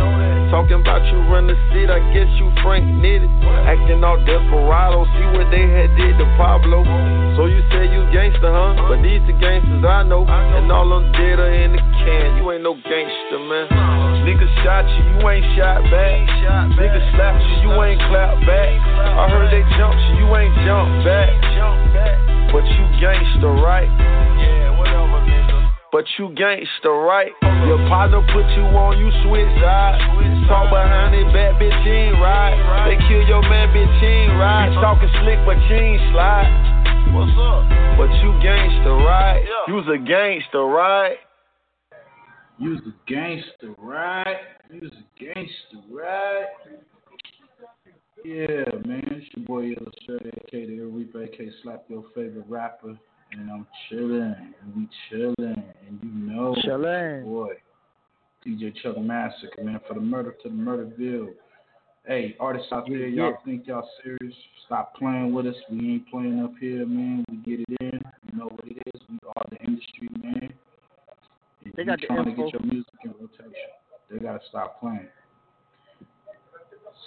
Talking 0.53 0.85
about 0.85 1.03
you 1.09 1.19
run 1.33 1.49
the 1.49 1.57
seat, 1.73 1.89
I 1.89 1.99
guess 2.13 2.29
you 2.39 2.53
Frank 2.63 2.85
Nitti. 3.01 3.27
Acting 3.67 4.05
all 4.05 4.21
desperado, 4.23 5.09
see 5.17 5.27
what 5.33 5.49
they 5.51 5.65
had 5.65 5.91
did 5.97 6.15
to 6.21 6.27
Pablo. 6.37 6.85
So 7.37 7.45
you 7.47 7.61
say 7.75 7.91
you 7.91 8.07
gangster, 8.15 8.49
huh? 8.49 8.89
But 8.89 9.03
these 9.03 9.21
the 9.27 9.35
gangsters 9.37 9.85
I 9.85 10.07
know, 10.07 10.25
and 10.59 10.71
all 10.73 10.89
them 10.89 11.13
dead 11.13 11.39
are 11.39 11.53
in 11.53 11.73
the 11.73 11.83
can. 12.05 12.37
You 12.39 12.51
ain't 12.53 12.63
no 12.63 12.75
gangster, 12.75 13.41
man. 13.41 13.67
Niggas 14.27 14.53
shot 14.63 14.85
you, 14.89 15.03
you 15.17 15.29
ain't 15.29 15.47
shot 15.57 15.83
back. 15.89 16.27
Niggas 16.77 17.07
slapped 17.15 17.43
you, 17.43 17.69
you 17.69 17.73
ain't 17.83 18.01
clap 18.11 18.37
back. 18.45 18.75
I 19.17 19.29
heard 19.31 19.49
they 19.53 19.65
jumped 19.79 20.03
you, 20.11 20.25
you 20.25 20.29
ain't 20.37 20.55
jump 20.67 21.05
back. 21.07 21.31
But 22.53 22.65
you 22.65 22.85
gangster, 23.01 23.53
right? 23.53 23.91
Yeah, 24.41 24.79
whatever, 24.79 25.21
nigga. 25.27 25.71
But 25.93 26.05
you 26.19 26.31
gangster, 26.35 26.93
right? 26.93 27.33
Your 27.67 27.79
partner 27.89 28.21
put 28.33 28.47
you 28.55 28.65
on, 28.69 28.99
you 28.99 29.09
switch 29.27 29.49
sides. 29.61 30.03
Talk 30.47 30.71
behind 30.71 31.15
it, 31.15 31.27
bad 31.35 31.59
bitch, 31.59 31.75
ain't 31.87 32.21
right. 32.23 32.55
They 32.87 32.97
kill 33.09 33.27
your 33.27 33.43
man, 33.43 33.75
bitch, 33.75 34.03
ain't 34.03 34.39
right. 34.39 34.71
Talking 34.81 35.11
slick, 35.23 35.41
but 35.45 35.59
she 35.67 35.75
ain't 35.75 36.03
slide. 36.13 36.76
What's 37.17 37.33
up? 37.33 37.65
But 37.97 38.13
you 38.21 38.31
gangster, 38.43 38.95
right? 38.95 39.43
You 39.69 39.75
was 39.77 39.87
a 39.89 39.97
gangster, 39.97 40.67
right? 40.67 41.17
You 42.59 42.71
was 42.73 42.81
a 42.81 43.11
gangster, 43.11 43.75
right? 43.79 44.37
You 44.71 44.81
was 44.83 44.93
a 44.93 45.25
gangster, 45.25 45.81
right? 45.91 46.45
Yeah, 48.23 48.87
man, 48.87 49.03
it's 49.13 49.35
your 49.35 49.47
boy 49.47 49.63
Illustrator, 49.63 50.31
aka 50.47 50.67
the 50.67 50.83
Reaper, 50.83 51.25
aka 51.25 51.51
Slap 51.63 51.85
Your 51.89 52.05
Favorite 52.15 52.45
Rapper, 52.51 52.99
and 53.33 53.51
I'm 53.51 53.67
chilling, 53.89 54.35
and 54.61 54.77
we 54.77 54.87
chilling, 55.09 55.65
and 55.89 55.99
you 56.03 56.11
know, 56.11 56.55
Chillin'. 56.67 57.25
boy, 57.25 57.55
DJ 58.47 58.75
Chuck 58.83 58.99
Massacre, 58.99 59.65
man, 59.65 59.81
for 59.89 59.95
the 59.95 60.01
murder 60.01 60.35
to 60.43 60.51
the 60.51 60.55
Murdaville. 60.55 61.33
Hey, 62.07 62.37
artists 62.39 62.69
out 62.71 62.87
there, 62.87 63.09
y'all 63.09 63.37
think 63.45 63.67
y'all 63.67 63.89
serious? 64.05 64.35
Stop 64.65 64.95
playing 64.95 65.33
with 65.33 65.47
us. 65.47 65.57
We 65.69 65.95
ain't 65.95 66.09
playing 66.09 66.41
up 66.41 66.53
here, 66.61 66.87
man. 66.87 67.25
We 67.29 67.37
get 67.39 67.61
it 67.61 67.77
in. 67.81 68.01
You 68.31 68.39
know 68.39 68.45
what 68.45 68.65
it 68.65 68.81
is. 68.95 69.01
We 69.11 69.19
are 69.27 69.45
the 69.51 69.57
industry, 69.57 70.09
man. 70.23 70.55
If 71.65 71.75
They 71.75 71.85
got 71.85 72.01
the 72.01 72.07
trying 72.07 72.29
info. 72.29 72.31
to 72.31 72.43
get 72.45 72.53
your 72.53 72.73
music 72.73 72.95
in 73.05 73.11
rotation. 73.11 73.53
They 74.09 74.19
gotta 74.21 74.39
stop 74.49 74.79
playing. 74.79 75.09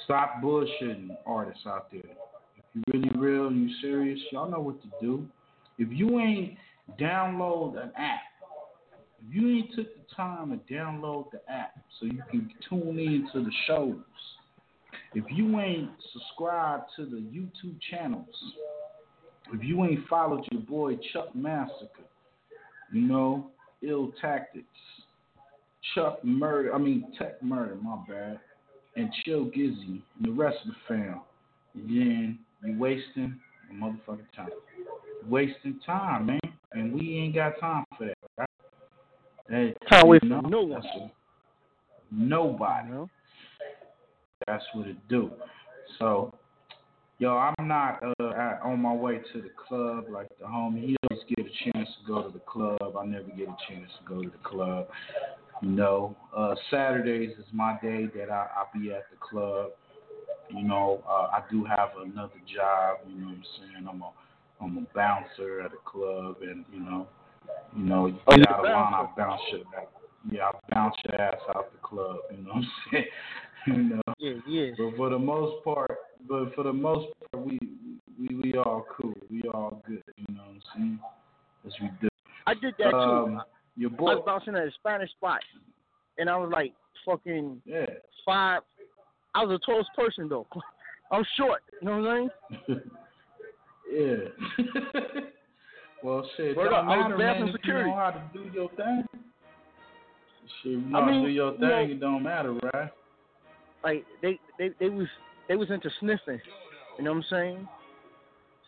Stop 0.04 0.42
bullshitting 0.44 1.16
artists 1.26 1.64
out 1.66 1.90
there. 1.92 2.02
If 2.02 2.66
you 2.76 2.84
really 2.94 3.10
real 3.18 3.50
you 3.54 3.70
serious, 3.82 4.20
y'all 4.34 4.52
know 4.52 4.60
what 4.60 4.82
to 4.82 4.90
do. 5.00 5.26
If 5.78 5.88
you 5.94 6.20
ain't 6.20 6.58
download 7.00 7.82
an 7.82 7.94
app, 7.96 8.20
if 9.22 9.34
you 9.34 9.50
ain't 9.50 9.74
took 9.76 9.88
the 9.96 10.14
time 10.14 10.50
to 10.50 10.74
download 10.74 11.32
the 11.32 11.40
app 11.50 11.76
so 12.00 12.06
you 12.06 12.22
can 12.30 12.52
tune 12.68 13.00
in 13.00 13.30
to 13.32 13.46
the 13.46 13.52
shows, 13.66 13.96
if 15.14 15.26
you 15.30 15.60
ain't 15.60 15.90
subscribed 16.14 16.86
to 16.96 17.06
the 17.06 17.18
YouTube 17.18 17.78
channels, 17.90 18.28
if 19.54 19.64
you 19.64 19.84
ain't 19.84 20.08
followed 20.08 20.46
your 20.52 20.62
boy 20.62 20.98
Chuck 21.12 21.34
Massacre, 21.34 22.04
you 22.94 23.02
know, 23.02 23.48
Ill 23.82 24.12
Tactics, 24.22 24.66
Chuck 25.96 26.24
Murder, 26.24 26.74
I 26.74 26.78
mean 26.78 27.12
Tek 27.18 27.42
Murda, 27.42 27.82
my 27.82 27.98
bad, 28.08 28.40
and 28.96 29.12
Chill 29.24 29.46
Gizzy 29.46 30.02
and 30.18 30.26
the 30.26 30.32
rest 30.32 30.58
of 30.66 30.72
the 30.72 30.76
fam, 30.88 31.22
then 31.74 32.40
you 32.64 32.78
wasting 32.78 33.40
your 33.72 33.82
motherfucking 33.82 34.36
time. 34.36 34.50
Wasting 35.28 35.80
time, 35.86 36.28
man. 36.28 36.40
And 36.74 36.94
we 36.94 37.18
ain't 37.18 37.36
got 37.36 37.60
time 37.60 37.86
for 37.98 38.08
that, 38.08 38.18
right? 38.38 38.50
Hey, 39.50 39.76
Can't 39.90 40.08
wait 40.08 40.24
you 40.24 40.30
for 40.30 40.42
know, 40.42 40.50
no 40.50 40.62
one. 40.62 41.12
Nobody. 42.12 42.90
That's 44.48 44.64
what 44.74 44.88
it 44.88 44.98
do. 45.08 45.32
So, 45.98 46.34
yo, 47.20 47.38
I'm 47.38 47.68
not 47.68 48.02
uh, 48.20 48.58
on 48.64 48.82
my 48.82 48.94
way 48.94 49.20
to 49.34 49.42
the 49.42 49.50
club 49.68 50.06
like 50.10 50.28
the 50.40 50.46
homie. 50.46 50.88
He 50.88 50.96
always 51.10 51.24
get 51.28 51.46
a 51.46 51.72
chance 51.72 51.90
to 52.02 52.08
go 52.08 52.24
to 52.24 52.30
the 52.32 52.40
club. 52.40 52.80
I 52.98 53.06
never 53.06 53.30
get 53.30 53.48
a 53.48 53.58
chance 53.68 53.92
to 54.00 54.08
go 54.08 54.22
to 54.22 54.30
the 54.30 54.50
club. 54.50 54.88
You 55.62 55.70
know, 55.70 56.16
uh, 56.36 56.56
Saturdays 56.72 57.32
is 57.38 57.46
my 57.52 57.78
day 57.82 58.08
that 58.16 58.30
I, 58.30 58.48
I 58.56 58.78
be 58.78 58.94
at 58.94 59.10
the 59.12 59.18
club. 59.20 59.72
You 60.50 60.64
know, 60.64 61.04
uh, 61.08 61.28
I 61.34 61.44
do 61.52 61.66
have 61.66 61.90
another 62.02 62.40
job. 62.54 63.00
You 63.08 63.22
know 63.22 63.28
what 63.28 63.36
I'm 63.36 63.44
saying? 63.60 63.88
I'm 63.90 64.02
a 64.02 64.12
I'm 64.62 64.78
a 64.78 64.96
bouncer 64.96 65.62
at 65.62 65.72
a 65.72 65.90
club, 65.90 66.38
and 66.42 66.66
you 66.72 66.80
know, 66.80 67.08
you 67.76 67.84
know, 67.84 68.08
you 68.08 68.18
Oh, 68.28 68.36
get 68.36 68.40
you 68.40 68.56
out 68.56 68.60
of 68.60 68.66
line, 68.66 68.94
I 68.94 69.08
bounce 69.18 69.42
your 69.52 69.62
yeah, 70.32 70.50
I 70.50 70.52
bounce 70.74 70.96
your 71.06 71.22
ass 71.22 71.38
out 71.56 71.72
the 71.72 71.78
club. 71.80 72.18
You 72.32 72.44
know 72.44 72.50
what 72.50 72.56
I'm 72.58 72.68
saying? 72.92 73.06
You 73.76 73.84
know. 73.84 74.02
Yeah, 74.18 74.34
yeah. 74.48 74.72
But 74.78 74.98
for 74.98 75.10
the 75.10 75.20
most 75.20 75.64
part, 75.64 75.98
but 76.28 76.54
for 76.56 76.64
the 76.64 76.74
most 76.74 77.08
part, 77.32 77.46
we 77.46 77.60
we 78.20 78.36
we 78.36 78.54
all 78.58 78.86
cool. 79.00 79.14
We 79.30 79.44
all 79.54 79.82
good. 79.88 80.04
You 80.18 80.36
know 80.36 80.42
what 80.44 80.50
I'm 80.52 80.62
saying? 80.76 81.00
As 81.66 81.74
we 81.82 81.90
do. 82.02 82.10
I 82.48 82.54
did 82.54 82.74
that 82.80 82.92
too. 82.92 82.96
Um, 82.98 83.42
your 83.78 83.92
I 83.92 83.96
boy. 83.96 84.16
was 84.16 84.24
bouncing 84.26 84.56
at 84.56 84.64
a 84.68 84.72
Spanish 84.80 85.12
spot, 85.12 85.42
and 86.18 86.30
I 86.30 86.38
was 86.38 86.50
like 86.52 86.74
fucking 87.06 87.62
Yeah. 87.66 87.86
five. 88.26 88.62
I 89.36 89.44
was 89.46 89.60
a 89.62 89.66
tallest 89.66 89.90
person 89.96 90.28
though. 90.30 90.48
I'm 91.12 91.24
short. 91.38 91.62
You 91.82 91.88
know 91.90 91.98
what 92.00 92.10
I'm 92.10 92.30
saying? 92.68 92.82
Yeah. 93.92 94.18
well, 96.04 96.24
shit, 96.38 96.56
Word 96.56 96.70
don't 96.70 96.88
I 96.88 96.98
was 97.08 97.10
matter, 97.10 97.18
man. 97.18 97.42
If 97.42 97.48
you 97.48 97.52
security. 97.54 97.90
know 97.90 97.96
how 97.96 98.12
to 98.12 98.22
do 98.34 98.50
your 98.54 98.70
thing. 98.78 99.04
Shit, 100.62 100.72
you 100.74 100.78
know 100.82 101.00
I 101.00 101.02
how 101.02 101.08
mean, 101.10 101.22
to 101.24 101.28
do 101.28 101.34
your 101.34 101.52
you 101.54 101.58
thing. 101.58 101.70
know- 101.70 101.78
it 101.80 102.00
don't 102.00 102.22
matter, 102.24 102.54
right? 102.72 102.92
Like 103.84 104.06
they, 104.22 104.40
they, 104.58 104.72
they 104.80 104.90
was, 104.90 105.08
they 105.48 105.56
was 105.56 105.70
into 105.72 105.90
sniffing. 106.00 106.40
You 106.98 107.04
know 107.04 107.12
what 107.12 107.18
I'm 107.18 107.26
saying? 107.30 107.68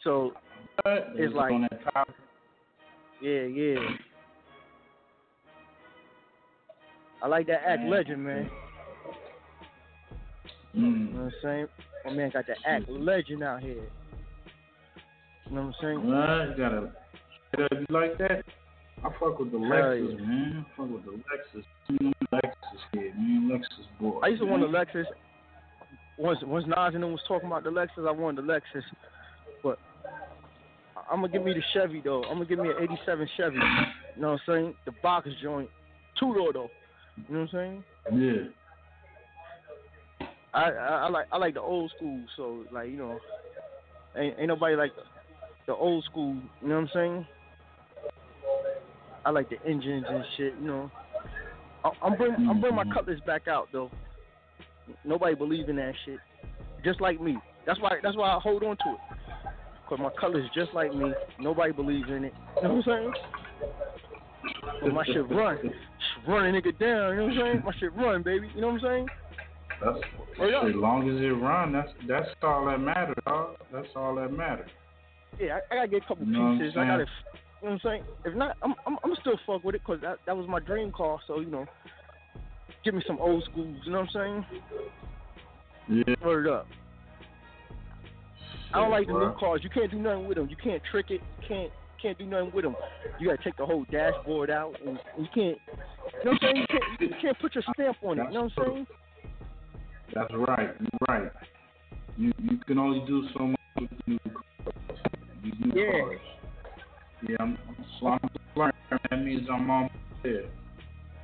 So 0.03 0.33
But 0.83 1.13
it's 1.15 1.33
like 1.35 1.51
on 1.51 1.67
that 1.69 1.83
topic. 1.93 2.15
Yeah, 3.21 3.41
yeah. 3.41 3.79
I 7.21 7.27
like 7.27 7.45
that 7.47 7.61
act 7.67 7.83
legend, 7.85 8.23
man. 8.23 8.49
You 10.73 10.81
Mm. 10.81 11.13
know 11.13 11.19
what 11.19 11.25
I'm 11.25 11.33
saying? 11.43 11.67
My 12.05 12.11
man 12.11 12.31
got 12.31 12.47
that 12.47 12.57
act 12.65 12.89
legend 12.89 13.43
out 13.43 13.61
here. 13.61 13.73
You 15.49 15.55
know 15.55 15.63
what 15.63 15.67
I'm 15.67 15.73
saying? 15.81 16.07
Well, 16.09 16.47
you 16.47 16.55
gotta. 16.57 16.91
You 17.57 17.85
like 17.89 18.17
that? 18.17 18.43
I 19.03 19.09
fuck 19.19 19.39
with 19.39 19.51
the 19.51 19.57
Lexus, 19.57 20.19
yeah. 20.19 20.25
man. 20.25 20.65
I 20.65 20.77
fuck 20.77 20.89
with 20.91 21.05
the 21.05 21.11
Lexus. 21.11 21.63
You 21.89 21.97
know, 22.07 22.13
Lexus 22.33 22.81
kid, 22.93 23.15
man. 23.17 23.49
Lexus 23.51 23.99
boy. 23.99 24.19
I 24.19 24.27
used 24.27 24.41
to 24.41 24.47
want 24.47 24.61
the 24.61 24.67
man. 24.67 24.85
Lexus. 24.85 25.05
Once 26.17 26.39
once 26.43 26.65
Nas 26.67 26.93
and 26.93 27.03
them 27.03 27.11
was 27.11 27.21
talking 27.27 27.47
about 27.47 27.63
the 27.63 27.71
Lexus, 27.71 28.07
I 28.07 28.11
wanted 28.11 28.45
the 28.45 28.53
Lexus. 28.53 28.83
But 29.63 29.79
I'm 31.09 31.21
gonna 31.21 31.29
give 31.29 31.43
me 31.43 31.53
the 31.53 31.63
Chevy 31.73 32.01
though. 32.03 32.23
I'm 32.23 32.35
gonna 32.35 32.45
give 32.45 32.59
me 32.59 32.69
an 32.69 32.75
'87 32.79 33.27
Chevy. 33.37 33.55
You 33.55 34.21
know 34.21 34.31
what 34.31 34.41
I'm 34.47 34.47
saying? 34.47 34.73
The 34.85 34.91
box 35.01 35.29
joint, 35.41 35.69
two 36.19 36.33
door 36.35 36.53
though. 36.53 36.69
You 37.27 37.35
know 37.35 37.41
what 37.41 37.59
I'm 37.59 37.83
saying? 38.11 38.21
Yeah. 38.21 38.43
I, 40.53 40.63
I 40.63 41.05
I 41.05 41.09
like 41.09 41.27
I 41.31 41.37
like 41.37 41.55
the 41.55 41.61
old 41.61 41.91
school. 41.95 42.21
So 42.37 42.65
like 42.71 42.89
you 42.89 42.97
know, 42.97 43.19
ain't 44.15 44.37
ain't 44.37 44.47
nobody 44.47 44.75
like 44.75 44.95
the, 44.95 45.01
the 45.67 45.73
old 45.73 46.03
school. 46.03 46.35
You 46.61 46.67
know 46.67 46.75
what 46.75 46.81
I'm 46.81 46.89
saying? 46.93 47.27
I 49.25 49.29
like 49.29 49.49
the 49.49 49.57
engines 49.67 50.05
and 50.07 50.23
shit. 50.37 50.53
You 50.59 50.67
know, 50.67 50.91
I, 51.83 51.91
I'm 52.03 52.17
bring 52.17 52.33
I'm 52.33 52.61
bring 52.61 52.75
my 52.75 52.83
mm-hmm. 52.83 52.93
cutlass 52.93 53.19
back 53.25 53.47
out 53.47 53.67
though. 53.71 53.91
Nobody 55.05 55.35
believe 55.35 55.69
in 55.69 55.75
that 55.77 55.93
shit. 56.05 56.19
Just 56.83 57.01
like 57.01 57.21
me. 57.21 57.37
That's 57.65 57.79
why 57.79 57.91
that's 58.01 58.17
why 58.17 58.29
I 58.29 58.39
hold 58.39 58.63
on 58.63 58.77
to 58.77 58.91
it. 58.93 58.99
Cause 59.87 59.99
my 59.99 60.09
color's 60.19 60.49
just 60.55 60.73
like 60.73 60.95
me. 60.95 61.11
Nobody 61.39 61.73
believes 61.73 62.07
in 62.09 62.23
it. 62.23 62.33
You 62.57 62.67
know 62.67 62.75
what 62.75 62.87
I'm 62.87 63.11
saying? 63.11 63.13
But 64.81 64.93
my 64.93 65.05
shit 65.05 65.29
run. 65.29 65.57
Run 66.27 66.45
a 66.45 66.51
nigga 66.51 66.77
down, 66.77 67.11
you 67.11 67.17
know 67.17 67.23
what 67.23 67.33
I'm 67.33 67.39
saying? 67.39 67.63
My 67.65 67.73
shit 67.79 67.95
run, 67.95 68.21
baby. 68.21 68.47
You 68.53 68.61
know 68.61 68.67
what 68.67 68.83
I'm 68.83 68.87
saying? 68.87 69.07
That's 69.83 69.97
Oh, 70.39 70.47
yeah. 70.47 70.67
as 70.67 70.75
long 70.75 71.09
as 71.09 71.21
it 71.21 71.27
run. 71.29 71.73
That's 71.73 71.89
that's 72.07 72.27
all 72.41 72.65
that 72.65 72.79
matters, 72.79 73.15
dog. 73.25 73.57
That's 73.71 73.87
all 73.95 74.15
that 74.15 74.31
matters. 74.31 74.69
Yeah, 75.39 75.59
I, 75.69 75.73
I 75.73 75.77
gotta 75.77 75.87
get 75.87 76.03
a 76.03 76.07
couple 76.07 76.25
You 76.25 76.33
know 76.33 76.57
pieces. 76.57 76.73
I 76.77 76.85
gotta? 76.85 77.05
You 77.61 77.67
know 77.69 77.73
what 77.75 77.85
I'm 77.85 77.91
saying? 77.91 78.03
If 78.25 78.35
not, 78.35 78.57
I'm 78.63 78.73
I'm, 78.85 78.97
I'm 79.03 79.15
still 79.21 79.39
fuck 79.45 79.63
with 79.63 79.75
it 79.75 79.81
because 79.85 80.01
that 80.01 80.17
that 80.25 80.35
was 80.35 80.47
my 80.47 80.59
dream 80.59 80.91
car. 80.91 81.19
So 81.27 81.39
you 81.39 81.51
know, 81.51 81.65
give 82.83 82.93
me 82.93 83.01
some 83.05 83.19
old 83.19 83.43
schools. 83.51 83.77
You 83.85 83.91
know 83.91 83.99
what 83.99 84.09
I'm 84.15 84.45
saying? 85.87 86.03
Yeah. 86.07 86.15
Word 86.25 86.47
up. 86.47 86.67
I 88.73 88.79
don't 88.79 88.91
like 88.91 89.07
the 89.07 89.13
new 89.13 89.33
cars. 89.39 89.61
You 89.63 89.69
can't 89.69 89.91
do 89.91 89.99
nothing 89.99 90.27
with 90.27 90.37
them. 90.37 90.47
You 90.49 90.55
can't 90.55 90.81
trick 90.89 91.07
it. 91.09 91.21
Can't 91.47 91.71
can't 92.01 92.17
do 92.17 92.25
nothing 92.25 92.51
with 92.53 92.63
them. 92.63 92.75
You 93.19 93.29
gotta 93.29 93.43
take 93.43 93.57
the 93.57 93.65
whole 93.65 93.85
dashboard 93.91 94.49
out, 94.49 94.75
and 94.85 94.97
you 95.19 95.27
can't. 95.33 95.57
You 96.23 96.25
know 96.25 96.31
what 96.31 96.33
I'm 96.33 96.39
saying? 96.41 96.55
You 96.57 96.65
can't, 96.67 97.01
you 97.01 97.15
can't 97.21 97.39
put 97.39 97.55
your 97.55 97.63
stamp 97.73 97.97
on 98.01 98.19
it. 98.19 98.23
You 98.29 98.33
know 98.33 98.49
what 98.55 98.65
I'm 98.65 98.73
saying? 98.73 98.87
That's 100.13 100.33
right. 100.33 100.69
You're 100.79 101.07
right. 101.07 101.31
You 102.17 102.31
you 102.41 102.57
can 102.65 102.79
only 102.79 103.05
do 103.05 103.27
so 103.37 103.47
much 103.47 103.57
with 103.79 103.89
the 103.89 103.97
new 104.07 104.19
cars. 104.33 104.99
These 105.43 105.53
new 105.59 105.81
Yeah. 105.81 106.01
cars. 106.01 106.19
Yeah, 107.27 107.35
I'm, 107.39 107.57
I'm, 107.67 107.85
so 107.99 108.07
I'm 108.07 108.19
learning. 108.55 108.73
That 109.09 109.17
means 109.23 109.47
I'm 109.51 109.69
almost 109.69 109.93
there. 110.23 110.45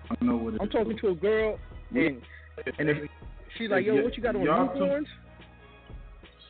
I 0.10 0.26
know 0.26 0.38
what 0.38 0.54
it 0.54 0.62
I'm 0.62 0.68
is. 0.68 0.74
talking 0.74 0.98
to 1.00 1.08
a 1.10 1.16
girl, 1.16 1.58
and 1.92 2.22
and 2.80 2.90
if 2.90 3.10
she's 3.58 3.70
like, 3.70 3.86
"Yo, 3.86 3.96
Yeah, 3.96 4.04
what 4.04 4.16
you 4.16 4.24
got 4.24 4.36
on 4.36 4.42
y'all 4.44 4.68
two- 4.74 4.80
newborns?" 4.80 5.06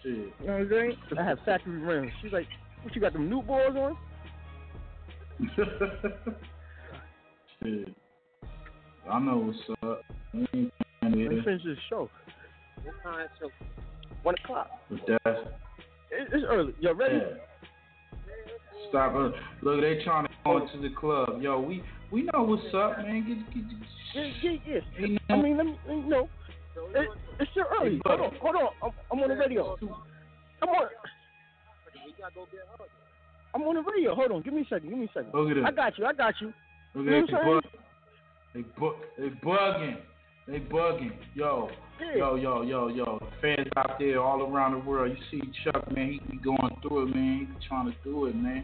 Shit. 0.04 0.12
You 0.14 0.26
know 0.46 0.54
what 0.54 0.62
I'm 0.62 0.70
saying? 0.70 0.98
I 1.18 1.24
have 1.24 1.40
factory 1.46 1.80
rims. 1.80 2.12
She's 2.22 2.32
like, 2.34 2.48
"What 2.84 2.94
you 2.96 3.02
got 3.02 3.14
them 3.14 3.30
new 3.30 3.42
boys 3.42 3.76
on?" 3.76 3.98
Shit. 7.64 7.90
I 9.10 9.20
know 9.20 9.38
what's 9.38 9.60
up. 9.84 10.02
We 10.34 10.40
ain't 10.54 10.74
playing 11.02 11.30
Let's 11.34 11.46
finish 11.46 11.64
this 11.64 11.78
show. 11.90 12.10
What 12.84 12.96
time? 13.04 13.28
So 13.40 13.50
one 14.24 14.36
o'clock. 14.44 14.70
but 14.90 15.00
that's 15.24 15.40
It's 16.12 16.44
early. 16.48 16.74
You 16.80 16.92
ready? 16.94 17.16
yeah. 17.16 17.38
Stop. 18.90 19.16
uh, 19.16 19.32
Look, 19.62 19.82
they 19.82 20.02
trying 20.04 20.26
to 20.26 20.34
go 20.46 20.58
into 20.62 20.78
the 20.82 20.94
club. 20.96 21.42
Yo, 21.42 21.60
we 21.60 21.84
we 22.12 22.24
know 22.24 22.44
what's 22.44 22.64
up, 22.74 22.98
man. 23.00 23.26
Get 23.28 23.54
get. 23.54 23.64
Yeah, 24.14 24.32
yeah, 24.42 24.80
yeah. 25.00 25.06
Ain't 25.06 25.22
I 25.30 25.36
mean, 25.42 25.58
let 25.58 25.66
me, 25.66 25.78
me 25.88 26.02
know. 26.08 26.30
It, 26.96 27.10
it's 27.40 27.52
still 27.52 27.66
early. 27.80 28.00
Hold 28.06 28.22
on, 28.22 28.36
hold 28.40 28.56
on. 28.56 28.70
I'm, 28.84 28.92
I'm 29.12 29.20
on 29.20 29.30
the 29.30 29.36
radio. 29.36 29.76
I'm 30.62 30.70
on. 30.70 30.88
I'm 33.54 33.62
on 33.64 33.76
the 33.76 33.82
radio. 33.82 34.16
Hold 34.16 34.32
on. 34.32 34.42
Give 34.42 34.54
me 34.54 34.62
a 34.62 34.66
second. 34.66 34.90
Give 34.90 34.98
me 34.98 35.06
a 35.06 35.08
second. 35.14 35.32
Look 35.34 35.58
at. 35.58 35.66
I 35.66 35.72
got 35.72 35.98
you. 35.98 36.06
I 36.06 36.14
got 36.14 36.36
you. 36.40 36.54
Look 36.96 37.06
You 37.06 37.12
know 37.12 37.20
at 37.20 37.28
they 37.28 37.34
bug. 37.34 37.64
They 38.54 38.62
bug. 38.80 38.96
They 39.18 39.48
bugging. 39.48 39.98
They 40.48 40.60
bugging. 40.60 41.12
Yo. 41.36 41.70
Yo, 42.16 42.36
yo, 42.36 42.62
yo, 42.62 42.88
yo. 42.90 43.20
Fans 43.42 43.68
out 43.76 43.98
there 44.00 44.22
all 44.22 44.42
around 44.44 44.74
the 44.74 44.78
world. 44.80 45.12
You 45.12 45.18
see 45.42 45.52
Chuck, 45.64 45.92
man. 45.94 46.12
He 46.14 46.32
be 46.32 46.38
going 46.38 46.78
through 46.82 47.08
it, 47.08 47.16
man. 47.16 47.40
He 47.40 47.46
be 47.46 47.66
trying 47.68 47.88
to 47.92 47.96
do 48.04 48.26
it, 48.28 48.36
man. 48.36 48.64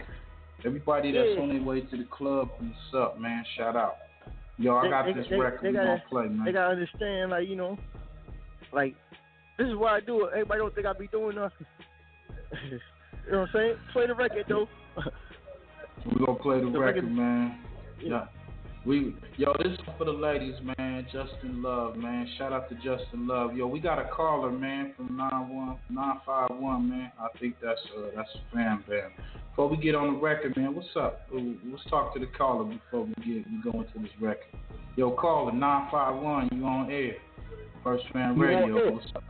Everybody 0.65 1.11
that's 1.11 1.29
Yeah. 1.35 1.41
on 1.41 1.49
their 1.49 1.61
way 1.61 1.81
to 1.81 1.97
the 1.97 2.05
club, 2.05 2.49
what's 2.59 2.93
up, 2.95 3.19
man? 3.19 3.43
Shout 3.57 3.75
out. 3.75 3.97
Yo, 4.57 4.77
I 4.77 4.87
got 4.87 5.05
they- 5.05 5.13
this 5.13 5.27
they- 5.29 5.35
record 5.37 5.61
they 5.63 5.67
we 5.69 5.73
gotta- 5.73 5.87
gonna 5.87 6.03
play, 6.09 6.27
man. 6.27 6.45
They 6.45 6.51
gotta 6.53 6.71
understand, 6.71 7.31
like 7.31 7.49
you 7.49 7.55
know, 7.55 7.77
like 8.71 8.95
this 9.57 9.67
is 9.67 9.75
why 9.75 9.95
I 9.97 9.99
do 9.99 10.25
it. 10.25 10.31
Everybody 10.33 10.59
don't 10.59 10.75
think 10.75 10.87
I 10.87 10.93
be 10.93 11.07
doing 11.07 11.35
nothing. 11.35 11.65
you 12.71 12.79
know 13.31 13.39
what 13.39 13.49
I'm 13.49 13.53
saying? 13.53 13.75
Play 13.91 14.07
the 14.07 14.13
record 14.15 14.45
though. 14.47 14.69
We 16.05 16.23
gonna 16.25 16.37
play 16.39 16.59
the, 16.59 16.69
The 16.69 16.79
record, 16.79 17.03
record- 17.03 17.11
man. 17.11 17.59
Yeah. 17.99 18.27
We 18.85 19.15
yo, 19.37 19.53
this 19.59 19.71
is 19.71 19.79
for 19.97 20.03
the 20.03 20.11
ladies, 20.11 20.55
man. 20.77 21.05
Justin 21.05 21.63
Love, 21.63 21.95
man. 21.95 22.27
Shout 22.37 22.51
out 22.51 22.67
to 22.69 22.75
Justin 22.75 23.27
Love. 23.27 23.55
Yo, 23.55 23.65
we 23.65 23.79
got 23.79 23.97
a 23.97 24.09
caller, 24.09 24.51
man, 24.51 24.93
from 24.97 25.15
nine 25.15 25.55
one 25.55 25.77
nine 25.89 26.17
five 26.25 26.49
one, 26.51 26.89
man. 26.89 27.11
I 27.17 27.27
think 27.39 27.55
that's 27.63 27.79
uh 27.97 28.07
that's 28.15 28.29
fam 28.53 28.83
bam. 28.87 29.11
Before 29.51 29.69
we 29.69 29.77
get 29.77 29.95
on 29.95 30.15
the 30.15 30.19
record, 30.19 30.57
man, 30.57 30.75
what's 30.75 30.87
up? 30.97 31.21
Uh, 31.33 31.39
Let's 31.65 31.83
talk 31.89 32.13
to 32.15 32.19
the 32.19 32.25
caller 32.37 32.65
before 32.65 33.05
we 33.05 33.13
get 33.15 33.45
we 33.49 33.71
go 33.71 33.71
into 33.79 33.99
this 33.99 34.11
record. 34.19 34.47
Yo, 34.97 35.11
caller 35.11 35.53
nine 35.53 35.87
five 35.89 36.21
one, 36.21 36.49
you 36.51 36.65
on 36.65 36.91
air? 36.91 37.15
First 37.83 38.03
Fam 38.11 38.37
Radio. 38.37 38.93
What's 38.93 39.07
up? 39.15 39.23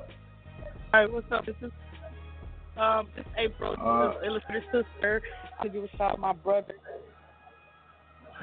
Hi, 0.93 1.05
what's 1.05 1.31
up? 1.31 1.45
This 1.45 1.55
is 1.61 1.71
um, 2.75 3.07
it's 3.15 3.27
April, 3.37 3.75
Uh, 3.79 4.07
this 4.07 4.17
is 4.17 4.23
Illustrated 4.25 4.63
Sister. 4.71 5.21
I 5.59 5.67
give 5.67 5.83
a 5.83 5.89
shout 5.95 6.13
out 6.13 6.19
my 6.19 6.33
brother. 6.33 6.73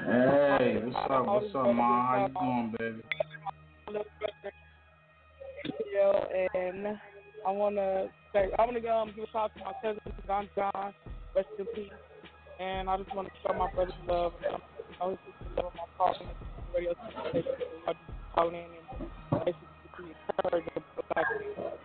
Hey, 0.05 0.81
what's 0.83 0.95
up? 1.11 1.25
What's 1.27 1.55
up, 1.55 1.65
man? 1.65 1.75
How 1.77 2.27
you 2.27 2.33
doing, 2.33 2.73
baby? 2.79 3.03
my 3.85 3.91
little 3.91 4.07
brother, 4.17 4.53
Yo, 5.93 6.25
and 6.55 6.99
I 7.45 7.51
wanna 7.51 8.07
say 8.33 8.49
I 8.57 8.65
wanna 8.65 8.81
go 8.81 8.97
um, 8.97 9.11
give 9.15 9.25
a 9.25 9.27
shout 9.27 9.51
out 9.51 9.53
to 9.53 9.63
my 9.63 9.73
cousin 9.81 10.01
Don 10.27 10.49
John, 10.55 10.93
rest 11.35 11.49
in 11.59 11.65
peace. 11.75 11.91
And 12.59 12.89
I 12.89 12.97
just 12.97 13.13
want 13.15 13.27
to 13.27 13.33
show 13.45 13.53
my 13.53 13.69
brother 13.71 13.93
love. 14.07 14.33
And 14.45 14.55
I'm, 14.55 14.61
I 15.01 15.05
was 15.05 15.17
just 15.25 15.57
love 15.57 15.71
my 15.75 15.83
calling 15.97 16.29
radio 16.75 16.93
station. 17.31 17.51
I 17.87 17.93
just 17.93 18.03
calling 18.33 18.55
in 18.55 18.61
and 18.61 19.45
basically 19.45 20.15
encourage 20.17 20.65
the 20.73 21.03
black 21.13 21.25
people. 21.37 21.77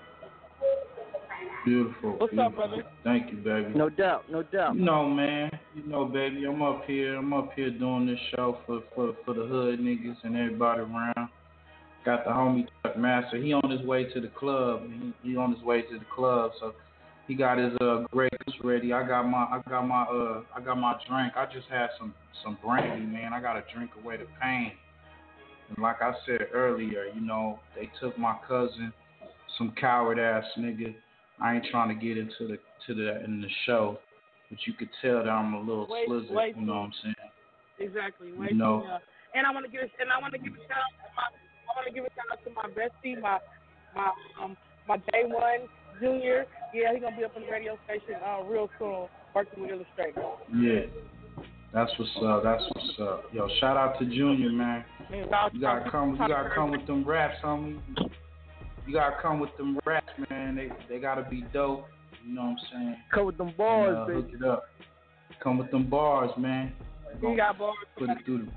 Beautiful. 1.66 2.12
What's 2.12 2.32
up, 2.38 2.55
brother? 2.55 2.84
Thank 3.02 3.32
you, 3.32 3.38
baby. 3.38 3.72
No 3.74 3.88
doubt, 3.88 4.30
no 4.30 4.44
doubt. 4.44 4.76
You 4.76 4.82
know, 4.82 5.09
man. 5.09 5.51
You 5.74 5.82
know, 5.84 6.05
baby. 6.05 6.44
I'm 6.44 6.62
up 6.62 6.84
here. 6.86 7.16
I'm 7.16 7.32
up 7.32 7.51
here 7.56 7.70
doing 7.70 8.06
this 8.06 8.20
show 8.36 8.59
for 8.64 8.82
for 8.94 9.16
for 9.24 9.34
the 9.34 9.44
hood 9.44 9.80
niggas 9.80 10.14
and 10.22 10.36
everybody 10.36 10.82
around. 10.82 11.28
Got 12.05 12.24
the 12.24 12.30
homie 12.30 12.68
Chuck 12.84 12.97
Master. 12.97 13.38
He 13.38 13.52
on 13.52 13.68
his 13.68 13.80
way 13.80 14.05
to 14.05 14.20
the 14.20 14.28
club. 14.28 14.82
He, 14.88 15.30
he 15.30 15.36
on 15.36 15.56
his 15.56 15.62
way 15.64 15.82
to 15.82 15.98
the 15.98 16.05
club. 16.14 16.52
So 16.60 16.72
he 17.26 17.34
got 17.34 17.59
his 17.59 17.72
uh 17.80 18.05
Grey 18.12 18.28
Goose 18.47 18.56
ready. 18.62 18.93
I 18.93 19.05
got 19.05 19.24
my 19.24 19.38
I 19.38 19.60
got 19.68 19.88
my 19.88 20.02
uh 20.02 20.43
I 20.55 20.60
got 20.60 20.78
my 20.78 20.94
drink. 21.09 21.32
I 21.34 21.47
just 21.52 21.66
had 21.68 21.88
some 21.98 22.14
some 22.44 22.59
brandy, 22.64 23.05
man. 23.05 23.32
I 23.32 23.40
got 23.40 23.55
to 23.55 23.64
drink 23.74 23.90
away 24.01 24.18
the 24.18 24.26
pain. 24.40 24.70
And 25.70 25.78
like 25.82 26.01
I 26.01 26.12
said 26.26 26.47
earlier, 26.55 27.06
you 27.12 27.20
know, 27.20 27.59
they 27.74 27.90
took 28.01 28.16
my 28.16 28.36
cousin, 28.47 28.93
some 29.59 29.74
coward 29.80 30.20
ass 30.20 30.44
nigga. 30.56 30.94
I 31.40 31.54
ain't 31.56 31.66
trying 31.70 31.88
to 31.88 31.94
get 32.06 32.16
into 32.18 32.46
the 32.48 32.58
to 32.86 32.94
the 32.94 33.24
in 33.24 33.40
the 33.40 33.48
show, 33.66 33.98
but 34.50 34.58
you 34.66 34.72
could 34.72 34.88
tell 35.02 35.18
that 35.24 35.28
I'm 35.28 35.54
a 35.54 35.60
little 35.60 35.86
Wait, 35.90 36.08
slizzard. 36.08 36.30
wait. 36.30 36.56
You 36.56 36.66
know 36.66 36.74
what 36.74 36.78
I'm 36.90 36.92
saying? 37.02 37.14
Exactly. 37.78 38.32
Way 38.32 38.48
You 38.50 38.56
know. 38.56 38.80
too 38.80 38.86
young. 38.88 39.00
And 39.34 39.46
I 39.46 39.50
want 39.52 39.66
to 39.66 39.70
give 39.72 39.82
a, 39.82 39.88
and 40.00 40.08
I 40.10 40.18
want 40.18 40.32
to 40.32 40.38
give 40.38 40.54
a 40.54 40.56
shout 40.64 40.80
out 40.80 40.96
to 40.96 41.08
my 41.14 41.26
I 41.28 41.70
want 41.76 41.86
to 41.88 41.92
give 41.92 42.04
a 42.04 42.12
shout 42.16 42.24
out 42.32 42.40
to 42.44 42.50
my 42.56 42.68
bestie, 42.72 43.20
my 43.20 43.38
my 43.94 44.10
um 44.42 44.56
my 44.88 44.96
day 45.12 45.24
one 45.26 45.68
junior. 46.00 46.46
Yeah, 46.72 46.92
he's 46.94 47.02
gonna 47.02 47.16
be 47.16 47.24
up 47.24 47.36
on 47.36 47.42
the 47.42 47.50
radio 47.52 47.76
station 47.84 48.16
uh, 48.24 48.42
real 48.44 48.70
soon, 48.78 49.08
working 49.34 49.62
with 49.62 49.70
Illustrator. 49.72 50.24
Yeah. 50.56 50.88
That's 51.74 51.90
what's 51.98 52.10
up. 52.24 52.42
That's 52.42 52.62
what's 52.72 52.98
up. 53.00 53.24
Yo, 53.34 53.48
shout 53.60 53.76
out 53.76 53.98
to 53.98 54.06
Junior, 54.06 54.50
man. 54.50 54.84
You 55.12 55.26
gotta 55.60 55.90
come. 55.90 56.12
You 56.12 56.18
gotta 56.28 56.50
come 56.54 56.70
with 56.70 56.86
them 56.86 57.04
raps, 57.04 57.36
homie. 57.44 57.78
You 58.86 58.92
gotta 58.92 59.16
come 59.20 59.40
with 59.40 59.56
them 59.56 59.78
raps, 59.84 60.12
man. 60.30 60.54
They 60.54 60.70
they 60.88 61.00
gotta 61.00 61.28
be 61.28 61.44
dope. 61.52 61.86
You 62.24 62.34
know 62.34 62.42
what 62.42 62.48
I'm 62.48 62.56
saying? 62.72 62.96
Come 63.12 63.26
with 63.26 63.38
them 63.38 63.52
bars, 63.56 63.88
and, 63.88 63.98
uh, 63.98 64.06
baby. 64.06 64.20
Hook 64.20 64.40
it 64.40 64.46
up. 64.46 64.64
Come 65.42 65.58
with 65.58 65.70
them 65.70 65.90
bars, 65.90 66.30
man. 66.38 66.72
He 67.20 67.36
got 67.36 67.58
bars. 67.58 67.76
Put 67.98 68.10
it 68.10 68.18
through 68.24 68.46
the 68.46 68.52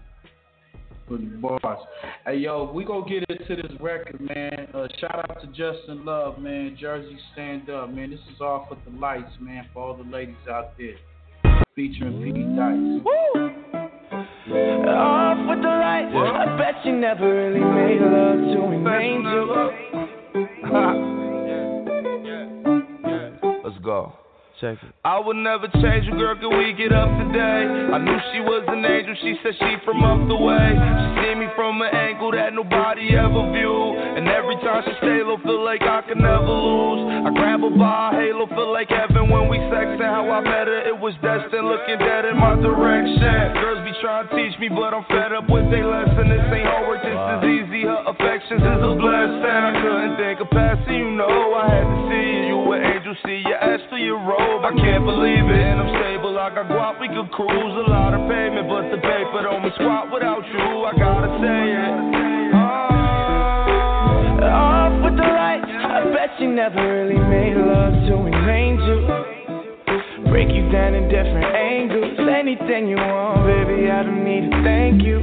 put 1.07 1.19
the 1.19 1.37
bars. 1.37 1.79
Hey 2.25 2.37
yo, 2.37 2.71
we 2.71 2.85
gonna 2.85 3.09
get 3.09 3.23
into 3.29 3.55
this 3.61 3.71
record, 3.81 4.21
man. 4.21 4.67
Uh, 4.73 4.87
shout 4.99 5.29
out 5.29 5.41
to 5.41 5.47
Justin 5.47 6.05
Love, 6.05 6.37
man. 6.37 6.77
Jersey 6.79 7.17
stand 7.33 7.69
up, 7.69 7.91
man. 7.91 8.11
This 8.11 8.19
is 8.33 8.39
all 8.39 8.67
for 8.69 8.77
the 8.89 8.97
lights, 8.97 9.31
man, 9.39 9.67
for 9.73 9.83
all 9.83 9.97
the 9.97 10.03
ladies 10.09 10.35
out 10.49 10.77
there. 10.77 10.95
Featuring 11.75 12.21
P 12.23 12.31
Dice. 12.55 13.01
Off 14.89 15.37
with 15.49 15.61
the 15.61 15.69
lights. 15.69 16.13
I 16.15 16.57
bet 16.57 16.85
you 16.85 16.95
never 16.95 17.27
really 17.27 17.59
made 17.59 18.01
love 18.01 18.37
to 18.53 18.63
an 18.65 18.87
angel. 19.01 19.78
Let's 23.63 23.77
go. 23.83 24.13
Check 24.59 24.75
it. 24.83 24.91
I 25.07 25.15
would 25.23 25.39
never 25.39 25.71
change 25.79 26.03
you, 26.03 26.19
girl, 26.19 26.35
Can 26.35 26.51
we 26.51 26.75
get 26.75 26.91
up 26.91 27.07
today? 27.15 27.63
I 27.95 27.95
knew 27.95 28.19
she 28.35 28.43
was 28.43 28.67
an 28.67 28.83
angel, 28.83 29.15
she 29.23 29.39
said 29.39 29.55
she 29.55 29.79
from 29.87 30.03
up 30.03 30.19
the 30.27 30.35
way. 30.35 30.75
She 30.75 31.05
see 31.23 31.33
me 31.39 31.47
from 31.55 31.79
an 31.79 31.87
angle 31.95 32.35
that 32.35 32.51
nobody 32.51 33.15
ever 33.15 33.39
viewed. 33.55 34.19
And 34.19 34.27
every 34.27 34.59
time 34.59 34.83
she 34.83 34.91
stay 34.99 35.23
low, 35.23 35.39
feel 35.47 35.63
like 35.63 35.79
I 35.87 36.03
can 36.03 36.19
never 36.19 36.51
lose. 36.51 37.07
I 37.23 37.31
grab 37.31 37.63
her 37.63 37.71
by 37.71 38.11
a 38.11 38.19
halo, 38.19 38.51
feel 38.51 38.67
like 38.75 38.91
heaven 38.91 39.31
when 39.31 39.47
we 39.47 39.63
sex. 39.71 39.95
And 39.95 40.11
how 40.11 40.27
I 40.27 40.43
met 40.43 40.67
her, 40.67 40.91
it 40.91 40.97
was 40.99 41.15
destined, 41.23 41.63
looking 41.63 41.95
dead 41.95 42.27
in 42.27 42.35
my 42.35 42.59
direction. 42.59 43.55
Girls 43.63 43.79
be 43.87 43.95
trying 44.03 44.27
to 44.27 44.31
teach 44.35 44.59
me, 44.59 44.67
but 44.67 44.91
I'm 44.91 45.07
fed 45.07 45.31
up 45.31 45.47
with 45.47 45.71
their 45.71 45.87
lesson. 45.87 46.27
This 46.27 46.43
ain't 46.51 46.67
hard 46.67 46.83
work, 46.83 46.99
this 46.99 47.15
is 47.15 47.41
easy. 47.47 47.87
Her 47.87 48.11
affections 48.11 48.59
is 48.59 48.81
a 48.83 48.91
blessing. 48.91 49.55
I 49.55 49.71
couldn't 49.79 50.19
think 50.19 50.43
of 50.43 50.51
passing, 50.51 50.99
you 50.99 51.11
know. 51.15 51.55
I 51.55 51.63
had 51.79 51.87
to 51.87 51.99
see 52.11 52.48
angel, 52.48 52.48
see 53.25 53.43
your 53.45 53.57
ass 53.57 53.81
to 53.89 53.97
your 53.97 54.19
robe. 54.19 54.63
I 54.63 54.71
can't 54.75 55.05
believe 55.05 55.45
it, 55.45 55.61
and 55.61 55.79
I'm 55.81 55.91
stable. 55.99 56.33
Like 56.33 56.53
I 56.53 56.63
got 56.63 56.71
guap, 56.71 57.01
we 57.01 57.07
could 57.07 57.31
cruise 57.31 57.75
a 57.85 57.89
lot 57.89 58.13
of 58.13 58.27
payment, 58.29 58.67
but 58.69 58.89
the 58.91 59.01
paper 59.01 59.43
don't 59.43 59.63
mean 59.63 59.73
squat 59.75 60.11
without 60.11 60.45
you. 60.45 60.85
I 60.85 60.91
gotta 60.97 61.29
say 61.41 61.61
it. 61.73 61.93
Ah. 62.55 62.89
Off 64.39 64.93
with 65.03 65.17
the 65.17 65.27
lights. 65.27 65.67
I 65.67 66.11
bet 66.13 66.39
you 66.39 66.51
never 66.53 66.79
really 66.79 67.19
made 67.19 67.57
love 67.57 67.93
to 68.07 68.15
an 68.23 68.47
angel. 68.47 68.99
Break 70.29 70.49
you 70.49 70.69
down 70.71 70.93
in 70.93 71.09
different 71.09 71.49
angles. 71.55 72.19
Anything 72.19 72.87
you 72.87 72.97
want, 72.97 73.43
baby, 73.45 73.89
I 73.89 74.03
don't 74.03 74.23
need 74.23 74.49
to 74.51 74.63
thank 74.63 75.03
you. 75.03 75.19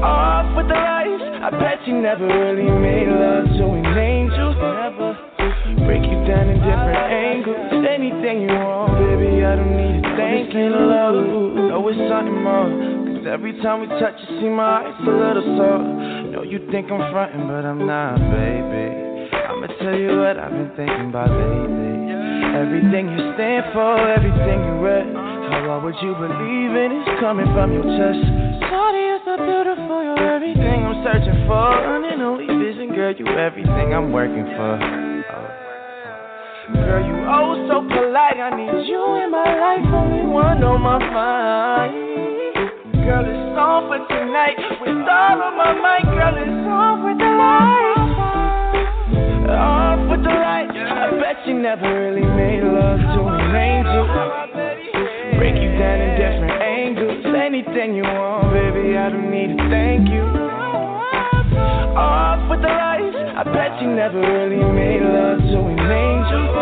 Off 0.00 0.56
with 0.56 0.68
the 0.68 0.74
lights. 0.74 1.22
I 1.42 1.50
bet 1.50 1.86
you 1.86 2.00
never 2.00 2.26
really 2.26 2.70
made 2.70 3.08
love 3.08 3.44
to 3.58 3.64
an 3.74 3.98
angel. 3.98 4.54
Never. 4.54 5.31
Break 5.86 6.02
you 6.06 6.18
down 6.24 6.48
in 6.48 6.58
different 6.62 7.06
angles. 7.10 7.86
Anything 7.86 8.46
you 8.46 8.54
want, 8.54 8.94
baby, 9.02 9.44
I 9.44 9.56
don't 9.56 9.74
need 9.74 10.02
to 10.02 10.10
thank 10.16 10.54
you. 10.54 10.70
Love, 10.70 11.14
know 11.70 11.88
it's 11.88 11.98
something 12.06 12.40
more. 12.42 12.70
Cause 13.18 13.26
every 13.26 13.54
time 13.62 13.82
we 13.82 13.88
touch, 13.98 14.14
you 14.28 14.40
see 14.40 14.50
my 14.50 14.82
eyes 14.82 14.94
a 15.02 15.10
little 15.10 15.46
sore. 15.58 15.82
Know 16.30 16.42
you 16.42 16.58
think 16.70 16.90
I'm 16.90 17.02
frontin', 17.12 17.46
but 17.46 17.66
I'm 17.66 17.86
not, 17.86 18.18
baby. 18.30 19.30
I'ma 19.30 19.66
tell 19.78 19.94
you 19.94 20.18
what 20.18 20.38
I've 20.38 20.50
been 20.50 20.72
thinking 20.74 21.10
about 21.10 21.30
lately. 21.30 21.92
Everything 22.52 23.10
you 23.14 23.32
stand 23.38 23.70
for, 23.72 23.96
everything 24.10 24.58
you 24.58 24.74
read. 24.82 25.06
How 25.14 25.68
why 25.68 25.78
would 25.82 25.94
you 26.02 26.12
believe 26.18 26.72
in 26.74 27.00
is 27.00 27.08
coming 27.20 27.46
from 27.54 27.72
your 27.72 27.84
chest? 27.84 28.22
Shawty, 28.66 29.02
you're 29.06 29.24
so 29.24 29.34
beautiful, 29.38 30.02
you're 30.02 30.34
everything 30.34 30.84
I'm 30.84 31.02
searching 31.04 31.46
for. 31.46 31.70
Running 31.78 32.20
only 32.20 32.46
vision, 32.46 32.94
girl, 32.94 33.14
you 33.14 33.26
everything 33.26 33.94
I'm 33.94 34.12
working 34.12 34.44
for. 34.56 35.02
Girl, 36.70 37.02
you 37.02 37.26
oh 37.26 37.66
so 37.66 37.82
polite. 37.82 38.38
I 38.38 38.54
need 38.54 38.86
you 38.86 39.02
in 39.18 39.34
my 39.34 39.42
life, 39.42 39.82
only 39.90 40.22
one 40.30 40.62
on 40.62 40.78
my 40.78 40.94
mind. 40.94 41.90
Girl, 43.02 43.26
it's 43.26 43.58
on 43.58 43.90
for 43.90 43.98
tonight. 44.06 44.54
With 44.78 45.02
all 45.10 45.42
on 45.42 45.58
my 45.58 45.74
mind, 45.74 46.06
girl, 46.14 46.38
it's 46.38 46.62
on 46.70 47.02
with 47.02 47.18
the 47.18 47.26
lights. 47.34 48.14
Off 49.50 50.06
with 50.06 50.22
the 50.22 50.30
lights. 50.30 50.78
I 50.78 51.10
bet 51.18 51.42
you 51.48 51.58
never 51.58 51.82
really 51.82 52.22
made 52.22 52.62
love 52.62 53.02
to 53.10 53.20
an 53.26 53.58
angel. 53.58 54.06
Break 55.42 55.58
you 55.58 55.74
down 55.82 55.98
in 55.98 56.14
different 56.14 56.62
angles. 56.62 57.26
Anything 57.26 57.96
you 57.98 58.04
want, 58.06 58.54
baby, 58.54 58.96
I 58.96 59.10
don't 59.10 59.34
need 59.34 59.58
to 59.58 59.66
thank 59.66 60.06
you. 60.08 60.22
Off 61.98 62.38
with 62.48 62.62
the 62.62 62.70
lights. 62.70 63.21
I 63.32 63.44
bet 63.44 63.80
you 63.80 63.88
never 63.88 64.20
really 64.20 64.60
made 64.60 65.00
love 65.00 65.40
to 65.40 65.58
an 65.64 65.80
angel. 65.80 66.52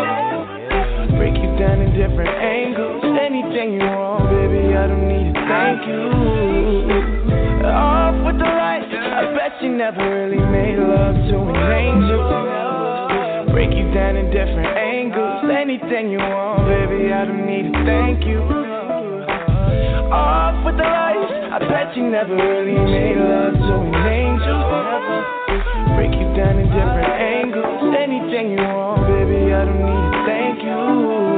Break 1.18 1.34
you 1.34 1.50
down 1.58 1.82
in 1.82 1.90
different 1.98 2.30
angles. 2.30 3.02
Anything 3.18 3.74
you 3.74 3.82
want, 3.90 4.30
baby, 4.30 4.70
I 4.78 4.86
don't 4.86 5.02
need 5.10 5.34
to 5.34 5.40
thank 5.50 5.82
you. 5.90 6.06
Off 7.66 8.14
with 8.24 8.38
the 8.38 8.46
lights. 8.46 8.86
I 8.86 9.34
bet 9.34 9.58
you 9.60 9.74
never 9.74 9.98
really 9.98 10.38
made 10.38 10.78
love 10.78 11.18
to 11.18 11.42
an 11.42 11.58
angel. 11.74 12.22
Break 13.50 13.74
you 13.74 13.90
down 13.92 14.14
in 14.14 14.30
different 14.30 14.70
angles. 14.70 15.50
Anything 15.50 16.12
you 16.12 16.18
want, 16.18 16.68
baby, 16.70 17.12
I 17.12 17.24
don't 17.24 17.46
need 17.50 17.72
to 17.72 17.84
thank 17.84 18.24
you. 18.24 18.69
Off 20.10 20.64
with 20.64 20.76
the 20.76 20.82
lights. 20.82 21.32
I 21.54 21.58
bet 21.60 21.96
you 21.96 22.10
never 22.10 22.34
really 22.34 22.74
made 22.74 23.16
love 23.16 23.54
to 23.54 23.74
an 23.78 23.94
angel. 24.10 24.58
Break 25.94 26.10
you 26.18 26.26
down 26.34 26.58
in 26.58 26.66
different 26.66 27.14
angles. 27.14 27.94
Anything 27.94 28.50
you 28.50 28.58
want, 28.58 29.06
baby, 29.06 29.54
I 29.54 29.64
don't 29.64 29.78
need 29.78 30.10
to 30.10 30.24
thank 30.26 30.62
you. 30.64 31.29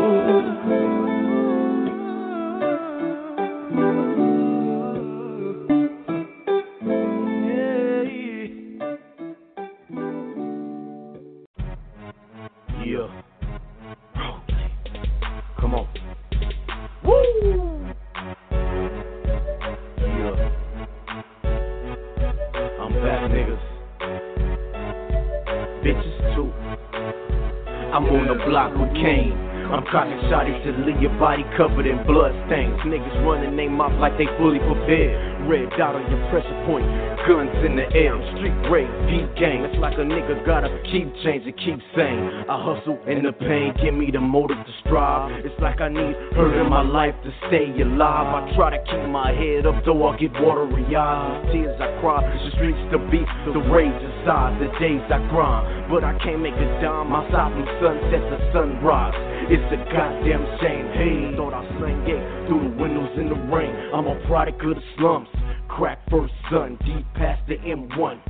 I'm 27.92 28.08
on 28.08 28.24
the 28.24 28.40
block 28.48 28.72
with 28.72 28.88
Kane. 28.96 29.36
I'm 29.68 29.84
cocking 29.92 30.16
shotties 30.32 30.56
to 30.64 30.72
leave 30.84 31.00
your 31.00 31.12
body 31.20 31.44
covered 31.60 31.84
in 31.84 32.00
blood 32.08 32.32
stains. 32.48 32.80
Niggas 32.88 33.20
running 33.20 33.52
they 33.52 33.68
mouth 33.68 33.92
like 34.00 34.16
they 34.16 34.24
fully 34.40 34.60
prepared. 34.64 35.12
Red 35.48 35.70
dot 35.76 35.96
on 35.96 36.06
your 36.06 36.22
pressure 36.30 36.54
point, 36.64 36.86
guns 37.26 37.50
in 37.66 37.74
the 37.74 37.90
air. 37.98 38.14
I'm 38.14 38.22
Street 38.38 38.54
raid, 38.70 38.90
deep 39.10 39.26
game. 39.34 39.66
It's 39.66 39.78
like 39.82 39.98
a 39.98 40.06
nigga 40.06 40.46
gotta 40.46 40.70
keep 40.86 41.10
changing, 41.26 41.52
keep 41.58 41.82
saying. 41.96 42.46
I 42.48 42.56
hustle 42.62 43.02
in 43.10 43.26
the 43.26 43.32
pain, 43.32 43.74
give 43.82 43.92
me 43.92 44.10
the 44.10 44.20
motive 44.20 44.56
to 44.56 44.72
strive. 44.86 45.44
It's 45.44 45.58
like 45.60 45.80
I 45.80 45.88
need 45.88 46.14
hurt 46.38 46.54
in 46.54 46.70
my 46.70 46.82
life 46.82 47.14
to 47.24 47.30
stay 47.48 47.74
alive. 47.82 48.30
I 48.32 48.54
try 48.54 48.70
to 48.70 48.80
keep 48.86 49.02
my 49.10 49.34
head 49.34 49.66
up, 49.66 49.82
though 49.84 50.08
I 50.08 50.16
get 50.16 50.32
watery 50.38 50.86
eyes. 50.94 51.42
Tears 51.50 51.74
I 51.82 51.90
cry, 52.00 52.22
the 52.22 52.50
streets 52.54 52.78
the 52.94 53.02
beat, 53.10 53.28
the 53.50 53.60
rage 53.66 53.98
inside, 53.98 54.62
the 54.62 54.70
days 54.78 55.02
I 55.10 55.18
grind. 55.26 55.90
But 55.90 56.04
I 56.04 56.16
can't 56.22 56.40
make 56.40 56.54
a 56.54 56.68
dime 56.80 57.10
outside 57.12 57.50
from 57.50 57.66
sunset 57.82 58.22
to 58.30 58.38
sunrise. 58.54 59.18
It's 59.50 59.66
a 59.74 59.78
goddamn 59.90 60.46
shame. 60.62 60.86
Hey, 60.94 61.36
thought 61.36 61.52
I 61.52 61.66
sang 61.82 62.06
yeah 62.06 62.22
through 62.46 62.62
the 62.62 62.74
windows 62.78 63.10
in 63.18 63.28
the 63.28 63.40
rain. 63.50 63.74
I'm 63.92 64.06
a 64.06 64.16
product 64.26 64.62
of 64.62 64.76
the 64.76 64.82
slums. 64.96 65.28
Crack 65.76 65.98
first 66.10 66.34
son, 66.50 66.78
deep 66.84 67.06
past 67.14 67.40
the 67.48 67.54
M1. 67.56 68.20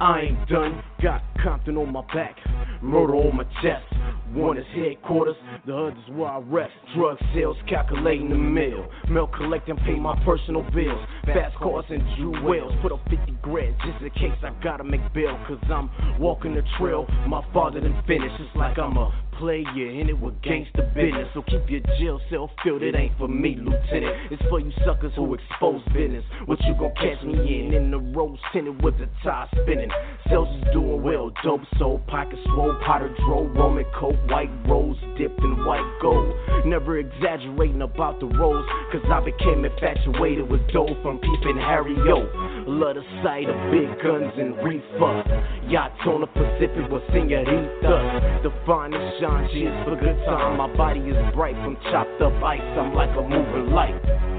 I 0.00 0.20
ain't 0.20 0.48
done, 0.48 0.82
got 1.00 1.22
Compton 1.42 1.76
on 1.76 1.92
my 1.92 2.02
back, 2.12 2.36
murder 2.82 3.14
on 3.14 3.36
my 3.36 3.44
chest. 3.62 3.86
One 4.32 4.58
is 4.58 4.64
headquarters, 4.74 5.36
the 5.64 5.76
other's 5.76 6.08
where 6.10 6.28
I 6.28 6.38
rest. 6.38 6.72
Drug 6.96 7.16
sales, 7.32 7.56
calculating 7.68 8.30
the 8.30 8.36
mill. 8.36 8.88
Mail 9.08 9.28
collecting, 9.28 9.76
pay 9.76 9.94
my 9.94 10.18
personal 10.24 10.62
bills. 10.74 11.00
Fast 11.24 11.56
cars 11.56 11.84
and 11.88 12.02
jewels. 12.16 12.72
Put 12.82 12.92
up 12.92 13.00
50 13.08 13.38
grand 13.42 13.76
just 13.86 14.02
in 14.02 14.10
case 14.10 14.38
I 14.42 14.50
gotta 14.62 14.84
make 14.84 15.00
bail. 15.14 15.38
Cause 15.46 15.58
I'm 15.72 15.90
walking 16.18 16.54
the 16.54 16.62
trail 16.78 17.06
my 17.28 17.44
father 17.52 17.80
didn't 17.80 18.04
finish. 18.06 18.32
It's 18.40 18.56
like 18.56 18.78
I'm 18.78 18.96
a 18.96 19.12
player 19.38 19.90
in 19.90 20.08
it 20.08 20.20
with 20.20 20.40
gangster 20.42 20.82
business. 20.94 21.28
So 21.34 21.42
keep 21.42 21.68
your 21.68 21.80
jail 21.98 22.20
cell 22.30 22.50
filled. 22.64 22.82
It 22.82 22.94
ain't 22.94 23.16
for 23.18 23.28
me, 23.28 23.56
Lieutenant. 23.56 24.32
It's 24.32 24.42
for 24.48 24.60
you 24.60 24.72
suckers 24.84 25.12
who 25.14 25.34
expose 25.34 25.82
business. 25.94 26.24
What 26.46 26.58
you 26.64 26.74
gon' 26.74 26.92
catch 26.96 27.22
me 27.24 27.60
in? 27.60 27.74
In 27.74 27.90
the 27.90 27.98
rose 27.98 28.38
tinted 28.52 28.82
with 28.82 28.98
the 28.98 29.08
tie 29.22 29.48
spinning. 29.62 29.90
Is 30.28 30.72
doing 30.74 31.02
well. 31.02 31.32
Dope 31.42 31.62
sold, 31.78 32.06
pocket 32.06 32.38
swole, 32.52 32.76
powder 32.84 33.08
dro, 33.24 33.46
Roman 33.56 33.86
coat, 33.98 34.14
white 34.28 34.50
rose 34.68 34.98
dipped 35.16 35.40
in 35.40 35.64
white 35.64 35.98
gold. 36.02 36.34
Never 36.66 36.98
exaggerating 36.98 37.80
about 37.80 38.20
the 38.20 38.26
rose, 38.26 38.64
cause 38.92 39.00
I 39.10 39.24
became 39.24 39.64
infatuated 39.64 40.50
with 40.50 40.60
dough 40.70 40.94
from 41.02 41.18
peeping 41.18 41.56
Harry 41.56 41.96
O. 42.12 42.28
Love 42.68 42.96
the 42.96 43.04
sight 43.24 43.48
of 43.48 43.56
big 43.72 43.88
guns 44.04 44.32
and 44.36 44.54
reefer. 44.62 45.24
Yachts 45.66 45.96
on 46.06 46.20
the 46.20 46.26
Pacific 46.26 46.90
with 46.92 47.02
senoritas. 47.08 48.44
The 48.44 48.52
finest 48.66 49.20
shine, 49.20 49.48
she 49.50 49.60
is 49.64 49.84
for 49.84 49.96
good 49.96 50.18
time. 50.26 50.58
My 50.58 50.68
body 50.76 51.00
is 51.00 51.16
bright 51.34 51.56
from 51.64 51.76
chopped 51.90 52.20
up 52.20 52.36
ice. 52.44 52.60
I'm 52.60 52.92
like 52.92 53.16
a 53.16 53.22
moving 53.22 53.72
light. 53.72 54.37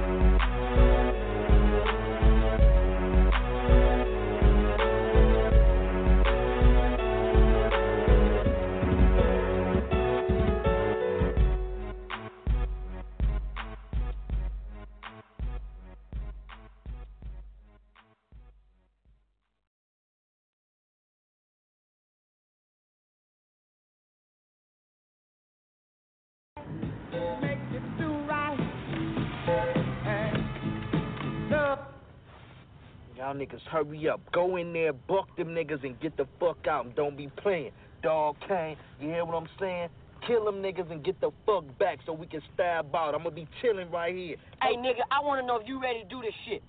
y'all 33.30 33.38
niggas 33.38 33.62
hurry 33.70 34.08
up. 34.08 34.20
Go 34.32 34.56
in 34.56 34.72
there, 34.72 34.92
buck 34.92 35.36
them 35.36 35.48
niggas, 35.48 35.84
and 35.84 35.98
get 36.00 36.16
the 36.16 36.26
fuck 36.38 36.66
out. 36.68 36.86
And 36.86 36.94
don't 36.94 37.16
be 37.16 37.28
playing. 37.42 37.72
Dog 38.02 38.36
Kane, 38.46 38.76
you 39.00 39.08
hear 39.08 39.24
what 39.24 39.34
I'm 39.34 39.48
saying? 39.58 39.88
Kill 40.26 40.44
them 40.44 40.56
niggas 40.56 40.90
and 40.90 41.02
get 41.02 41.20
the 41.20 41.30
fuck 41.46 41.64
back 41.78 41.98
so 42.04 42.12
we 42.12 42.26
can 42.26 42.42
stab 42.54 42.94
out. 42.94 43.14
I'm 43.14 43.22
gonna 43.22 43.34
be 43.34 43.48
chilling 43.60 43.90
right 43.90 44.14
here. 44.14 44.36
Hey, 44.60 44.76
nigga, 44.76 45.00
I 45.10 45.24
wanna 45.24 45.46
know 45.46 45.56
if 45.56 45.66
you 45.66 45.80
ready 45.80 46.02
to 46.02 46.08
do 46.08 46.20
this 46.20 46.34
shit. 46.46 46.62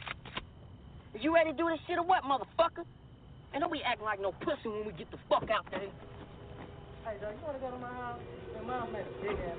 You 1.19 1.33
ready 1.33 1.51
to 1.51 1.57
do 1.57 1.67
this 1.69 1.79
shit 1.87 1.97
or 1.97 2.03
what, 2.03 2.23
motherfucker? 2.23 2.85
And 3.53 3.59
don't 3.59 3.71
be 3.71 3.81
acting 3.83 4.05
like 4.05 4.21
no 4.21 4.31
pussy 4.31 4.67
when 4.69 4.85
we 4.85 4.93
get 4.93 5.11
the 5.11 5.17
fuck 5.27 5.49
out 5.51 5.67
there. 5.71 5.79
Hey, 5.81 7.17
dog, 7.19 7.35
you 7.35 7.45
wanna 7.45 7.59
go 7.59 7.71
to 7.71 7.77
my 7.77 7.91
house? 7.91 8.19
Mom 8.65 8.93
made 8.93 9.01
a 9.01 9.25
big 9.25 9.35
ass. 9.35 9.57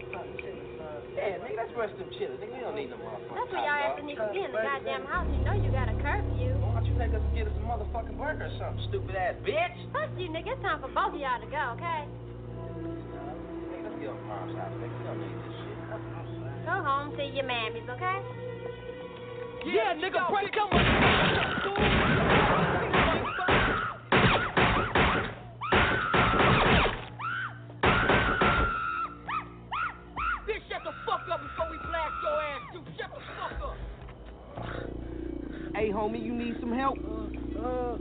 Yeah, 1.17 1.37
nigga, 1.43 1.57
that's 1.57 1.77
where 1.77 1.89
rush 1.89 1.97
them 1.99 2.09
chillin'. 2.17 2.39
Nigga, 2.39 2.55
we 2.55 2.61
don't 2.61 2.77
need 2.77 2.91
no 2.91 2.97
motherfuckers. 2.97 3.35
That's 3.35 3.53
where 3.53 3.61
y'all 3.61 3.83
ass 3.83 3.99
to 3.99 4.05
be 4.33 4.41
in 4.41 4.53
the 4.53 4.63
goddamn 4.63 5.05
house. 5.07 5.27
You 5.29 5.45
know 5.45 5.53
you 5.53 5.71
got 5.73 5.89
a 5.89 5.97
curfew 6.01 6.72
take 7.03 7.15
us 7.15 7.23
to 7.23 7.35
get 7.35 7.47
us 7.47 7.53
a 7.59 7.61
motherfucking 7.67 8.17
burger 8.17 8.47
or 8.47 8.55
something, 8.59 8.87
stupid 8.89 9.17
ass 9.17 9.35
bitch. 9.43 9.93
Fuck 9.93 10.11
you, 10.17 10.29
nigga. 10.29 10.55
It's 10.55 10.63
time 10.63 10.81
for 10.81 10.89
both 10.89 11.15
of 11.15 11.21
y'all 11.21 11.41
to 11.41 11.47
go, 11.51 11.75
okay? 11.75 12.07
Go 16.65 16.71
home 16.71 17.17
to 17.17 17.25
your 17.25 17.45
mammies, 17.45 17.89
okay? 17.91 18.23
Yeah, 19.67 19.95
yeah 19.95 19.99
nigga, 19.99 20.31
break 20.31 20.55
up. 20.63 22.42
hey 35.83 35.91
homie, 35.91 36.25
you 36.25 36.33
need 36.33 36.55
some 36.61 36.73
help. 36.79 36.97
Uh, 36.97 37.59
uh, 37.61 37.97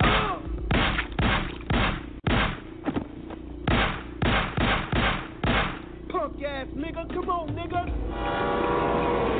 uh, 0.00 0.38
Punk 6.08 6.42
ass 6.42 6.66
nigga, 6.74 7.08
come 7.14 7.30
on 7.30 7.50
nigga. 7.54 9.33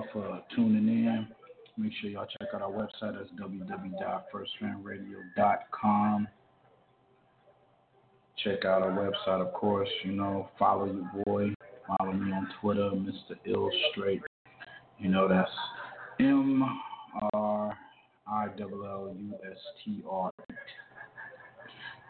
Y'all 0.00 0.08
for 0.12 0.40
tuning 0.56 0.88
in. 0.88 1.28
Make 1.76 1.92
sure 2.00 2.08
y'all 2.08 2.26
check 2.40 2.48
out 2.54 2.62
our 2.62 2.70
website. 2.70 3.18
That's 3.18 3.28
www.firstfamradio.com. 3.38 6.28
Check 8.42 8.64
out 8.64 8.80
our 8.82 8.92
website, 8.92 9.46
of 9.46 9.52
course. 9.52 9.90
You 10.04 10.12
know, 10.12 10.48
follow 10.58 10.86
your 10.86 11.04
boy. 11.24 11.52
Follow 11.98 12.12
me 12.12 12.32
on 12.32 12.48
Twitter, 12.60 12.90
Mr. 12.94 13.36
Illustrate. 13.44 14.22
You 14.98 15.10
know, 15.10 15.28
that's 15.28 15.50
M 16.18 16.64
R 17.34 17.76
I 18.26 18.46
L 18.58 18.86
L 18.86 19.14
U 19.18 19.34
S 19.50 19.58
T 19.84 20.02
R. 20.08 20.30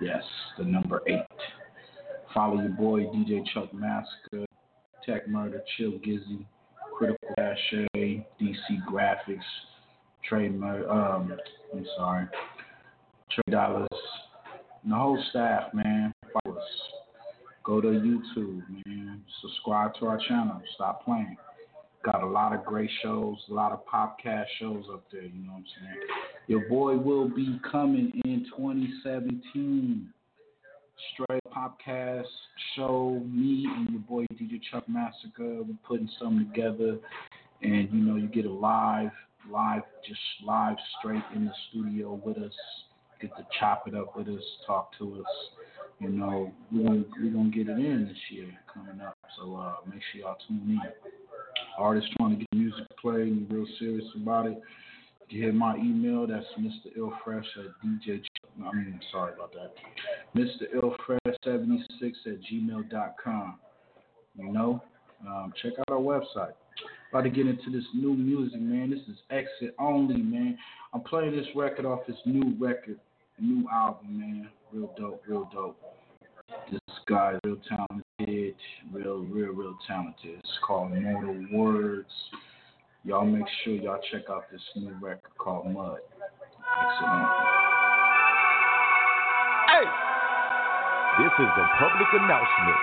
Yes, 0.01 0.23
the 0.59 0.65
number 0.65 1.03
eight. 1.09 1.27
Follow 2.33 2.61
your 2.61 2.71
boy 2.71 3.07
DJ 3.07 3.45
Chuck 3.53 3.75
Massacre, 3.75 4.47
Tek 5.05 5.27
Murda, 5.27 5.61
Chill 5.77 5.99
Gizzy, 5.99 6.47
Critical 7.01 7.35
Cache, 7.35 7.89
DC 7.97 8.85
Graphics, 8.87 9.41
Mur- 10.31 10.87
um, 10.87 11.35
I'm 11.73 11.87
sorry, 11.97 12.27
Trey 13.31 13.51
Dollars, 13.51 13.89
and 14.83 14.93
the 14.93 14.97
whole 14.97 15.19
staff, 15.31 15.73
man. 15.73 16.13
Follow 16.45 16.59
us. 16.59 16.65
Go 17.65 17.81
to 17.81 17.87
YouTube, 17.87 18.65
man. 18.85 19.23
Subscribe 19.41 19.95
to 20.01 20.09
our 20.09 20.19
channel. 20.29 20.61
Stop 20.75 21.07
playing. 21.07 21.39
Got 22.05 22.23
a 22.23 22.27
lot 22.27 22.53
of 22.53 22.67
great 22.67 22.91
shows, 23.03 23.39
a 23.51 23.55
lot 23.55 23.73
of 23.73 23.81
podcast 23.87 24.45
shows 24.59 24.85
up 24.93 25.05
there, 25.11 25.23
you 25.23 25.47
know 25.47 25.53
what 25.53 25.59
I'm 25.61 25.65
saying? 25.81 26.07
Your 26.49 26.69
boy 26.69 26.97
will 26.97 27.31
be 27.31 27.59
coming 27.73 28.13
in 28.27 28.45
2017. 28.55 30.07
Straight 31.13 31.43
Podcast 31.55 32.25
show, 32.75 33.23
me 33.31 33.67
and 33.77 33.91
your 33.91 34.01
boy 34.01 34.27
DJ 34.35 34.61
Chuck 34.71 34.89
Massacre. 34.89 35.63
We're 35.63 35.75
putting 35.87 36.11
something 36.19 36.51
together, 36.53 36.99
and 37.63 37.89
you 37.93 38.01
know, 38.01 38.17
you 38.17 38.29
get 38.29 38.45
a 38.45 38.53
live, 38.53 39.11
live, 39.51 39.83
just 40.07 40.21
live 40.45 40.77
straight 40.99 41.23
in 41.35 41.47
the 41.47 41.53
studio 41.69 42.21
with 42.25 42.39
us. 42.39 42.53
Get 43.21 43.31
to 43.37 43.47
chop 43.59 43.89
it 43.89 43.95
up 43.95 44.17
with 44.17 44.29
us, 44.29 44.43
talk 44.67 44.91
to 44.99 45.21
us. 45.21 45.51
You 46.01 46.11
know, 46.11 46.53
we're 46.73 46.85
gonna, 46.85 47.05
we're 47.21 47.33
gonna 47.33 47.51
get 47.51 47.69
it 47.69 47.79
in 47.79 48.07
this 48.07 48.19
year 48.31 48.49
coming 48.73 49.01
up. 49.01 49.17
So 49.39 49.57
uh, 49.57 49.75
make 49.87 50.01
sure 50.13 50.23
y'all 50.23 50.37
tune 50.49 50.63
in. 50.69 50.81
Artists 51.79 52.11
trying 52.17 52.33
to 52.33 52.37
get 52.39 52.49
music 52.55 52.85
played, 53.01 53.29
and 53.29 53.51
real 53.51 53.67
serious 53.79 54.05
about 54.17 54.47
it. 54.47 54.61
You 55.31 55.53
my 55.53 55.77
email. 55.77 56.27
That's 56.27 56.45
Mr. 56.59 56.97
Illfresh 56.99 57.45
at 57.57 57.87
DJ. 57.87 58.21
I 58.67 58.75
mean, 58.75 59.01
sorry 59.13 59.33
about 59.33 59.53
that. 59.53 59.75
Mr. 60.35 60.63
Illfresh76 60.75 62.13
at 62.27 62.41
gmail.com. 62.53 63.59
You 64.37 64.53
know, 64.53 64.83
um, 65.27 65.53
check 65.63 65.75
out 65.79 65.85
our 65.89 65.99
website. 65.99 66.53
About 67.11 67.23
to 67.23 67.31
get 67.31 67.47
into 67.47 67.71
this 67.71 67.85
new 67.95 68.15
music, 68.15 68.61
man. 68.61 68.91
This 68.91 69.01
is 69.09 69.23
exit 69.31 69.75
only, 69.79 70.17
man. 70.17 70.59
I'm 70.93 71.03
playing 71.03 71.37
this 71.37 71.47
record 71.55 71.87
off 71.87 72.07
his 72.07 72.17
new 72.27 72.57
record, 72.59 72.99
new 73.39 73.69
album, 73.73 74.19
man. 74.19 74.49
Real 74.73 74.93
dope, 74.99 75.23
real 75.29 75.49
dope. 75.53 75.81
This 76.73 76.81
guy's 77.09 77.39
real 77.45 77.57
talented, 77.69 78.57
real, 78.93 79.19
real, 79.19 79.53
real 79.53 79.79
talented. 79.87 80.41
It's 80.41 80.59
called 80.67 80.91
Mortal 80.91 81.47
Words. 81.53 82.11
Y'all 83.03 83.25
make 83.25 83.49
sure 83.65 83.75
y'all 83.75 83.99
check 84.13 84.29
out 84.29 84.45
this 84.53 84.61
new 84.77 84.93
record 85.01 85.33
called 85.39 85.73
Mud. 85.73 86.01
Excellent. 86.21 87.29
Hey! 89.73 89.87
This 91.25 91.33
is 91.33 91.49
a 91.49 91.67
public 91.81 92.09
announcement 92.13 92.81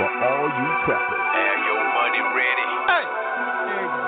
for 0.00 0.08
all 0.24 0.48
you 0.48 0.70
trappers. 0.88 1.24
Have 1.28 1.60
your 1.68 1.84
money 1.92 2.22
ready. 2.32 2.68
Hey! 2.88 4.05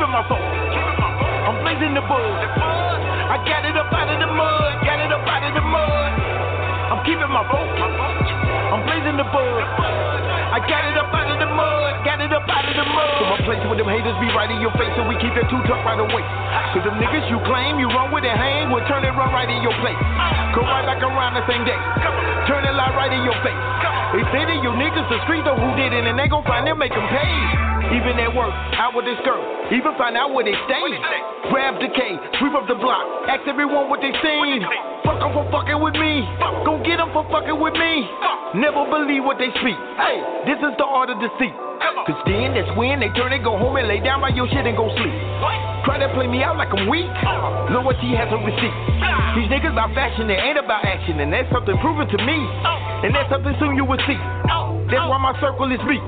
Keeping 0.00 0.16
my 0.16 0.24
phone. 0.32 0.40
I'm 1.44 1.60
blazing 1.60 1.92
the 1.92 2.00
buzz. 2.00 2.40
I 3.28 3.36
got 3.44 3.68
it 3.68 3.76
up 3.76 3.92
out 3.92 4.08
of 4.08 4.16
the 4.16 4.32
mud. 4.32 4.80
Got 4.80 4.96
it 4.96 5.12
up 5.12 5.28
out 5.28 5.44
of 5.44 5.52
the 5.52 5.60
mud. 5.60 6.10
I'm 6.88 7.00
keeping 7.04 7.28
my 7.28 7.44
phone. 7.52 7.68
I'm 7.68 8.80
blazing 8.88 9.20
the 9.20 9.28
buzz. 9.28 9.60
I 10.56 10.64
got 10.64 10.88
it 10.88 10.96
up 10.96 11.12
out 11.12 11.28
of 11.28 11.36
the 11.36 11.52
mud. 11.52 12.00
Got 12.00 12.24
it 12.24 12.32
up 12.32 12.48
out 12.48 12.64
of 12.64 12.74
the 12.80 12.86
mud. 12.88 13.12
So 13.20 13.24
my 13.28 13.40
place 13.44 13.60
where 13.68 13.76
them 13.76 13.92
haters 13.92 14.16
be 14.24 14.32
right 14.32 14.48
in 14.48 14.64
your 14.64 14.72
face, 14.80 14.88
so 14.96 15.04
we 15.04 15.20
keep 15.20 15.36
that 15.36 15.52
two 15.52 15.60
tuck 15.68 15.84
right 15.84 16.00
away. 16.00 16.24
Cause 16.72 16.80
them 16.80 16.96
niggas 16.96 17.28
you 17.28 17.36
claim 17.44 17.76
you 17.76 17.92
run 17.92 18.08
with 18.08 18.24
it 18.24 18.32
hang, 18.32 18.72
will 18.72 18.80
turn 18.88 19.04
it 19.04 19.12
run 19.12 19.36
right 19.36 19.52
in 19.52 19.60
your 19.60 19.76
place. 19.84 20.00
Go 20.56 20.64
right 20.64 20.88
back 20.88 21.04
around 21.04 21.36
the 21.36 21.44
same 21.44 21.68
day. 21.68 21.76
Turn 22.48 22.64
it 22.64 22.72
right 22.72 23.12
in 23.12 23.20
your 23.28 23.36
face. 23.44 23.60
They 24.16 24.24
say 24.32 24.48
that 24.48 24.64
you 24.64 24.72
niggas 24.80 25.12
the 25.12 25.20
streets 25.28 25.44
know 25.44 25.60
who 25.60 25.76
did 25.76 25.92
it, 25.92 26.08
and 26.08 26.16
they 26.16 26.24
gon' 26.24 26.44
find 26.48 26.64
them, 26.64 26.80
make 26.80 26.96
them 26.96 27.04
pay. 27.12 27.69
Even 27.90 28.14
at 28.22 28.30
work, 28.30 28.54
out 28.78 28.94
with 28.94 29.04
this 29.04 29.18
girl, 29.26 29.42
even 29.74 29.90
find 29.98 30.14
out 30.14 30.30
where 30.30 30.46
they 30.46 30.54
stay. 30.70 30.88
Grab 31.50 31.74
the 31.82 31.90
K, 31.90 31.98
sweep 32.38 32.54
up 32.54 32.70
the 32.70 32.78
block, 32.78 33.02
ask 33.26 33.42
everyone 33.50 33.90
what 33.90 33.98
they 33.98 34.14
seen. 34.22 34.62
Fuck 35.02 35.18
them 35.18 35.34
for 35.34 35.42
fucking 35.50 35.80
with 35.82 35.98
me, 35.98 36.22
gon' 36.62 36.86
get 36.86 37.02
them 37.02 37.10
for 37.10 37.26
fucking 37.34 37.58
with 37.58 37.74
me. 37.74 38.06
Never 38.54 38.86
believe 38.86 39.26
what 39.26 39.42
they 39.42 39.50
speak. 39.58 39.78
Hey, 39.98 40.22
this 40.46 40.58
is 40.62 40.74
the 40.78 40.86
art 40.86 41.10
of 41.10 41.18
deceit. 41.18 41.54
Cause 42.06 42.20
then 42.28 42.54
that's 42.54 42.70
when 42.78 43.00
they 43.00 43.10
turn 43.18 43.32
and 43.32 43.42
go 43.42 43.56
home 43.58 43.74
and 43.74 43.88
lay 43.88 43.98
down 43.98 44.20
by 44.20 44.30
your 44.30 44.46
shit 44.52 44.62
and 44.62 44.76
go 44.76 44.86
sleep. 44.94 45.16
Try 45.82 45.98
to 45.98 46.12
play 46.14 46.28
me 46.28 46.44
out 46.44 46.60
like 46.60 46.70
I'm 46.70 46.86
weak. 46.86 47.08
Loyalty 47.74 48.14
has 48.14 48.28
a 48.30 48.38
receipt. 48.38 48.76
These 49.34 49.48
niggas 49.50 49.72
about 49.74 49.90
fashion, 49.96 50.28
they 50.28 50.36
ain't 50.38 50.60
about 50.60 50.84
action, 50.84 51.18
and 51.18 51.32
that's 51.32 51.48
something 51.50 51.74
proven 51.80 52.06
to 52.06 52.18
me. 52.22 52.38
And 53.02 53.10
that's 53.16 53.30
something 53.32 53.54
soon 53.58 53.74
you 53.74 53.84
will 53.88 54.00
see. 54.06 54.18
That's 54.92 55.06
why 55.08 55.18
my 55.18 55.34
circle 55.40 55.70
is 55.72 55.80
me. 55.88 55.98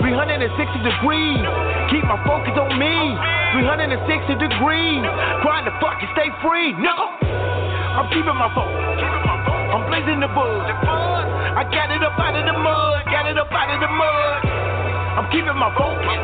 360 0.00 0.80
degrees. 0.80 1.44
Keep 1.92 2.04
my 2.08 2.16
focus 2.24 2.56
on 2.56 2.72
me. 2.80 3.14
360 3.52 4.40
degrees. 4.40 5.04
Trying 5.44 5.68
to 5.68 5.72
fucking 5.76 6.10
stay 6.16 6.32
free, 6.40 6.72
nigga. 6.80 7.06
I'm 8.00 8.08
keeping 8.08 8.32
my 8.32 8.48
focus. 8.56 8.80
I'm 9.70 9.84
blazing 9.92 10.24
the 10.24 10.30
buzz. 10.32 10.64
I 10.64 11.62
got 11.68 11.92
it 11.92 12.00
up 12.00 12.16
out 12.16 12.32
of 12.32 12.44
the 12.48 12.56
mud. 12.56 13.04
Got 13.12 13.28
it 13.28 13.36
up 13.36 13.52
out 13.52 13.68
of 13.68 13.78
the 13.78 13.90
mud. 13.92 14.40
I'm 15.20 15.26
keeping 15.28 15.58
my 15.60 15.70
focus. 15.76 16.20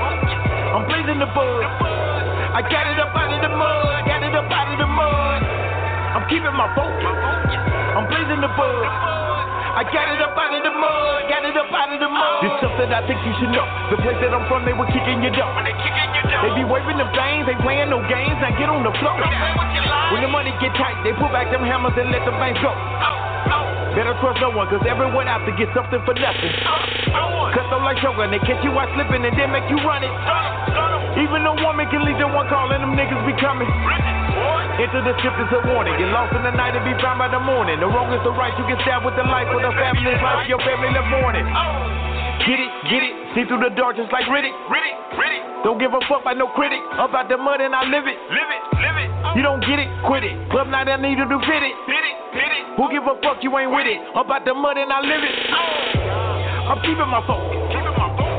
I'm 0.73 0.85
blazing 0.89 1.21
the 1.21 1.29
buzz. 1.37 1.67
I 2.57 2.65
got 2.65 2.89
it 2.89 2.99
up 2.99 3.13
out 3.13 3.29
of 3.29 3.41
the 3.45 3.53
mud. 3.53 4.09
Got 4.09 4.23
it 4.25 4.35
up 4.35 4.49
out 4.49 4.73
of 4.73 4.79
the 4.81 4.89
mud. 4.89 5.41
I'm 6.17 6.25
keeping 6.33 6.57
my 6.57 6.73
focus. 6.73 7.17
I'm 7.93 8.09
blazing 8.09 8.41
the 8.41 8.51
buzz. 8.57 9.46
I 9.77 9.85
got 9.93 10.09
it 10.09 10.17
up 10.25 10.33
out 10.33 10.57
of 10.57 10.65
the 10.65 10.73
mud, 10.73 11.29
got 11.29 11.45
it 11.45 11.53
up 11.53 11.69
out 11.69 11.93
of 11.93 12.01
the 12.01 12.09
mud. 12.09 12.41
This 12.41 12.57
something 12.65 12.89
I 12.89 13.05
think 13.05 13.21
you 13.29 13.33
should 13.37 13.53
know. 13.53 13.69
The 13.93 14.01
place 14.01 14.17
that 14.25 14.33
I'm 14.33 14.49
from, 14.49 14.65
they 14.65 14.73
were 14.73 14.89
kicking 14.89 15.21
you 15.21 15.29
down. 15.37 15.53
They 15.53 16.51
be 16.57 16.65
waving 16.65 16.97
them 16.97 17.13
things, 17.13 17.45
they 17.45 17.61
playing 17.61 17.93
no 17.93 18.01
games, 18.09 18.41
now 18.41 18.57
get 18.57 18.73
on 18.73 18.81
the 18.81 18.95
floor. 18.97 19.21
When 20.17 20.25
the 20.25 20.33
money 20.33 20.57
get 20.65 20.73
tight, 20.81 21.05
they 21.05 21.13
pull 21.21 21.29
back 21.29 21.53
them 21.53 21.61
hammers 21.61 21.93
and 21.93 22.09
let 22.09 22.25
the 22.25 22.33
banks 22.41 22.57
go. 22.65 22.73
Oh. 22.73 23.26
Better 23.97 24.13
trust 24.21 24.45
no 24.45 24.53
one, 24.53 24.69
cause 24.69 24.85
everyone 24.85 25.25
out 25.25 25.41
to 25.49 25.53
get 25.57 25.73
something 25.73 25.97
for 26.05 26.13
nothing. 26.13 26.53
Cut 27.57 27.65
them 27.73 27.81
like 27.81 27.97
Shogun, 28.05 28.29
they 28.29 28.43
catch 28.45 28.61
you 28.61 28.77
out 28.77 28.93
slipping 28.93 29.25
and 29.25 29.33
then 29.33 29.49
make 29.49 29.65
you 29.73 29.81
run 29.81 30.05
it. 30.05 30.13
Even 31.17 31.41
a 31.49 31.57
woman 31.65 31.89
can 31.89 32.05
leave 32.05 32.21
the 32.21 32.29
one 32.29 32.45
call 32.53 32.69
and 32.77 32.85
them 32.85 32.93
niggas 32.93 33.25
be 33.25 33.33
coming. 33.41 33.65
Into 34.77 35.01
the 35.01 35.17
ship 35.25 35.33
is 35.41 35.49
a 35.49 35.65
warning. 35.73 35.97
Get 35.97 36.13
lost 36.13 36.37
in 36.37 36.45
the 36.45 36.53
night 36.53 36.77
and 36.77 36.85
be 36.85 36.93
found 37.01 37.17
by 37.17 37.33
the 37.33 37.41
morning. 37.41 37.81
The 37.81 37.89
wrong 37.89 38.13
is 38.13 38.21
the 38.21 38.37
right. 38.37 38.53
You 38.61 38.69
get 38.69 38.77
stabbed 38.85 39.09
with 39.09 39.17
the 39.17 39.25
life 39.25 39.49
for 39.49 39.65
the 39.65 39.73
family's 39.73 40.21
life. 40.21 40.45
Your 40.45 40.61
family 40.61 40.93
in 40.93 40.97
the 41.01 41.09
morning. 41.17 41.49
Get 42.47 42.63
it, 42.63 42.71
get 42.87 43.03
it. 43.03 43.15
See 43.35 43.43
through 43.51 43.59
the 43.59 43.75
dark 43.75 43.99
just 43.99 44.15
like 44.15 44.23
Riddick. 44.31 44.55
Riddick, 44.71 44.97
Riddick. 45.19 45.67
Don't 45.67 45.83
give 45.83 45.91
a 45.91 45.99
fuck 46.07 46.23
by 46.23 46.31
no 46.31 46.47
critic. 46.55 46.79
About 46.95 47.27
the 47.27 47.35
mud 47.35 47.59
and 47.59 47.75
I 47.75 47.83
live 47.91 48.07
it. 48.07 48.15
Live 48.31 48.51
it, 48.55 48.63
live 48.79 48.99
it. 49.03 49.11
You 49.35 49.43
don't 49.43 49.59
get 49.67 49.83
it, 49.83 49.91
quit 50.07 50.23
it. 50.23 50.39
Club 50.55 50.71
night 50.71 50.87
I 50.87 50.95
need 50.95 51.19
to 51.19 51.27
fit 51.27 51.63
it. 51.67 51.75
Fit 51.91 52.05
it, 52.07 52.17
fit 52.39 52.53
it. 52.55 52.65
Who 52.79 52.87
give 52.95 53.03
a 53.03 53.19
fuck? 53.19 53.43
You 53.43 53.51
ain't 53.59 53.75
with 53.75 53.91
it. 53.91 53.99
About 54.15 54.47
the 54.47 54.55
mud 54.55 54.79
and 54.79 54.95
I 54.95 55.03
live 55.03 55.27
it. 55.27 55.35
I'm 56.71 56.79
keeping 56.87 57.11
my 57.11 57.19
focus. 57.27 57.51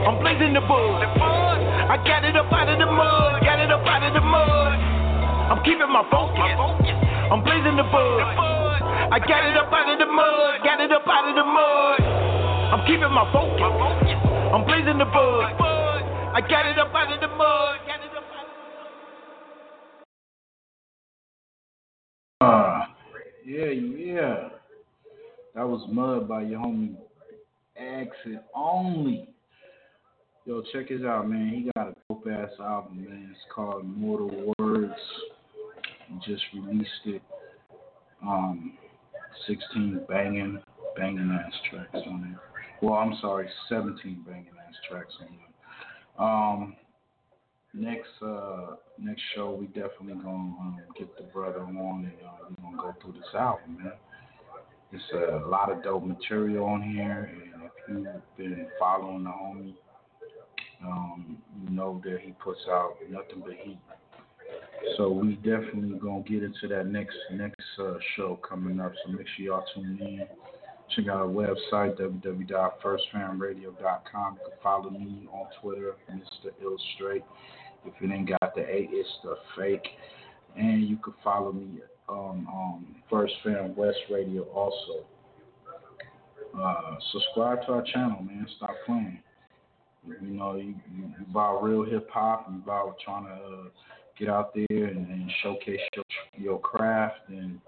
I'm 0.07 0.23
blazing 0.23 0.55
the 0.55 0.63
buzz. 0.63 1.03
I 1.03 1.99
got 2.07 2.23
it 2.23 2.39
up 2.39 2.47
out 2.47 2.71
of 2.71 2.79
the 2.79 2.87
mud. 2.87 3.43
Got 3.43 3.59
it 3.59 3.75
up 3.75 3.83
out 3.83 4.07
of 4.07 4.15
the 4.15 4.23
mud. 4.23 4.71
I'm 5.51 5.59
keeping 5.67 5.91
my 5.91 6.07
focus. 6.07 6.47
I'm 7.27 7.43
blazing 7.43 7.75
the 7.75 7.83
buzz. 7.91 8.23
I 8.23 9.19
got 9.19 9.43
it 9.43 9.59
up 9.59 9.67
out 9.67 9.91
of 9.91 9.99
the 9.99 10.07
mud. 10.07 10.63
Got 10.63 10.79
it 10.79 10.95
up 10.95 11.03
out 11.03 11.27
of 11.27 11.35
the 11.35 11.43
mud. 11.43 12.16
I'm 12.69 12.85
keeping 12.85 13.11
my 13.11 13.31
focus. 13.31 13.61
I'm 14.53 14.65
blazing 14.65 14.97
the 14.97 15.05
buzz. 15.05 15.53
I 16.33 16.41
got 16.41 16.65
it 16.65 16.77
up 16.77 16.93
out 16.93 17.11
of 17.13 17.21
the 17.21 17.27
mud. 17.35 17.79
Uh, 22.41 22.83
yeah, 23.45 23.71
yeah. 23.71 24.49
That 25.55 25.67
was 25.67 25.87
Mud 25.89 26.27
by 26.27 26.43
your 26.43 26.59
homie 26.59 26.95
Exit 27.75 28.43
Only. 28.53 29.27
Yo, 30.45 30.61
check 30.71 30.89
his 30.89 31.03
out, 31.03 31.27
man. 31.27 31.49
He 31.49 31.71
got 31.75 31.89
a 31.89 31.95
dope 32.07 32.27
ass 32.31 32.49
album, 32.59 33.05
man. 33.05 33.29
It's 33.31 33.39
called 33.53 33.85
Mortal 33.85 34.53
Words. 34.59 34.93
He 36.07 36.31
just 36.31 36.43
released 36.53 36.89
it. 37.05 37.21
Um, 38.21 38.77
16 39.47 40.05
banging, 40.07 40.61
banging 40.95 41.31
ass 41.31 41.53
tracks 41.69 42.05
on 42.07 42.35
it. 42.35 42.46
Well, 42.81 42.95
I'm 42.95 43.17
sorry, 43.21 43.49
17 43.69 44.23
banging 44.25 44.47
ass 44.67 44.75
tracks 44.89 45.13
on. 45.21 45.37
Um, 46.19 46.75
next 47.73 48.09
uh 48.23 48.75
next 48.97 49.21
show 49.35 49.51
we 49.51 49.67
definitely 49.67 50.15
gonna 50.15 50.31
um, 50.31 50.79
get 50.97 51.15
the 51.17 51.23
brother 51.25 51.59
on 51.61 52.11
and 52.11 52.27
uh, 52.27 52.49
we're 52.49 52.71
gonna 52.71 52.77
go 52.77 52.95
through 53.01 53.13
this 53.13 53.35
album, 53.35 53.77
man. 53.83 53.93
It's 54.91 55.03
a 55.13 55.47
lot 55.47 55.71
of 55.71 55.83
dope 55.83 56.05
material 56.05 56.65
on 56.65 56.81
here, 56.81 57.29
and 57.87 58.05
if 58.07 58.15
you've 58.37 58.37
been 58.37 58.67
following 58.79 59.25
the 59.25 59.29
homie, 59.29 59.73
um, 60.81 61.37
you 61.61 61.75
know 61.75 62.01
that 62.05 62.19
he 62.21 62.31
puts 62.31 62.61
out 62.69 62.95
nothing 63.09 63.43
but 63.43 63.53
heat. 63.61 63.79
So 64.95 65.11
we 65.11 65.35
definitely 65.35 65.99
gonna 65.99 66.23
get 66.23 66.41
into 66.43 66.67
that 66.69 66.87
next 66.87 67.17
next 67.31 67.65
uh, 67.79 67.95
show 68.15 68.39
coming 68.47 68.79
up. 68.79 68.93
So 69.03 69.11
make 69.11 69.27
sure 69.35 69.45
y'all 69.45 69.65
tune 69.75 69.99
in. 70.01 70.27
Check 70.95 71.09
out 71.09 71.17
our 71.17 71.27
website 71.27 71.99
www.firstfamradio.com. 71.99 73.63
You 73.63 74.49
can 74.49 74.57
follow 74.63 74.89
me 74.89 75.27
on 75.31 75.47
Twitter, 75.61 75.95
Mr. 76.11 76.51
Illustrate. 76.61 77.23
If 77.85 77.93
it 78.01 78.11
ain't 78.11 78.29
got 78.29 78.55
the 78.55 78.61
A, 78.61 78.87
it's 78.91 79.09
the 79.23 79.35
fake. 79.57 79.87
And 80.55 80.87
you 80.87 80.97
can 80.97 81.13
follow 81.23 81.51
me 81.51 81.81
on 82.07 82.47
um, 82.51 82.95
First 83.09 83.33
Fam 83.43 83.75
West 83.75 83.97
Radio 84.09 84.43
also. 84.43 85.05
Uh, 86.57 86.95
subscribe 87.11 87.61
to 87.65 87.73
our 87.73 87.83
channel, 87.93 88.23
man. 88.23 88.47
Stop 88.57 88.75
playing. 88.85 89.19
You 90.21 90.29
know, 90.29 90.55
you, 90.55 90.73
you, 90.95 91.03
you 91.03 91.25
about 91.29 91.61
real 91.61 91.83
hip 91.83 92.09
hop 92.09 92.47
you 92.49 92.61
about 92.63 92.95
trying 93.03 93.25
to 93.25 93.31
uh, 93.31 93.63
get 94.17 94.29
out 94.29 94.53
there 94.53 94.85
and, 94.85 95.05
and 95.07 95.29
showcase 95.43 95.81
your, 95.95 96.05
your 96.37 96.59
craft. 96.59 97.29
And 97.29 97.59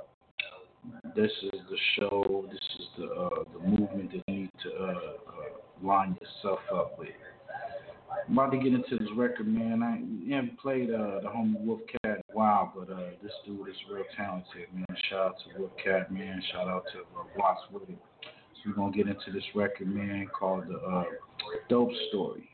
this 1.15 1.31
is 1.43 1.59
the 1.69 1.77
show. 1.95 2.45
This 2.51 2.61
is 2.79 2.87
the 2.97 3.05
uh, 3.05 3.43
the 3.53 3.59
movement 3.59 4.11
that 4.11 4.23
you 4.27 4.33
need 4.33 4.49
to 4.63 4.69
uh, 4.69 4.87
uh, 4.87 5.87
line 5.87 6.17
yourself 6.21 6.59
up 6.73 6.97
with. 6.97 7.09
I'm 8.27 8.37
about 8.37 8.51
to 8.51 8.57
get 8.57 8.73
into 8.73 8.97
this 8.97 9.07
record, 9.15 9.47
man. 9.47 9.83
I 9.83 10.33
haven't 10.33 10.59
played 10.59 10.89
uh, 10.89 11.21
the 11.21 11.29
homie 11.29 11.63
Wolfcat 11.63 12.03
in 12.03 12.11
a 12.11 12.33
while, 12.33 12.73
but 12.75 12.91
uh, 12.91 13.11
this 13.21 13.31
dude 13.45 13.67
is 13.67 13.75
real 13.91 14.03
talented, 14.15 14.67
man. 14.73 14.85
Shout 15.09 15.19
out 15.19 15.35
to 15.39 15.61
Wolfcat, 15.61 16.11
man. 16.11 16.41
Shout 16.51 16.67
out 16.67 16.83
to 16.93 16.99
uh, 16.99 17.23
Watts 17.37 17.61
it. 17.87 17.97
So 18.21 18.69
we're 18.69 18.73
gonna 18.73 18.91
get 18.91 19.07
into 19.07 19.31
this 19.31 19.43
record, 19.55 19.87
man, 19.87 20.27
called 20.27 20.67
the 20.67 20.77
uh, 20.77 21.03
Dope 21.69 21.91
Story. 22.09 22.49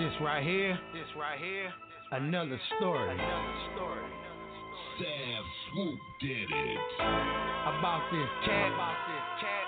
This 0.00 0.16
right 0.22 0.42
here, 0.42 0.80
this 0.94 1.04
right 1.12 1.38
here, 1.38 1.68
another 2.12 2.58
story. 2.78 3.12
Another 3.12 3.52
story. 3.76 4.00
Sam 4.96 5.44
Swoop 5.68 6.00
did 6.22 6.48
it. 6.48 6.78
About 7.68 8.00
this 8.08 8.32
cat, 8.48 8.72
about 8.72 8.96
this 9.12 9.26
cat, 9.44 9.66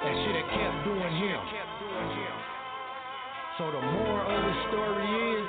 that 0.00 0.14
should 0.24 0.40
have 0.40 0.48
kept 0.56 0.88
doing 0.88 1.12
him. 1.20 1.44
So 3.58 3.68
the 3.68 3.82
moral 3.92 4.24
of 4.24 4.40
the 4.40 4.56
story 4.72 5.36
is 5.36 5.48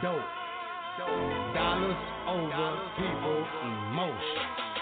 dope. 0.00 0.32
Dollars 1.52 2.00
over 2.24 2.80
people 2.96 3.44
emotion. 3.60 4.72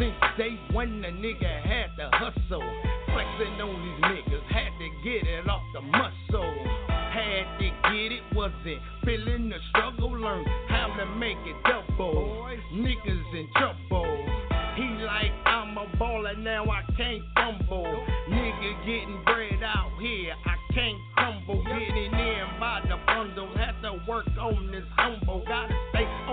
Since 0.00 0.16
day 0.38 0.56
one, 0.72 1.02
the 1.02 1.08
nigga 1.08 1.60
had 1.68 1.92
to 2.00 2.08
hustle. 2.16 2.64
Flexing 3.12 3.60
on 3.60 3.76
these 3.76 4.00
niggas, 4.08 4.44
had 4.48 4.72
to 4.80 4.88
get 5.04 5.28
it 5.28 5.46
off 5.46 5.62
the 5.74 5.82
muscle. 5.82 6.93
Had 7.14 7.60
to 7.60 7.70
get 7.94 8.10
it, 8.10 8.22
wasn't 8.34 8.82
feeling 9.04 9.48
the 9.48 9.56
struggle. 9.70 10.18
Learn 10.18 10.44
how 10.68 10.88
to 10.98 11.06
make 11.14 11.36
it 11.46 11.54
double. 11.62 12.44
Niggas 12.74 13.34
in 13.38 13.48
trouble. 13.56 14.26
He 14.74 14.82
like, 15.04 15.30
I'm 15.46 15.78
a 15.78 15.86
baller, 15.96 16.36
now 16.36 16.64
I 16.64 16.82
can't 16.96 17.22
fumble. 17.36 18.04
Nigga 18.28 18.84
getting 18.84 19.22
bread 19.24 19.62
out 19.62 19.92
here, 20.00 20.34
I 20.44 20.74
can't 20.74 20.98
crumble. 21.14 21.62
Getting 21.62 22.12
in 22.12 22.46
by 22.58 22.80
the 22.82 22.96
bundle, 23.06 23.48
had 23.56 23.80
to 23.82 23.92
work 24.08 24.26
on 24.36 24.72
this 24.72 24.82
humble. 24.96 25.44
Stay 25.46 25.83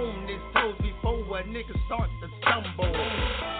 on 0.01 0.27
his 0.27 0.41
toes 0.53 0.75
before 0.81 1.21
a 1.37 1.43
nigga 1.43 1.77
start 1.85 2.09
to 2.21 2.27
stumble. 2.41 2.89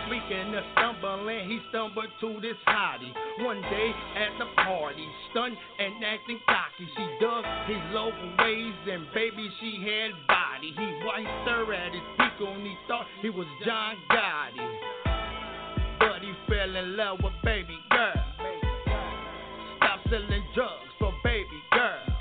Speaking 0.08 0.56
of 0.56 0.64
stumbling, 0.74 1.50
he 1.50 1.60
stumbled 1.70 2.10
to 2.20 2.42
this 2.42 2.58
hottie. 2.68 3.14
One 3.46 3.62
day 3.62 3.92
at 4.18 4.34
the 4.40 4.46
party, 4.64 5.06
stunned 5.32 5.56
and 5.80 6.04
acting 6.04 6.40
cocky. 6.46 6.88
She 6.98 7.06
dug 7.22 7.46
his 7.68 7.82
local 7.94 8.30
ways 8.40 8.74
and 8.90 9.06
baby 9.14 9.50
she 9.60 9.78
had 9.86 10.12
body. 10.28 10.74
He 10.76 10.88
wiped 11.06 11.48
her 11.48 11.74
at 11.74 11.94
his 11.94 12.02
peak 12.18 12.48
and 12.48 12.66
he 12.66 12.76
thought 12.88 13.06
he 13.22 13.30
was 13.30 13.48
John 13.66 13.96
Gotti. 14.10 14.68
But 16.00 16.22
he 16.22 16.34
fell 16.50 16.76
in 16.76 16.98
love 16.98 17.20
with 17.24 17.34
baby 17.44 17.78
girl. 17.90 18.26
Stop 19.78 20.00
selling 20.10 20.44
drugs 20.56 20.92
for 21.00 21.14
baby 21.24 21.62
girl. 21.72 22.12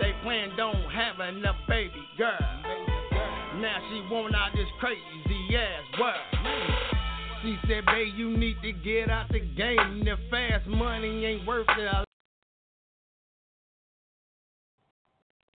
They 0.00 0.12
planned 0.22 0.58
on 0.58 0.90
having 0.90 1.44
a 1.44 1.54
baby 1.68 2.02
girl. 2.18 2.93
Now 3.64 3.80
she 3.88 4.14
want 4.14 4.34
out 4.34 4.50
this 4.54 4.66
crazy 4.78 5.56
ass 5.56 5.98
world. 5.98 6.18
She 7.42 7.56
said, 7.66 7.86
babe, 7.86 8.12
you 8.14 8.36
need 8.36 8.56
to 8.62 8.72
get 8.72 9.08
out 9.08 9.28
the 9.30 9.40
game. 9.40 10.04
The 10.04 10.16
fast 10.30 10.66
money 10.66 11.24
ain't 11.24 11.46
worth 11.46 11.66
it. 11.78 12.04